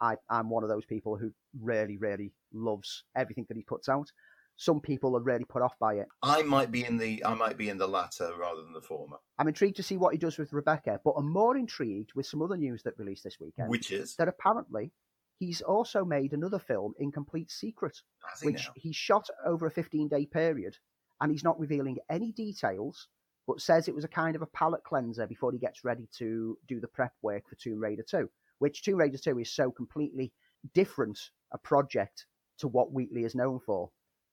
I, 0.00 0.16
I'm 0.30 0.48
one 0.48 0.62
of 0.62 0.68
those 0.68 0.86
people 0.86 1.16
who 1.16 1.32
really, 1.60 1.96
really 1.96 2.32
loves 2.52 3.04
everything 3.16 3.46
that 3.48 3.56
he 3.56 3.62
puts 3.64 3.88
out. 3.88 4.10
Some 4.56 4.80
people 4.80 5.16
are 5.16 5.20
really 5.22 5.44
put 5.44 5.62
off 5.62 5.74
by 5.78 5.94
it. 5.94 6.06
I 6.22 6.42
might 6.42 6.72
be 6.72 6.84
in 6.84 6.96
the 6.98 7.24
I 7.24 7.34
might 7.34 7.56
be 7.56 7.68
in 7.68 7.78
the 7.78 7.86
latter 7.86 8.30
rather 8.38 8.62
than 8.62 8.72
the 8.72 8.80
former, 8.80 9.18
I'm 9.38 9.46
intrigued 9.48 9.76
to 9.76 9.84
see 9.84 9.96
what 9.96 10.12
he 10.14 10.18
does 10.18 10.36
with 10.38 10.52
Rebecca, 10.52 11.00
but 11.04 11.12
I'm 11.16 11.30
more 11.32 11.56
intrigued 11.56 12.10
with 12.16 12.26
some 12.26 12.42
other 12.42 12.56
news 12.56 12.82
that 12.84 12.98
released 12.98 13.22
this 13.22 13.38
weekend. 13.40 13.68
which 13.68 13.92
is 13.92 14.16
that 14.16 14.26
apparently 14.28 14.90
he's 15.38 15.60
also 15.60 16.04
made 16.04 16.32
another 16.32 16.58
film 16.58 16.94
in 16.98 17.12
complete 17.12 17.50
secret, 17.50 17.96
which 18.42 18.66
now. 18.66 18.72
he 18.76 18.92
shot 18.92 19.28
over 19.46 19.66
a 19.66 19.70
15 19.70 20.08
day 20.08 20.26
period, 20.26 20.76
and 21.20 21.30
he's 21.30 21.44
not 21.44 21.58
revealing 21.58 21.98
any 22.10 22.32
details, 22.32 23.08
but 23.46 23.60
says 23.60 23.88
it 23.88 23.94
was 23.94 24.04
a 24.04 24.08
kind 24.08 24.36
of 24.36 24.42
a 24.42 24.46
palate 24.46 24.84
cleanser 24.84 25.26
before 25.26 25.52
he 25.52 25.58
gets 25.58 25.84
ready 25.84 26.08
to 26.18 26.56
do 26.66 26.80
the 26.80 26.88
prep 26.88 27.12
work 27.22 27.48
for 27.48 27.56
Tomb 27.56 27.80
Raider 27.80 28.04
2, 28.08 28.28
which 28.58 28.82
Tomb 28.82 28.98
Raider 28.98 29.18
2 29.18 29.38
is 29.38 29.50
so 29.50 29.70
completely 29.70 30.32
different 30.74 31.18
a 31.52 31.58
project 31.58 32.26
to 32.58 32.68
what 32.68 32.92
Wheatley 32.92 33.24
is 33.24 33.34
known 33.34 33.60
for 33.60 33.90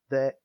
that 0.09 0.35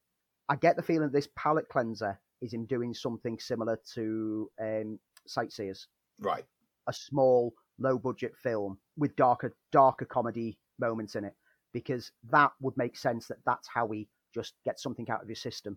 I 0.49 0.57
get 0.57 0.77
the 0.77 0.83
feeling 0.83 1.11
this 1.11 1.29
palate 1.37 1.69
cleanser 1.69 2.21
is 2.41 2.53
him 2.53 2.67
doing 2.67 2.95
something 2.95 3.39
similar 3.39 3.79
to 3.95 4.51
um, 4.61 4.99
Sightseers 5.27 5.87
right. 6.21 6.45
a 6.89 6.93
small, 6.93 7.53
low 7.81 7.99
budget 7.99 8.33
film 8.43 8.79
with 8.97 9.17
darker, 9.17 9.55
darker 9.73 10.05
comedy 10.05 10.59
moments 10.79 11.17
in 11.17 11.25
it, 11.25 11.35
because 11.73 12.13
that 12.31 12.53
would 12.61 12.77
make 12.77 12.97
sense 12.97 13.27
that 13.29 13.39
that's 13.45 13.69
how 13.73 13.89
he 13.89 14.09
just 14.35 14.55
gets 14.65 14.83
something 14.83 15.09
out 15.11 15.23
of 15.23 15.29
his 15.29 15.41
system 15.41 15.77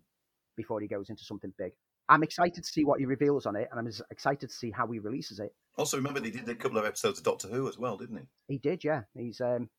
before 0.55 0.79
he 0.81 0.87
goes 0.87 1.09
into 1.09 1.23
something 1.23 1.53
big. 1.57 1.73
I'm 2.09 2.23
excited 2.23 2.63
to 2.63 2.69
see 2.69 2.83
what 2.83 2.99
he 2.99 3.05
reveals 3.05 3.45
on 3.45 3.55
it, 3.55 3.69
and 3.71 3.79
I'm 3.79 3.87
as 3.87 4.01
excited 4.11 4.49
to 4.49 4.55
see 4.55 4.71
how 4.71 4.87
he 4.87 4.99
releases 4.99 5.39
it. 5.39 5.53
Also, 5.77 5.97
remember 5.97 6.19
they 6.19 6.31
did 6.31 6.47
a 6.49 6.55
couple 6.55 6.77
of 6.77 6.85
episodes 6.85 7.17
of 7.19 7.25
Doctor 7.25 7.47
Who 7.47 7.67
as 7.67 7.79
well, 7.79 7.97
didn't 7.97 8.17
he? 8.17 8.53
He 8.53 8.57
did, 8.59 8.83
yeah. 8.83 9.03
He's 9.17 9.39
um, 9.39 9.69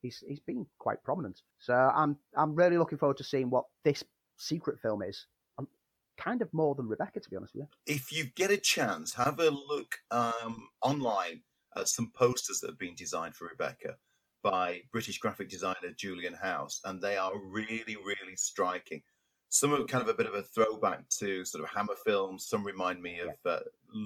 he's 0.00 0.24
he's 0.26 0.40
been 0.40 0.66
quite 0.78 1.02
prominent. 1.04 1.40
So 1.58 1.74
I'm 1.74 2.16
I'm 2.36 2.54
really 2.54 2.78
looking 2.78 2.98
forward 2.98 3.18
to 3.18 3.24
seeing 3.24 3.50
what 3.50 3.64
this 3.84 4.02
secret 4.38 4.80
film 4.80 5.02
is. 5.02 5.26
I'm 5.58 5.68
kind 6.16 6.40
of 6.42 6.52
more 6.52 6.74
than 6.74 6.88
Rebecca, 6.88 7.20
to 7.20 7.30
be 7.30 7.36
honest 7.36 7.54
with 7.54 7.66
you. 7.86 7.94
if 7.94 8.12
you 8.12 8.24
get 8.24 8.50
a 8.50 8.56
chance, 8.56 9.14
have 9.14 9.38
a 9.38 9.50
look 9.50 9.96
um, 10.10 10.68
online 10.82 11.42
at 11.76 11.88
some 11.88 12.10
posters 12.14 12.60
that 12.60 12.70
have 12.70 12.78
been 12.78 12.94
designed 12.94 13.34
for 13.34 13.48
Rebecca 13.48 13.96
by 14.42 14.82
British 14.92 15.18
graphic 15.18 15.48
designer 15.48 15.92
Julian 15.96 16.34
House, 16.34 16.80
and 16.84 17.00
they 17.00 17.16
are 17.16 17.32
really, 17.38 17.96
really 17.96 18.36
striking. 18.36 19.02
Some 19.50 19.72
are 19.72 19.84
kind 19.84 20.02
of 20.02 20.08
a 20.08 20.14
bit 20.14 20.26
of 20.26 20.34
a 20.34 20.42
throwback 20.42 21.08
to 21.20 21.44
sort 21.44 21.64
of 21.64 21.70
Hammer 21.70 21.96
films. 22.04 22.46
Some 22.46 22.64
remind 22.64 23.02
me 23.02 23.20
of 23.20 23.30
uh, 23.44 23.60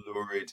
lurid 0.07 0.53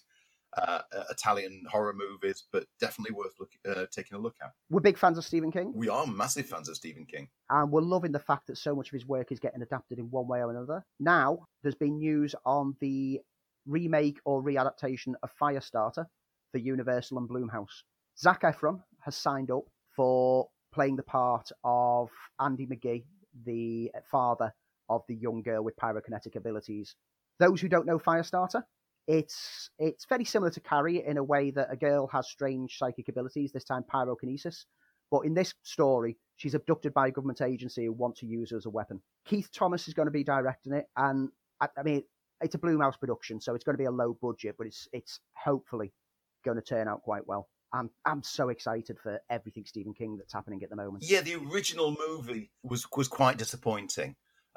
uh, 0.58 0.82
uh, 0.96 1.04
Italian 1.12 1.64
horror 1.70 1.94
movies, 1.94 2.46
but 2.52 2.66
definitely 2.80 3.16
worth 3.16 3.34
look, 3.40 3.52
uh, 3.70 3.86
taking 3.92 4.18
a 4.18 4.20
look 4.20 4.36
at. 4.42 4.52
We're 4.72 4.80
big 4.80 4.98
fans 4.98 5.18
of 5.18 5.24
Stephen 5.24 5.52
King. 5.52 5.72
We 5.76 5.90
are 5.90 6.08
massive 6.08 6.48
fans 6.48 6.68
of 6.70 6.76
Stephen 6.76 7.06
King. 7.06 7.30
and 7.52 7.72
we're 7.72 7.82
loving 7.82 8.12
the 8.12 8.20
fact 8.20 8.48
that 8.48 8.58
so 8.58 8.76
much 8.76 8.88
of 8.88 8.94
his 8.94 9.06
work 9.06 9.32
is 9.32 9.40
getting 9.40 9.62
adapted 9.62 10.00
in 10.00 10.10
one 10.10 10.28
way 10.28 10.40
or 10.40 10.50
another. 10.50 10.84
Now, 11.00 11.46
there's 11.62 11.76
been 11.76 12.00
news 12.00 12.34
on 12.46 12.76
the 12.80 13.22
remake 13.68 14.20
or 14.26 14.42
readaptation 14.42 15.14
of 15.22 15.32
Firestarter 15.40 16.08
for 16.52 16.58
Universal 16.58 17.18
and 17.18 17.30
Blumhouse. 17.30 17.84
Zac 18.18 18.42
Efron 18.42 18.82
has 19.02 19.16
signed 19.16 19.52
up 19.52 19.64
for 19.96 20.48
playing 20.74 20.96
the 20.96 21.04
part 21.04 21.50
of 21.64 22.10
Andy 22.40 22.68
McGee, 22.68 23.06
the 23.46 23.92
father 24.12 24.54
of 24.90 25.04
the 25.08 25.16
young 25.16 25.42
girl 25.42 25.64
with 25.64 25.76
pyrokinetic 25.78 26.36
abilities. 26.36 26.96
Those 27.40 27.62
who 27.62 27.70
don't 27.70 27.86
know 27.86 28.00
Firestarter, 28.00 28.64
it's 29.08 29.70
it's 29.80 30.06
very 30.06 30.26
similar 30.26 30.52
to 30.52 30.60
Carrie 30.60 31.04
in 31.06 31.18
a 31.18 31.24
way 31.24 31.52
that 31.52 31.72
a 31.72 31.78
girl 31.78 32.08
has 32.08 32.30
strange 32.30 32.78
psychic 32.78 33.08
abilities, 33.10 33.52
this 33.52 33.64
time 33.64 33.84
pyrokinesis. 33.84 34.66
But 35.12 35.22
in 35.22 35.34
this 35.34 35.54
story, 35.64 36.18
she's 36.36 36.54
abducted 36.54 36.94
by 36.94 37.08
a 37.08 37.12
government 37.12 37.42
agency 37.42 37.86
who 37.86 37.94
want 37.94 38.16
to 38.18 38.28
use 38.28 38.52
her 38.52 38.58
as 38.58 38.68
a 38.68 38.70
weapon. 38.70 39.02
Keith 39.26 39.50
Thomas 39.52 39.88
is 39.88 39.96
going 39.96 40.06
to 40.06 40.12
be 40.12 40.24
directing 40.24 40.74
it, 40.74 40.86
and 40.96 41.30
I, 41.60 41.70
I 41.78 41.84
mean, 41.84 42.04
it's 42.42 42.56
a 42.56 42.60
Blumhouse 42.60 43.00
production, 43.00 43.42
so 43.42 43.56
it's 43.56 43.64
going 43.64 43.74
to 43.74 43.82
be 43.82 43.86
a 43.86 43.92
low 43.92 44.18
budget, 44.22 44.56
but 44.58 44.68
it's 44.68 44.88
it's 44.94 45.20
hopefully 45.34 45.92
going 46.44 46.58
to 46.58 46.64
turn 46.64 46.88
out 46.88 47.02
quite 47.02 47.28
well. 47.28 47.50
I'm 47.74 47.90
I'm 48.06 48.24
so 48.24 48.50
excited 48.50 48.98
for 49.02 49.20
everything 49.30 49.66
Stephen 49.66 49.94
King 49.94 50.18
that's 50.18 50.34
happening 50.34 50.64
at 50.64 50.70
the 50.70 50.76
moment. 50.76 51.04
Yeah, 51.08 51.22
the 51.22 51.36
original 51.36 51.96
movie 52.08 52.52
was 52.64 52.86
was 52.96 53.08
quite 53.08 53.38
disappointing. 53.38 54.16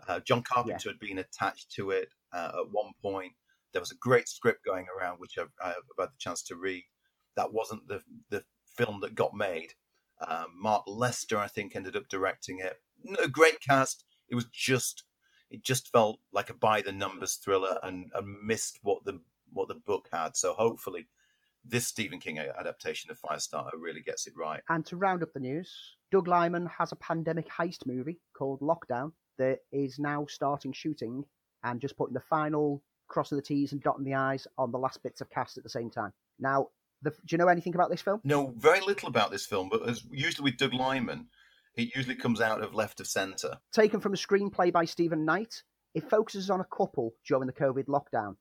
Uh, 0.09 0.21
John 0.21 0.43
Carpenter 0.43 0.89
had 0.89 0.99
been 0.99 1.19
attached 1.19 1.71
to 1.73 1.91
it 1.91 2.09
uh, 2.33 2.53
at 2.61 2.71
one 2.71 2.93
point. 3.03 3.33
There 3.73 3.81
was 3.81 3.93
a 3.93 3.97
great 3.97 4.29
script 4.29 4.65
going 4.65 4.87
around, 4.99 5.19
which 5.19 5.39
I've, 5.39 5.53
I've 5.63 5.75
had 5.99 6.09
the 6.09 6.19
chance 6.19 6.43
to 6.45 6.57
read. 6.57 6.85
That 7.37 7.53
wasn't 7.53 7.87
the 7.87 8.03
the 8.31 8.45
film 8.77 9.01
that 9.01 9.15
got 9.15 9.35
made. 9.35 9.75
Um, 10.27 10.47
Mark 10.55 10.85
Lester, 10.87 11.39
I 11.39 11.49
think, 11.49 11.75
ended 11.75 11.97
up 11.97 12.09
directing 12.09 12.61
it. 12.61 12.77
A 13.23 13.29
great 13.29 13.61
cast. 13.61 14.05
It 14.29 14.35
was 14.35 14.47
just 14.47 15.05
it 15.51 15.63
just 15.63 15.89
felt 15.93 16.19
like 16.33 16.49
a 16.49 16.55
by 16.55 16.81
the 16.81 16.93
numbers 16.93 17.35
thriller 17.35 17.79
and, 17.83 18.11
and 18.15 18.43
missed 18.43 18.79
what 18.83 19.05
the 19.05 19.21
what 19.53 19.69
the 19.69 19.75
book 19.75 20.09
had. 20.13 20.37
So 20.37 20.55
hopefully, 20.55 21.09
this 21.65 21.87
Stephen 21.87 22.19
King 22.19 22.39
uh, 22.39 22.53
adaptation 22.59 23.11
of 23.11 23.21
Firestarter 23.21 23.73
really 23.79 24.01
gets 24.01 24.27
it 24.27 24.35
right. 24.37 24.61
And 24.69 24.85
to 24.87 24.97
round 24.97 25.23
up 25.23 25.33
the 25.33 25.41
news, 25.41 25.97
Doug 26.11 26.29
Liman 26.29 26.67
has 26.67 26.93
a 26.93 26.97
pandemic 26.97 27.49
heist 27.49 27.87
movie 27.87 28.21
called 28.37 28.61
Lockdown 28.61 29.13
that 29.39 29.61
is 29.71 29.99
now 29.99 30.27
starting 30.29 30.73
shooting 30.73 31.25
and 31.65 31.81
just 31.81 31.97
putting 31.97 32.15
the 32.15 32.21
final 32.21 32.83
crossing 33.09 33.37
the 33.37 33.43
T's 33.43 33.73
and 33.73 33.83
dotting 33.83 34.05
the 34.05 34.15
I's 34.15 34.47
on 34.59 34.73
the 34.73 34.79
last 34.79 35.03
bits 35.03 35.21
of 35.21 35.31
cast 35.31 35.59
at 35.59 35.63
the 35.63 35.71
same 35.71 35.91
time. 35.91 36.13
Now, 36.39 36.69
the, 37.03 37.11
do 37.11 37.17
you 37.31 37.39
know 37.39 37.49
anything 37.49 37.75
about 37.75 37.91
this 37.91 38.01
film? 38.01 38.21
No, 38.25 38.55
very 38.57 38.81
little 38.81 39.09
about 39.09 39.31
this 39.31 39.45
film, 39.45 39.69
but 39.69 39.89
as 39.89 40.05
usually 40.11 40.51
with 40.51 40.59
Doug 40.59 40.73
Liman, 40.73 41.27
it 41.75 41.95
usually 41.95 42.15
comes 42.15 42.41
out 42.41 42.63
of 42.63 42.75
left 42.75 43.01
of 43.01 43.07
centre. 43.07 43.59
Taken 43.73 44.01
from 44.01 44.15
a 44.15 44.17
screenplay 44.17 44.73
by 44.73 44.85
Stephen 44.85 45.25
Knight, 45.25 45.63
it 45.95 46.09
focuses 46.09 46.51
on 46.51 46.61
a 46.61 46.67
couple 46.77 47.15
during 47.27 47.47
the 47.47 47.53
COVID 47.53 47.87
lockdown 47.87 48.37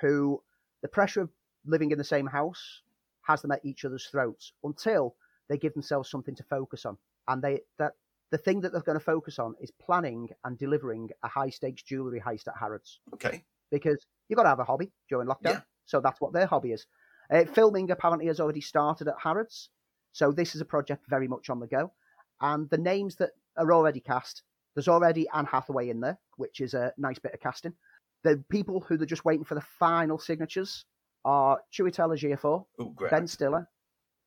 who 0.00 0.42
the 0.82 0.88
pressure 0.88 1.22
of 1.22 1.30
living 1.66 1.90
in 1.90 1.98
the 1.98 2.04
same 2.04 2.26
house 2.26 2.82
has 3.22 3.42
them 3.42 3.52
at 3.52 3.64
each 3.64 3.84
other's 3.84 4.06
throats 4.06 4.52
until 4.64 5.16
they 5.48 5.56
give 5.56 5.72
themselves 5.74 6.10
something 6.10 6.34
to 6.34 6.42
focus 6.44 6.84
on. 6.84 6.96
And 7.28 7.42
they 7.42 7.60
that 7.78 7.92
the 8.30 8.38
thing 8.38 8.60
that 8.60 8.72
they're 8.72 8.80
going 8.82 8.98
to 8.98 9.04
focus 9.04 9.38
on 9.38 9.54
is 9.60 9.70
planning 9.70 10.28
and 10.44 10.58
delivering 10.58 11.10
a 11.22 11.28
high 11.28 11.50
stakes 11.50 11.82
jewellery 11.82 12.20
heist 12.20 12.48
at 12.48 12.56
Harrods. 12.58 13.00
Okay, 13.14 13.44
Because 13.70 14.06
you've 14.28 14.36
got 14.36 14.42
to 14.44 14.48
have 14.48 14.60
a 14.60 14.64
hobby 14.64 14.90
during 15.08 15.28
lockdown. 15.28 15.44
Yeah. 15.44 15.60
So 15.86 16.00
that's 16.00 16.20
what 16.20 16.32
their 16.32 16.46
hobby 16.46 16.72
is. 16.72 16.86
Uh, 17.30 17.44
filming 17.44 17.90
apparently 17.90 18.26
has 18.26 18.40
already 18.40 18.60
started 18.60 19.08
at 19.08 19.14
Harrods. 19.22 19.70
So 20.12 20.32
this 20.32 20.54
is 20.54 20.60
a 20.60 20.64
project 20.64 21.04
very 21.08 21.28
much 21.28 21.50
on 21.50 21.60
the 21.60 21.66
go. 21.66 21.92
And 22.40 22.68
the 22.70 22.78
names 22.78 23.16
that 23.16 23.30
are 23.56 23.72
already 23.72 24.00
cast, 24.00 24.42
there's 24.74 24.88
already 24.88 25.26
Anne 25.32 25.46
Hathaway 25.46 25.88
in 25.88 26.00
there, 26.00 26.18
which 26.36 26.60
is 26.60 26.74
a 26.74 26.92
nice 26.98 27.18
bit 27.18 27.34
of 27.34 27.40
casting. 27.40 27.74
The 28.22 28.42
people 28.48 28.80
who 28.80 28.96
they're 28.96 29.06
just 29.06 29.24
waiting 29.24 29.44
for 29.44 29.54
the 29.54 29.60
final 29.78 30.18
signatures 30.18 30.84
are 31.24 31.60
Chiwetel 31.72 32.16
Ejiofor, 32.16 32.64
oh 32.78 32.84
great, 32.90 33.10
Ben 33.10 33.26
Stiller, 33.26 33.68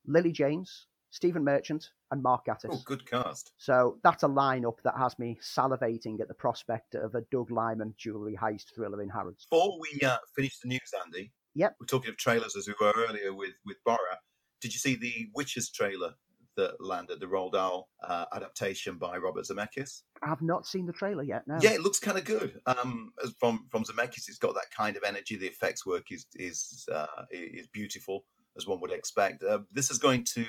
Lily 0.05 0.31
James, 0.31 0.87
Stephen 1.09 1.43
Merchant, 1.43 1.89
and 2.11 2.21
Mark 2.23 2.45
Gatiss. 2.45 2.69
oh 2.71 2.81
good 2.85 3.09
cast. 3.09 3.51
So 3.57 3.99
that's 4.03 4.23
a 4.23 4.27
lineup 4.27 4.77
that 4.83 4.95
has 4.97 5.17
me 5.19 5.37
salivating 5.41 6.19
at 6.21 6.27
the 6.27 6.33
prospect 6.33 6.95
of 6.95 7.15
a 7.15 7.21
Doug 7.31 7.51
Liman 7.51 7.93
jewellery 7.97 8.37
heist 8.41 8.73
thriller 8.75 9.01
in 9.01 9.09
Harrods. 9.09 9.47
Before 9.49 9.79
we 9.79 9.99
uh, 10.05 10.17
finish 10.35 10.59
the 10.59 10.67
news, 10.69 10.91
Andy, 11.05 11.31
Yep. 11.57 11.75
We're 11.79 11.87
talking 11.87 12.09
of 12.11 12.17
trailers 12.17 12.55
as 12.55 12.67
we 12.67 12.75
were 12.79 12.93
earlier 12.95 13.33
with 13.33 13.53
with 13.65 13.77
Borat. 13.83 14.19
Did 14.61 14.73
you 14.73 14.79
see 14.79 14.95
the 14.95 15.27
Witches 15.33 15.71
trailer 15.71 16.13
that 16.57 16.75
landed, 16.79 17.19
the 17.19 17.25
Roald 17.25 17.53
Dahl 17.53 17.89
uh, 18.03 18.25
adaptation 18.33 18.97
by 18.97 19.17
Robert 19.17 19.45
Zemeckis? 19.45 20.01
I've 20.21 20.41
not 20.41 20.65
seen 20.65 20.85
the 20.85 20.93
trailer 20.93 21.23
yet. 21.23 21.43
No. 21.47 21.57
Yeah, 21.61 21.71
it 21.71 21.81
looks 21.81 21.99
kind 21.99 22.17
of 22.17 22.25
good. 22.25 22.59
Um, 22.65 23.13
from 23.39 23.67
from 23.71 23.85
Zemeckis, 23.85 24.27
it's 24.27 24.37
got 24.37 24.53
that 24.55 24.71
kind 24.75 24.97
of 24.97 25.03
energy. 25.03 25.37
The 25.37 25.47
effects 25.47 25.85
work 25.85 26.11
is 26.11 26.25
is 26.35 26.85
uh, 26.91 27.05
is 27.31 27.67
beautiful 27.67 28.25
as 28.57 28.67
one 28.67 28.81
would 28.81 28.91
expect. 28.91 29.43
Uh, 29.43 29.59
this 29.71 29.89
is 29.89 29.97
going 29.97 30.25
to 30.35 30.45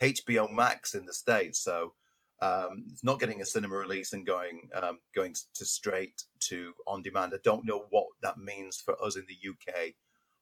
HBO 0.00 0.52
Max 0.52 0.94
in 0.94 1.06
the 1.06 1.12
states, 1.12 1.62
so 1.62 1.94
um, 2.42 2.84
it's 2.92 3.04
not 3.04 3.18
getting 3.18 3.40
a 3.40 3.46
cinema 3.46 3.76
release 3.76 4.12
and 4.12 4.26
going 4.26 4.68
um, 4.74 4.98
going 5.14 5.34
to 5.54 5.64
straight 5.64 6.22
to 6.48 6.72
on 6.86 7.02
demand. 7.02 7.32
I 7.34 7.38
don't 7.42 7.66
know 7.66 7.86
what 7.90 8.06
that 8.22 8.38
means 8.38 8.80
for 8.80 8.94
us 9.02 9.16
in 9.16 9.24
the 9.28 9.50
UK. 9.50 9.94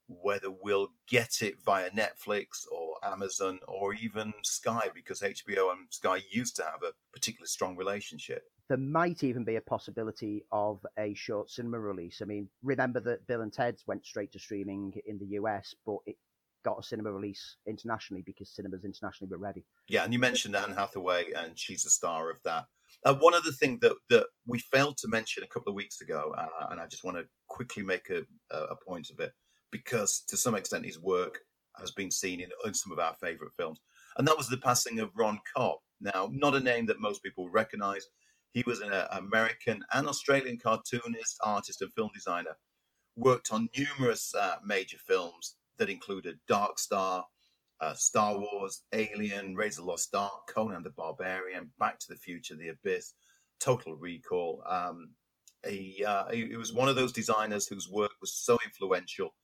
Whether 0.06 0.48
we'll 0.50 0.88
get 1.08 1.40
it 1.40 1.54
via 1.64 1.90
Netflix 1.90 2.66
or 2.70 2.96
Amazon 3.02 3.60
or 3.66 3.94
even 3.94 4.32
Sky, 4.42 4.90
because 4.94 5.20
HBO 5.20 5.72
and 5.72 5.86
Sky 5.90 6.22
used 6.30 6.56
to 6.56 6.62
have 6.64 6.82
a 6.82 6.92
particularly 7.12 7.48
strong 7.48 7.76
relationship 7.76 8.42
there 8.68 8.78
might 8.78 9.22
even 9.22 9.44
be 9.44 9.56
a 9.56 9.60
possibility 9.60 10.44
of 10.50 10.84
a 10.98 11.12
short 11.14 11.50
cinema 11.50 11.78
release. 11.78 12.20
I 12.22 12.24
mean, 12.24 12.48
remember 12.62 13.00
that 13.00 13.26
Bill 13.26 13.42
and 13.42 13.52
Ted's 13.52 13.86
went 13.86 14.06
straight 14.06 14.32
to 14.32 14.38
streaming 14.38 14.94
in 15.06 15.18
the 15.18 15.36
US, 15.38 15.74
but 15.84 15.98
it 16.06 16.16
got 16.64 16.78
a 16.78 16.82
cinema 16.82 17.12
release 17.12 17.56
internationally 17.66 18.22
because 18.24 18.50
cinemas 18.54 18.84
internationally 18.84 19.30
were 19.30 19.38
ready. 19.38 19.64
Yeah, 19.88 20.04
and 20.04 20.12
you 20.12 20.18
mentioned 20.18 20.56
Anne 20.56 20.72
Hathaway, 20.72 21.32
and 21.36 21.58
she's 21.58 21.84
a 21.84 21.90
star 21.90 22.30
of 22.30 22.38
that. 22.44 22.64
Uh, 23.04 23.14
one 23.14 23.34
other 23.34 23.50
thing 23.50 23.78
that 23.82 23.94
that 24.08 24.26
we 24.46 24.58
failed 24.58 24.96
to 24.98 25.08
mention 25.08 25.42
a 25.42 25.48
couple 25.48 25.70
of 25.70 25.76
weeks 25.76 26.00
ago, 26.00 26.34
uh, 26.36 26.66
and 26.70 26.80
I 26.80 26.86
just 26.86 27.04
want 27.04 27.18
to 27.18 27.24
quickly 27.48 27.82
make 27.82 28.08
a, 28.08 28.22
a 28.50 28.76
point 28.76 29.10
of 29.10 29.20
it, 29.20 29.32
because 29.74 30.22
to 30.28 30.36
some 30.36 30.54
extent 30.54 30.86
his 30.86 31.00
work 31.00 31.40
has 31.80 31.90
been 31.90 32.08
seen 32.08 32.38
in, 32.40 32.48
in 32.64 32.72
some 32.72 32.92
of 32.92 33.00
our 33.00 33.16
favourite 33.20 33.52
films, 33.56 33.80
and 34.16 34.26
that 34.28 34.36
was 34.36 34.48
the 34.48 34.56
passing 34.56 35.00
of 35.00 35.10
Ron 35.16 35.40
Cobb. 35.52 35.78
Now, 36.00 36.30
not 36.32 36.54
a 36.54 36.60
name 36.60 36.86
that 36.86 37.00
most 37.00 37.24
people 37.24 37.50
recognise. 37.50 38.06
He 38.52 38.62
was 38.68 38.80
an 38.82 38.92
uh, 38.92 39.08
American 39.10 39.84
and 39.92 40.06
Australian 40.06 40.58
cartoonist, 40.58 41.38
artist, 41.42 41.82
and 41.82 41.92
film 41.92 42.10
designer. 42.14 42.56
Worked 43.16 43.52
on 43.52 43.68
numerous 43.76 44.32
uh, 44.36 44.56
major 44.64 44.98
films 44.98 45.56
that 45.78 45.90
included 45.90 46.38
Dark 46.46 46.78
Star, 46.78 47.24
uh, 47.80 47.94
Star 47.94 48.38
Wars, 48.38 48.82
Alien, 48.92 49.56
the 49.56 49.82
Lost 49.82 50.14
Ark, 50.14 50.48
Conan 50.54 50.84
the 50.84 50.90
Barbarian, 50.90 51.68
Back 51.80 51.98
to 51.98 52.06
the 52.10 52.16
Future, 52.16 52.54
The 52.54 52.68
Abyss, 52.68 53.14
Total 53.58 53.96
Recall. 53.96 54.62
Um, 54.68 55.10
he, 55.68 56.04
uh, 56.06 56.30
he 56.30 56.54
was 56.54 56.72
one 56.72 56.88
of 56.88 56.94
those 56.94 57.12
designers 57.12 57.66
whose 57.66 57.88
work 57.88 58.12
was 58.20 58.32
so 58.34 58.56
influential 58.64 59.34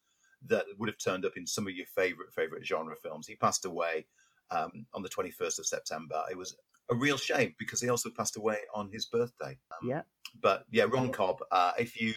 that 0.47 0.64
would 0.78 0.88
have 0.88 0.99
turned 0.99 1.24
up 1.24 1.36
in 1.36 1.47
some 1.47 1.66
of 1.66 1.74
your 1.74 1.86
favorite 1.86 2.32
favorite 2.32 2.66
genre 2.66 2.97
films. 2.97 3.26
He 3.26 3.36
passed 3.36 3.64
away 3.64 4.07
um, 4.51 4.86
on 4.95 5.03
the 5.03 5.09
21st 5.09 5.59
of 5.59 5.66
September. 5.66 6.22
It 6.30 6.36
was 6.36 6.57
a 6.91 6.95
real 6.95 7.16
shame 7.16 7.55
because 7.59 7.80
he 7.80 7.88
also 7.88 8.11
passed 8.11 8.36
away 8.36 8.59
on 8.74 8.91
his 8.91 9.07
birthday. 9.07 9.59
Um, 9.70 9.88
yeah. 9.88 10.03
But 10.41 10.64
yeah, 10.70 10.84
Ron 10.84 11.11
Cobb. 11.11 11.38
Uh, 11.51 11.72
if 11.78 12.01
you 12.01 12.14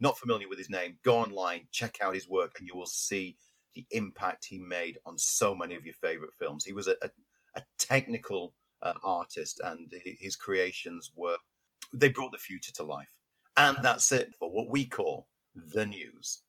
not 0.00 0.18
familiar 0.18 0.48
with 0.48 0.58
his 0.58 0.70
name, 0.70 0.98
go 1.04 1.18
online, 1.18 1.62
check 1.70 1.98
out 2.02 2.14
his 2.14 2.28
work, 2.28 2.56
and 2.58 2.66
you 2.66 2.74
will 2.74 2.86
see 2.86 3.36
the 3.74 3.86
impact 3.92 4.44
he 4.44 4.58
made 4.58 4.98
on 5.06 5.16
so 5.16 5.54
many 5.54 5.74
of 5.74 5.84
your 5.84 5.94
favorite 5.94 6.34
films. 6.38 6.64
He 6.64 6.72
was 6.72 6.88
a, 6.88 6.96
a, 7.02 7.10
a 7.54 7.62
technical 7.78 8.52
uh, 8.82 8.94
artist, 9.04 9.60
and 9.64 9.92
his 10.04 10.36
creations 10.36 11.12
were 11.14 11.36
they 11.92 12.08
brought 12.08 12.32
the 12.32 12.38
future 12.38 12.72
to 12.72 12.82
life. 12.82 13.12
And 13.56 13.76
that's 13.82 14.12
it 14.12 14.34
for 14.38 14.50
what 14.50 14.70
we 14.70 14.86
call 14.86 15.28
the 15.54 15.84
news. 15.86 16.42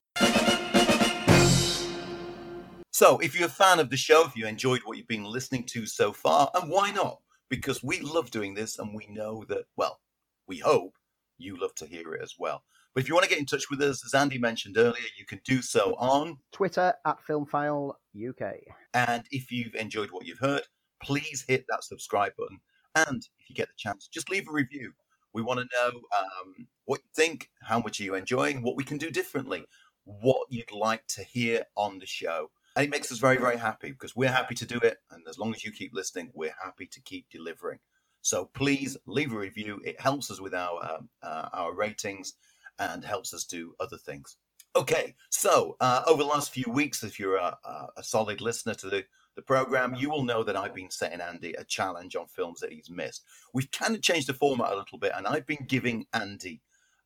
So, 3.03 3.17
if 3.17 3.35
you're 3.35 3.47
a 3.47 3.51
fan 3.51 3.79
of 3.79 3.89
the 3.89 3.97
show, 3.97 4.23
if 4.25 4.35
you 4.35 4.45
enjoyed 4.45 4.81
what 4.85 4.97
you've 4.97 5.07
been 5.07 5.25
listening 5.25 5.65
to 5.71 5.87
so 5.87 6.13
far, 6.13 6.51
and 6.53 6.69
why 6.69 6.91
not? 6.91 7.21
Because 7.49 7.83
we 7.83 7.99
love 7.99 8.29
doing 8.29 8.53
this, 8.53 8.77
and 8.77 8.93
we 8.93 9.07
know 9.09 9.43
that, 9.49 9.65
well, 9.75 9.99
we 10.47 10.59
hope 10.59 10.93
you 11.39 11.57
love 11.59 11.73
to 11.75 11.87
hear 11.87 12.13
it 12.13 12.21
as 12.21 12.35
well. 12.37 12.63
But 12.93 13.01
if 13.01 13.09
you 13.09 13.15
want 13.15 13.23
to 13.23 13.29
get 13.29 13.39
in 13.39 13.47
touch 13.47 13.69
with 13.71 13.81
us, 13.81 14.05
as 14.05 14.13
Andy 14.13 14.37
mentioned 14.37 14.77
earlier, 14.77 15.03
you 15.17 15.25
can 15.25 15.41
do 15.43 15.63
so 15.63 15.95
on 15.95 16.37
Twitter 16.51 16.93
at 17.05 17.17
Filmfile 17.27 17.95
UK. 18.15 18.53
And 18.93 19.23
if 19.31 19.51
you've 19.51 19.73
enjoyed 19.73 20.11
what 20.11 20.27
you've 20.27 20.39
heard, 20.39 20.61
please 21.01 21.43
hit 21.47 21.65
that 21.69 21.83
subscribe 21.83 22.33
button. 22.37 22.59
And 22.95 23.27
if 23.39 23.49
you 23.49 23.55
get 23.55 23.69
the 23.69 23.73
chance, 23.75 24.07
just 24.07 24.29
leave 24.29 24.47
a 24.47 24.51
review. 24.51 24.93
We 25.33 25.41
want 25.41 25.59
to 25.59 25.65
know 25.75 25.99
um, 26.17 26.67
what 26.85 27.01
you 27.03 27.09
think, 27.15 27.49
how 27.63 27.79
much 27.79 27.99
are 27.99 28.03
you 28.03 28.13
enjoying, 28.13 28.61
what 28.61 28.77
we 28.77 28.83
can 28.83 28.99
do 28.99 29.09
differently, 29.09 29.65
what 30.05 30.47
you'd 30.49 30.71
like 30.71 31.05
to 31.07 31.23
hear 31.23 31.63
on 31.75 31.99
the 31.99 32.05
show. 32.05 32.49
And 32.75 32.85
it 32.85 32.89
makes 32.89 33.11
us 33.11 33.19
very, 33.19 33.37
very 33.37 33.57
happy 33.57 33.91
because 33.91 34.15
we're 34.15 34.31
happy 34.31 34.55
to 34.55 34.65
do 34.65 34.77
it. 34.79 34.97
And 35.11 35.23
as 35.27 35.37
long 35.37 35.53
as 35.53 35.63
you 35.63 35.71
keep 35.71 35.93
listening, 35.93 36.31
we're 36.33 36.55
happy 36.63 36.87
to 36.87 37.01
keep 37.01 37.27
delivering. 37.29 37.79
So 38.21 38.49
please 38.53 38.97
leave 39.05 39.33
a 39.33 39.37
review. 39.37 39.79
It 39.83 39.99
helps 39.99 40.31
us 40.31 40.39
with 40.39 40.53
our 40.53 40.83
um, 40.83 41.09
uh, 41.21 41.49
our 41.53 41.73
ratings 41.75 42.33
and 42.79 43.03
helps 43.03 43.33
us 43.33 43.43
do 43.43 43.75
other 43.79 43.97
things. 43.97 44.37
Okay, 44.75 45.13
so 45.29 45.75
uh, 45.79 46.01
over 46.07 46.23
the 46.23 46.29
last 46.29 46.51
few 46.51 46.65
weeks, 46.71 47.03
if 47.03 47.19
you're 47.19 47.35
a, 47.35 47.55
a, 47.95 48.01
solid 48.01 48.41
listener 48.41 48.73
to 48.73 48.89
the, 48.89 49.05
the 49.35 49.41
program, 49.43 49.93
you 49.93 50.09
will 50.09 50.23
know 50.23 50.41
that 50.41 50.55
I've 50.55 50.73
been 50.73 50.89
setting 50.89 51.21
Andy 51.21 51.53
a 51.53 51.63
challenge 51.63 52.15
on 52.15 52.25
films 52.25 52.59
that 52.61 52.71
he's 52.71 52.89
missed. 52.89 53.23
We've 53.53 53.69
kind 53.69 53.93
of 53.93 54.01
changed 54.01 54.29
the 54.29 54.33
format 54.33 54.71
a 54.71 54.75
little 54.75 54.97
bit, 54.97 55.11
and 55.15 55.27
I've 55.27 55.45
been 55.45 55.65
giving 55.67 56.07
Andy 56.11 56.61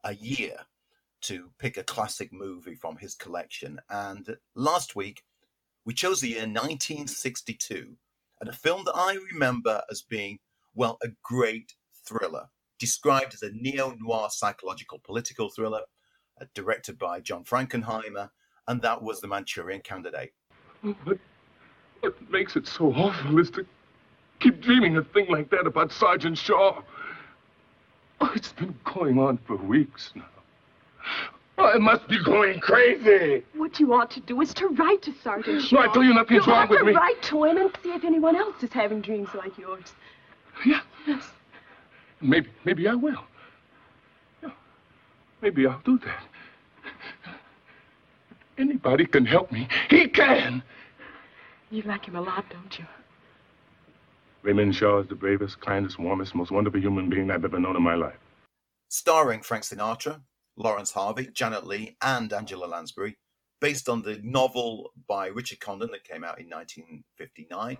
a 0.06 0.16
year 0.16 0.56
to 1.22 1.50
pick 1.60 1.78
a 1.78 1.84
classic 1.84 2.32
movie 2.32 2.76
from 2.76 2.98
his 2.98 3.16
collection. 3.16 3.80
And 3.90 4.38
last 4.56 4.96
week, 4.96 5.24
we 5.86 5.94
chose 5.94 6.22
the 6.22 6.30
year 6.30 6.42
1962, 6.42 7.96
and 8.42 8.50
a 8.50 8.54
film 8.54 8.84
that 8.86 8.96
I 8.96 9.18
remember 9.32 9.82
as 9.90 10.02
being, 10.02 10.40
well, 10.76 10.98
a 11.04 11.08
great 11.24 11.74
thriller 12.06 12.50
described 12.80 13.34
as 13.34 13.42
a 13.42 13.52
neo 13.52 13.96
noir 14.00 14.30
psychological 14.30 15.00
political 15.04 15.50
thriller, 15.50 15.82
uh, 16.40 16.46
directed 16.54 16.98
by 16.98 17.20
John 17.20 17.44
Frankenheimer, 17.44 18.30
and 18.68 18.82
that 18.82 19.02
was 19.02 19.22
The 19.22 19.28
Manchurian 19.28 19.82
Candidate. 19.82 20.32
What, 21.04 21.20
makes 22.30 22.56
it 22.56 22.68
so 22.68 22.94
awful 22.94 23.40
is 23.40 23.50
to 23.52 23.66
keep 24.40 24.62
dreaming 24.62 24.98
a 24.98 25.04
thing 25.04 25.26
like 25.30 25.50
that 25.50 25.66
about 25.66 25.92
Sergeant 25.92 26.38
Shaw. 26.38 26.82
Oh, 28.22 28.32
it's 28.36 28.52
been 28.54 28.76
going 28.84 29.20
on 29.20 29.38
for 29.48 29.56
weeks 29.56 30.12
now. 30.16 30.26
Oh, 31.60 31.66
I 31.66 31.78
must 31.78 32.08
be 32.08 32.24
going 32.24 32.60
crazy. 32.60 33.44
What 33.56 33.80
you 33.80 33.94
ought 33.94 34.12
to 34.12 34.20
do 34.20 34.42
is 34.42 34.54
to 34.56 34.68
write 34.68 35.02
to 35.04 35.14
Sergeant 35.24 35.64
Shaw. 35.64 35.76
No, 35.76 35.82
I 35.82 35.94
tell 35.94 36.04
you 36.04 36.14
nothing's 36.14 36.46
you 36.46 36.52
wrong 36.54 36.70
with 36.70 36.84
me. 36.84 36.92
You 36.92 36.98
write 36.98 37.22
to 37.24 37.44
him 37.46 37.58
and 37.58 37.72
see 37.84 37.90
if 37.90 38.04
anyone 38.04 38.36
else 38.36 38.62
is 38.62 38.72
having 38.72 39.02
dreams 39.02 39.30
like 39.34 39.58
yours. 39.58 39.94
Yeah. 40.66 40.82
Yes. 41.08 41.24
Maybe, 42.22 42.50
maybe 42.66 42.88
I 42.88 42.96
will. 42.96 43.24
Yeah, 44.44 44.50
maybe 45.42 45.66
I'll 45.66 45.82
do 45.86 45.98
that. 46.00 46.24
Anybody 48.58 49.06
can 49.06 49.26
help 49.26 49.52
me. 49.52 49.68
He 49.90 50.08
can. 50.08 50.64
You 51.70 51.84
like 51.84 52.06
him 52.06 52.16
a 52.16 52.22
lot, 52.22 52.46
don't 52.50 52.80
you? 52.80 52.86
Raymond 54.42 54.76
Shaw 54.76 55.00
is 55.00 55.08
the 55.08 55.16
bravest, 55.16 55.60
kindest, 55.62 56.00
warmest, 56.00 56.34
most 56.34 56.52
wonderful 56.52 56.80
human 56.80 57.10
being 57.10 57.30
I've 57.30 57.46
ever 57.46 57.60
known 57.60 57.76
in 57.76 57.84
my 57.84 57.96
life. 57.96 58.18
Starring 58.90 59.42
Frank 59.42 59.64
Sinatra, 59.64 60.22
Laurence 60.58 60.92
Harvey, 60.92 61.28
Janet 61.34 61.68
Leigh, 61.68 61.96
and 62.02 62.34
Angela 62.34 62.66
Lansbury, 62.66 63.16
based 63.62 63.88
on 63.88 64.02
the 64.02 64.20
novel 64.24 64.92
by 65.08 65.28
Richard 65.28 65.60
Condon 65.60 65.92
that 65.92 66.04
came 66.04 66.24
out 66.24 66.40
in 66.40 66.50
1959. 66.50 67.78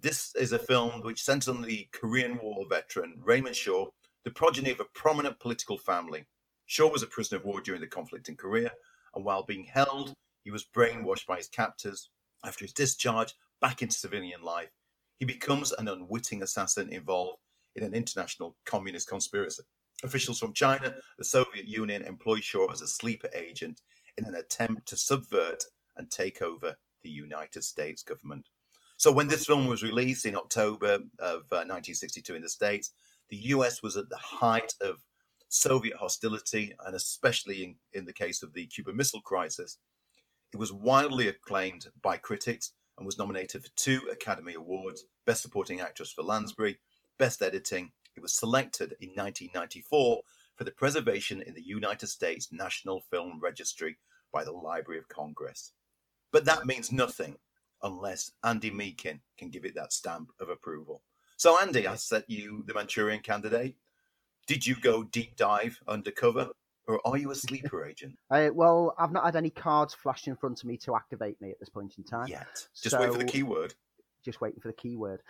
This 0.00 0.34
is 0.36 0.52
a 0.52 0.58
film 0.58 1.00
which 1.02 1.22
centers 1.22 1.48
on 1.48 1.62
the 1.62 1.88
Korean 1.92 2.38
War 2.38 2.66
veteran 2.68 3.20
Raymond 3.24 3.56
Shaw, 3.56 3.86
the 4.24 4.30
progeny 4.30 4.70
of 4.70 4.80
a 4.80 4.84
prominent 4.94 5.40
political 5.40 5.78
family. 5.78 6.26
Shaw 6.66 6.90
was 6.90 7.02
a 7.02 7.06
prisoner 7.06 7.38
of 7.38 7.46
war 7.46 7.60
during 7.60 7.80
the 7.80 7.86
conflict 7.86 8.28
in 8.28 8.36
Korea, 8.36 8.72
and 9.14 9.24
while 9.24 9.42
being 9.42 9.64
held, 9.64 10.12
he 10.44 10.50
was 10.50 10.64
brainwashed 10.64 11.26
by 11.26 11.38
his 11.38 11.48
captors. 11.48 12.10
After 12.44 12.64
his 12.64 12.72
discharge 12.72 13.34
back 13.60 13.82
into 13.82 13.98
civilian 13.98 14.42
life, 14.42 14.70
he 15.18 15.24
becomes 15.24 15.72
an 15.72 15.88
unwitting 15.88 16.42
assassin 16.42 16.92
involved 16.92 17.38
in 17.74 17.82
an 17.82 17.94
international 17.94 18.56
communist 18.64 19.08
conspiracy. 19.08 19.64
Officials 20.04 20.38
from 20.38 20.52
China, 20.52 20.94
the 21.18 21.24
Soviet 21.24 21.66
Union, 21.66 22.02
employ 22.02 22.40
Shaw 22.40 22.70
as 22.70 22.82
a 22.82 22.86
sleeper 22.86 23.28
agent 23.34 23.80
in 24.16 24.24
an 24.24 24.34
attempt 24.34 24.86
to 24.88 24.96
subvert 24.96 25.64
and 25.96 26.10
take 26.10 26.42
over 26.42 26.76
the 27.02 27.10
United 27.10 27.64
States 27.64 28.02
government. 28.02 28.48
So 28.96 29.12
when 29.12 29.28
this 29.28 29.46
film 29.46 29.66
was 29.66 29.82
released 29.82 30.26
in 30.26 30.36
October 30.36 30.94
of 31.18 31.46
uh, 31.50 31.64
1962 31.66 32.34
in 32.34 32.42
the 32.42 32.48
States, 32.48 32.92
the 33.28 33.36
US 33.36 33.82
was 33.82 33.96
at 33.96 34.08
the 34.08 34.16
height 34.16 34.74
of 34.80 35.04
Soviet 35.48 35.96
hostility, 35.96 36.74
and 36.84 36.94
especially 36.94 37.64
in, 37.64 37.76
in 37.92 38.04
the 38.04 38.12
case 38.12 38.42
of 38.42 38.52
the 38.52 38.66
Cuban 38.66 38.96
Missile 38.96 39.20
Crisis. 39.20 39.78
It 40.52 40.58
was 40.58 40.72
widely 40.72 41.28
acclaimed 41.28 41.86
by 42.02 42.16
critics 42.16 42.72
and 42.96 43.06
was 43.06 43.18
nominated 43.18 43.64
for 43.64 43.70
two 43.76 44.00
Academy 44.10 44.54
Awards 44.54 45.04
Best 45.26 45.42
Supporting 45.42 45.80
Actress 45.80 46.12
for 46.12 46.22
Lansbury, 46.22 46.78
Best 47.18 47.42
Editing. 47.42 47.92
It 48.18 48.22
was 48.22 48.34
selected 48.34 48.96
in 49.00 49.10
1994 49.10 50.22
for 50.56 50.64
the 50.64 50.72
preservation 50.72 51.40
in 51.40 51.54
the 51.54 51.62
United 51.62 52.08
States 52.08 52.48
National 52.50 53.00
Film 53.12 53.38
Registry 53.40 53.96
by 54.32 54.42
the 54.42 54.50
Library 54.50 54.98
of 54.98 55.08
Congress. 55.08 55.70
But 56.32 56.44
that 56.46 56.66
means 56.66 56.90
nothing 56.90 57.36
unless 57.80 58.32
Andy 58.42 58.72
Meakin 58.72 59.20
can 59.36 59.50
give 59.50 59.64
it 59.64 59.76
that 59.76 59.92
stamp 59.92 60.32
of 60.40 60.48
approval. 60.48 61.00
So, 61.36 61.62
Andy, 61.62 61.86
I 61.86 61.94
set 61.94 62.28
you 62.28 62.64
the 62.66 62.74
Manchurian 62.74 63.20
candidate. 63.20 63.76
Did 64.48 64.66
you 64.66 64.74
go 64.74 65.04
deep 65.04 65.36
dive 65.36 65.78
undercover, 65.86 66.48
or 66.88 67.00
are 67.06 67.18
you 67.18 67.30
a 67.30 67.36
sleeper 67.36 67.84
agent 67.88 68.16
Uh, 68.32 68.48
well, 68.52 68.96
I've 68.98 69.12
not 69.12 69.26
had 69.26 69.36
any 69.36 69.50
cards 69.50 69.94
flashed 69.94 70.26
in 70.26 70.34
front 70.34 70.58
of 70.60 70.64
me 70.64 70.76
to 70.78 70.96
activate 70.96 71.40
me 71.40 71.52
at 71.52 71.60
this 71.60 71.68
point 71.68 71.94
in 71.98 72.02
time. 72.02 72.26
yet? 72.26 72.66
Just 72.82 72.98
wait 72.98 73.12
for 73.12 73.18
the 73.18 73.24
keyword. 73.24 73.74
Just 74.24 74.40
waiting 74.40 74.60
for 74.60 74.66
the 74.66 74.74
keyword. 74.74 75.22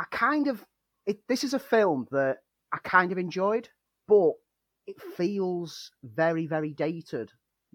I 0.00 0.04
kind 0.10 0.48
of 0.48 0.64
it, 1.06 1.18
this 1.28 1.44
is 1.44 1.54
a 1.54 1.58
film 1.58 2.06
that 2.10 2.38
I 2.72 2.78
kind 2.78 3.12
of 3.12 3.18
enjoyed, 3.18 3.68
but 4.08 4.32
it 4.86 5.00
feels 5.16 5.90
very, 6.02 6.46
very 6.46 6.72
dated, 6.72 7.30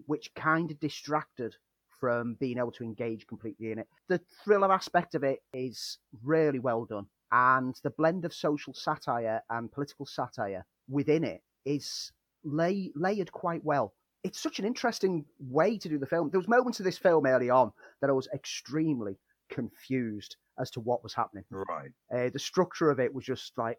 which 0.06 0.34
kind 0.34 0.70
of 0.70 0.80
distracted 0.80 1.56
from 2.00 2.34
being 2.40 2.58
able 2.58 2.72
to 2.72 2.84
engage 2.84 3.26
completely 3.26 3.72
in 3.72 3.78
it. 3.78 3.88
The 4.08 4.20
thriller 4.44 4.72
aspect 4.72 5.14
of 5.14 5.22
it 5.22 5.40
is 5.52 5.98
really 6.22 6.58
well 6.58 6.84
done, 6.84 7.06
and 7.30 7.74
the 7.82 7.90
blend 7.90 8.24
of 8.24 8.32
social 8.32 8.74
satire 8.74 9.42
and 9.50 9.70
political 9.70 10.06
satire 10.06 10.64
within 10.88 11.24
it 11.24 11.42
is 11.64 12.12
lay, 12.42 12.90
layered 12.94 13.30
quite 13.32 13.64
well. 13.64 13.94
It's 14.22 14.40
such 14.40 14.58
an 14.58 14.64
interesting 14.64 15.24
way 15.38 15.78
to 15.78 15.88
do 15.88 15.98
the 15.98 16.06
film. 16.06 16.30
There 16.30 16.40
was 16.40 16.48
moments 16.48 16.78
of 16.80 16.84
this 16.84 16.98
film 16.98 17.26
early 17.26 17.50
on 17.50 17.72
that 18.00 18.10
I 18.10 18.14
was 18.14 18.28
extremely 18.34 19.18
confused 19.50 20.36
as 20.60 20.70
to 20.72 20.80
what 20.80 21.02
was 21.02 21.14
happening. 21.14 21.44
Right. 21.50 21.90
Uh, 22.14 22.30
the 22.32 22.38
structure 22.38 22.90
of 22.90 23.00
it 23.00 23.14
was 23.14 23.24
just 23.24 23.52
like, 23.56 23.78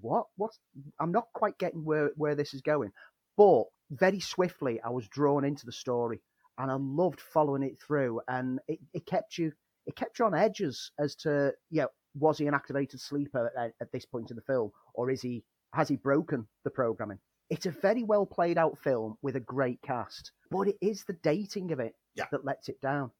what? 0.00 0.26
What? 0.36 0.52
I'm 1.00 1.12
not 1.12 1.28
quite 1.34 1.58
getting 1.58 1.84
where 1.84 2.10
where 2.16 2.34
this 2.34 2.54
is 2.54 2.60
going. 2.60 2.92
But 3.36 3.64
very 3.90 4.20
swiftly, 4.20 4.80
I 4.80 4.90
was 4.90 5.08
drawn 5.08 5.44
into 5.44 5.66
the 5.66 5.72
story, 5.72 6.20
and 6.58 6.70
I 6.70 6.76
loved 6.78 7.20
following 7.20 7.62
it 7.62 7.78
through. 7.86 8.20
And 8.28 8.60
it, 8.68 8.78
it 8.92 9.06
kept 9.06 9.38
you 9.38 9.52
it 9.86 9.96
kept 9.96 10.18
you 10.18 10.26
on 10.26 10.34
edges 10.34 10.90
as 10.98 11.14
to 11.16 11.52
yeah, 11.70 11.86
was 12.14 12.38
he 12.38 12.46
an 12.46 12.54
activated 12.54 13.00
sleeper 13.00 13.50
at, 13.58 13.72
at 13.80 13.92
this 13.92 14.04
point 14.04 14.30
in 14.30 14.36
the 14.36 14.42
film, 14.42 14.70
or 14.94 15.10
is 15.10 15.22
he 15.22 15.44
has 15.72 15.88
he 15.88 15.96
broken 15.96 16.46
the 16.64 16.70
programming? 16.70 17.18
It's 17.48 17.66
a 17.66 17.70
very 17.70 18.02
well 18.02 18.26
played 18.26 18.58
out 18.58 18.78
film 18.82 19.16
with 19.22 19.36
a 19.36 19.40
great 19.40 19.80
cast, 19.80 20.32
but 20.50 20.68
it 20.68 20.76
is 20.80 21.04
the 21.04 21.16
dating 21.22 21.70
of 21.72 21.80
it 21.80 21.94
Yeah. 22.16 22.26
that 22.32 22.44
lets 22.44 22.68
it 22.68 22.80
down 22.80 23.12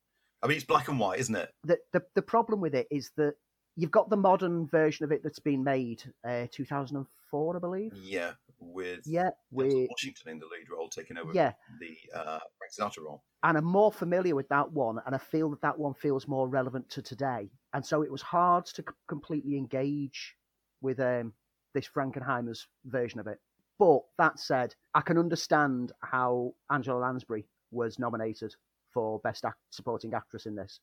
I 0.43 0.47
mean, 0.47 0.57
it's 0.57 0.67
black 0.67 0.89
and 0.89 0.99
white, 1.01 1.19
isn't 1.21 1.35
it? 1.35 1.51
the, 1.65 1.79
the 1.93 2.03
the 2.15 2.23
problem 2.23 2.61
with 2.61 2.75
it 2.75 2.87
is 2.91 3.11
that 3.17 3.35
you've 3.77 3.91
got 3.91 4.11
the 4.11 4.17
modern 4.17 4.67
version 4.67 5.05
of 5.05 5.13
it 5.13 5.23
that's 5.23 5.39
been 5.39 5.63
made, 5.63 6.03
uh, 6.27 6.47
2004, 6.51 7.57
I 7.57 7.59
believe. 7.59 7.93
Yeah, 7.95 8.33
with 8.59 9.01
Yeah, 9.07 9.31
with 9.51 9.73
Washington 9.91 10.33
in 10.33 10.39
the 10.39 10.47
lead 10.47 10.71
role, 10.71 10.89
taking 10.89 11.19
over 11.19 11.31
yeah, 11.35 11.53
the 11.81 11.97
uh, 12.15 12.39
Frank 12.59 12.93
Sinatra 12.95 13.05
role. 13.05 13.23
and 13.43 13.59
I'm 13.59 13.65
more 13.65 13.93
familiar 13.93 14.35
with 14.35 14.49
that 14.49 14.71
one, 14.73 15.01
and 15.07 15.15
I 15.15 15.19
feel 15.19 15.51
that 15.51 15.61
that 15.63 15.79
one 15.79 15.95
feels 15.95 16.27
more 16.29 16.49
relevant 16.49 16.89
to 16.91 17.03
today. 17.03 17.51
And 17.75 17.85
so 17.85 18.03
it 18.03 18.11
was 18.11 18.23
hard 18.23 18.67
to 18.67 18.83
c- 18.83 18.95
completely 19.09 19.57
engage 19.57 20.37
with 20.81 21.01
um, 21.01 21.33
this 21.75 21.89
Frankenheimer's 21.89 22.67
version 22.87 23.21
of 23.21 23.27
it. 23.27 23.39
But 23.79 24.01
that 24.17 24.39
said, 24.39 24.75
I 24.95 25.03
can 25.03 25.19
understand 25.19 25.93
how 26.01 26.55
Angela 26.71 26.99
Lansbury 27.01 27.45
was 27.71 27.99
nominated 27.99 28.55
for 28.97 29.21
Best 29.21 29.45
Act- 29.45 29.61
Supporting 29.69 30.15
Actress 30.15 30.47
in 30.47 30.55
this, 30.55 30.81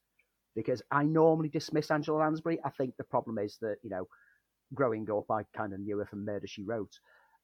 because 0.55 0.83
I 0.91 1.03
normally 1.03 1.49
dismiss 1.49 1.89
Angela 1.89 2.19
Lansbury. 2.19 2.59
I 2.63 2.69
think 2.69 2.95
the 2.95 3.03
problem 3.03 3.39
is 3.39 3.57
that 3.61 3.77
you 3.81 3.89
know, 3.89 4.07
growing 4.75 5.09
up, 5.09 5.31
I 5.31 5.41
kind 5.57 5.73
of 5.73 5.79
knew 5.79 5.97
her 5.97 6.05
from 6.05 6.23
Murder 6.23 6.45
She 6.45 6.63
Wrote, 6.63 6.93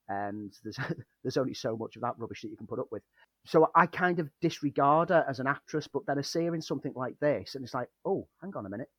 and 0.09 0.53
there's 0.63 0.77
there's 1.23 1.37
only 1.37 1.55
so 1.55 1.75
much 1.75 1.95
of 1.95 2.03
that 2.03 2.19
rubbish 2.19 2.43
that 2.43 2.49
you 2.49 2.57
can 2.57 2.67
put 2.67 2.77
up 2.79 2.89
with. 2.91 3.01
So 3.47 3.71
I 3.73 3.87
kind 3.87 4.19
of 4.19 4.29
disregard 4.41 5.09
her 5.09 5.25
as 5.27 5.39
an 5.39 5.47
actress, 5.47 5.87
but 5.91 6.03
then 6.05 6.19
I 6.19 6.21
see 6.21 6.45
her 6.45 6.53
in 6.53 6.61
something 6.61 6.93
like 6.95 7.15
this, 7.19 7.55
and 7.55 7.63
it's 7.63 7.73
like, 7.73 7.89
oh, 8.05 8.27
hang 8.43 8.55
on 8.55 8.67
a 8.67 8.69
minute, 8.69 8.89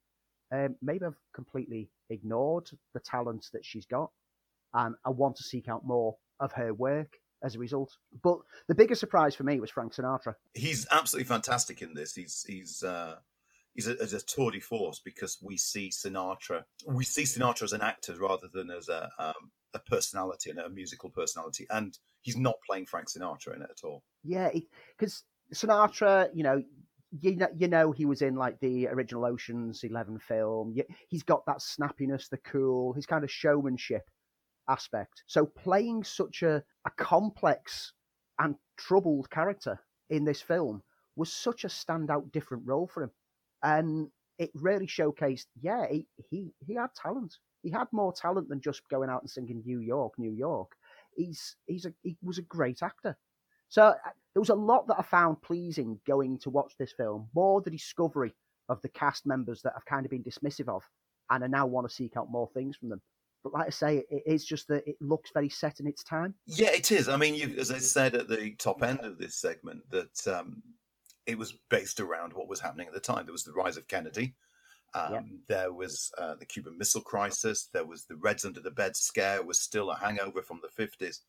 um, 0.53 0.75
maybe 0.83 1.05
I've 1.05 1.23
completely 1.33 1.89
ignored 2.09 2.69
the 2.95 3.01
talent 3.01 3.47
that 3.53 3.65
she's 3.65 3.87
got, 3.87 4.11
and 4.75 4.97
I 5.07 5.11
want 5.11 5.37
to 5.37 5.45
seek 5.45 5.69
out 5.69 5.87
more 5.87 6.17
of 6.41 6.51
her 6.53 6.75
work 6.75 7.13
as 7.43 7.57
a 7.57 7.59
result. 7.59 7.97
But 8.23 8.39
the 8.69 8.75
biggest 8.75 9.01
surprise 9.01 9.35
for 9.35 9.45
me 9.45 9.61
was 9.61 9.71
Frank 9.71 9.95
Sinatra. 9.95 10.35
He's 10.55 10.87
absolutely 10.91 11.29
fantastic 11.29 11.83
in 11.83 11.95
this. 11.95 12.15
He's 12.15 12.45
he's 12.47 12.83
uh, 12.83 13.17
he's 13.75 13.89
a, 13.89 13.93
a 13.93 14.21
tour 14.21 14.51
de 14.51 14.61
force 14.61 15.01
because 15.05 15.39
we 15.43 15.57
see 15.57 15.91
Sinatra. 15.91 16.65
We 16.87 17.05
see 17.05 17.23
Sinatra 17.23 17.65
as 17.65 17.73
an 17.73 17.83
actor 17.83 18.15
rather 18.19 18.49
than 18.53 18.71
as 18.71 18.89
a 18.89 19.09
um, 19.19 19.51
a 19.75 19.79
personality 19.79 20.51
and 20.51 20.59
a 20.59 20.69
musical 20.69 21.11
personality, 21.11 21.67
and 21.71 21.97
he's 22.23 22.37
not 22.37 22.57
playing 22.67 22.87
Frank 22.87 23.09
Sinatra 23.09 23.57
in 23.57 23.63
it 23.63 23.71
at 23.71 23.85
all. 23.85 24.03
Yeah, 24.25 24.51
because 24.99 25.23
Sinatra, 25.55 26.29
you 26.35 26.43
know, 26.43 26.63
you 27.19 27.37
know, 27.37 27.49
you 27.57 27.69
know, 27.69 27.93
he 27.93 28.05
was 28.05 28.23
in 28.23 28.37
like 28.37 28.59
the 28.61 28.89
original 28.89 29.25
Ocean's 29.25 29.83
Eleven 29.83 30.19
film. 30.19 30.75
He's 31.09 31.23
got 31.23 31.47
that 31.47 31.59
snappiness, 31.59 32.29
the 32.29 32.39
cool, 32.39 32.93
his 32.93 33.07
kind 33.07 33.25
of 33.25 33.31
showmanship 33.31 34.03
aspect. 34.71 35.25
So 35.27 35.45
playing 35.45 36.05
such 36.05 36.43
a, 36.43 36.63
a 36.87 36.91
complex 36.97 37.93
and 38.39 38.55
troubled 38.79 39.29
character 39.31 39.79
in 40.09 40.25
this 40.25 40.41
film 40.41 40.83
was 41.17 41.33
such 41.33 41.65
a 41.65 41.69
standout, 41.69 42.33
different 42.33 42.63
role 42.67 42.87
for 42.87 43.03
him, 43.03 43.11
and 43.63 44.09
it 44.39 44.51
really 44.55 44.87
showcased. 44.87 45.47
Yeah, 45.61 45.87
he 45.91 46.07
he 46.31 46.53
he 46.67 46.75
had 46.75 46.95
talent. 46.95 47.37
He 47.63 47.71
had 47.71 47.89
more 47.93 48.13
talent 48.13 48.49
than 48.49 48.61
just 48.61 48.89
going 48.89 49.11
out 49.11 49.21
and 49.21 49.31
singing 49.31 49.63
New 49.67 49.81
York, 49.81 50.15
New 50.19 50.33
York. 50.33 50.73
He's 51.15 51.57
he's 51.67 51.85
a 51.85 51.93
he 52.03 52.17
was 52.23 52.39
a 52.39 52.43
great 52.43 52.83
actor. 52.83 53.19
So 53.69 53.83
uh, 53.83 53.95
there 54.35 54.41
was 54.41 54.49
a 54.49 54.55
lot 54.55 54.89
that 54.89 54.99
I 54.99 55.03
found 55.03 55.43
pleasing 55.43 56.01
going 56.07 56.39
to 56.39 56.51
watch 56.51 56.73
this 56.79 56.93
film. 56.93 57.29
More 57.35 57.61
the 57.61 57.71
discovery 57.71 58.35
of 58.69 58.81
the 58.83 58.89
cast 58.89 59.27
members 59.27 59.63
that 59.63 59.75
I've 59.77 59.85
kind 59.85 60.07
of 60.07 60.11
been 60.11 60.25
dismissive 60.25 60.69
of, 60.69 60.83
and 61.29 61.45
I 61.45 61.47
now 61.47 61.67
want 61.67 61.89
to 61.89 61.95
seek 61.95 62.17
out 62.17 62.31
more 62.31 62.49
things 62.55 62.77
from 62.77 62.89
them. 62.89 63.03
But 63.43 63.55
like 63.55 63.67
I 63.67 63.71
say, 63.71 64.05
it, 64.11 64.23
is 64.27 64.45
just 64.45 64.69
that 64.69 64.87
it 64.87 64.97
looks 65.01 65.31
very 65.33 65.49
set 65.49 65.81
in 65.81 65.87
its 65.87 66.05
time. 66.05 66.35
Yeah, 66.47 66.71
it 66.71 66.93
is. 66.93 67.09
I 67.09 67.17
mean, 67.17 67.35
you, 67.35 67.55
as 67.59 67.71
I 67.71 67.79
said 67.79 68.15
at 68.15 68.29
the 68.29 68.55
top 68.59 68.83
end 68.83 69.01
of 69.01 69.19
this 69.19 69.37
segment, 69.37 69.83
that 69.91 70.29
um, 70.29 70.63
it 71.27 71.39
was 71.39 71.55
based 71.71 72.01
around 72.01 72.33
what 72.33 72.49
was 72.49 72.61
happening 72.61 72.87
at 72.87 72.93
the 72.93 73.01
time. 73.01 73.25
There 73.25 73.33
was 73.33 73.45
the 73.45 73.53
rise 73.53 73.77
of 73.77 73.89
Kennedy. 73.89 74.35
Um, 74.95 75.13
Yeah. 75.13 75.21
There 75.49 75.73
was 75.73 76.11
uh, 76.19 76.35
the 76.35 76.47
Cuban 76.47 76.77
Missile 76.77 77.01
Crisis. 77.01 77.69
There 77.73 77.85
was 77.85 78.05
the 78.05 78.17
Reds 78.17 78.45
under 78.45 78.61
the 78.61 78.71
bed 78.71 78.97
scare. 78.97 79.37
It 79.37 79.47
was 79.47 79.61
still 79.61 79.91
a 79.91 79.99
hangover 79.99 80.43
from 80.43 80.61
the 80.63 80.69
fifties. 80.69 81.23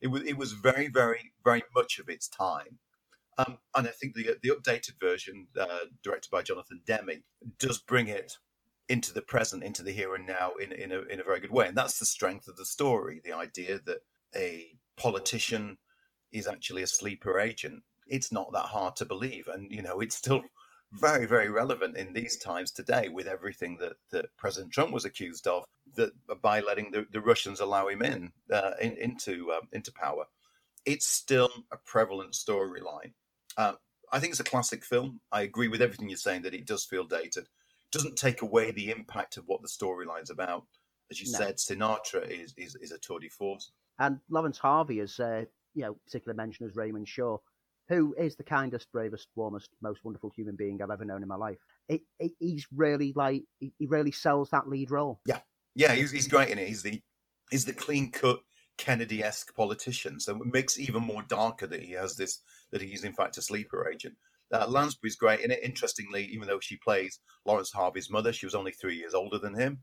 It 0.00 0.06
was 0.08 0.22
it 0.22 0.38
was 0.38 0.52
very 0.52 0.88
very 0.88 1.32
very 1.44 1.64
much 1.74 1.98
of 1.98 2.08
its 2.08 2.28
time. 2.28 2.78
Um, 3.36 3.58
and 3.76 3.86
I 3.86 3.90
think 3.90 4.14
the 4.14 4.36
the 4.42 4.50
updated 4.50 5.00
version, 5.00 5.48
uh, 5.58 5.86
directed 6.02 6.30
by 6.30 6.42
Jonathan 6.42 6.80
Demme, 6.86 7.22
does 7.58 7.78
bring 7.78 8.08
it 8.08 8.38
into 8.88 9.12
the 9.12 9.22
present, 9.22 9.62
into 9.62 9.82
the 9.82 9.92
here 9.92 10.14
and 10.14 10.26
now, 10.26 10.52
in 10.54 10.72
in 10.72 10.92
a 10.92 11.00
in 11.02 11.20
a 11.20 11.24
very 11.24 11.40
good 11.40 11.50
way. 11.50 11.68
And 11.68 11.76
that's 11.76 11.98
the 11.98 12.06
strength 12.06 12.48
of 12.48 12.56
the 12.56 12.64
story. 12.64 13.20
The 13.24 13.32
idea 13.32 13.80
that 13.84 13.98
a 14.34 14.78
politician 14.96 15.78
is 16.32 16.46
actually 16.46 16.82
a 16.82 16.86
sleeper 16.86 17.38
agent. 17.38 17.82
It's 18.06 18.32
not 18.32 18.52
that 18.52 18.66
hard 18.66 18.96
to 18.96 19.04
believe, 19.04 19.48
and 19.48 19.70
you 19.70 19.82
know 19.82 20.00
it's 20.00 20.16
still 20.16 20.42
very 20.92 21.26
very 21.26 21.50
relevant 21.50 21.96
in 21.96 22.14
these 22.14 22.36
times 22.38 22.70
today 22.70 23.08
with 23.10 23.26
everything 23.26 23.76
that, 23.78 23.92
that 24.10 24.34
President 24.38 24.72
Trump 24.72 24.90
was 24.90 25.04
accused 25.04 25.46
of 25.46 25.64
that 25.96 26.12
by 26.40 26.60
letting 26.60 26.90
the, 26.90 27.06
the 27.12 27.20
Russians 27.20 27.60
allow 27.60 27.88
him 27.88 28.02
in, 28.02 28.32
uh, 28.50 28.72
in 28.80 28.92
into 28.92 29.52
um, 29.52 29.68
into 29.72 29.92
power. 29.92 30.24
It's 30.86 31.06
still 31.06 31.50
a 31.70 31.76
prevalent 31.76 32.32
storyline. 32.32 33.12
Uh, 33.56 33.74
I 34.10 34.20
think 34.20 34.30
it's 34.30 34.40
a 34.40 34.44
classic 34.44 34.84
film. 34.84 35.20
I 35.30 35.42
agree 35.42 35.68
with 35.68 35.82
everything 35.82 36.08
you're 36.08 36.16
saying 36.16 36.42
that 36.42 36.54
it 36.54 36.66
does 36.66 36.84
feel 36.84 37.04
dated. 37.04 37.48
Doesn't 37.92 38.16
take 38.16 38.42
away 38.42 38.70
the 38.70 38.90
impact 38.90 39.36
of 39.36 39.44
what 39.46 39.62
the 39.62 39.68
storyline's 39.68 40.30
about. 40.30 40.66
As 41.10 41.20
you 41.20 41.30
No. 41.32 41.38
said, 41.38 41.56
Sinatra 41.56 42.28
is, 42.28 42.54
is 42.56 42.76
is 42.76 42.92
a 42.92 42.98
tour 42.98 43.18
de 43.18 43.28
force. 43.28 43.72
And 43.98 44.20
Laurence 44.28 44.58
Harvey 44.58 45.00
is, 45.00 45.18
uh, 45.18 45.44
you 45.74 45.82
know, 45.82 45.94
particular 46.04 46.34
mention 46.34 46.66
as 46.66 46.76
Raymond 46.76 47.08
Shaw, 47.08 47.38
who 47.88 48.14
is 48.18 48.36
the 48.36 48.44
kindest, 48.44 48.92
bravest, 48.92 49.28
warmest, 49.34 49.70
most 49.80 50.04
wonderful 50.04 50.30
human 50.36 50.56
being 50.56 50.80
I've 50.82 50.90
ever 50.90 51.04
known 51.04 51.22
in 51.22 51.28
my 51.28 51.36
life. 51.36 51.58
It, 51.88 52.02
it, 52.18 52.32
he's 52.38 52.66
really 52.74 53.12
like 53.16 53.44
he, 53.58 53.72
he 53.78 53.86
really 53.86 54.12
sells 54.12 54.50
that 54.50 54.68
lead 54.68 54.90
role. 54.90 55.20
Yeah, 55.24 55.40
yeah, 55.74 55.94
he's, 55.94 56.10
he's 56.10 56.28
great 56.28 56.50
in 56.50 56.58
it. 56.58 56.68
He's 56.68 56.82
the 56.82 57.02
he's 57.50 57.64
the 57.64 57.72
clean 57.72 58.10
cut 58.10 58.40
Kennedy 58.76 59.22
esque 59.22 59.54
politician. 59.54 60.20
So 60.20 60.36
it 60.36 60.52
makes 60.52 60.76
it 60.76 60.88
even 60.88 61.02
more 61.02 61.22
darker 61.22 61.66
that 61.66 61.82
he 61.82 61.92
has 61.92 62.16
this 62.16 62.40
that 62.70 62.82
he's 62.82 63.04
in 63.04 63.14
fact 63.14 63.38
a 63.38 63.42
sleeper 63.42 63.88
agent. 63.88 64.16
Uh, 64.52 64.66
Lansbury's 64.66 65.16
great 65.16 65.40
in 65.40 65.50
it. 65.50 65.60
Interestingly, 65.62 66.24
even 66.26 66.48
though 66.48 66.60
she 66.60 66.76
plays 66.76 67.20
Laurence 67.44 67.72
Harvey's 67.72 68.10
mother, 68.10 68.32
she 68.32 68.46
was 68.46 68.54
only 68.54 68.72
three 68.72 68.96
years 68.96 69.14
older 69.14 69.38
than 69.38 69.54
him. 69.54 69.82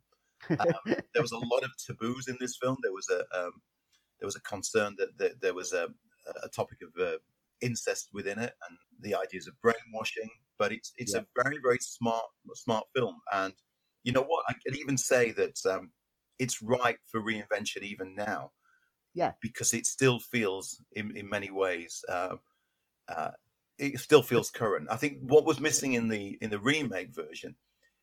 Um, 0.50 0.74
there 0.86 1.22
was 1.22 1.32
a 1.32 1.38
lot 1.38 1.64
of 1.64 1.72
taboos 1.86 2.28
in 2.28 2.38
this 2.40 2.58
film. 2.62 2.78
There 2.82 2.94
was 2.94 3.10
a 3.10 3.20
um, 3.38 3.52
there 4.20 4.28
was 4.28 4.36
a 4.36 4.42
concern 4.42 4.96
that, 4.98 5.18
that 5.18 5.42
there 5.42 5.54
was 5.54 5.74
a, 5.74 5.88
a 6.44 6.50
topic 6.50 6.80
of 6.82 7.02
uh, 7.02 7.18
incest 7.62 8.10
within 8.14 8.40
it 8.40 8.54
and 8.68 8.78
the 9.02 9.16
ideas 9.16 9.48
of 9.48 9.54
brainwashing. 9.62 10.30
But 10.58 10.72
it's 10.72 10.94
it's 10.98 11.14
a 11.14 11.26
very 11.36 11.60
very 11.62 11.80
smart 11.80 12.24
smart 12.54 12.86
film, 12.96 13.18
and 13.34 13.54
you 14.04 14.14
know 14.14 14.24
what? 14.24 14.46
I 14.48 14.54
could 14.66 14.78
even 14.78 14.98
say 14.98 15.32
that 15.34 15.60
um, 15.70 15.92
it's 16.40 16.62
ripe 16.62 17.00
for 17.12 17.22
reinvention 17.22 17.84
even 17.84 18.16
now. 18.16 18.52
Yeah. 19.14 19.32
because 19.42 19.74
it 19.74 19.86
still 19.86 20.20
feels 20.20 20.82
in 20.94 21.16
in 21.16 21.30
many 21.30 21.52
ways. 21.52 22.04
Uh, 22.10 22.36
uh, 23.08 23.32
it 23.78 24.00
still 24.00 24.22
feels 24.22 24.50
current. 24.50 24.88
I 24.90 24.96
think 24.96 25.20
what 25.22 25.46
was 25.46 25.60
missing 25.60 25.94
in 25.94 26.08
the 26.08 26.38
in 26.42 26.50
the 26.50 26.60
remake 26.60 27.14
version 27.14 27.56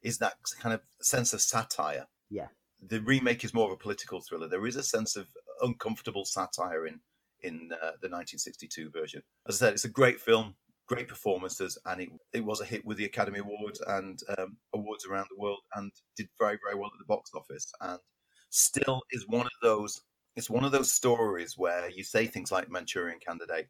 is 0.02 0.18
that 0.18 0.34
kind 0.60 0.74
of 0.74 0.80
sense 1.00 1.32
of 1.32 1.40
satire. 1.40 2.06
Yeah. 2.30 2.48
The 2.88 3.00
remake 3.00 3.44
is 3.44 3.54
more 3.54 3.66
of 3.66 3.72
a 3.72 3.76
political 3.76 4.20
thriller. 4.20 4.48
There 4.48 4.66
is 4.66 4.76
a 4.76 4.82
sense 4.82 5.16
of 5.16 5.28
uncomfortable 5.60 6.24
satire 6.24 6.86
in 6.86 7.00
in 7.42 7.70
uh, 7.72 7.98
the 8.00 8.08
1962 8.08 8.90
version. 8.90 9.22
As 9.48 9.56
I 9.56 9.66
said, 9.66 9.72
it's 9.74 9.84
a 9.84 9.88
great 9.88 10.20
film, 10.20 10.54
great 10.86 11.08
performances, 11.08 11.78
and 11.86 12.00
it 12.00 12.08
it 12.32 12.44
was 12.44 12.60
a 12.60 12.64
hit 12.64 12.84
with 12.84 12.98
the 12.98 13.04
Academy 13.04 13.38
Awards 13.38 13.80
and 13.86 14.18
um, 14.38 14.56
awards 14.74 15.06
around 15.06 15.26
the 15.30 15.40
world, 15.40 15.60
and 15.74 15.92
did 16.16 16.28
very 16.38 16.58
very 16.62 16.78
well 16.78 16.90
at 16.92 16.98
the 16.98 17.06
box 17.06 17.30
office. 17.34 17.72
And 17.80 17.98
still 18.50 19.02
is 19.10 19.26
one 19.28 19.46
of 19.46 19.52
those. 19.62 20.02
It's 20.34 20.50
one 20.50 20.64
of 20.64 20.72
those 20.72 20.90
stories 20.90 21.58
where 21.58 21.90
you 21.90 22.04
say 22.04 22.26
things 22.26 22.50
like 22.50 22.70
Manchurian 22.70 23.18
Candidate, 23.26 23.68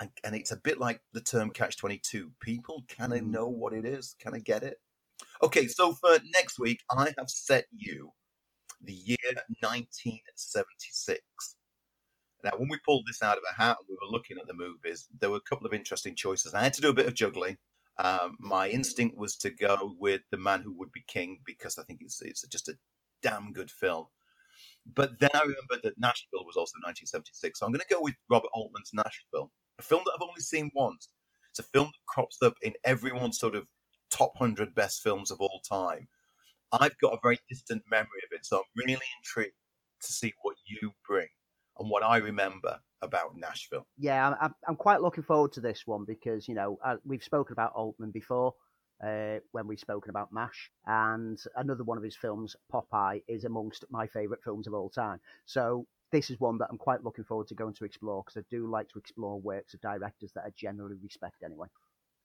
and, 0.00 0.10
and 0.24 0.34
it's 0.34 0.52
a 0.52 0.56
bit 0.56 0.78
like 0.78 1.00
the 1.12 1.20
term 1.20 1.50
catch 1.50 1.76
22 1.76 2.32
people 2.40 2.84
kind 2.88 3.12
of 3.12 3.22
know 3.22 3.48
what 3.48 3.72
it 3.72 3.84
is? 3.84 4.16
Kind 4.22 4.36
of 4.36 4.44
get 4.44 4.62
it? 4.62 4.78
Okay 5.42 5.66
so 5.66 5.92
for 5.92 6.18
next 6.32 6.58
week 6.58 6.80
i 6.90 7.12
have 7.18 7.28
set 7.28 7.66
you 7.74 8.10
the 8.80 8.92
year 8.92 9.16
1976 9.60 11.20
now 12.42 12.50
when 12.56 12.68
we 12.68 12.78
pulled 12.84 13.06
this 13.06 13.22
out 13.22 13.38
of 13.38 13.42
a 13.50 13.54
hat 13.54 13.76
and 13.78 13.88
we 13.88 13.94
were 13.94 14.10
looking 14.10 14.36
at 14.38 14.46
the 14.46 14.54
movies 14.54 15.08
there 15.18 15.30
were 15.30 15.36
a 15.36 15.48
couple 15.48 15.66
of 15.66 15.74
interesting 15.74 16.14
choices. 16.14 16.54
I 16.54 16.62
had 16.62 16.74
to 16.74 16.80
do 16.80 16.90
a 16.90 16.94
bit 16.94 17.06
of 17.06 17.14
juggling. 17.14 17.56
Um, 17.98 18.36
my 18.40 18.68
instinct 18.68 19.16
was 19.16 19.36
to 19.36 19.50
go 19.50 19.94
with 19.98 20.22
the 20.30 20.36
man 20.36 20.62
who 20.62 20.76
would 20.78 20.90
be 20.90 21.04
king 21.06 21.38
because 21.46 21.78
i 21.78 21.84
think 21.84 22.00
it's, 22.02 22.20
it's 22.22 22.42
just 22.48 22.68
a 22.68 22.76
damn 23.22 23.52
good 23.52 23.70
film. 23.70 24.06
But 24.92 25.18
then 25.18 25.30
I 25.34 25.40
remembered 25.40 25.82
that 25.82 25.98
Nashville 25.98 26.44
was 26.44 26.56
also 26.56 26.76
1976. 26.84 27.58
So 27.58 27.66
I'm 27.66 27.72
going 27.72 27.80
to 27.80 27.94
go 27.94 28.02
with 28.02 28.14
Robert 28.28 28.50
Altman's 28.52 28.90
Nashville 28.92 29.50
a 29.78 29.82
film 29.82 30.02
that 30.04 30.12
I've 30.14 30.26
only 30.28 30.40
seen 30.40 30.70
once. 30.74 31.08
It's 31.50 31.58
a 31.60 31.70
film 31.70 31.86
that 31.86 32.06
crops 32.06 32.38
up 32.42 32.54
in 32.62 32.72
everyone's 32.84 33.38
sort 33.38 33.54
of 33.54 33.66
top 34.10 34.32
100 34.38 34.74
best 34.74 35.02
films 35.02 35.30
of 35.30 35.40
all 35.40 35.60
time. 35.68 36.08
I've 36.72 36.98
got 36.98 37.12
a 37.12 37.18
very 37.22 37.38
distant 37.48 37.82
memory 37.90 38.22
of 38.24 38.32
it, 38.32 38.44
so 38.44 38.58
I'm 38.58 38.64
really 38.86 39.06
intrigued 39.20 39.54
to 40.02 40.12
see 40.12 40.32
what 40.42 40.56
you 40.66 40.92
bring 41.06 41.28
and 41.78 41.88
what 41.88 42.02
I 42.02 42.16
remember 42.18 42.78
about 43.02 43.36
Nashville. 43.36 43.86
Yeah, 43.98 44.34
I'm, 44.40 44.54
I'm 44.66 44.76
quite 44.76 45.00
looking 45.00 45.24
forward 45.24 45.52
to 45.52 45.60
this 45.60 45.86
one 45.86 46.04
because, 46.04 46.48
you 46.48 46.54
know, 46.54 46.78
we've 47.04 47.22
spoken 47.22 47.52
about 47.52 47.72
Altman 47.74 48.10
before 48.10 48.54
uh, 49.02 49.38
when 49.52 49.66
we've 49.66 49.80
spoken 49.80 50.10
about 50.10 50.32
MASH, 50.32 50.70
and 50.86 51.38
another 51.56 51.84
one 51.84 51.98
of 51.98 52.04
his 52.04 52.16
films, 52.16 52.56
Popeye, 52.72 53.22
is 53.28 53.44
amongst 53.44 53.84
my 53.90 54.06
favourite 54.06 54.42
films 54.42 54.66
of 54.66 54.74
all 54.74 54.88
time. 54.88 55.20
So 55.46 55.86
this 56.14 56.30
is 56.30 56.38
one 56.38 56.58
that 56.58 56.68
I'm 56.70 56.78
quite 56.78 57.02
looking 57.02 57.24
forward 57.24 57.48
to 57.48 57.54
going 57.54 57.74
to 57.74 57.84
explore 57.84 58.22
because 58.22 58.40
I 58.40 58.44
do 58.48 58.70
like 58.70 58.88
to 58.90 58.98
explore 58.98 59.40
works 59.40 59.74
of 59.74 59.80
directors 59.80 60.32
that 60.34 60.44
I 60.46 60.50
generally 60.56 60.96
respect 61.02 61.42
anyway. 61.44 61.66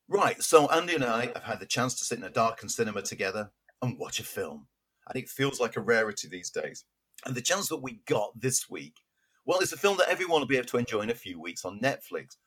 Right. 0.07 0.41
So 0.43 0.67
Andy 0.67 0.95
and 0.95 1.03
I 1.03 1.31
have 1.33 1.43
had 1.43 1.59
the 1.59 1.65
chance 1.65 1.95
to 1.95 2.05
sit 2.05 2.19
in 2.19 2.23
a 2.23 2.29
darkened 2.29 2.71
cinema 2.71 3.01
together 3.01 3.51
and 3.81 3.97
watch 3.97 4.19
a 4.19 4.23
film. 4.23 4.67
And 5.07 5.21
it 5.21 5.29
feels 5.29 5.59
like 5.59 5.75
a 5.75 5.81
rarity 5.81 6.27
these 6.27 6.51
days. 6.51 6.85
And 7.25 7.35
the 7.35 7.41
chance 7.41 7.67
that 7.69 7.81
we 7.81 8.01
got 8.05 8.39
this 8.39 8.69
week, 8.69 8.93
well, 9.45 9.59
it's 9.59 9.73
a 9.73 9.77
film 9.77 9.97
that 9.97 10.09
everyone 10.09 10.41
will 10.41 10.47
be 10.47 10.57
able 10.57 10.67
to 10.67 10.77
enjoy 10.77 11.01
in 11.01 11.09
a 11.09 11.15
few 11.15 11.41
weeks 11.41 11.65
on 11.65 11.79
Netflix. 11.79 12.37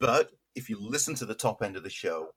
But 0.00 0.30
if 0.56 0.68
you 0.68 0.78
listen 0.80 1.14
to 1.16 1.26
the 1.26 1.34
top 1.34 1.62
end 1.62 1.76
of 1.76 1.84
the 1.84 1.90
show, 1.90 2.30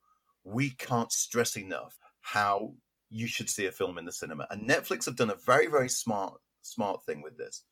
we 0.43 0.69
can't 0.71 1.11
stress 1.11 1.57
enough 1.57 1.97
how 2.21 2.73
you 3.09 3.25
should 3.25 3.49
see 3.49 3.65
a 3.65 3.71
film 3.71 3.97
in 3.97 4.05
the 4.05 4.11
cinema. 4.11 4.45
And 4.51 4.69
Netflix 4.69 5.05
have 5.05 5.15
done 5.15 5.31
a 5.31 5.35
very, 5.45 5.65
very 5.65 5.89
smart, 5.89 6.35
smart 6.61 7.03
thing 7.05 7.23
with 7.23 7.37
this 7.37 7.63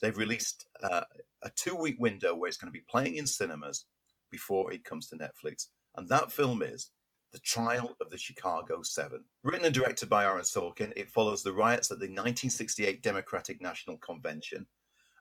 they've 0.00 0.16
released 0.16 0.66
uh, 0.82 1.02
a 1.42 1.50
two 1.56 1.76
week 1.76 1.96
window 1.98 2.34
where 2.34 2.48
it's 2.48 2.56
going 2.56 2.72
to 2.72 2.78
be 2.78 2.84
playing 2.90 3.16
in 3.16 3.26
cinemas 3.26 3.86
before 4.30 4.72
it 4.72 4.84
comes 4.84 5.08
to 5.08 5.16
Netflix. 5.16 5.66
And 5.96 6.08
that 6.08 6.32
film 6.32 6.62
is 6.62 6.90
The 7.32 7.38
Trial 7.40 7.96
of 8.00 8.10
the 8.10 8.18
Chicago 8.18 8.82
Seven. 8.82 9.24
Written 9.42 9.66
and 9.66 9.74
directed 9.74 10.08
by 10.08 10.24
Aaron 10.24 10.42
Sorkin, 10.42 10.92
it 10.96 11.10
follows 11.10 11.42
the 11.42 11.52
riots 11.52 11.90
at 11.90 11.98
the 11.98 12.06
1968 12.06 13.02
Democratic 13.02 13.60
National 13.60 13.98
Convention. 13.98 14.66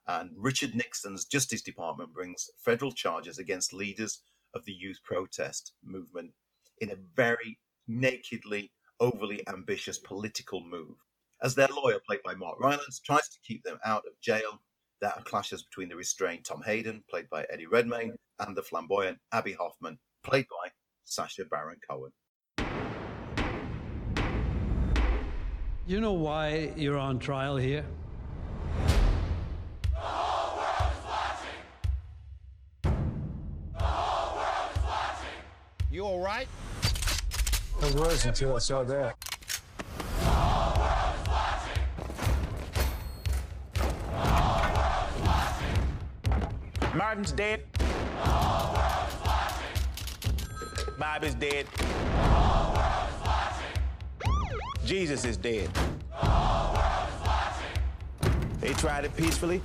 And 0.08 0.32
Richard 0.38 0.74
Nixon's 0.74 1.26
Justice 1.26 1.62
Department 1.62 2.14
brings 2.14 2.50
federal 2.58 2.92
charges 2.92 3.40
against 3.40 3.74
leaders 3.74 4.22
of 4.54 4.64
the 4.66 4.72
youth 4.72 5.00
protest 5.04 5.74
movement 5.84 6.32
in 6.80 6.92
a 6.92 6.98
very 7.16 7.60
nakedly, 7.88 8.72
overly 9.00 9.46
ambitious 9.48 9.98
political 9.98 10.64
move. 10.64 10.96
As 11.44 11.54
their 11.54 11.68
lawyer, 11.68 12.00
played 12.08 12.24
by 12.26 12.34
Mark 12.34 12.60
Rylance, 12.60 13.00
tries 13.00 13.30
to 13.30 13.38
keep 13.46 13.64
them 13.64 13.78
out 13.86 14.04
of 14.08 14.20
jail, 14.22 14.60
there 15.02 15.12
are 15.12 15.22
clashes 15.22 15.62
between 15.62 15.88
the 15.88 15.96
restrained 15.96 16.46
Tom 16.46 16.64
Hayden, 16.66 17.04
played 17.08 17.30
by 17.30 17.46
Eddie 17.52 17.68
Redmayne, 17.68 18.16
and 18.40 18.58
the 18.58 18.64
flamboyant 18.64 19.20
Abbie 19.32 19.54
Hoffman, 19.54 20.00
played 20.24 20.48
by 20.50 20.72
Sacha 21.04 21.46
Baron 21.46 21.78
Cohen. 21.88 22.12
You 25.86 26.02
know 26.02 26.14
why 26.14 26.74
you're 26.76 26.98
on 26.98 27.20
trial 27.20 27.56
here? 27.56 27.86
You 35.92 36.04
all 36.04 36.20
right? 36.20 36.48
I 37.82 37.92
was 37.92 38.26
until 38.26 38.56
I 38.56 38.60
saw 38.60 38.84
that. 38.84 39.16
Martin's 46.98 47.32
dead. 47.32 47.62
Bob 50.98 51.24
is 51.24 51.36
dead. 51.36 51.68
Jesus 54.84 55.24
is 55.24 55.38
dead. 55.38 55.70
They 58.60 58.74
tried 58.74 59.06
it 59.06 59.16
peacefully. 59.16 59.62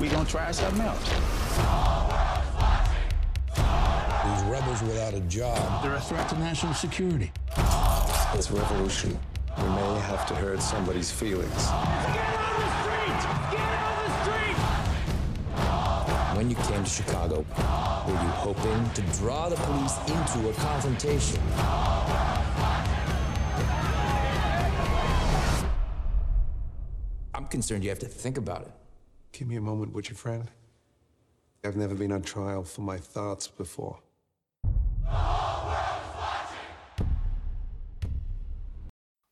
We 0.00 0.08
gonna 0.08 0.26
try 0.26 0.50
something 0.52 0.80
else. 0.80 1.06
These 4.24 4.42
rebels 4.50 4.82
without 4.84 5.12
a 5.12 5.20
job. 5.28 5.82
They're 5.82 5.96
a 5.96 6.00
threat 6.00 6.30
to 6.30 6.38
national 6.38 6.72
security. 6.72 7.30
This 8.34 8.50
revolution, 8.50 9.18
we 9.58 9.64
may 9.64 9.98
have 10.00 10.26
to 10.28 10.34
hurt 10.34 10.62
somebody's 10.62 11.10
feelings. 11.10 11.68
When 16.42 16.50
you 16.50 16.56
came 16.56 16.82
to 16.82 16.90
Chicago, 16.90 17.36
were 17.36 18.12
you 18.14 18.32
hoping 18.42 18.90
to 18.94 19.02
draw 19.16 19.48
the 19.48 19.54
police 19.54 19.96
into 20.08 20.48
a 20.48 20.52
confrontation? 20.54 21.40
I'm 27.32 27.46
concerned 27.46 27.84
you 27.84 27.90
have 27.90 28.00
to 28.00 28.06
think 28.06 28.38
about 28.38 28.62
it. 28.62 28.72
Give 29.30 29.46
me 29.46 29.54
a 29.54 29.60
moment, 29.60 29.92
would 29.92 30.08
you, 30.08 30.16
friend? 30.16 30.50
I've 31.62 31.76
never 31.76 31.94
been 31.94 32.10
on 32.10 32.22
trial 32.22 32.64
for 32.64 32.80
my 32.80 32.96
thoughts 32.96 33.46
before. 33.46 34.00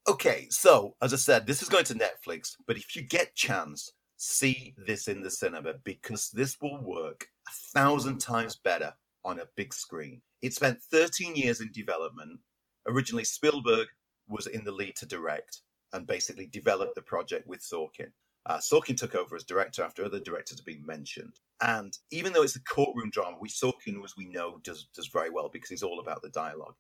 Okay, 0.09 0.47
so 0.49 0.95
as 1.03 1.13
I 1.13 1.17
said, 1.17 1.49
this 1.49 1.61
is 1.61 1.69
going 1.69 1.87
to 1.87 1.95
Netflix, 1.95 2.55
but 2.69 2.77
if 2.77 2.95
you 2.95 3.03
get 3.03 3.35
chance, 3.35 3.95
see 4.21 4.75
this 4.77 5.09
in 5.09 5.23
the 5.23 5.31
cinema 5.31 5.73
because 5.83 6.31
this 6.35 6.59
will 6.61 6.79
work 6.83 7.27
a 7.49 7.53
thousand 7.73 8.19
times 8.19 8.61
better 8.63 8.93
on 9.25 9.41
a 9.41 9.49
big 9.57 9.73
screen. 9.73 10.21
It 10.43 10.53
spent 10.53 10.79
13 10.93 11.37
years 11.37 11.63
in 11.63 11.73
development. 11.73 12.39
Originally, 12.87 13.25
Spielberg 13.25 13.89
was 14.29 14.47
in 14.47 14.63
the 14.65 14.73
lead 14.73 14.95
to 14.97 15.07
direct 15.07 15.63
and 15.95 16.07
basically 16.07 16.47
developed 16.47 16.97
the 16.97 17.03
project 17.03 17.47
with 17.47 17.61
Sorkin. 17.61 18.13
Uh, 18.45 18.59
Sorkin 18.59 18.97
took 18.97 19.15
over 19.15 19.37
as 19.37 19.45
director 19.45 19.83
after 19.83 20.05
other 20.05 20.21
directors 20.21 20.59
had 20.59 20.67
been 20.67 20.85
mentioned. 20.85 21.33
And 21.63 21.97
even 22.11 22.35
though 22.35 22.43
it's 22.43 22.57
a 22.57 22.65
courtroom 22.65 23.11
drama, 23.11 23.39
which 23.39 23.53
Sorkin, 23.53 24.05
as 24.05 24.17
we 24.19 24.29
know, 24.29 24.59
does, 24.63 24.89
does 24.95 25.09
very 25.09 25.31
well 25.31 25.49
because 25.51 25.71
he's 25.71 25.83
all 25.83 25.99
about 25.99 26.21
the 26.21 26.29
dialogue, 26.29 26.75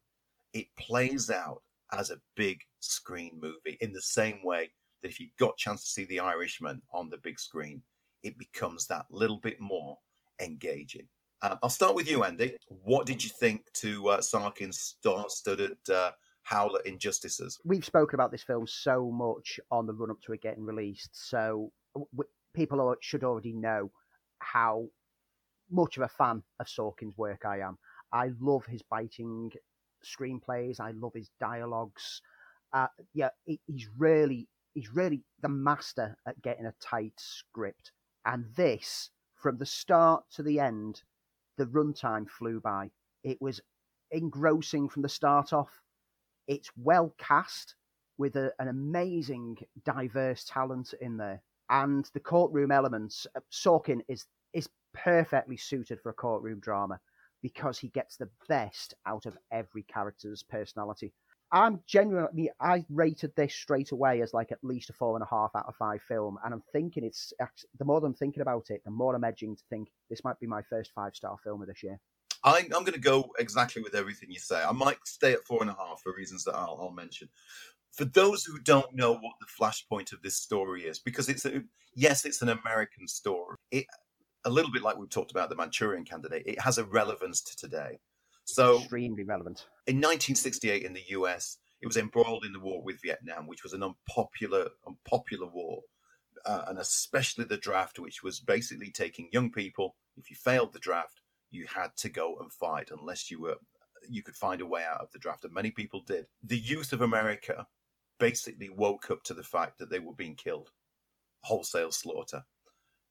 it 0.53 0.66
plays 0.78 1.30
out 1.30 1.62
as 1.93 2.11
a 2.11 2.20
big 2.36 2.61
screen 2.80 3.38
movie 3.41 3.78
in 3.80 3.93
the 3.93 4.03
same 4.03 4.41
way 4.45 4.70
that 5.03 5.09
if 5.09 5.20
you've 5.20 5.36
got 5.38 5.55
a 5.55 5.57
chance 5.57 5.84
to 5.84 5.90
see 5.90 6.05
The 6.05 6.20
Irishman 6.20 6.82
on 6.92 7.09
the 7.11 7.18
big 7.18 7.38
screen, 7.38 7.82
it 8.22 8.38
becomes 8.38 8.86
that 8.86 9.07
little 9.11 9.38
bit 9.38 9.61
more 9.61 9.98
engaging. 10.40 11.07
Uh, 11.42 11.57
I'll 11.62 11.70
start 11.70 11.94
with 11.94 12.11
you, 12.11 12.24
Andy. 12.24 12.57
What 12.68 13.07
did 13.07 13.24
you 13.24 13.30
think 13.30 13.72
to 13.74 14.09
uh, 14.11 14.18
Sorkin's 14.18 14.78
star-studded 14.78 15.78
uh, 15.90 16.11
Howler 16.42 16.80
Injustices? 16.80 17.59
We've 17.64 17.84
spoken 17.84 18.16
about 18.16 18.30
this 18.30 18.42
film 18.42 18.66
so 18.66 19.11
much 19.11 19.59
on 19.70 19.86
the 19.86 19.94
run 19.94 20.11
up 20.11 20.20
to 20.22 20.32
it 20.32 20.42
getting 20.42 20.64
released, 20.64 21.11
so 21.12 21.72
w- 21.94 22.28
people 22.55 22.94
should 23.01 23.24
already 23.24 23.55
know 23.55 23.90
how 24.40 24.86
much 25.70 25.96
of 25.96 26.03
a 26.03 26.09
fan 26.09 26.42
of 26.59 26.66
Sorkin's 26.66 27.16
work 27.16 27.44
I 27.46 27.61
am. 27.61 27.78
I 28.12 28.32
love 28.40 28.66
his 28.66 28.82
biting 28.82 29.51
screenplays. 30.05 30.80
I 30.80 30.90
love 30.90 31.12
his 31.14 31.30
dialogues. 31.38 32.20
Uh, 32.72 32.88
yeah, 33.14 33.30
he's 33.44 33.88
really 33.96 34.48
he's 34.75 34.93
really 34.93 35.23
the 35.43 35.49
master 35.49 36.16
at 36.27 36.43
getting 36.43 36.66
a 36.66 36.75
tight 36.81 37.14
script. 37.16 37.93
And 38.25 38.45
this, 38.57 39.11
from 39.35 39.59
the 39.59 39.66
start 39.66 40.25
to 40.35 40.43
the 40.43 40.61
end, 40.61 41.03
the 41.57 41.66
runtime 41.66 42.29
flew 42.29 42.61
by. 42.61 42.91
It 43.25 43.41
was 43.41 43.61
engrossing 44.11 44.89
from 44.89 45.03
the 45.03 45.09
start 45.09 45.53
off. 45.53 45.81
It's 46.47 46.71
well 46.77 47.14
cast 47.18 47.75
with 48.18 48.37
a, 48.37 48.53
an 48.59 48.68
amazing, 48.68 49.57
diverse 49.85 50.45
talent 50.45 50.95
in 51.01 51.16
there, 51.16 51.43
and 51.71 52.09
the 52.12 52.21
courtroom 52.21 52.71
elements. 52.71 53.27
uh, 53.37 53.41
Sorkin 53.53 54.01
is 54.09 54.27
is 54.53 54.68
perfectly 54.93 55.57
suited 55.57 56.01
for 56.03 56.11
a 56.11 56.14
courtroom 56.14 56.61
drama 56.61 57.01
because 57.43 57.79
he 57.79 57.89
gets 57.89 58.16
the 58.16 58.29
best 58.49 58.95
out 59.07 59.27
of 59.27 59.39
every 59.53 59.85
character's 59.85 60.43
personality. 60.43 61.12
I'm 61.53 61.80
genuinely, 61.86 62.51
I 62.61 62.84
rated 62.88 63.34
this 63.36 63.55
straight 63.55 63.90
away 63.90 64.20
as 64.22 64.32
like 64.32 64.53
at 64.53 64.59
least 64.62 64.90
a 64.90 64.92
four 64.92 65.16
and 65.16 65.22
a 65.22 65.28
half 65.28 65.51
out 65.57 65.66
of 65.66 65.74
five 65.76 66.01
film, 66.03 66.38
and 66.44 66.55
I'm 66.55 66.62
thinking 66.72 67.05
it's 67.05 67.32
the 67.78 67.84
more 67.84 68.05
I'm 68.05 68.14
thinking 68.14 68.42
about 68.42 68.70
it, 68.70 68.82
the 68.84 68.90
more 68.90 69.14
I'm 69.14 69.24
edging 69.24 69.57
to 69.57 69.62
think 69.68 69.88
this 70.09 70.22
might 70.22 70.38
be 70.38 70.46
my 70.46 70.62
first 70.62 70.92
five 70.94 71.14
star 71.14 71.36
film 71.42 71.61
of 71.61 71.68
this 71.68 71.82
year. 71.82 71.98
I, 72.44 72.59
I'm 72.59 72.84
going 72.84 72.92
to 72.92 73.01
go 73.01 73.30
exactly 73.38 73.82
with 73.82 73.94
everything 73.94 74.30
you 74.30 74.38
say. 74.38 74.62
I 74.62 74.72
might 74.72 74.98
stay 75.05 75.32
at 75.32 75.44
four 75.44 75.61
and 75.61 75.70
a 75.70 75.74
half 75.74 76.01
for 76.03 76.14
reasons 76.14 76.44
that 76.44 76.55
I'll, 76.55 76.78
I'll 76.80 76.90
mention. 76.90 77.28
For 77.92 78.05
those 78.05 78.44
who 78.44 78.59
don't 78.61 78.94
know 78.94 79.12
what 79.12 79.34
the 79.40 79.46
flashpoint 79.46 80.12
of 80.12 80.22
this 80.22 80.36
story 80.36 80.84
is, 80.84 80.98
because 81.01 81.28
it's 81.28 81.44
a, 81.44 81.62
yes, 81.94 82.24
it's 82.24 82.40
an 82.40 82.48
American 82.48 83.09
story. 83.09 83.57
It 83.70 83.86
a 84.44 84.51
little 84.51 84.70
bit 84.70 84.82
like 84.82 84.96
we've 84.96 85.11
talked 85.11 85.32
about 85.32 85.51
the 85.51 85.57
Manchurian 85.57 86.05
Candidate. 86.05 86.44
It 86.46 86.61
has 86.61 86.78
a 86.78 86.84
relevance 86.84 87.42
to 87.42 87.57
today. 87.57 87.98
So 88.55 88.78
Extremely 88.78 89.24
relevant. 89.24 89.66
in 89.86 89.96
1968 89.96 90.82
in 90.82 90.92
the 90.92 91.05
US, 91.09 91.59
it 91.80 91.86
was 91.86 91.96
embroiled 91.96 92.44
in 92.44 92.53
the 92.53 92.61
war 92.61 92.82
with 92.82 93.01
Vietnam, 93.03 93.46
which 93.46 93.62
was 93.62 93.72
an 93.72 93.82
unpopular, 93.82 94.68
unpopular 94.86 95.46
war, 95.46 95.82
uh, 96.44 96.64
and 96.68 96.78
especially 96.78 97.44
the 97.44 97.57
draft, 97.57 97.98
which 97.98 98.22
was 98.22 98.40
basically 98.40 98.90
taking 98.90 99.28
young 99.32 99.51
people. 99.51 99.96
If 100.16 100.30
you 100.30 100.36
failed 100.36 100.72
the 100.72 100.78
draft, 100.78 101.20
you 101.51 101.66
had 101.66 101.96
to 101.98 102.09
go 102.09 102.36
and 102.40 102.53
fight 102.53 102.90
unless 102.90 103.30
you 103.30 103.40
were 103.40 103.57
you 104.09 104.22
could 104.22 104.36
find 104.36 104.62
a 104.62 104.66
way 104.66 104.82
out 104.82 105.01
of 105.01 105.11
the 105.12 105.18
draft, 105.18 105.44
and 105.44 105.53
many 105.53 105.70
people 105.70 106.03
did. 106.07 106.26
The 106.42 106.59
youth 106.59 106.92
of 106.92 107.03
America 107.03 107.66
basically 108.18 108.70
woke 108.70 109.11
up 109.11 109.22
to 109.24 109.34
the 109.34 109.42
fact 109.42 109.78
that 109.78 109.90
they 109.90 109.98
were 109.98 110.14
being 110.14 110.34
killed, 110.34 110.70
wholesale 111.42 111.92
slaughter, 111.92 112.44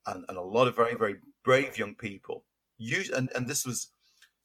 and, 0.08 0.26
and 0.28 0.38
a 0.38 0.42
lot 0.42 0.68
of 0.68 0.76
very 0.76 0.96
very 0.96 1.18
brave 1.44 1.78
young 1.78 1.96
people. 1.96 2.46
Use, 2.78 3.10
and 3.10 3.30
and 3.36 3.48
this 3.48 3.66
was 3.66 3.92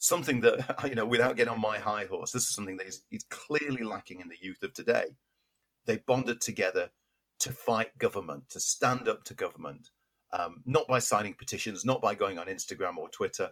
something 0.05 0.41
that 0.41 0.79
you 0.89 0.95
know 0.95 1.07
without 1.07 1.37
getting 1.37 1.53
on 1.53 1.61
my 1.61 1.79
high 1.79 2.05
horse 2.05 2.33
this 2.33 2.43
is 2.43 2.55
something 2.55 2.77
that 2.77 2.87
is, 2.87 3.03
is 3.11 3.25
clearly 3.31 3.83
lacking 3.83 4.21
in 4.21 4.29
the 4.29 4.39
youth 4.41 4.63
of 4.63 4.73
today. 4.73 5.17
They 5.87 5.99
bonded 5.99 6.41
together 6.41 6.91
to 7.41 7.53
fight 7.53 7.97
government 7.99 8.49
to 8.51 8.61
stand 8.61 9.09
up 9.09 9.25
to 9.25 9.35
government 9.35 9.91
um, 10.33 10.63
not 10.67 10.87
by 10.87 10.99
signing 10.99 11.35
petitions 11.35 11.85
not 11.85 12.03
by 12.03 12.15
going 12.15 12.39
on 12.39 12.47
instagram 12.47 12.97
or 12.97 13.09
twitter. 13.09 13.51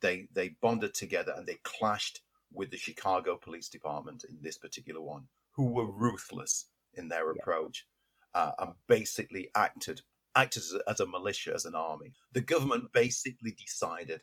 They 0.00 0.28
they 0.32 0.56
bonded 0.60 0.94
together 0.94 1.32
and 1.36 1.46
they 1.46 1.58
clashed 1.62 2.20
with 2.52 2.70
the 2.70 2.76
chicago 2.76 3.36
police 3.36 3.68
department 3.68 4.24
in 4.28 4.38
this 4.42 4.58
particular 4.58 5.00
one 5.00 5.24
who 5.52 5.72
were 5.72 5.90
ruthless 5.90 6.66
in 6.94 7.08
their 7.08 7.30
approach 7.30 7.86
uh, 8.34 8.52
and 8.58 8.72
basically 8.88 9.50
acted 9.54 10.02
acted 10.34 10.62
as 10.62 10.74
a, 10.74 10.90
as 10.90 11.00
a 11.00 11.06
militia 11.06 11.52
as 11.54 11.64
an 11.64 11.74
army. 11.74 12.12
The 12.32 12.42
government 12.42 12.92
basically 12.92 13.52
decided 13.52 14.20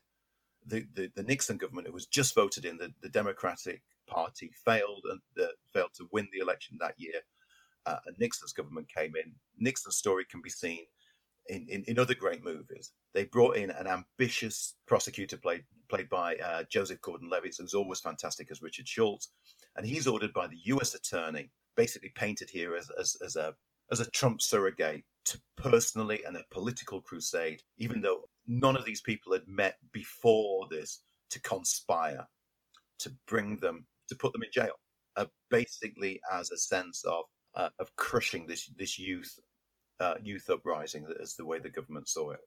the, 0.65 0.85
the, 0.93 1.11
the 1.15 1.23
Nixon 1.23 1.57
government, 1.57 1.87
who 1.87 1.93
was 1.93 2.05
just 2.05 2.35
voted 2.35 2.65
in, 2.65 2.77
the, 2.77 2.93
the 3.01 3.09
Democratic 3.09 3.81
Party 4.07 4.51
failed 4.65 5.05
and 5.09 5.21
uh, 5.39 5.51
failed 5.73 5.91
to 5.95 6.07
win 6.11 6.27
the 6.31 6.39
election 6.39 6.77
that 6.79 6.95
year. 6.97 7.21
Uh, 7.85 7.97
and 8.05 8.17
Nixon's 8.17 8.53
government 8.53 8.87
came 8.93 9.13
in. 9.15 9.33
Nixon's 9.57 9.97
story 9.97 10.25
can 10.29 10.41
be 10.41 10.49
seen 10.49 10.85
in, 11.47 11.67
in, 11.69 11.83
in 11.87 11.99
other 11.99 12.15
great 12.15 12.43
movies. 12.43 12.91
They 13.13 13.25
brought 13.25 13.57
in 13.57 13.69
an 13.69 13.87
ambitious 13.87 14.75
prosecutor 14.87 15.37
played 15.37 15.63
played 15.89 16.09
by 16.09 16.35
uh, 16.37 16.63
Joseph 16.71 17.01
Gordon-Levitt, 17.01 17.55
who's 17.59 17.73
always 17.73 17.99
fantastic 17.99 18.49
as 18.49 18.61
Richard 18.61 18.87
Schultz, 18.87 19.29
and 19.75 19.85
he's 19.85 20.07
ordered 20.07 20.33
by 20.33 20.47
the 20.47 20.57
U.S. 20.65 20.95
attorney, 20.95 21.51
basically 21.75 22.11
painted 22.15 22.49
here 22.49 22.75
as, 22.75 22.89
as, 22.97 23.17
as 23.23 23.35
a 23.35 23.53
as 23.91 23.99
a 23.99 24.09
Trump 24.11 24.41
surrogate 24.41 25.03
to 25.25 25.39
personally 25.55 26.23
and 26.25 26.35
a 26.35 26.43
political 26.51 27.01
crusade, 27.01 27.61
even 27.77 28.01
though 28.01 28.23
none 28.47 28.75
of 28.75 28.85
these 28.85 29.01
people 29.01 29.33
had 29.33 29.47
met 29.47 29.77
before 29.91 30.67
this 30.69 31.01
to 31.29 31.41
conspire 31.41 32.27
to 32.99 33.11
bring 33.27 33.57
them 33.57 33.85
to 34.09 34.15
put 34.15 34.33
them 34.33 34.43
in 34.43 34.49
jail, 34.51 34.73
uh, 35.15 35.25
basically 35.49 36.19
as 36.31 36.51
a 36.51 36.57
sense 36.57 37.03
of 37.05 37.23
uh, 37.55 37.69
of 37.79 37.95
crushing 37.95 38.47
this 38.47 38.69
this 38.77 38.97
youth 38.99 39.39
uh, 39.99 40.15
youth 40.21 40.49
uprising 40.49 41.05
as 41.21 41.35
the 41.35 41.45
way 41.45 41.59
the 41.59 41.69
government 41.69 42.07
saw 42.07 42.31
it. 42.31 42.39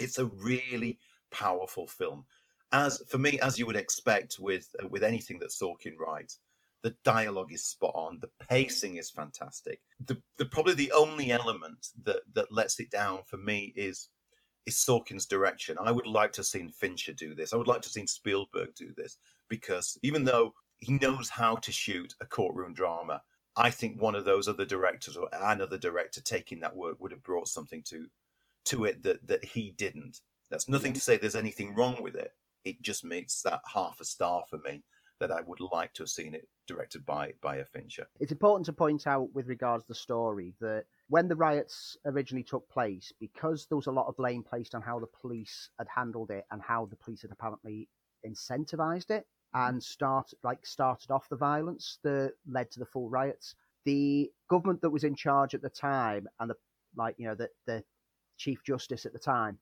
It's 0.00 0.18
a 0.18 0.26
really 0.26 0.98
powerful 1.30 1.86
film, 1.86 2.24
as 2.72 3.02
for 3.08 3.18
me 3.18 3.38
as 3.40 3.58
you 3.58 3.66
would 3.66 3.76
expect 3.76 4.36
with 4.38 4.68
uh, 4.82 4.88
with 4.88 5.02
anything 5.02 5.38
that 5.40 5.50
Sorkin 5.50 5.98
writes. 5.98 6.38
The 6.84 6.94
dialogue 7.04 7.52
is 7.52 7.64
spot 7.64 7.90
on. 7.96 8.20
The 8.20 8.30
pacing 8.48 8.98
is 8.98 9.10
fantastic. 9.10 9.80
The, 10.06 10.16
the 10.36 10.44
probably 10.44 10.74
the 10.74 10.92
only 10.92 11.32
element 11.32 11.88
that 12.04 12.20
that 12.34 12.52
lets 12.52 12.78
it 12.78 12.90
down 12.90 13.20
for 13.26 13.36
me 13.36 13.72
is 13.74 14.08
is 14.68 14.76
Sorkin's 14.76 15.26
direction. 15.26 15.76
I 15.82 15.90
would 15.90 16.06
like 16.06 16.32
to 16.32 16.40
have 16.40 16.46
seen 16.46 16.68
Fincher 16.68 17.12
do 17.12 17.34
this. 17.34 17.52
I 17.52 17.56
would 17.56 17.66
like 17.66 17.82
to 17.82 17.86
have 17.86 17.92
seen 17.92 18.06
Spielberg 18.06 18.74
do 18.76 18.92
this 18.96 19.16
because 19.48 19.98
even 20.02 20.24
though 20.24 20.54
he 20.78 20.92
knows 20.92 21.28
how 21.28 21.56
to 21.56 21.72
shoot 21.72 22.14
a 22.20 22.26
courtroom 22.26 22.74
drama, 22.74 23.22
I 23.56 23.70
think 23.70 24.00
one 24.00 24.14
of 24.14 24.24
those 24.24 24.46
other 24.46 24.64
directors 24.64 25.16
or 25.16 25.28
another 25.32 25.78
director 25.78 26.20
taking 26.20 26.60
that 26.60 26.76
work 26.76 27.00
would 27.00 27.10
have 27.10 27.24
brought 27.24 27.48
something 27.48 27.82
to 27.84 28.06
to 28.66 28.84
it 28.84 29.02
that 29.02 29.26
that 29.26 29.44
he 29.44 29.72
didn't. 29.76 30.20
That's 30.50 30.68
nothing 30.68 30.92
to 30.92 31.00
say 31.00 31.16
there's 31.16 31.34
anything 31.34 31.74
wrong 31.74 32.02
with 32.02 32.14
it. 32.14 32.32
It 32.64 32.80
just 32.82 33.04
makes 33.04 33.42
that 33.42 33.60
half 33.74 34.00
a 34.00 34.04
star 34.04 34.44
for 34.48 34.58
me 34.58 34.84
that 35.20 35.32
I 35.32 35.40
would 35.40 35.60
like 35.60 35.92
to 35.94 36.02
have 36.02 36.10
seen 36.10 36.34
it 36.34 36.46
directed 36.66 37.04
by 37.04 37.32
by 37.40 37.56
a 37.56 37.64
Fincher. 37.64 38.06
It's 38.20 38.32
important 38.32 38.66
to 38.66 38.72
point 38.72 39.06
out 39.06 39.32
with 39.34 39.48
regards 39.48 39.84
to 39.84 39.88
the 39.88 39.94
story 39.94 40.54
that 40.60 40.84
when 41.08 41.28
the 41.28 41.36
riots 41.36 41.96
originally 42.04 42.44
took 42.44 42.68
place, 42.68 43.12
because 43.18 43.66
there 43.66 43.76
was 43.76 43.86
a 43.86 43.92
lot 43.92 44.06
of 44.06 44.16
blame 44.16 44.42
placed 44.42 44.74
on 44.74 44.82
how 44.82 44.98
the 44.98 45.06
police 45.06 45.70
had 45.78 45.88
handled 45.94 46.30
it 46.30 46.44
and 46.50 46.60
how 46.62 46.86
the 46.86 46.96
police 46.96 47.22
had 47.22 47.30
apparently 47.30 47.88
incentivized 48.26 49.10
it 49.10 49.26
mm-hmm. 49.54 49.68
and 49.68 49.82
start 49.82 50.30
like 50.42 50.64
started 50.66 51.10
off 51.10 51.28
the 51.28 51.36
violence 51.36 51.98
that 52.02 52.32
led 52.46 52.70
to 52.70 52.78
the 52.78 52.86
full 52.86 53.08
riots. 53.08 53.54
The 53.84 54.30
government 54.50 54.82
that 54.82 54.90
was 54.90 55.04
in 55.04 55.14
charge 55.14 55.54
at 55.54 55.62
the 55.62 55.70
time 55.70 56.28
and 56.40 56.50
the 56.50 56.56
like, 56.96 57.14
you 57.18 57.26
know, 57.26 57.34
the 57.34 57.48
the 57.66 57.82
chief 58.36 58.62
justice 58.64 59.06
at 59.06 59.12
the 59.12 59.18
time 59.18 59.58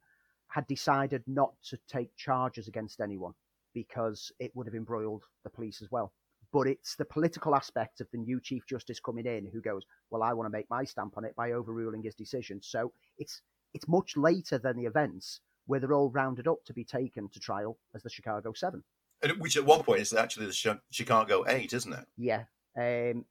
had 0.49 0.66
decided 0.66 1.22
not 1.26 1.53
to 1.70 1.78
take 1.88 2.14
charges 2.16 2.68
against 2.68 3.01
anyone 3.01 3.32
because 3.72 4.32
it 4.38 4.51
would 4.55 4.66
have 4.66 4.74
embroiled 4.74 5.24
the 5.44 5.51
police 5.51 5.82
as 5.82 5.90
well. 5.90 6.12
But 6.53 6.66
it's 6.66 6.97
the 6.97 7.05
political 7.05 7.55
aspect 7.55 8.01
of 8.01 8.09
the 8.12 8.18
new 8.18 8.40
Chief 8.40 8.66
Justice 8.66 9.01
coming 9.01 9.26
in 9.26 9.49
who 9.53 9.61
goes, 9.61 9.82
Well, 10.11 10.22
I 10.22 10.32
want 10.32 10.47
to 10.47 10.57
make 10.57 10.70
my 10.70 10.84
stamp 10.84 11.14
on 11.16 11.24
it 11.24 11.34
by 11.36 11.53
overruling 11.53 12.03
his 12.03 12.14
decision. 12.14 12.61
So 12.62 12.92
it's 13.18 13.42
it's 13.74 13.88
much 13.88 14.16
later 14.16 14.59
than 14.59 14.76
the 14.76 14.86
events 14.86 15.40
where 15.66 15.80
they're 15.80 15.92
all 15.92 16.11
rounded 16.11 16.47
up 16.47 16.64
to 16.64 16.72
be 16.72 16.84
taken 16.84 17.28
to 17.30 17.40
trial 17.40 17.76
as 17.94 18.03
the 18.03 18.11
Chicago 18.11 18.53
Seven. 18.55 18.82
And 19.22 19.32
Which 19.40 19.57
at 19.57 19.64
one 19.64 19.82
point 19.82 20.01
is 20.01 20.12
actually 20.12 20.47
the 20.47 20.78
Chicago 20.90 21.44
Eight, 21.49 21.72
isn't 21.72 21.92
it? 21.92 22.07
Yeah. 22.16 22.44
Um, 22.78 23.24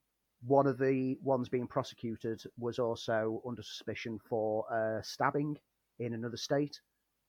one 0.45 0.67
of 0.67 0.77
the 0.77 1.17
ones 1.23 1.49
being 1.49 1.67
prosecuted 1.67 2.43
was 2.57 2.79
also 2.79 3.41
under 3.47 3.63
suspicion 3.63 4.19
for 4.29 4.65
uh, 4.71 5.01
stabbing 5.01 5.57
in 5.99 6.13
another 6.13 6.37
state. 6.37 6.79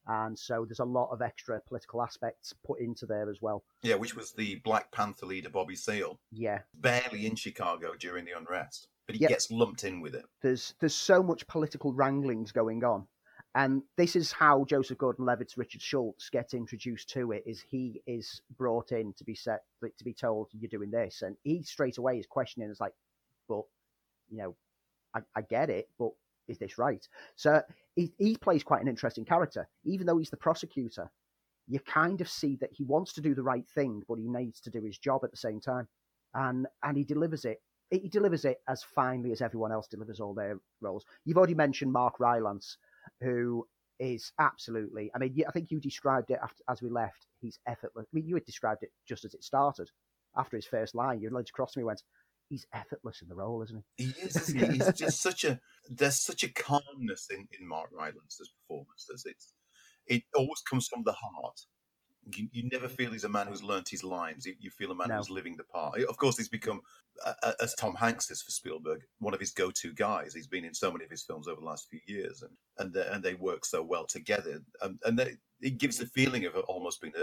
And 0.07 0.39
so 0.39 0.65
there's 0.65 0.79
a 0.79 0.85
lot 0.85 1.11
of 1.11 1.21
extra 1.23 1.61
political 1.67 2.03
aspects 2.03 2.53
put 2.65 2.81
into 2.81 3.07
there 3.07 3.29
as 3.31 3.43
well. 3.43 3.65
Yeah, 3.83 3.97
which 3.97 4.15
was 4.15 4.33
the 4.33 4.57
Black 4.57 4.93
Panther 4.93 5.27
leader 5.27 5.51
Bobby 5.51 5.75
Seale, 5.77 6.21
Yeah. 6.31 6.63
barely 6.75 7.27
in 7.27 7.35
Chicago 7.35 7.95
during 7.99 8.25
the 8.25 8.37
unrest, 8.37 8.89
but 9.07 9.17
he 9.17 9.23
Yeah. 9.23 9.29
gets 9.29 9.51
lumped 9.51 9.85
in 9.85 10.01
with 10.01 10.15
it. 10.15 10.25
There's 10.43 10.75
there's 10.81 10.95
so 10.95 11.23
much 11.23 11.47
political 11.49 11.93
wranglings 11.93 12.53
going 12.53 12.85
on. 12.85 13.09
And 13.55 13.83
this 13.97 14.17
is 14.17 14.33
how 14.33 14.65
Joseph 14.65 14.99
Gordon-Levitt's 14.99 15.57
Richard 15.57 15.81
Schultz 15.81 16.29
gets 16.29 16.53
introduced 16.53 17.09
to 17.11 17.33
it. 17.33 17.43
Is 17.47 17.63
he 17.63 18.03
is 18.07 18.43
brought 18.59 18.93
in 18.93 19.15
to 19.15 19.25
be 19.25 19.35
set 19.35 19.65
to 19.83 20.05
be 20.05 20.13
told 20.13 20.51
you're 20.53 20.69
doing 20.69 20.91
this, 20.91 21.23
and 21.23 21.37
he 21.43 21.63
straight 21.63 21.97
away 21.99 22.19
is 22.19 22.27
questioning. 22.27 22.71
It's 22.71 22.81
like, 22.81 22.93
but 23.49 23.65
you 24.29 24.37
know, 24.37 24.57
I, 25.15 25.21
I 25.35 25.41
get 25.41 25.71
it, 25.71 25.89
but 25.99 26.11
is 26.49 26.59
this 26.59 26.79
right? 26.79 27.07
So 27.37 27.63
he, 27.95 28.13
he 28.19 28.37
plays 28.37 28.63
quite 28.63 28.83
an 28.83 28.89
interesting 28.89 29.25
character, 29.25 29.69
even 29.85 30.07
though 30.07 30.19
he's 30.19 30.31
the 30.31 30.37
prosecutor. 30.37 31.11
You 31.69 31.81
kind 31.81 32.21
of 32.21 32.29
see 32.29 32.57
that 32.61 32.71
he 32.73 32.85
wants 32.85 33.13
to 33.15 33.21
do 33.21 33.35
the 33.35 33.43
right 33.43 33.67
thing, 33.75 34.03
but 34.09 34.19
he 34.19 34.29
needs 34.29 34.61
to 34.61 34.71
do 34.71 34.83
his 34.83 34.99
job 34.99 35.23
at 35.25 35.33
the 35.33 35.37
same 35.37 35.61
time, 35.61 35.89
and 36.35 36.67
and 36.85 36.97
he 36.97 37.05
delivers 37.05 37.45
it. 37.45 37.61
He 37.91 38.09
delivers 38.09 38.45
it 38.45 38.59
as 38.69 38.83
finely 38.83 39.33
as 39.33 39.41
everyone 39.43 39.73
else 39.73 39.87
delivers 39.87 40.21
all 40.21 40.35
their 40.35 40.59
roles. 40.81 41.05
You've 41.25 41.39
already 41.39 41.55
mentioned 41.55 41.93
Mark 41.93 42.21
Rylance, 42.21 42.79
who 43.21 43.67
is 43.99 44.33
absolutely. 44.39 45.11
I 45.15 45.19
mean, 45.19 45.43
I 45.49 45.51
think 45.51 45.71
you 45.71 45.81
described 45.81 46.31
it 46.31 46.39
after, 46.43 46.63
as 46.69 46.83
we 46.83 46.91
left. 46.91 47.27
He's 47.41 47.59
effortless. 47.67 48.07
I 48.07 48.13
mean, 48.13 48.27
you 48.27 48.35
had 48.35 48.45
described 48.45 48.83
it 48.83 48.91
just 49.09 49.25
as 49.25 49.35
it 49.35 49.45
started. 49.45 49.91
After 50.37 50.57
his 50.57 50.67
first 50.67 50.95
line, 50.95 51.21
you 51.21 51.31
leaned 51.31 51.49
across 51.49 51.77
me 51.77 51.85
went, 51.85 52.03
"He's 52.49 52.67
effortless 52.73 53.23
in 53.23 53.29
the 53.29 53.35
role, 53.35 53.63
isn't 53.63 53.85
he?" 53.97 54.05
He 54.07 54.11
is. 54.23 54.37
isn't 54.37 54.59
he? 54.59 54.67
He's 54.79 54.93
just 54.93 55.21
such 55.23 55.45
a. 55.45 55.61
There's 55.89 56.21
such 56.21 56.43
a 56.45 56.53
calmness 56.53 57.29
in, 57.31 57.49
in 57.59 57.67
Mark 57.67 57.91
Rylance's 57.93 58.51
performance. 58.61 59.07
There's 59.09 59.25
it's. 59.27 59.53
It 60.07 60.23
always 60.37 60.61
comes 60.69 60.87
from 60.89 61.03
the 61.05 61.13
heart. 61.13 61.61
You, 62.35 62.49
you 62.53 62.69
never 62.73 62.89
feel 62.89 63.13
he's 63.13 63.23
a 63.25 63.29
man 63.29 63.47
who's 63.47 63.63
learnt 63.63 63.89
his 63.89 64.03
lines. 64.03 64.47
You, 64.47 64.55
you 64.59 64.71
feel 64.71 64.91
a 64.91 64.95
man 64.97 65.09
No. 65.09 65.17
who's 65.19 65.31
living 65.31 65.57
the 65.57 65.63
part. 65.65 66.01
Of 66.03 66.17
course, 66.17 66.37
he's 66.37 66.49
become, 66.49 66.81
uh, 67.25 67.53
as 67.61 67.73
Tom 67.75 67.95
Hanks 67.95 68.31
is 68.33 68.43
for 68.43 68.51
Spielberg, 68.51 69.03
one 69.21 69.33
of 69.33 69.39
his 69.39 69.53
go-to 69.53 69.93
guys. 69.95 70.35
He's 70.35 70.49
been 70.49 70.65
in 70.65 70.75
so 70.75 70.91
many 70.91 71.05
of 71.05 71.11
his 71.11 71.23
films 71.23 71.47
over 71.47 71.61
the 71.61 71.67
last 71.67 71.87
few 71.89 72.01
years, 72.07 72.43
and 72.43 72.51
and 72.79 72.93
they, 72.93 73.07
and 73.13 73.23
they 73.23 73.35
work 73.35 73.65
so 73.65 73.81
well 73.83 74.07
together. 74.07 74.61
Um, 74.83 74.99
and 75.05 75.17
they, 75.17 75.37
it 75.61 75.79
gives 75.79 75.99
the 75.99 76.07
feeling 76.07 76.45
of 76.47 76.57
almost 76.69 77.01
being 77.01 77.15
a, 77.17 77.23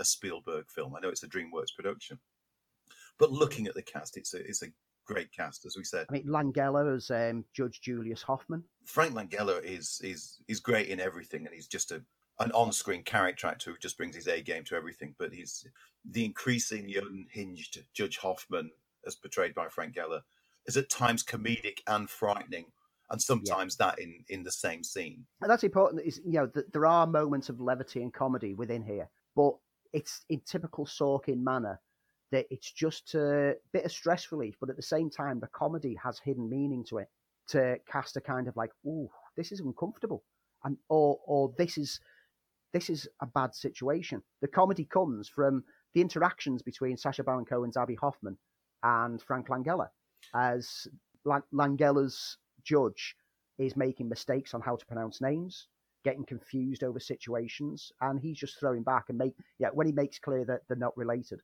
a 0.00 0.04
Spielberg 0.04 0.66
film. 0.70 0.94
I 0.94 1.00
know 1.00 1.08
it's 1.08 1.22
a 1.22 1.28
DreamWorks 1.28 1.74
production, 1.74 2.18
but 3.18 3.30
looking 3.30 3.66
at 3.66 3.74
the 3.74 3.82
cast, 3.82 4.16
it's 4.16 4.34
a 4.34 4.38
it's 4.38 4.62
a 4.62 4.68
great 5.06 5.32
cast, 5.32 5.66
as 5.66 5.76
we 5.76 5.84
said. 5.84 6.06
I 6.08 6.12
mean, 6.12 6.26
Langella 6.26 6.94
as 6.94 7.10
um, 7.10 7.44
Judge 7.52 7.80
Julius 7.80 8.22
Hoffman. 8.22 8.64
Frank 8.84 9.14
Langella 9.14 9.62
is 9.62 10.00
is 10.02 10.38
is 10.48 10.60
great 10.60 10.88
in 10.88 11.00
everything, 11.00 11.46
and 11.46 11.54
he's 11.54 11.68
just 11.68 11.92
a 11.92 12.02
an 12.38 12.50
on-screen 12.52 13.02
character 13.02 13.46
actor 13.46 13.70
who 13.70 13.76
just 13.78 13.96
brings 13.96 14.16
his 14.16 14.26
A 14.26 14.40
game 14.40 14.64
to 14.64 14.74
everything. 14.74 15.14
But 15.18 15.32
he's 15.32 15.66
the 16.08 16.24
increasingly 16.24 16.96
unhinged 16.96 17.82
Judge 17.92 18.18
Hoffman, 18.18 18.70
as 19.06 19.14
portrayed 19.14 19.54
by 19.54 19.68
Frank 19.68 19.94
Geller, 19.94 20.22
is 20.66 20.76
at 20.76 20.88
times 20.88 21.22
comedic 21.22 21.78
and 21.86 22.08
frightening, 22.08 22.66
and 23.10 23.20
sometimes 23.20 23.76
that 23.76 23.98
in 23.98 24.24
in 24.28 24.42
the 24.42 24.52
same 24.52 24.82
scene. 24.82 25.26
And 25.40 25.50
that's 25.50 25.64
important. 25.64 26.02
Is 26.04 26.20
you 26.24 26.32
know 26.32 26.46
that 26.54 26.72
there 26.72 26.86
are 26.86 27.06
moments 27.06 27.48
of 27.48 27.60
levity 27.60 28.02
and 28.02 28.12
comedy 28.12 28.54
within 28.54 28.82
here, 28.82 29.08
but 29.36 29.54
it's 29.92 30.24
in 30.30 30.40
typical 30.46 30.86
Sorkin 30.86 31.42
manner 31.42 31.78
that 32.32 32.46
it's 32.50 32.72
just 32.72 33.14
a 33.14 33.54
bit 33.72 33.84
of 33.84 33.92
stress 33.92 34.32
relief, 34.32 34.56
but 34.60 34.70
at 34.70 34.76
the 34.76 34.82
same 34.82 35.10
time 35.10 35.38
the 35.38 35.46
comedy 35.48 35.96
has 36.02 36.18
hidden 36.18 36.48
meaning 36.48 36.84
to 36.88 36.98
it 36.98 37.08
to 37.48 37.76
cast 37.90 38.16
a 38.16 38.20
kind 38.20 38.48
of 38.48 38.56
like, 38.56 38.70
ooh, 38.86 39.08
this 39.36 39.52
is 39.52 39.60
uncomfortable, 39.60 40.24
and 40.64 40.76
or 40.88 41.18
or 41.26 41.52
this 41.58 41.78
is 41.78 42.00
this 42.72 42.88
is 42.88 43.08
a 43.20 43.26
bad 43.26 43.54
situation. 43.54 44.22
The 44.40 44.48
comedy 44.48 44.84
comes 44.84 45.28
from 45.28 45.62
the 45.94 46.00
interactions 46.00 46.62
between 46.62 46.96
Sacha 46.96 47.22
Baron 47.22 47.44
Cohen's 47.44 47.76
Abbie 47.76 47.98
Hoffman 48.00 48.38
and 48.82 49.20
Frank 49.20 49.48
Langella, 49.48 49.88
as 50.34 50.88
Langella's 51.52 52.38
judge 52.64 53.14
is 53.58 53.76
making 53.76 54.08
mistakes 54.08 54.54
on 54.54 54.62
how 54.62 54.76
to 54.76 54.86
pronounce 54.86 55.20
names, 55.20 55.68
getting 56.04 56.24
confused 56.24 56.82
over 56.82 56.98
situations, 56.98 57.92
and 58.00 58.18
he's 58.18 58.38
just 58.38 58.58
throwing 58.58 58.82
back 58.82 59.04
and 59.08 59.18
make 59.18 59.34
yeah 59.58 59.68
when 59.74 59.86
he 59.86 59.92
makes 59.92 60.18
clear 60.18 60.44
that 60.46 60.62
they're 60.68 60.76
not 60.76 60.96
related, 60.96 61.40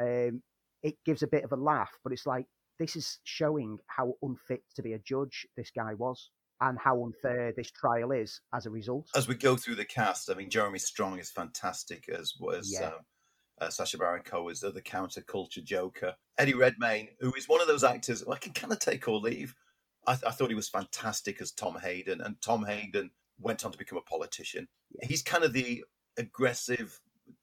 um, 0.00 0.42
it 0.82 0.96
gives 1.04 1.22
a 1.22 1.28
bit 1.28 1.44
of 1.44 1.52
a 1.52 1.56
laugh, 1.56 1.90
but 2.02 2.12
it's 2.12 2.26
like 2.26 2.46
this 2.78 2.96
is 2.96 3.18
showing 3.24 3.78
how 3.86 4.14
unfit 4.22 4.62
to 4.76 4.82
be 4.82 4.92
a 4.92 4.98
judge 4.98 5.46
this 5.56 5.70
guy 5.74 5.94
was 5.94 6.30
and 6.60 6.78
how 6.78 7.04
unfair 7.04 7.52
this 7.56 7.70
trial 7.70 8.12
is 8.12 8.40
as 8.54 8.66
a 8.66 8.70
result. 8.70 9.08
As 9.14 9.28
we 9.28 9.34
go 9.34 9.56
through 9.56 9.74
the 9.76 9.84
cast, 9.84 10.30
I 10.30 10.34
mean, 10.34 10.50
Jeremy 10.50 10.78
Strong 10.78 11.18
is 11.18 11.30
fantastic 11.30 12.08
as 12.08 12.34
was. 12.38 12.70
Yeah. 12.72 12.88
Um, 12.88 12.92
uh, 13.60 13.70
Sacha 13.70 13.96
Baron 13.96 14.22
Cohen 14.24 14.50
as 14.50 14.60
the 14.60 14.82
counterculture 14.82 15.62
Joker. 15.62 16.14
Eddie 16.38 16.54
Redmayne, 16.54 17.08
who 17.20 17.32
is 17.34 17.48
one 17.48 17.60
of 17.60 17.68
those 17.68 17.84
actors 17.84 18.22
who 18.22 18.32
I 18.32 18.38
can 18.38 18.52
kind 18.52 18.72
of 18.72 18.80
take 18.80 19.06
or 19.08 19.18
leave. 19.18 19.54
I, 20.06 20.14
th- 20.14 20.24
I 20.26 20.30
thought 20.30 20.50
he 20.50 20.56
was 20.56 20.68
fantastic 20.68 21.40
as 21.40 21.52
Tom 21.52 21.78
Hayden, 21.80 22.20
and 22.20 22.40
Tom 22.42 22.64
Hayden 22.64 23.10
went 23.38 23.64
on 23.64 23.72
to 23.72 23.78
become 23.78 23.98
a 23.98 24.02
politician. 24.02 24.68
He's 25.02 25.22
kind 25.22 25.44
of 25.44 25.52
the 25.52 25.84
aggressive, 26.18 27.00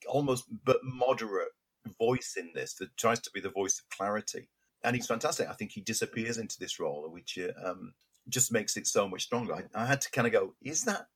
almost 0.08 0.46
but 0.64 0.80
moderate 0.84 1.52
voice 2.00 2.36
in 2.38 2.52
this 2.54 2.76
that 2.76 2.96
tries 2.98 3.20
to 3.22 3.32
be 3.34 3.40
the 3.40 3.50
voice 3.50 3.80
of 3.80 3.98
clarity, 3.98 4.50
and 4.84 4.96
he's 4.96 5.08
fantastic. 5.08 5.48
I 5.48 5.54
think 5.54 5.72
he 5.72 5.82
disappears 5.82 6.38
into 6.38 6.58
this 6.60 6.80
role, 6.80 7.10
which 7.10 7.38
uh, 7.38 7.70
um, 7.70 7.94
just 8.30 8.52
makes 8.52 8.78
it 8.78 8.88
so 8.88 9.08
much 9.08 9.24
stronger. 9.24 9.56
I, 9.56 9.84
I 9.84 9.86
had 9.86 10.02
to 10.02 10.12
kind 10.12 10.28
of 10.28 10.34
go, 10.34 10.56
is 10.62 10.84
that 10.84 11.08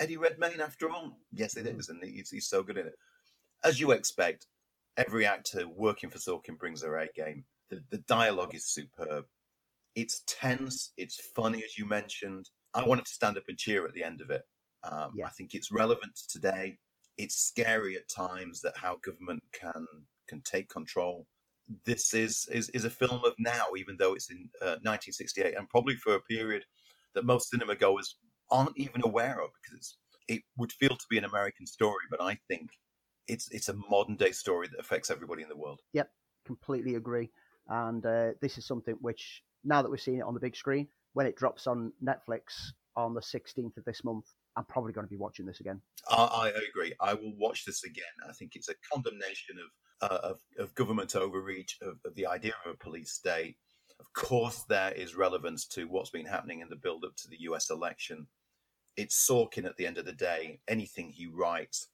Eddie 0.00 0.16
Redmayne 0.16 0.60
after 0.60 0.90
all? 0.90 1.18
Yes, 1.32 1.56
it 1.56 1.66
is, 1.66 1.88
and 1.88 2.02
he's, 2.02 2.30
he's 2.30 2.48
so 2.48 2.62
good 2.62 2.78
in 2.78 2.86
it. 2.86 2.94
As 3.64 3.80
you 3.80 3.90
expect, 3.90 4.46
every 4.96 5.26
actor 5.26 5.66
working 5.68 6.10
for 6.10 6.18
Sorkin 6.18 6.58
brings 6.58 6.80
their 6.80 6.96
A 6.96 7.08
game. 7.14 7.44
The, 7.70 7.82
the 7.90 7.98
dialogue 7.98 8.54
is 8.54 8.66
superb. 8.66 9.24
It's 9.94 10.22
tense. 10.26 10.92
It's 10.96 11.20
funny, 11.34 11.62
as 11.64 11.76
you 11.76 11.86
mentioned. 11.86 12.48
I 12.74 12.86
wanted 12.86 13.06
to 13.06 13.12
stand 13.12 13.36
up 13.36 13.44
and 13.48 13.58
cheer 13.58 13.84
at 13.86 13.94
the 13.94 14.04
end 14.04 14.20
of 14.20 14.30
it. 14.30 14.42
Um, 14.84 15.14
I 15.24 15.30
think 15.30 15.54
it's 15.54 15.72
relevant 15.72 16.14
to 16.14 16.28
today. 16.28 16.78
It's 17.18 17.36
scary 17.36 17.96
at 17.96 18.08
times 18.08 18.60
that 18.62 18.76
how 18.76 18.98
government 19.04 19.42
can 19.52 19.86
can 20.28 20.40
take 20.42 20.68
control. 20.68 21.26
This 21.84 22.14
is 22.14 22.48
is, 22.50 22.68
is 22.70 22.84
a 22.84 22.90
film 22.90 23.22
of 23.24 23.34
now, 23.38 23.66
even 23.76 23.96
though 23.98 24.14
it's 24.14 24.30
in 24.30 24.48
uh, 24.62 24.80
1968, 24.82 25.56
and 25.56 25.68
probably 25.68 25.96
for 25.96 26.14
a 26.14 26.20
period 26.20 26.64
that 27.14 27.24
most 27.24 27.50
cinema 27.50 27.74
goers 27.74 28.16
aren't 28.50 28.78
even 28.78 29.02
aware 29.04 29.42
of, 29.42 29.50
because 29.62 29.98
it 30.28 30.42
would 30.56 30.72
feel 30.72 30.96
to 30.96 31.06
be 31.10 31.18
an 31.18 31.24
American 31.24 31.66
story, 31.66 32.04
but 32.10 32.22
I 32.22 32.38
think 32.48 32.70
it's 33.26 33.50
it's 33.50 33.68
a 33.68 33.74
modern 33.90 34.16
day 34.16 34.32
story 34.32 34.68
that 34.68 34.80
affects 34.80 35.10
everybody 35.10 35.42
in 35.42 35.48
the 35.48 35.56
world. 35.56 35.80
Yep, 35.92 36.10
completely 36.46 36.94
agree. 36.94 37.30
And 37.68 38.04
uh, 38.04 38.30
this 38.40 38.56
is 38.56 38.66
something 38.66 38.96
which, 39.00 39.42
now 39.64 39.82
that 39.82 39.90
we're 39.90 39.98
seeing 39.98 40.18
it 40.18 40.24
on 40.24 40.34
the 40.34 40.40
big 40.40 40.56
screen, 40.56 40.88
when 41.12 41.26
it 41.26 41.36
drops 41.36 41.66
on 41.66 41.92
Netflix 42.02 42.72
on 42.96 43.14
the 43.14 43.20
16th 43.20 43.76
of 43.76 43.84
this 43.84 44.02
month, 44.04 44.24
I'm 44.58 44.64
probably 44.64 44.92
going 44.92 45.06
to 45.06 45.10
be 45.10 45.16
watching 45.16 45.46
this 45.46 45.60
again. 45.60 45.80
I, 46.10 46.24
I 46.24 46.52
agree. 46.68 46.92
I 47.00 47.14
will 47.14 47.32
watch 47.38 47.64
this 47.64 47.84
again. 47.84 48.04
I 48.28 48.32
think 48.32 48.56
it's 48.56 48.68
a 48.68 48.74
condemnation 48.92 49.56
of 49.58 49.70
uh, 50.10 50.18
of, 50.22 50.40
of 50.58 50.74
government 50.74 51.14
overreach, 51.16 51.78
of, 51.82 51.98
of 52.04 52.14
the 52.14 52.26
idea 52.26 52.52
of 52.64 52.72
a 52.72 52.76
police 52.76 53.12
state. 53.12 53.56
Of 54.00 54.12
course, 54.12 54.64
there 54.68 54.92
is 54.92 55.16
relevance 55.16 55.66
to 55.68 55.84
what's 55.84 56.10
been 56.10 56.26
happening 56.26 56.60
in 56.60 56.68
the 56.68 56.76
build 56.76 57.04
up 57.04 57.16
to 57.16 57.28
the 57.28 57.40
US 57.42 57.70
election. 57.70 58.26
It's 58.96 59.28
Sorkin 59.28 59.64
at 59.64 59.76
the 59.76 59.86
end 59.86 59.98
of 59.98 60.06
the 60.06 60.12
day. 60.12 60.60
Anything 60.68 61.10
he 61.10 61.26
writes 61.26 61.88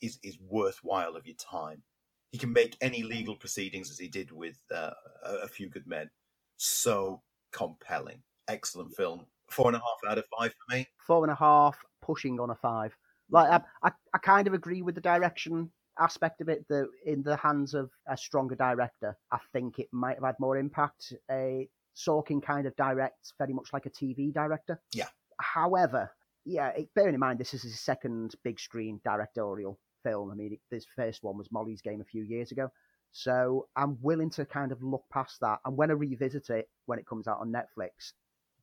is, 0.00 0.18
is 0.22 0.38
worthwhile 0.40 1.16
of 1.16 1.26
your 1.26 1.36
time. 1.36 1.82
He 2.30 2.38
can 2.38 2.52
make 2.52 2.76
any 2.80 3.02
legal 3.02 3.36
proceedings, 3.36 3.90
as 3.90 3.98
he 3.98 4.08
did 4.08 4.30
with 4.30 4.58
uh, 4.74 4.90
A 5.24 5.34
A 5.44 5.48
Few 5.48 5.68
Good 5.68 5.86
Men, 5.86 6.10
so 6.56 7.22
compelling. 7.52 8.22
Excellent 8.48 8.94
film. 8.94 9.26
Four 9.50 9.68
and 9.68 9.76
a 9.76 9.80
half 9.80 10.10
out 10.10 10.18
of 10.18 10.24
five 10.38 10.52
for 10.52 10.76
me. 10.76 10.86
Four 10.98 11.24
and 11.24 11.32
a 11.32 11.36
half, 11.36 11.76
pushing 12.02 12.38
on 12.40 12.50
a 12.50 12.54
five. 12.54 12.96
Like 13.30 13.50
I, 13.50 13.88
I, 13.88 13.92
I 14.14 14.18
kind 14.18 14.46
of 14.46 14.54
agree 14.54 14.82
with 14.82 14.94
the 14.94 15.00
direction 15.00 15.70
aspect 15.98 16.40
of 16.40 16.48
it. 16.48 16.66
That 16.68 16.88
in 17.04 17.22
the 17.22 17.36
hands 17.36 17.74
of 17.74 17.90
a 18.06 18.16
stronger 18.16 18.54
director, 18.54 19.16
I 19.32 19.38
think 19.52 19.78
it 19.78 19.88
might 19.92 20.16
have 20.16 20.24
had 20.24 20.36
more 20.38 20.56
impact. 20.56 21.12
A 21.30 21.68
Sorkin 21.96 22.42
kind 22.42 22.66
of 22.66 22.76
directs 22.76 23.32
very 23.38 23.52
much 23.52 23.70
like 23.72 23.86
a 23.86 23.90
TV 23.90 24.32
director. 24.32 24.80
Yeah. 24.92 25.08
However, 25.40 26.10
yeah, 26.44 26.68
it, 26.68 26.88
bearing 26.94 27.14
in 27.14 27.20
mind 27.20 27.38
this 27.38 27.54
is 27.54 27.62
his 27.62 27.80
second 27.80 28.34
big 28.44 28.60
screen 28.60 29.00
directorial 29.04 29.78
film. 30.04 30.30
I 30.30 30.34
mean, 30.34 30.54
it, 30.54 30.60
this 30.70 30.86
first 30.96 31.22
one 31.22 31.36
was 31.36 31.52
Molly's 31.52 31.82
Game 31.82 32.00
a 32.00 32.04
few 32.04 32.22
years 32.22 32.52
ago. 32.52 32.70
So 33.12 33.68
I'm 33.76 33.98
willing 34.02 34.30
to 34.30 34.44
kind 34.44 34.70
of 34.70 34.82
look 34.82 35.04
past 35.12 35.40
that. 35.40 35.58
And 35.64 35.76
when 35.76 35.90
I 35.90 35.94
revisit 35.94 36.50
it, 36.50 36.68
when 36.86 36.98
it 36.98 37.06
comes 37.06 37.26
out 37.26 37.40
on 37.40 37.52
Netflix, 37.52 38.12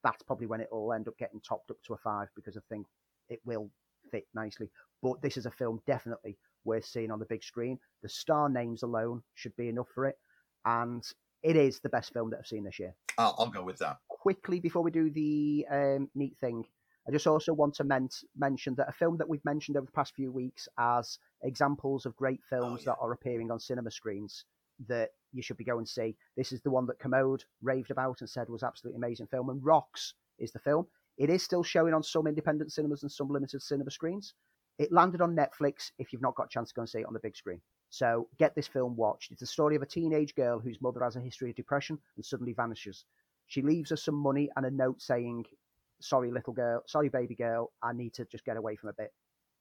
that's 0.05 0.21
probably 0.21 0.45
when 0.45 0.61
it 0.61 0.69
will 0.71 0.93
end 0.93 1.07
up 1.07 1.17
getting 1.17 1.41
topped 1.41 1.71
up 1.71 1.77
to 1.83 1.95
a 1.95 1.97
five 1.97 2.27
because 2.35 2.55
I 2.55 2.61
think 2.69 2.85
it 3.27 3.39
will 3.43 3.71
fit 4.11 4.27
nicely. 4.35 4.69
But 5.01 5.19
this 5.21 5.35
is 5.35 5.47
a 5.47 5.51
film 5.51 5.81
definitely 5.87 6.37
worth 6.63 6.85
seeing 6.85 7.11
on 7.11 7.17
the 7.19 7.25
big 7.25 7.43
screen. 7.43 7.79
The 8.03 8.09
star 8.09 8.47
names 8.47 8.83
alone 8.83 9.23
should 9.33 9.55
be 9.57 9.67
enough 9.67 9.89
for 9.93 10.05
it. 10.05 10.15
And 10.63 11.03
it 11.41 11.55
is 11.55 11.79
the 11.79 11.89
best 11.89 12.13
film 12.13 12.29
that 12.29 12.39
I've 12.39 12.47
seen 12.47 12.63
this 12.63 12.79
year. 12.79 12.93
I'll, 13.17 13.35
I'll 13.39 13.49
go 13.49 13.63
with 13.63 13.79
that. 13.79 13.97
Quickly, 14.07 14.59
before 14.59 14.83
we 14.83 14.91
do 14.91 15.09
the 15.09 15.65
um, 15.71 16.09
neat 16.13 16.37
thing, 16.37 16.63
I 17.07 17.11
just 17.11 17.25
also 17.25 17.53
want 17.53 17.73
to 17.75 17.83
men- 17.83 18.09
mention 18.37 18.75
that 18.75 18.89
a 18.89 18.93
film 18.93 19.17
that 19.17 19.27
we've 19.27 19.45
mentioned 19.45 19.75
over 19.75 19.87
the 19.87 19.91
past 19.91 20.13
few 20.15 20.31
weeks 20.31 20.67
as 20.77 21.17
examples 21.43 22.05
of 22.05 22.15
great 22.15 22.41
films 22.47 22.85
that 22.85 22.97
are 23.01 23.11
appearing 23.11 23.51
on 23.51 23.59
cinema 23.59 23.89
screens 23.89 24.45
that 24.87 25.09
you 25.31 25.41
should 25.41 25.57
be 25.57 25.63
going 25.63 25.85
to 25.85 25.91
see. 25.91 26.15
This 26.37 26.51
is 26.51 26.61
the 26.61 26.71
one 26.71 26.85
that 26.87 26.99
Commode 26.99 27.43
raved 27.61 27.91
about 27.91 28.21
and 28.21 28.29
said 28.29 28.49
was 28.49 28.63
absolutely 28.63 28.97
amazing 28.97 29.27
film. 29.27 29.49
And 29.49 29.63
Rocks 29.63 30.13
is 30.39 30.51
the 30.51 30.59
film. 30.59 30.87
It 31.17 31.29
is 31.29 31.43
still 31.43 31.63
showing 31.63 31.93
on 31.93 32.03
some 32.03 32.27
independent 32.27 32.71
cinemas 32.71 33.03
and 33.03 33.11
some 33.11 33.29
limited 33.29 33.61
cinema 33.61 33.91
screens. 33.91 34.33
It 34.77 34.91
landed 34.91 35.21
on 35.21 35.35
Netflix 35.35 35.91
if 35.97 36.11
you've 36.11 36.21
not 36.21 36.35
got 36.35 36.47
a 36.47 36.49
chance 36.49 36.69
to 36.69 36.75
go 36.75 36.81
and 36.81 36.89
see 36.89 36.99
it 36.99 37.05
on 37.05 37.13
the 37.13 37.19
big 37.19 37.35
screen. 37.35 37.61
So 37.89 38.27
get 38.37 38.55
this 38.55 38.67
film 38.67 38.95
watched. 38.97 39.31
It's 39.31 39.39
the 39.39 39.47
story 39.47 39.75
of 39.75 39.81
a 39.81 39.85
teenage 39.85 40.35
girl 40.35 40.59
whose 40.59 40.81
mother 40.81 41.03
has 41.03 41.15
a 41.15 41.21
history 41.21 41.49
of 41.49 41.55
depression 41.55 41.97
and 42.17 42.25
suddenly 42.25 42.53
vanishes. 42.53 43.05
She 43.47 43.61
leaves 43.61 43.91
her 43.91 43.95
some 43.95 44.15
money 44.15 44.49
and 44.55 44.65
a 44.65 44.71
note 44.71 45.01
saying, 45.01 45.45
Sorry, 46.01 46.29
little 46.29 46.51
girl, 46.51 46.83
sorry, 46.87 47.07
baby 47.07 47.35
girl, 47.35 47.71
I 47.81 47.93
need 47.93 48.13
to 48.15 48.25
just 48.25 48.43
get 48.43 48.57
away 48.57 48.75
from 48.75 48.89
a 48.89 48.93
bit. 48.93 49.13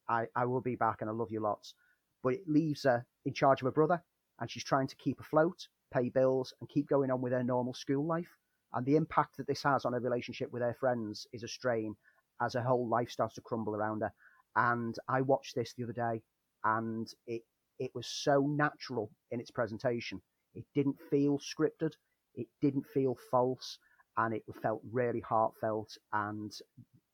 I, 0.09 0.25
I 0.35 0.45
will 0.45 0.59
be 0.59 0.75
back 0.75 0.97
and 0.99 1.09
I 1.09 1.13
love 1.13 1.31
you 1.31 1.39
lots. 1.39 1.75
But 2.21 2.33
it 2.33 2.41
leaves 2.47 2.83
her 2.83 3.05
in 3.25 3.33
charge 3.33 3.61
of 3.61 3.65
her 3.65 3.71
brother 3.71 4.03
and 4.39 4.49
she's 4.49 4.63
trying 4.63 4.87
to 4.87 4.95
keep 4.97 5.19
afloat, 5.19 5.67
pay 5.93 6.09
bills, 6.09 6.53
and 6.59 6.69
keep 6.69 6.87
going 6.87 7.11
on 7.11 7.21
with 7.21 7.33
her 7.33 7.43
normal 7.43 7.73
school 7.73 8.05
life. 8.05 8.37
And 8.73 8.85
the 8.85 8.95
impact 8.95 9.37
that 9.37 9.47
this 9.47 9.63
has 9.63 9.85
on 9.85 9.93
her 9.93 9.99
relationship 9.99 10.51
with 10.51 10.61
her 10.61 10.75
friends 10.79 11.27
is 11.33 11.43
a 11.43 11.47
strain 11.47 11.95
as 12.41 12.53
her 12.53 12.61
whole 12.61 12.87
life 12.87 13.09
starts 13.09 13.35
to 13.35 13.41
crumble 13.41 13.75
around 13.75 14.01
her. 14.01 14.11
And 14.55 14.95
I 15.07 15.21
watched 15.21 15.55
this 15.55 15.73
the 15.73 15.83
other 15.83 15.93
day 15.93 16.21
and 16.63 17.07
it 17.27 17.43
it 17.79 17.91
was 17.93 18.07
so 18.07 18.39
natural 18.47 19.11
in 19.31 19.39
its 19.39 19.51
presentation. 19.51 20.21
It 20.53 20.65
didn't 20.73 20.97
feel 21.09 21.39
scripted, 21.39 21.91
it 22.35 22.47
didn't 22.61 22.87
feel 22.93 23.17
false, 23.29 23.77
and 24.17 24.33
it 24.33 24.43
felt 24.61 24.81
really 24.91 25.19
heartfelt. 25.19 25.89
And 26.13 26.51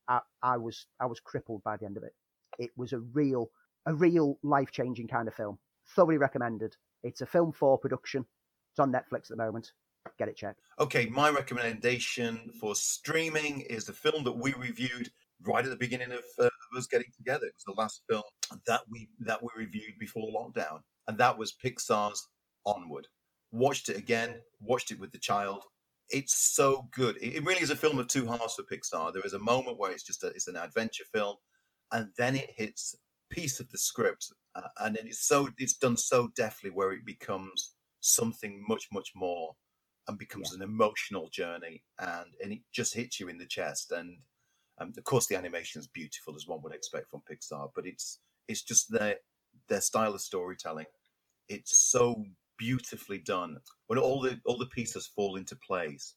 I, 0.07 0.19
I 0.41 0.57
was 0.57 0.87
I 0.99 1.05
was 1.05 1.19
crippled 1.19 1.63
by 1.63 1.77
the 1.77 1.85
end 1.85 1.97
of 1.97 2.03
it. 2.03 2.13
It 2.59 2.71
was 2.77 2.93
a 2.93 2.99
real 2.99 3.49
a 3.85 3.93
real 3.93 4.37
life 4.43 4.71
changing 4.71 5.07
kind 5.07 5.27
of 5.27 5.33
film. 5.33 5.57
Thoroughly 5.95 6.17
recommended. 6.17 6.75
It's 7.03 7.21
a 7.21 7.25
film 7.25 7.51
for 7.51 7.77
production. 7.77 8.25
It's 8.71 8.79
on 8.79 8.91
Netflix 8.91 9.23
at 9.23 9.29
the 9.29 9.37
moment. 9.37 9.71
Get 10.17 10.29
it 10.29 10.37
checked. 10.37 10.61
Okay, 10.79 11.07
my 11.07 11.29
recommendation 11.29 12.51
for 12.59 12.73
streaming 12.73 13.61
is 13.61 13.85
the 13.85 13.93
film 13.93 14.23
that 14.23 14.31
we 14.31 14.53
reviewed 14.53 15.11
right 15.43 15.63
at 15.63 15.69
the 15.69 15.75
beginning 15.75 16.11
of, 16.11 16.23
uh, 16.39 16.49
us 16.77 16.87
getting 16.87 17.11
together. 17.15 17.45
It 17.45 17.53
was 17.55 17.75
the 17.75 17.79
last 17.79 18.01
film 18.09 18.23
that 18.67 18.81
we 18.89 19.09
that 19.19 19.41
we 19.41 19.49
reviewed 19.55 19.97
before 19.99 20.31
lockdown, 20.31 20.79
and 21.07 21.17
that 21.17 21.37
was 21.37 21.53
Pixar's 21.63 22.27
Onward. 22.65 23.07
Watched 23.51 23.89
it 23.89 23.97
again. 23.97 24.35
Watched 24.59 24.91
it 24.91 24.99
with 24.99 25.11
the 25.11 25.17
child. 25.17 25.63
It's 26.09 26.35
so 26.35 26.87
good. 26.91 27.17
It, 27.17 27.35
it 27.35 27.45
really 27.45 27.61
is 27.61 27.69
a 27.69 27.75
film 27.75 27.99
of 27.99 28.07
two 28.07 28.25
halves 28.25 28.55
for 28.55 28.63
Pixar. 28.63 29.13
There 29.13 29.25
is 29.25 29.33
a 29.33 29.39
moment 29.39 29.77
where 29.77 29.91
it's 29.91 30.03
just 30.03 30.23
a, 30.23 30.27
it's 30.27 30.47
an 30.47 30.55
adventure 30.55 31.05
film, 31.13 31.35
and 31.91 32.09
then 32.17 32.35
it 32.35 32.51
hits 32.55 32.95
piece 33.31 33.59
of 33.59 33.69
the 33.69 33.77
script, 33.77 34.31
uh, 34.55 34.61
and 34.79 34.95
it 34.97 35.07
is 35.07 35.21
so 35.21 35.49
it's 35.57 35.77
done 35.77 35.97
so 35.97 36.29
deftly 36.35 36.69
where 36.69 36.91
it 36.91 37.05
becomes 37.05 37.73
something 38.01 38.63
much 38.67 38.87
much 38.91 39.11
more 39.15 39.55
and 40.07 40.17
becomes 40.17 40.53
an 40.53 40.61
emotional 40.61 41.29
journey 41.31 41.83
and 41.99 42.33
and 42.43 42.51
it 42.51 42.59
just 42.73 42.95
hits 42.95 43.19
you 43.19 43.27
in 43.27 43.37
the 43.37 43.45
chest 43.45 43.91
and 43.91 44.17
um, 44.79 44.91
of 44.97 45.03
course 45.03 45.27
the 45.27 45.35
animation 45.35 45.79
is 45.79 45.87
beautiful 45.87 46.35
as 46.35 46.47
one 46.47 46.59
would 46.63 46.73
expect 46.73 47.09
from 47.11 47.21
pixar 47.31 47.69
but 47.75 47.85
it's 47.85 48.19
it's 48.47 48.63
just 48.63 48.91
their 48.91 49.17
their 49.67 49.81
style 49.81 50.13
of 50.13 50.21
storytelling. 50.21 50.85
It's 51.49 51.89
so 51.91 52.23
beautifully 52.57 53.19
done. 53.19 53.57
When 53.87 53.99
all 53.99 54.21
the 54.21 54.39
all 54.45 54.57
the 54.57 54.67
pieces 54.67 55.07
fall 55.15 55.35
into 55.35 55.55
place 55.55 56.15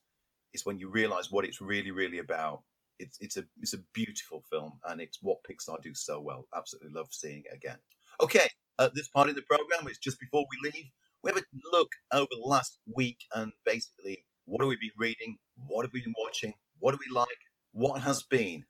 is 0.52 0.64
when 0.64 0.78
you 0.78 0.90
realize 0.90 1.30
what 1.30 1.44
it's 1.44 1.60
really 1.60 1.90
really 1.90 2.18
about 2.18 2.62
it's 2.98 3.18
it's 3.20 3.36
a 3.36 3.44
it's 3.60 3.74
a 3.74 3.78
beautiful 3.92 4.42
film 4.50 4.72
and 4.88 5.00
it's 5.00 5.18
what 5.22 5.38
pixar 5.48 5.80
do 5.82 5.94
so 5.94 6.20
well. 6.20 6.46
Absolutely 6.54 6.90
love 6.92 7.08
seeing 7.10 7.42
it 7.44 7.54
again. 7.54 7.78
Okay 8.20 8.48
at 8.80 8.92
this 8.92 9.06
part 9.06 9.28
of 9.28 9.36
the 9.36 9.42
program 9.42 9.86
it's 9.86 9.98
just 9.98 10.18
before 10.18 10.44
we 10.50 10.68
leave 10.68 10.86
we 11.24 11.30
have 11.30 11.38
a 11.38 11.44
look 11.72 11.90
over 12.12 12.28
the 12.30 12.46
last 12.46 12.78
week 12.94 13.18
and 13.34 13.50
basically 13.64 14.24
what 14.44 14.60
have 14.60 14.68
we 14.68 14.76
been 14.76 14.90
reading, 14.98 15.38
what 15.66 15.84
have 15.84 15.92
we 15.94 16.02
been 16.02 16.14
watching, 16.22 16.52
what 16.80 16.92
do 16.92 16.98
we 17.00 17.14
like, 17.14 17.26
what 17.72 18.02
has 18.02 18.22
been 18.22 18.64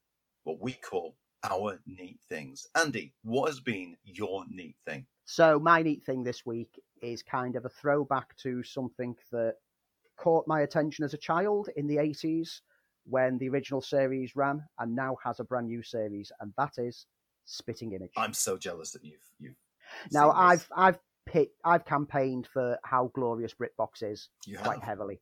what 0.45 0.61
we 0.61 0.72
call 0.72 1.16
our 1.43 1.81
neat 1.85 2.20
things. 2.29 2.66
Andy, 2.77 3.12
what 3.22 3.49
has 3.49 3.59
been 3.59 3.97
your 4.05 4.45
neat 4.49 4.77
thing? 4.87 5.07
So 5.25 5.59
my 5.59 5.83
neat 5.83 6.05
thing 6.05 6.22
this 6.22 6.47
week 6.47 6.81
is 7.03 7.22
kind 7.22 7.57
of 7.57 7.64
a 7.64 7.68
throwback 7.68 8.37
to 8.39 8.62
something 8.62 9.16
that 9.33 9.57
caught 10.16 10.47
my 10.47 10.61
attention 10.61 11.05
as 11.05 11.12
a 11.12 11.18
child 11.18 11.70
in 11.77 11.89
the 11.89 11.97
80s 11.97 12.61
when 13.05 13.38
the 13.38 13.48
original 13.48 13.80
series 13.80 14.34
ran 14.34 14.62
and 14.78 14.94
now 14.94 15.16
has 15.24 15.40
a 15.40 15.44
brand 15.44 15.66
new 15.68 15.82
series 15.82 16.32
and 16.40 16.52
that 16.57 16.72
is 16.78 17.07
Spitting 17.44 17.92
Image. 17.92 18.12
I'm 18.16 18.32
so 18.32 18.57
jealous 18.57 18.92
that 18.92 19.05
you've 19.05 19.26
you've 19.38 19.57
now. 20.12 20.30
I've 20.30 20.66
I've 20.74 20.98
picked 21.26 21.59
I've 21.64 21.84
campaigned 21.84 22.46
for 22.52 22.78
how 22.84 23.11
glorious 23.14 23.55
BritBox 23.55 24.02
is 24.02 24.28
You 24.46 24.59
quite 24.59 24.80
have. 24.80 24.88
heavily 24.88 25.20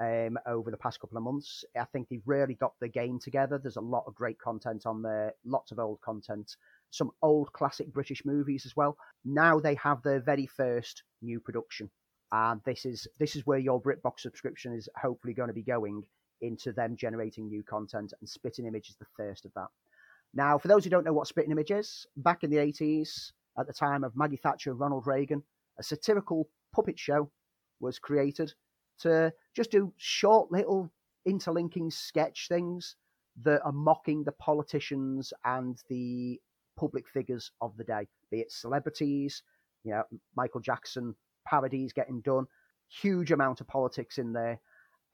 um, 0.00 0.38
over 0.46 0.70
the 0.70 0.76
past 0.76 1.00
couple 1.00 1.16
of 1.16 1.24
months. 1.24 1.64
I 1.78 1.84
think 1.84 2.08
they've 2.08 2.22
really 2.26 2.54
got 2.54 2.74
the 2.80 2.88
game 2.88 3.18
together. 3.18 3.58
There's 3.58 3.76
a 3.76 3.80
lot 3.80 4.04
of 4.06 4.14
great 4.14 4.38
content 4.38 4.86
on 4.86 5.02
there, 5.02 5.34
lots 5.44 5.72
of 5.72 5.78
old 5.78 6.00
content, 6.00 6.56
some 6.90 7.10
old 7.22 7.52
classic 7.52 7.92
British 7.92 8.24
movies 8.24 8.66
as 8.66 8.76
well. 8.76 8.96
Now 9.24 9.58
they 9.60 9.74
have 9.76 10.02
their 10.02 10.20
very 10.20 10.46
first 10.46 11.02
new 11.20 11.40
production, 11.40 11.90
and 12.32 12.60
this 12.64 12.84
is 12.84 13.06
this 13.18 13.36
is 13.36 13.46
where 13.46 13.58
your 13.58 13.80
BritBox 13.80 14.20
subscription 14.20 14.74
is 14.74 14.88
hopefully 15.00 15.34
going 15.34 15.48
to 15.48 15.54
be 15.54 15.62
going 15.62 16.04
into 16.42 16.72
them 16.72 16.96
generating 16.96 17.48
new 17.48 17.62
content. 17.62 18.12
And 18.20 18.28
Spitting 18.28 18.66
Image 18.66 18.90
is 18.90 18.96
the 18.96 19.06
first 19.16 19.44
of 19.44 19.52
that. 19.54 19.68
Now, 20.34 20.58
for 20.58 20.68
those 20.68 20.84
who 20.84 20.90
don't 20.90 21.04
know 21.04 21.12
what 21.12 21.26
Spitting 21.26 21.50
Image 21.50 21.70
is, 21.70 22.06
back 22.16 22.44
in 22.44 22.50
the 22.50 22.56
80s, 22.56 23.32
at 23.58 23.66
the 23.66 23.72
time 23.72 24.04
of 24.04 24.16
Maggie 24.16 24.36
Thatcher 24.36 24.70
and 24.70 24.80
Ronald 24.80 25.06
Reagan, 25.06 25.42
a 25.78 25.82
satirical 25.82 26.48
puppet 26.74 26.98
show 26.98 27.30
was 27.80 27.98
created 27.98 28.52
to 29.00 29.32
just 29.54 29.70
do 29.70 29.92
short 29.96 30.50
little 30.50 30.90
interlinking 31.26 31.90
sketch 31.90 32.46
things 32.48 32.96
that 33.42 33.62
are 33.62 33.72
mocking 33.72 34.24
the 34.24 34.32
politicians 34.32 35.32
and 35.44 35.78
the 35.88 36.40
public 36.76 37.08
figures 37.08 37.50
of 37.60 37.76
the 37.76 37.84
day, 37.84 38.06
be 38.30 38.40
it 38.40 38.52
celebrities, 38.52 39.42
you 39.84 39.92
know, 39.92 40.02
Michael 40.36 40.60
Jackson 40.60 41.14
parodies 41.46 41.92
getting 41.92 42.20
done, 42.20 42.46
huge 42.88 43.32
amount 43.32 43.60
of 43.60 43.66
politics 43.66 44.18
in 44.18 44.32
there, 44.32 44.60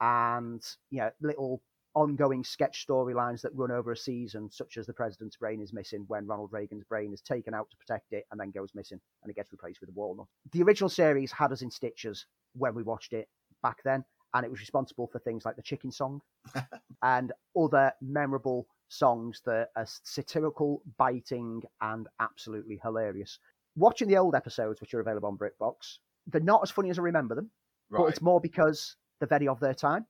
and 0.01 0.65
you 0.91 0.99
know, 0.99 1.11
little 1.21 1.63
ongoing 1.95 2.45
sketch 2.45 2.87
storylines 2.87 3.41
that 3.41 3.55
run 3.55 3.71
over 3.71 3.93
a 3.93 3.97
season, 3.97 4.51
such 4.51 4.77
as 4.77 4.87
the 4.87 4.93
president's 4.93 5.37
brain 5.37 5.61
is 5.61 5.73
missing 5.73 6.05
when 6.07 6.27
Ronald 6.27 6.51
Reagan's 6.53 6.85
brain 6.85 7.13
is 7.13 7.21
taken 7.21 7.55
out 7.55 7.69
to 7.71 7.77
protect 7.77 8.13
it 8.13 8.25
and 8.31 8.39
then 8.39 8.51
goes 8.51 8.71
missing 8.75 9.01
and 9.23 9.31
it 9.31 9.37
gets 9.37 9.53
replaced 9.53 9.81
with 9.81 9.91
a 9.91 9.93
walnut. 9.93 10.27
The 10.53 10.63
original 10.63 10.89
series 10.89 11.33
had 11.33 11.53
us 11.53 11.63
in 11.63 11.71
stitches 11.71 12.27
when 12.55 12.75
we 12.75 12.83
watched 12.83 13.13
it 13.13 13.29
back 13.63 13.79
then, 13.85 14.05
and 14.35 14.45
it 14.45 14.51
was 14.51 14.61
responsible 14.61 15.09
for 15.09 15.19
things 15.19 15.45
like 15.45 15.57
the 15.57 15.63
chicken 15.63 15.91
song 15.91 16.21
and 17.03 17.33
other 17.59 17.93
memorable 18.01 18.67
songs 18.89 19.43
that 19.45 19.69
are 19.77 19.87
satirical, 20.05 20.83
biting, 20.99 21.63
and 21.81 22.07
absolutely 22.21 22.79
hilarious. 22.83 23.39
Watching 23.77 24.09
the 24.09 24.19
old 24.19 24.35
episodes, 24.35 24.81
which 24.81 24.95
are 24.95 25.01
available 25.01 25.29
on 25.29 25.39
BritBox, 25.39 25.99
they're 26.27 26.41
not 26.41 26.63
as 26.63 26.71
funny 26.71 26.91
as 26.91 26.99
I 26.99 27.03
remember 27.03 27.35
them, 27.35 27.51
but 27.91 28.07
it's 28.07 28.23
more 28.23 28.41
because 28.41 28.97
they're 29.19 29.29
very 29.29 29.49
of 29.49 29.61
their 29.61 29.75
time, 29.75 30.07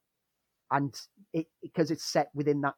and 0.70 0.94
it 1.32 1.46
because 1.62 1.90
it's 1.90 2.04
set 2.04 2.30
within 2.34 2.60
that 2.62 2.74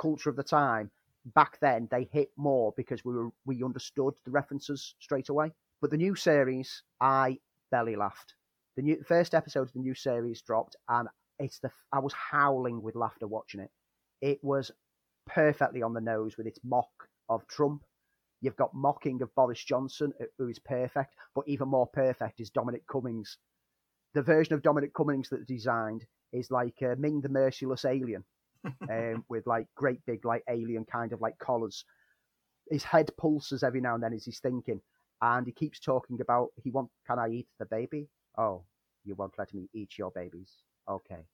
culture 0.00 0.30
of 0.30 0.36
the 0.36 0.42
time. 0.42 0.90
Back 1.34 1.58
then, 1.60 1.86
they 1.90 2.08
hit 2.10 2.30
more 2.36 2.72
because 2.76 3.04
we 3.04 3.14
were 3.14 3.30
we 3.44 3.62
understood 3.62 4.14
the 4.24 4.30
references 4.30 4.94
straight 5.00 5.28
away. 5.28 5.52
But 5.80 5.90
the 5.90 5.96
new 5.96 6.14
series, 6.14 6.82
I 7.00 7.38
belly 7.70 7.96
laughed. 7.96 8.34
The 8.76 8.82
new 8.82 9.02
first 9.06 9.34
episode 9.34 9.62
of 9.68 9.72
the 9.72 9.80
new 9.80 9.94
series 9.94 10.42
dropped, 10.42 10.76
and 10.88 11.08
it's 11.38 11.58
the 11.58 11.70
I 11.92 11.98
was 11.98 12.12
howling 12.12 12.82
with 12.82 12.94
laughter 12.94 13.26
watching 13.26 13.60
it. 13.60 13.70
It 14.20 14.42
was 14.42 14.70
perfectly 15.26 15.82
on 15.82 15.94
the 15.94 16.00
nose 16.00 16.36
with 16.36 16.46
its 16.46 16.60
mock 16.64 16.90
of 17.28 17.46
Trump. 17.46 17.84
You've 18.40 18.56
got 18.56 18.74
mocking 18.74 19.20
of 19.22 19.34
Boris 19.34 19.62
Johnson, 19.62 20.12
who 20.38 20.48
is 20.48 20.58
perfect, 20.58 21.14
but 21.34 21.46
even 21.46 21.68
more 21.68 21.86
perfect 21.86 22.40
is 22.40 22.50
Dominic 22.50 22.86
Cummings. 22.86 23.36
The 24.14 24.22
version 24.22 24.54
of 24.54 24.62
Dominic 24.62 24.92
Cummings 24.94 25.28
that 25.30 25.46
they 25.46 25.54
designed 25.54 26.04
is 26.32 26.50
like 26.50 26.76
uh, 26.82 26.94
Ming 26.98 27.20
the 27.20 27.28
Merciless 27.28 27.84
Alien, 27.84 28.24
um, 28.90 29.24
with 29.28 29.46
like 29.46 29.66
great 29.76 30.04
big 30.06 30.24
like 30.24 30.42
alien 30.48 30.84
kind 30.84 31.12
of 31.12 31.20
like 31.20 31.38
collars. 31.38 31.84
His 32.70 32.84
head 32.84 33.10
pulses 33.18 33.62
every 33.62 33.80
now 33.80 33.94
and 33.94 34.02
then 34.02 34.12
as 34.12 34.24
he's 34.24 34.40
thinking, 34.40 34.80
and 35.20 35.46
he 35.46 35.52
keeps 35.52 35.80
talking 35.80 36.20
about 36.20 36.48
he 36.62 36.70
want. 36.70 36.90
Can 37.06 37.18
I 37.18 37.28
eat 37.28 37.48
the 37.58 37.66
baby? 37.66 38.08
Oh, 38.38 38.64
you 39.04 39.14
won't 39.14 39.38
let 39.38 39.52
me 39.54 39.68
eat 39.74 39.98
your 39.98 40.10
babies. 40.10 40.52
Okay. 40.88 41.24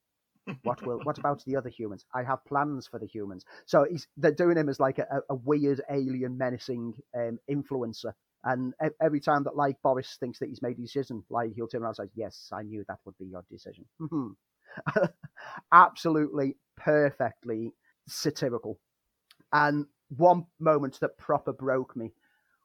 What 0.63 0.85
will? 0.85 0.99
What 1.03 1.17
about 1.17 1.43
the 1.45 1.57
other 1.57 1.69
humans? 1.69 2.05
I 2.13 2.23
have 2.23 2.45
plans 2.45 2.87
for 2.87 2.99
the 2.99 3.05
humans. 3.05 3.43
So 3.65 3.85
he's 3.89 4.07
they're 4.15 4.31
doing 4.31 4.57
him 4.57 4.69
as 4.69 4.79
like 4.79 4.97
a, 4.99 5.21
a 5.29 5.35
weird 5.35 5.81
alien 5.89 6.37
menacing 6.37 6.93
um, 7.15 7.39
influencer. 7.49 8.13
And 8.43 8.73
every 9.01 9.19
time 9.19 9.43
that 9.43 9.55
like 9.55 9.77
Boris 9.83 10.17
thinks 10.19 10.39
that 10.39 10.49
he's 10.49 10.61
made 10.61 10.77
a 10.77 10.81
decision, 10.81 11.23
like 11.29 11.53
he'll 11.55 11.67
turn 11.67 11.81
around 11.81 11.95
and 11.99 12.07
say, 12.07 12.11
"Yes, 12.15 12.49
I 12.53 12.63
knew 12.63 12.85
that 12.87 12.99
would 13.05 13.17
be 13.17 13.25
your 13.25 13.43
decision." 13.49 13.85
Absolutely 15.71 16.55
perfectly 16.77 17.73
satirical. 18.07 18.79
And 19.51 19.85
one 20.09 20.45
moment 20.59 20.99
that 21.01 21.17
proper 21.17 21.53
broke 21.53 21.95
me 21.95 22.13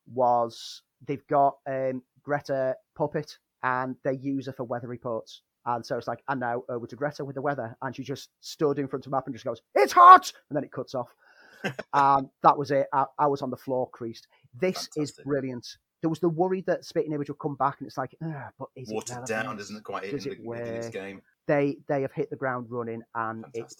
was 0.07 0.83
they've 1.07 1.27
got 1.27 1.57
um, 1.67 2.03
Greta 2.23 2.77
Puppet 2.95 3.39
and 3.63 3.97
they 4.05 4.15
use 4.15 4.47
her 4.47 4.53
for 4.53 4.65
weather 4.65 4.89
reports. 4.89 5.43
And 5.65 5.85
so 5.85 5.97
it's 5.97 6.09
like, 6.09 6.23
and 6.29 6.41
now 6.41 6.63
over 6.69 6.87
to 6.87 6.97
Greta 6.97 7.25
with 7.25 7.37
the 7.37 7.43
weather. 7.43 7.77
And 7.83 7.95
she 7.95 8.03
just 8.03 8.31
stood 8.41 8.79
in 8.79 8.89
front 8.89 9.07
of 9.07 9.13
a 9.13 9.15
map 9.15 9.27
and 9.27 9.35
just 9.35 9.45
goes, 9.45 9.63
it's 9.75 9.93
hot! 9.93 10.33
And 10.51 10.57
then 10.57 10.65
it 10.65 10.73
cuts 10.73 10.95
off. 10.95 11.09
and 11.95 12.29
that 12.43 12.59
was 12.59 12.73
it. 12.73 12.89
I, 12.93 13.05
I 13.19 13.27
was 13.29 13.43
on 13.43 13.51
the 13.51 13.57
floor 13.57 13.89
creased. 13.91 14.27
This 14.59 14.89
is 14.97 15.13
brilliant. 15.25 15.67
There 16.03 16.11
was 16.11 16.21
the 16.21 16.29
worry 16.29 16.63
that 16.63 16.85
Spitting 16.85 17.13
Image 17.13 17.29
would 17.29 17.39
come 17.39 17.55
back, 17.57 17.77
and 17.81 17.87
it's 17.87 17.97
like, 17.97 18.15
but 18.21 18.69
is 18.77 18.91
it 18.91 18.95
Watered 18.95 19.25
down, 19.27 19.59
Isn't 19.59 19.77
it 19.77 19.85
quite 19.85 20.03
Does 20.11 20.27
in 20.27 20.33
it 20.33 20.43
the- 20.43 20.55
hitting 20.55 20.75
its 20.75 20.87
work?" 20.87 20.93
game? 20.93 21.23
They 21.47 21.79
they 21.89 22.03
have 22.03 22.13
hit 22.13 22.31
the 22.31 22.37
ground 22.37 22.67
running, 22.71 23.03
and 23.15 23.45
it, 23.55 23.73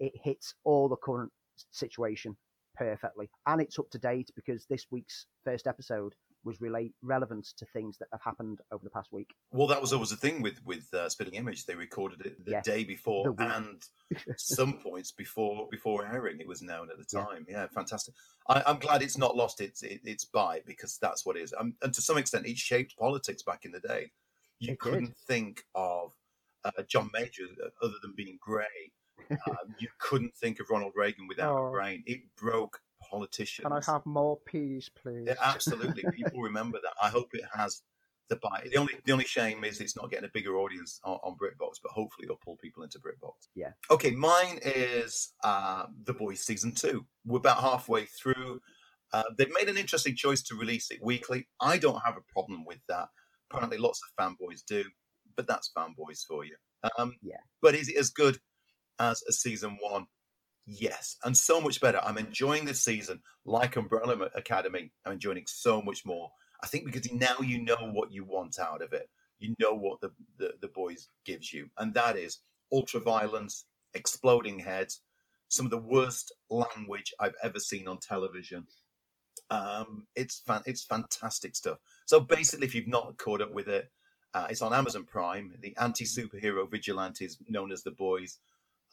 it 0.00 0.12
hits 0.22 0.54
all 0.64 0.88
the 0.88 0.96
current 0.96 1.32
situation 1.70 2.36
perfectly, 2.76 3.30
and 3.46 3.60
it's 3.60 3.78
up 3.78 3.88
to 3.90 3.98
date 3.98 4.30
because 4.34 4.66
this 4.66 4.86
week's 4.90 5.26
first 5.44 5.66
episode 5.66 6.14
was 6.44 6.60
relate 6.60 6.92
relevant 7.02 7.44
to 7.56 7.66
things 7.66 7.96
that 7.98 8.08
have 8.12 8.22
happened 8.22 8.60
over 8.72 8.84
the 8.84 8.90
past 8.90 9.12
week. 9.12 9.30
Well, 9.52 9.66
that 9.68 9.80
was 9.80 9.92
always 9.92 10.10
the 10.10 10.16
thing 10.16 10.42
with 10.42 10.64
with 10.64 10.92
uh, 10.94 11.08
Spitting 11.08 11.34
Image. 11.34 11.66
They 11.66 11.74
recorded 11.74 12.24
it 12.26 12.44
the 12.44 12.52
Yeah, 12.52 12.60
day 12.62 12.84
before 12.84 13.34
the 13.34 13.56
and 13.56 13.82
some 14.36 14.74
points 14.74 15.10
before 15.12 15.68
before 15.70 16.06
airing. 16.06 16.40
It 16.40 16.46
was 16.48 16.62
known 16.62 16.90
at 16.90 16.98
the 16.98 17.04
time. 17.04 17.46
Yeah, 17.48 17.66
fantastic. 17.68 18.14
I, 18.48 18.62
I'm 18.66 18.78
glad 18.78 19.02
it's 19.02 19.18
not 19.18 19.36
lost 19.36 19.60
its 19.60 19.82
it, 19.82 20.00
its 20.04 20.24
bite 20.24 20.66
because 20.66 20.98
that's 20.98 21.24
what 21.24 21.36
it 21.36 21.42
is. 21.42 21.54
Um, 21.58 21.74
and 21.82 21.92
to 21.94 22.02
some 22.02 22.18
extent, 22.18 22.46
it 22.46 22.58
shaped 22.58 22.96
politics 22.98 23.42
back 23.42 23.64
in 23.64 23.72
the 23.72 23.80
day. 23.80 24.12
You 24.60 24.72
It 24.72 24.80
couldn't 24.80 25.16
think 25.16 25.64
of 25.74 26.12
uh, 26.64 26.82
John 26.86 27.10
Major 27.12 27.44
uh, 27.62 27.68
other 27.84 27.96
than 28.02 28.12
being 28.16 28.38
grey. 28.40 28.92
um, 29.30 29.74
you 29.78 29.88
couldn't 29.98 30.34
think 30.34 30.60
of 30.60 30.68
Ronald 30.68 30.92
Reagan 30.94 31.26
without 31.26 31.56
Oh. 31.56 31.66
a 31.66 31.70
brain. 31.70 32.02
It 32.06 32.20
broke 32.36 32.80
politicians. 33.14 33.64
Can 33.64 33.72
I 33.72 33.80
have 33.92 34.04
more 34.06 34.38
peas, 34.46 34.90
please? 35.00 35.24
Yeah, 35.26 35.34
absolutely. 35.42 36.04
People 36.12 36.40
remember 36.42 36.78
that. 36.82 36.94
I 37.02 37.08
hope 37.08 37.30
it 37.34 37.44
has 37.54 37.82
the 38.28 38.36
bite. 38.36 38.68
The 38.70 38.78
only 38.78 38.94
the 39.04 39.12
only 39.12 39.24
shame 39.24 39.64
is 39.64 39.80
it's 39.80 39.96
not 39.96 40.10
getting 40.10 40.24
a 40.24 40.32
bigger 40.32 40.56
audience 40.56 41.00
on, 41.04 41.18
on 41.22 41.34
BritBox, 41.34 41.74
but 41.82 41.92
hopefully 41.92 42.24
it'll 42.24 42.40
pull 42.44 42.56
people 42.56 42.82
into 42.82 42.98
BritBox. 42.98 43.32
Yeah. 43.54 43.72
Okay, 43.90 44.12
mine 44.12 44.60
is 44.64 45.34
uh, 45.42 45.86
The 46.04 46.14
Boys 46.14 46.40
season 46.40 46.72
two. 46.72 47.04
We're 47.24 47.38
about 47.38 47.60
halfway 47.60 48.06
through. 48.06 48.60
Uh, 49.12 49.24
they've 49.36 49.52
made 49.58 49.68
an 49.68 49.76
interesting 49.76 50.16
choice 50.16 50.42
to 50.42 50.56
release 50.56 50.90
it 50.90 50.98
weekly. 51.02 51.46
I 51.60 51.78
don't 51.78 52.02
have 52.04 52.16
a 52.16 52.32
problem 52.32 52.64
with 52.64 52.80
that. 52.88 53.08
Apparently, 53.50 53.78
lots 53.78 54.00
of 54.02 54.24
fanboys 54.24 54.64
do, 54.66 54.84
but 55.36 55.46
that's 55.46 55.70
fanboys 55.76 56.24
for 56.26 56.44
you. 56.44 56.56
Um, 56.98 57.14
Yeah. 57.22 57.36
But 57.62 57.74
is 57.74 57.88
it 57.88 57.96
as 57.96 58.10
good 58.10 58.38
as 58.98 59.22
a 59.28 59.32
season 59.32 59.78
one? 59.80 60.06
Yes, 60.66 61.16
and 61.24 61.36
so 61.36 61.60
much 61.60 61.80
better. 61.80 62.00
I'm 62.02 62.16
enjoying 62.16 62.64
this 62.64 62.82
season 62.82 63.20
like 63.44 63.76
Umbrella 63.76 64.30
Academy. 64.34 64.92
I'm 65.04 65.12
enjoying 65.12 65.38
it 65.38 65.48
so 65.48 65.82
much 65.82 66.06
more. 66.06 66.30
I 66.62 66.66
think 66.66 66.86
because 66.86 67.12
now 67.12 67.36
you 67.40 67.62
know 67.62 67.90
what 67.92 68.12
you 68.12 68.24
want 68.24 68.58
out 68.58 68.80
of 68.80 68.92
it. 68.94 69.10
You 69.38 69.54
know 69.60 69.74
what 69.74 70.00
the, 70.00 70.10
the, 70.38 70.54
the 70.62 70.68
boys 70.68 71.08
gives 71.26 71.52
you, 71.52 71.68
and 71.76 71.92
that 71.94 72.16
is 72.16 72.38
ultra 72.72 73.00
violence, 73.00 73.66
exploding 73.92 74.60
heads, 74.60 75.00
some 75.48 75.66
of 75.66 75.70
the 75.70 75.78
worst 75.78 76.32
language 76.48 77.12
I've 77.20 77.34
ever 77.42 77.60
seen 77.60 77.86
on 77.86 77.98
television. 77.98 78.66
Um, 79.50 80.06
it's 80.16 80.38
fan, 80.38 80.62
it's 80.64 80.82
fantastic 80.84 81.56
stuff. 81.56 81.78
So 82.06 82.20
basically, 82.20 82.66
if 82.66 82.74
you've 82.74 82.88
not 82.88 83.18
caught 83.18 83.42
up 83.42 83.52
with 83.52 83.68
it, 83.68 83.90
uh, 84.32 84.46
it's 84.48 84.62
on 84.62 84.72
Amazon 84.72 85.04
Prime. 85.04 85.52
The 85.60 85.76
anti 85.76 86.04
superhero 86.04 86.68
vigilantes 86.70 87.36
known 87.48 87.70
as 87.70 87.82
the 87.82 87.90
Boys 87.90 88.38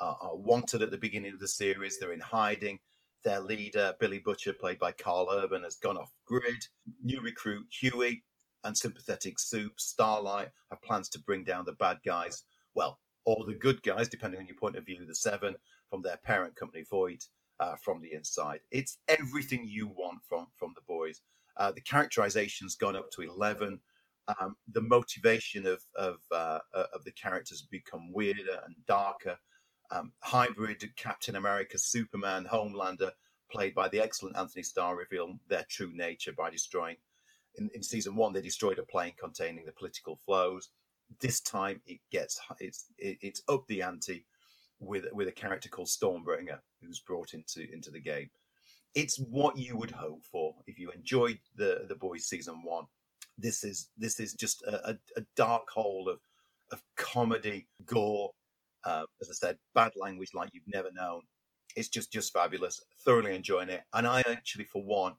uh, 0.01 0.15
are 0.19 0.35
wanted 0.35 0.81
at 0.81 0.91
the 0.91 0.97
beginning 0.97 1.33
of 1.33 1.39
the 1.39 1.47
series. 1.47 1.97
They're 1.97 2.11
in 2.11 2.19
hiding. 2.19 2.79
Their 3.23 3.39
leader, 3.39 3.93
Billy 3.99 4.19
Butcher, 4.19 4.53
played 4.53 4.79
by 4.79 4.91
Karl 4.93 5.29
Urban, 5.31 5.63
has 5.63 5.75
gone 5.75 5.97
off 5.97 6.11
grid. 6.25 6.65
New 7.03 7.21
recruit 7.21 7.67
Hughie 7.69 8.23
and 8.63 8.75
sympathetic 8.75 9.39
Supe, 9.39 9.79
Starlight, 9.79 10.49
have 10.71 10.81
plans 10.81 11.07
to 11.09 11.19
bring 11.19 11.43
down 11.43 11.65
the 11.65 11.73
bad 11.73 11.99
guys. 12.03 12.43
Well, 12.73 12.99
or 13.25 13.45
the 13.45 13.53
good 13.53 13.83
guys, 13.83 14.09
depending 14.09 14.39
on 14.39 14.47
your 14.47 14.57
point 14.57 14.75
of 14.75 14.85
view, 14.85 15.05
the 15.07 15.15
Seven 15.15 15.55
from 15.89 16.01
their 16.01 16.17
parent 16.17 16.55
company, 16.55 16.83
Vought, 16.89 17.27
uh, 17.59 17.75
from 17.75 18.01
the 18.01 18.11
inside. 18.11 18.59
It's 18.71 18.97
everything 19.07 19.67
you 19.67 19.87
want 19.87 20.19
from 20.27 20.47
from 20.57 20.73
the 20.75 20.81
boys. 20.87 21.21
Uh, 21.57 21.71
the 21.71 21.81
characterization's 21.81 22.75
gone 22.75 22.95
up 22.95 23.11
to 23.11 23.21
eleven. 23.21 23.79
Um, 24.39 24.55
the 24.71 24.81
motivation 24.81 25.67
of 25.67 25.81
of 25.95 26.17
uh, 26.31 26.59
uh, 26.73 26.85
of 26.93 27.03
the 27.03 27.11
characters 27.11 27.67
become 27.69 28.11
weirder 28.11 28.61
and 28.65 28.75
darker. 28.87 29.37
Um, 29.91 30.13
hybrid 30.19 30.89
Captain 30.95 31.35
America, 31.35 31.77
Superman, 31.77 32.47
Homelander, 32.49 33.11
played 33.51 33.75
by 33.75 33.89
the 33.89 33.99
excellent 33.99 34.37
Anthony 34.37 34.63
Starr, 34.63 34.95
reveal 34.95 35.37
their 35.49 35.65
true 35.69 35.91
nature 35.93 36.31
by 36.31 36.49
destroying. 36.49 36.95
In, 37.55 37.69
in 37.73 37.83
season 37.83 38.15
one, 38.15 38.31
they 38.31 38.41
destroyed 38.41 38.79
a 38.79 38.83
plane 38.83 39.13
containing 39.19 39.65
the 39.65 39.73
political 39.73 40.17
flows. 40.25 40.69
This 41.19 41.41
time, 41.41 41.81
it 41.85 41.99
gets 42.09 42.39
it's 42.59 42.85
it, 42.97 43.17
it's 43.21 43.41
up 43.49 43.67
the 43.67 43.81
ante 43.81 44.25
with 44.79 45.05
with 45.11 45.27
a 45.27 45.33
character 45.33 45.67
called 45.67 45.89
Stormbringer, 45.89 46.59
who's 46.81 46.99
brought 46.99 47.33
into 47.33 47.69
into 47.73 47.91
the 47.91 47.99
game. 47.99 48.29
It's 48.95 49.17
what 49.17 49.57
you 49.57 49.75
would 49.77 49.91
hope 49.91 50.23
for 50.23 50.55
if 50.67 50.79
you 50.79 50.89
enjoyed 50.91 51.39
the 51.55 51.85
the 51.89 51.95
boys 51.95 52.25
season 52.25 52.63
one. 52.63 52.85
This 53.37 53.65
is 53.65 53.89
this 53.97 54.21
is 54.21 54.33
just 54.33 54.63
a, 54.63 54.91
a, 54.91 54.97
a 55.17 55.25
dark 55.35 55.69
hole 55.69 56.07
of 56.07 56.19
of 56.71 56.81
comedy, 56.95 57.67
gore, 57.85 58.31
uh, 58.83 59.05
as 59.21 59.29
I 59.29 59.33
said, 59.33 59.57
bad 59.73 59.93
language 59.95 60.31
like 60.33 60.49
you've 60.53 60.63
never 60.67 60.91
known. 60.93 61.21
It's 61.75 61.89
just 61.89 62.11
just 62.11 62.33
fabulous. 62.33 62.83
Thoroughly 63.05 63.35
enjoying 63.35 63.69
it, 63.69 63.81
and 63.93 64.05
I 64.07 64.21
actually, 64.27 64.65
for 64.65 64.83
one, 64.83 65.13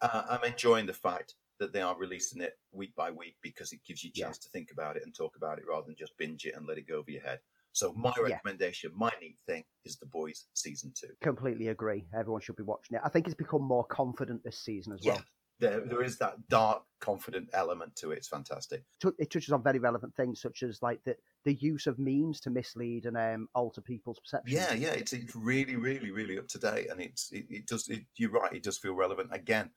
uh, 0.00 0.22
I'm 0.28 0.44
enjoying 0.44 0.86
the 0.86 0.92
fact 0.92 1.34
that 1.60 1.72
they 1.72 1.80
are 1.80 1.96
releasing 1.96 2.42
it 2.42 2.54
week 2.72 2.94
by 2.96 3.10
week 3.10 3.36
because 3.42 3.72
it 3.72 3.80
gives 3.86 4.02
you 4.02 4.10
a 4.14 4.18
chance 4.18 4.38
to 4.38 4.48
think 4.50 4.70
about 4.72 4.96
it 4.96 5.04
and 5.04 5.14
talk 5.14 5.36
about 5.36 5.58
it 5.58 5.64
rather 5.68 5.86
than 5.86 5.94
just 5.96 6.16
binge 6.18 6.44
it 6.46 6.54
and 6.56 6.66
let 6.66 6.78
it 6.78 6.88
go 6.88 6.96
over 6.96 7.10
your 7.10 7.22
head. 7.22 7.38
So 7.72 7.92
my 7.94 8.12
Yeah. 8.18 8.22
recommendation, 8.24 8.90
my 8.94 9.12
neat 9.20 9.38
thing, 9.46 9.64
is 9.84 9.96
The 9.96 10.06
Boys 10.06 10.46
season 10.54 10.92
two. 10.98 11.14
Completely 11.22 11.68
agree. 11.68 12.04
Everyone 12.12 12.40
should 12.40 12.56
be 12.56 12.64
watching 12.64 12.96
it. 12.96 13.02
I 13.04 13.08
think 13.08 13.26
it's 13.26 13.34
become 13.36 13.62
more 13.62 13.84
confident 13.84 14.42
this 14.44 14.58
season 14.58 14.92
as 14.92 15.00
well. 15.04 15.22
There 15.60 15.80
there 15.80 16.02
is 16.02 16.18
that 16.18 16.34
dark, 16.48 16.82
confident 17.00 17.48
element 17.52 17.94
to 17.96 18.10
it. 18.10 18.18
It's 18.18 18.28
fantastic. 18.28 18.82
it 19.18 19.30
touches 19.30 19.52
on 19.52 19.62
very 19.62 19.78
relevant 19.78 20.14
things 20.16 20.40
such 20.40 20.62
as 20.62 20.82
like 20.82 21.00
the 21.04 21.16
the 21.44 21.54
use 21.54 21.86
of 21.86 21.98
memes 21.98 22.40
to 22.40 22.50
mislead 22.50 23.06
and 23.06 23.16
um, 23.16 23.48
alter 23.54 23.80
people's 23.80 24.18
perceptions. 24.18 24.54
Yeah, 24.54 24.74
yeah, 24.74 24.92
it's 24.92 25.12
it's 25.12 25.36
really, 25.36 25.76
really, 25.76 26.10
really 26.10 26.38
up 26.38 26.48
to 26.48 26.58
date, 26.58 26.88
and 26.90 27.00
it's 27.00 27.30
it, 27.32 27.46
it 27.50 27.66
does. 27.66 27.88
It, 27.88 28.04
you're 28.16 28.30
right. 28.30 28.52
It 28.52 28.62
does 28.62 28.78
feel 28.78 28.94
relevant 28.94 29.28
again, 29.32 29.70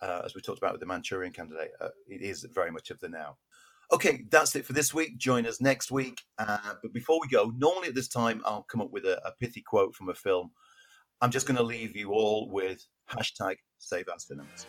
uh, 0.00 0.22
as 0.24 0.34
we 0.34 0.40
talked 0.40 0.58
about 0.58 0.72
with 0.72 0.80
the 0.80 0.86
Manchurian 0.86 1.32
Candidate. 1.32 1.72
Uh, 1.80 1.88
it 2.06 2.22
is 2.22 2.46
very 2.54 2.70
much 2.70 2.90
of 2.90 3.00
the 3.00 3.08
now. 3.08 3.36
Okay, 3.92 4.24
that's 4.30 4.54
it 4.54 4.64
for 4.64 4.72
this 4.72 4.94
week. 4.94 5.18
Join 5.18 5.46
us 5.46 5.60
next 5.60 5.90
week. 5.90 6.20
Uh, 6.38 6.74
but 6.80 6.92
before 6.92 7.18
we 7.20 7.26
go, 7.26 7.52
normally 7.56 7.88
at 7.88 7.94
this 7.94 8.08
time 8.08 8.40
I'll 8.44 8.62
come 8.62 8.80
up 8.80 8.92
with 8.92 9.04
a, 9.04 9.20
a 9.26 9.32
pithy 9.40 9.62
quote 9.62 9.96
from 9.96 10.08
a 10.08 10.14
film. 10.14 10.52
I'm 11.20 11.30
just 11.30 11.46
going 11.46 11.56
to 11.56 11.62
leave 11.62 11.96
you 11.96 12.12
all 12.12 12.48
with 12.48 12.86
hashtag 13.10 13.56
Save 13.78 14.08
Our 14.08 14.18
Cinemas. 14.18 14.66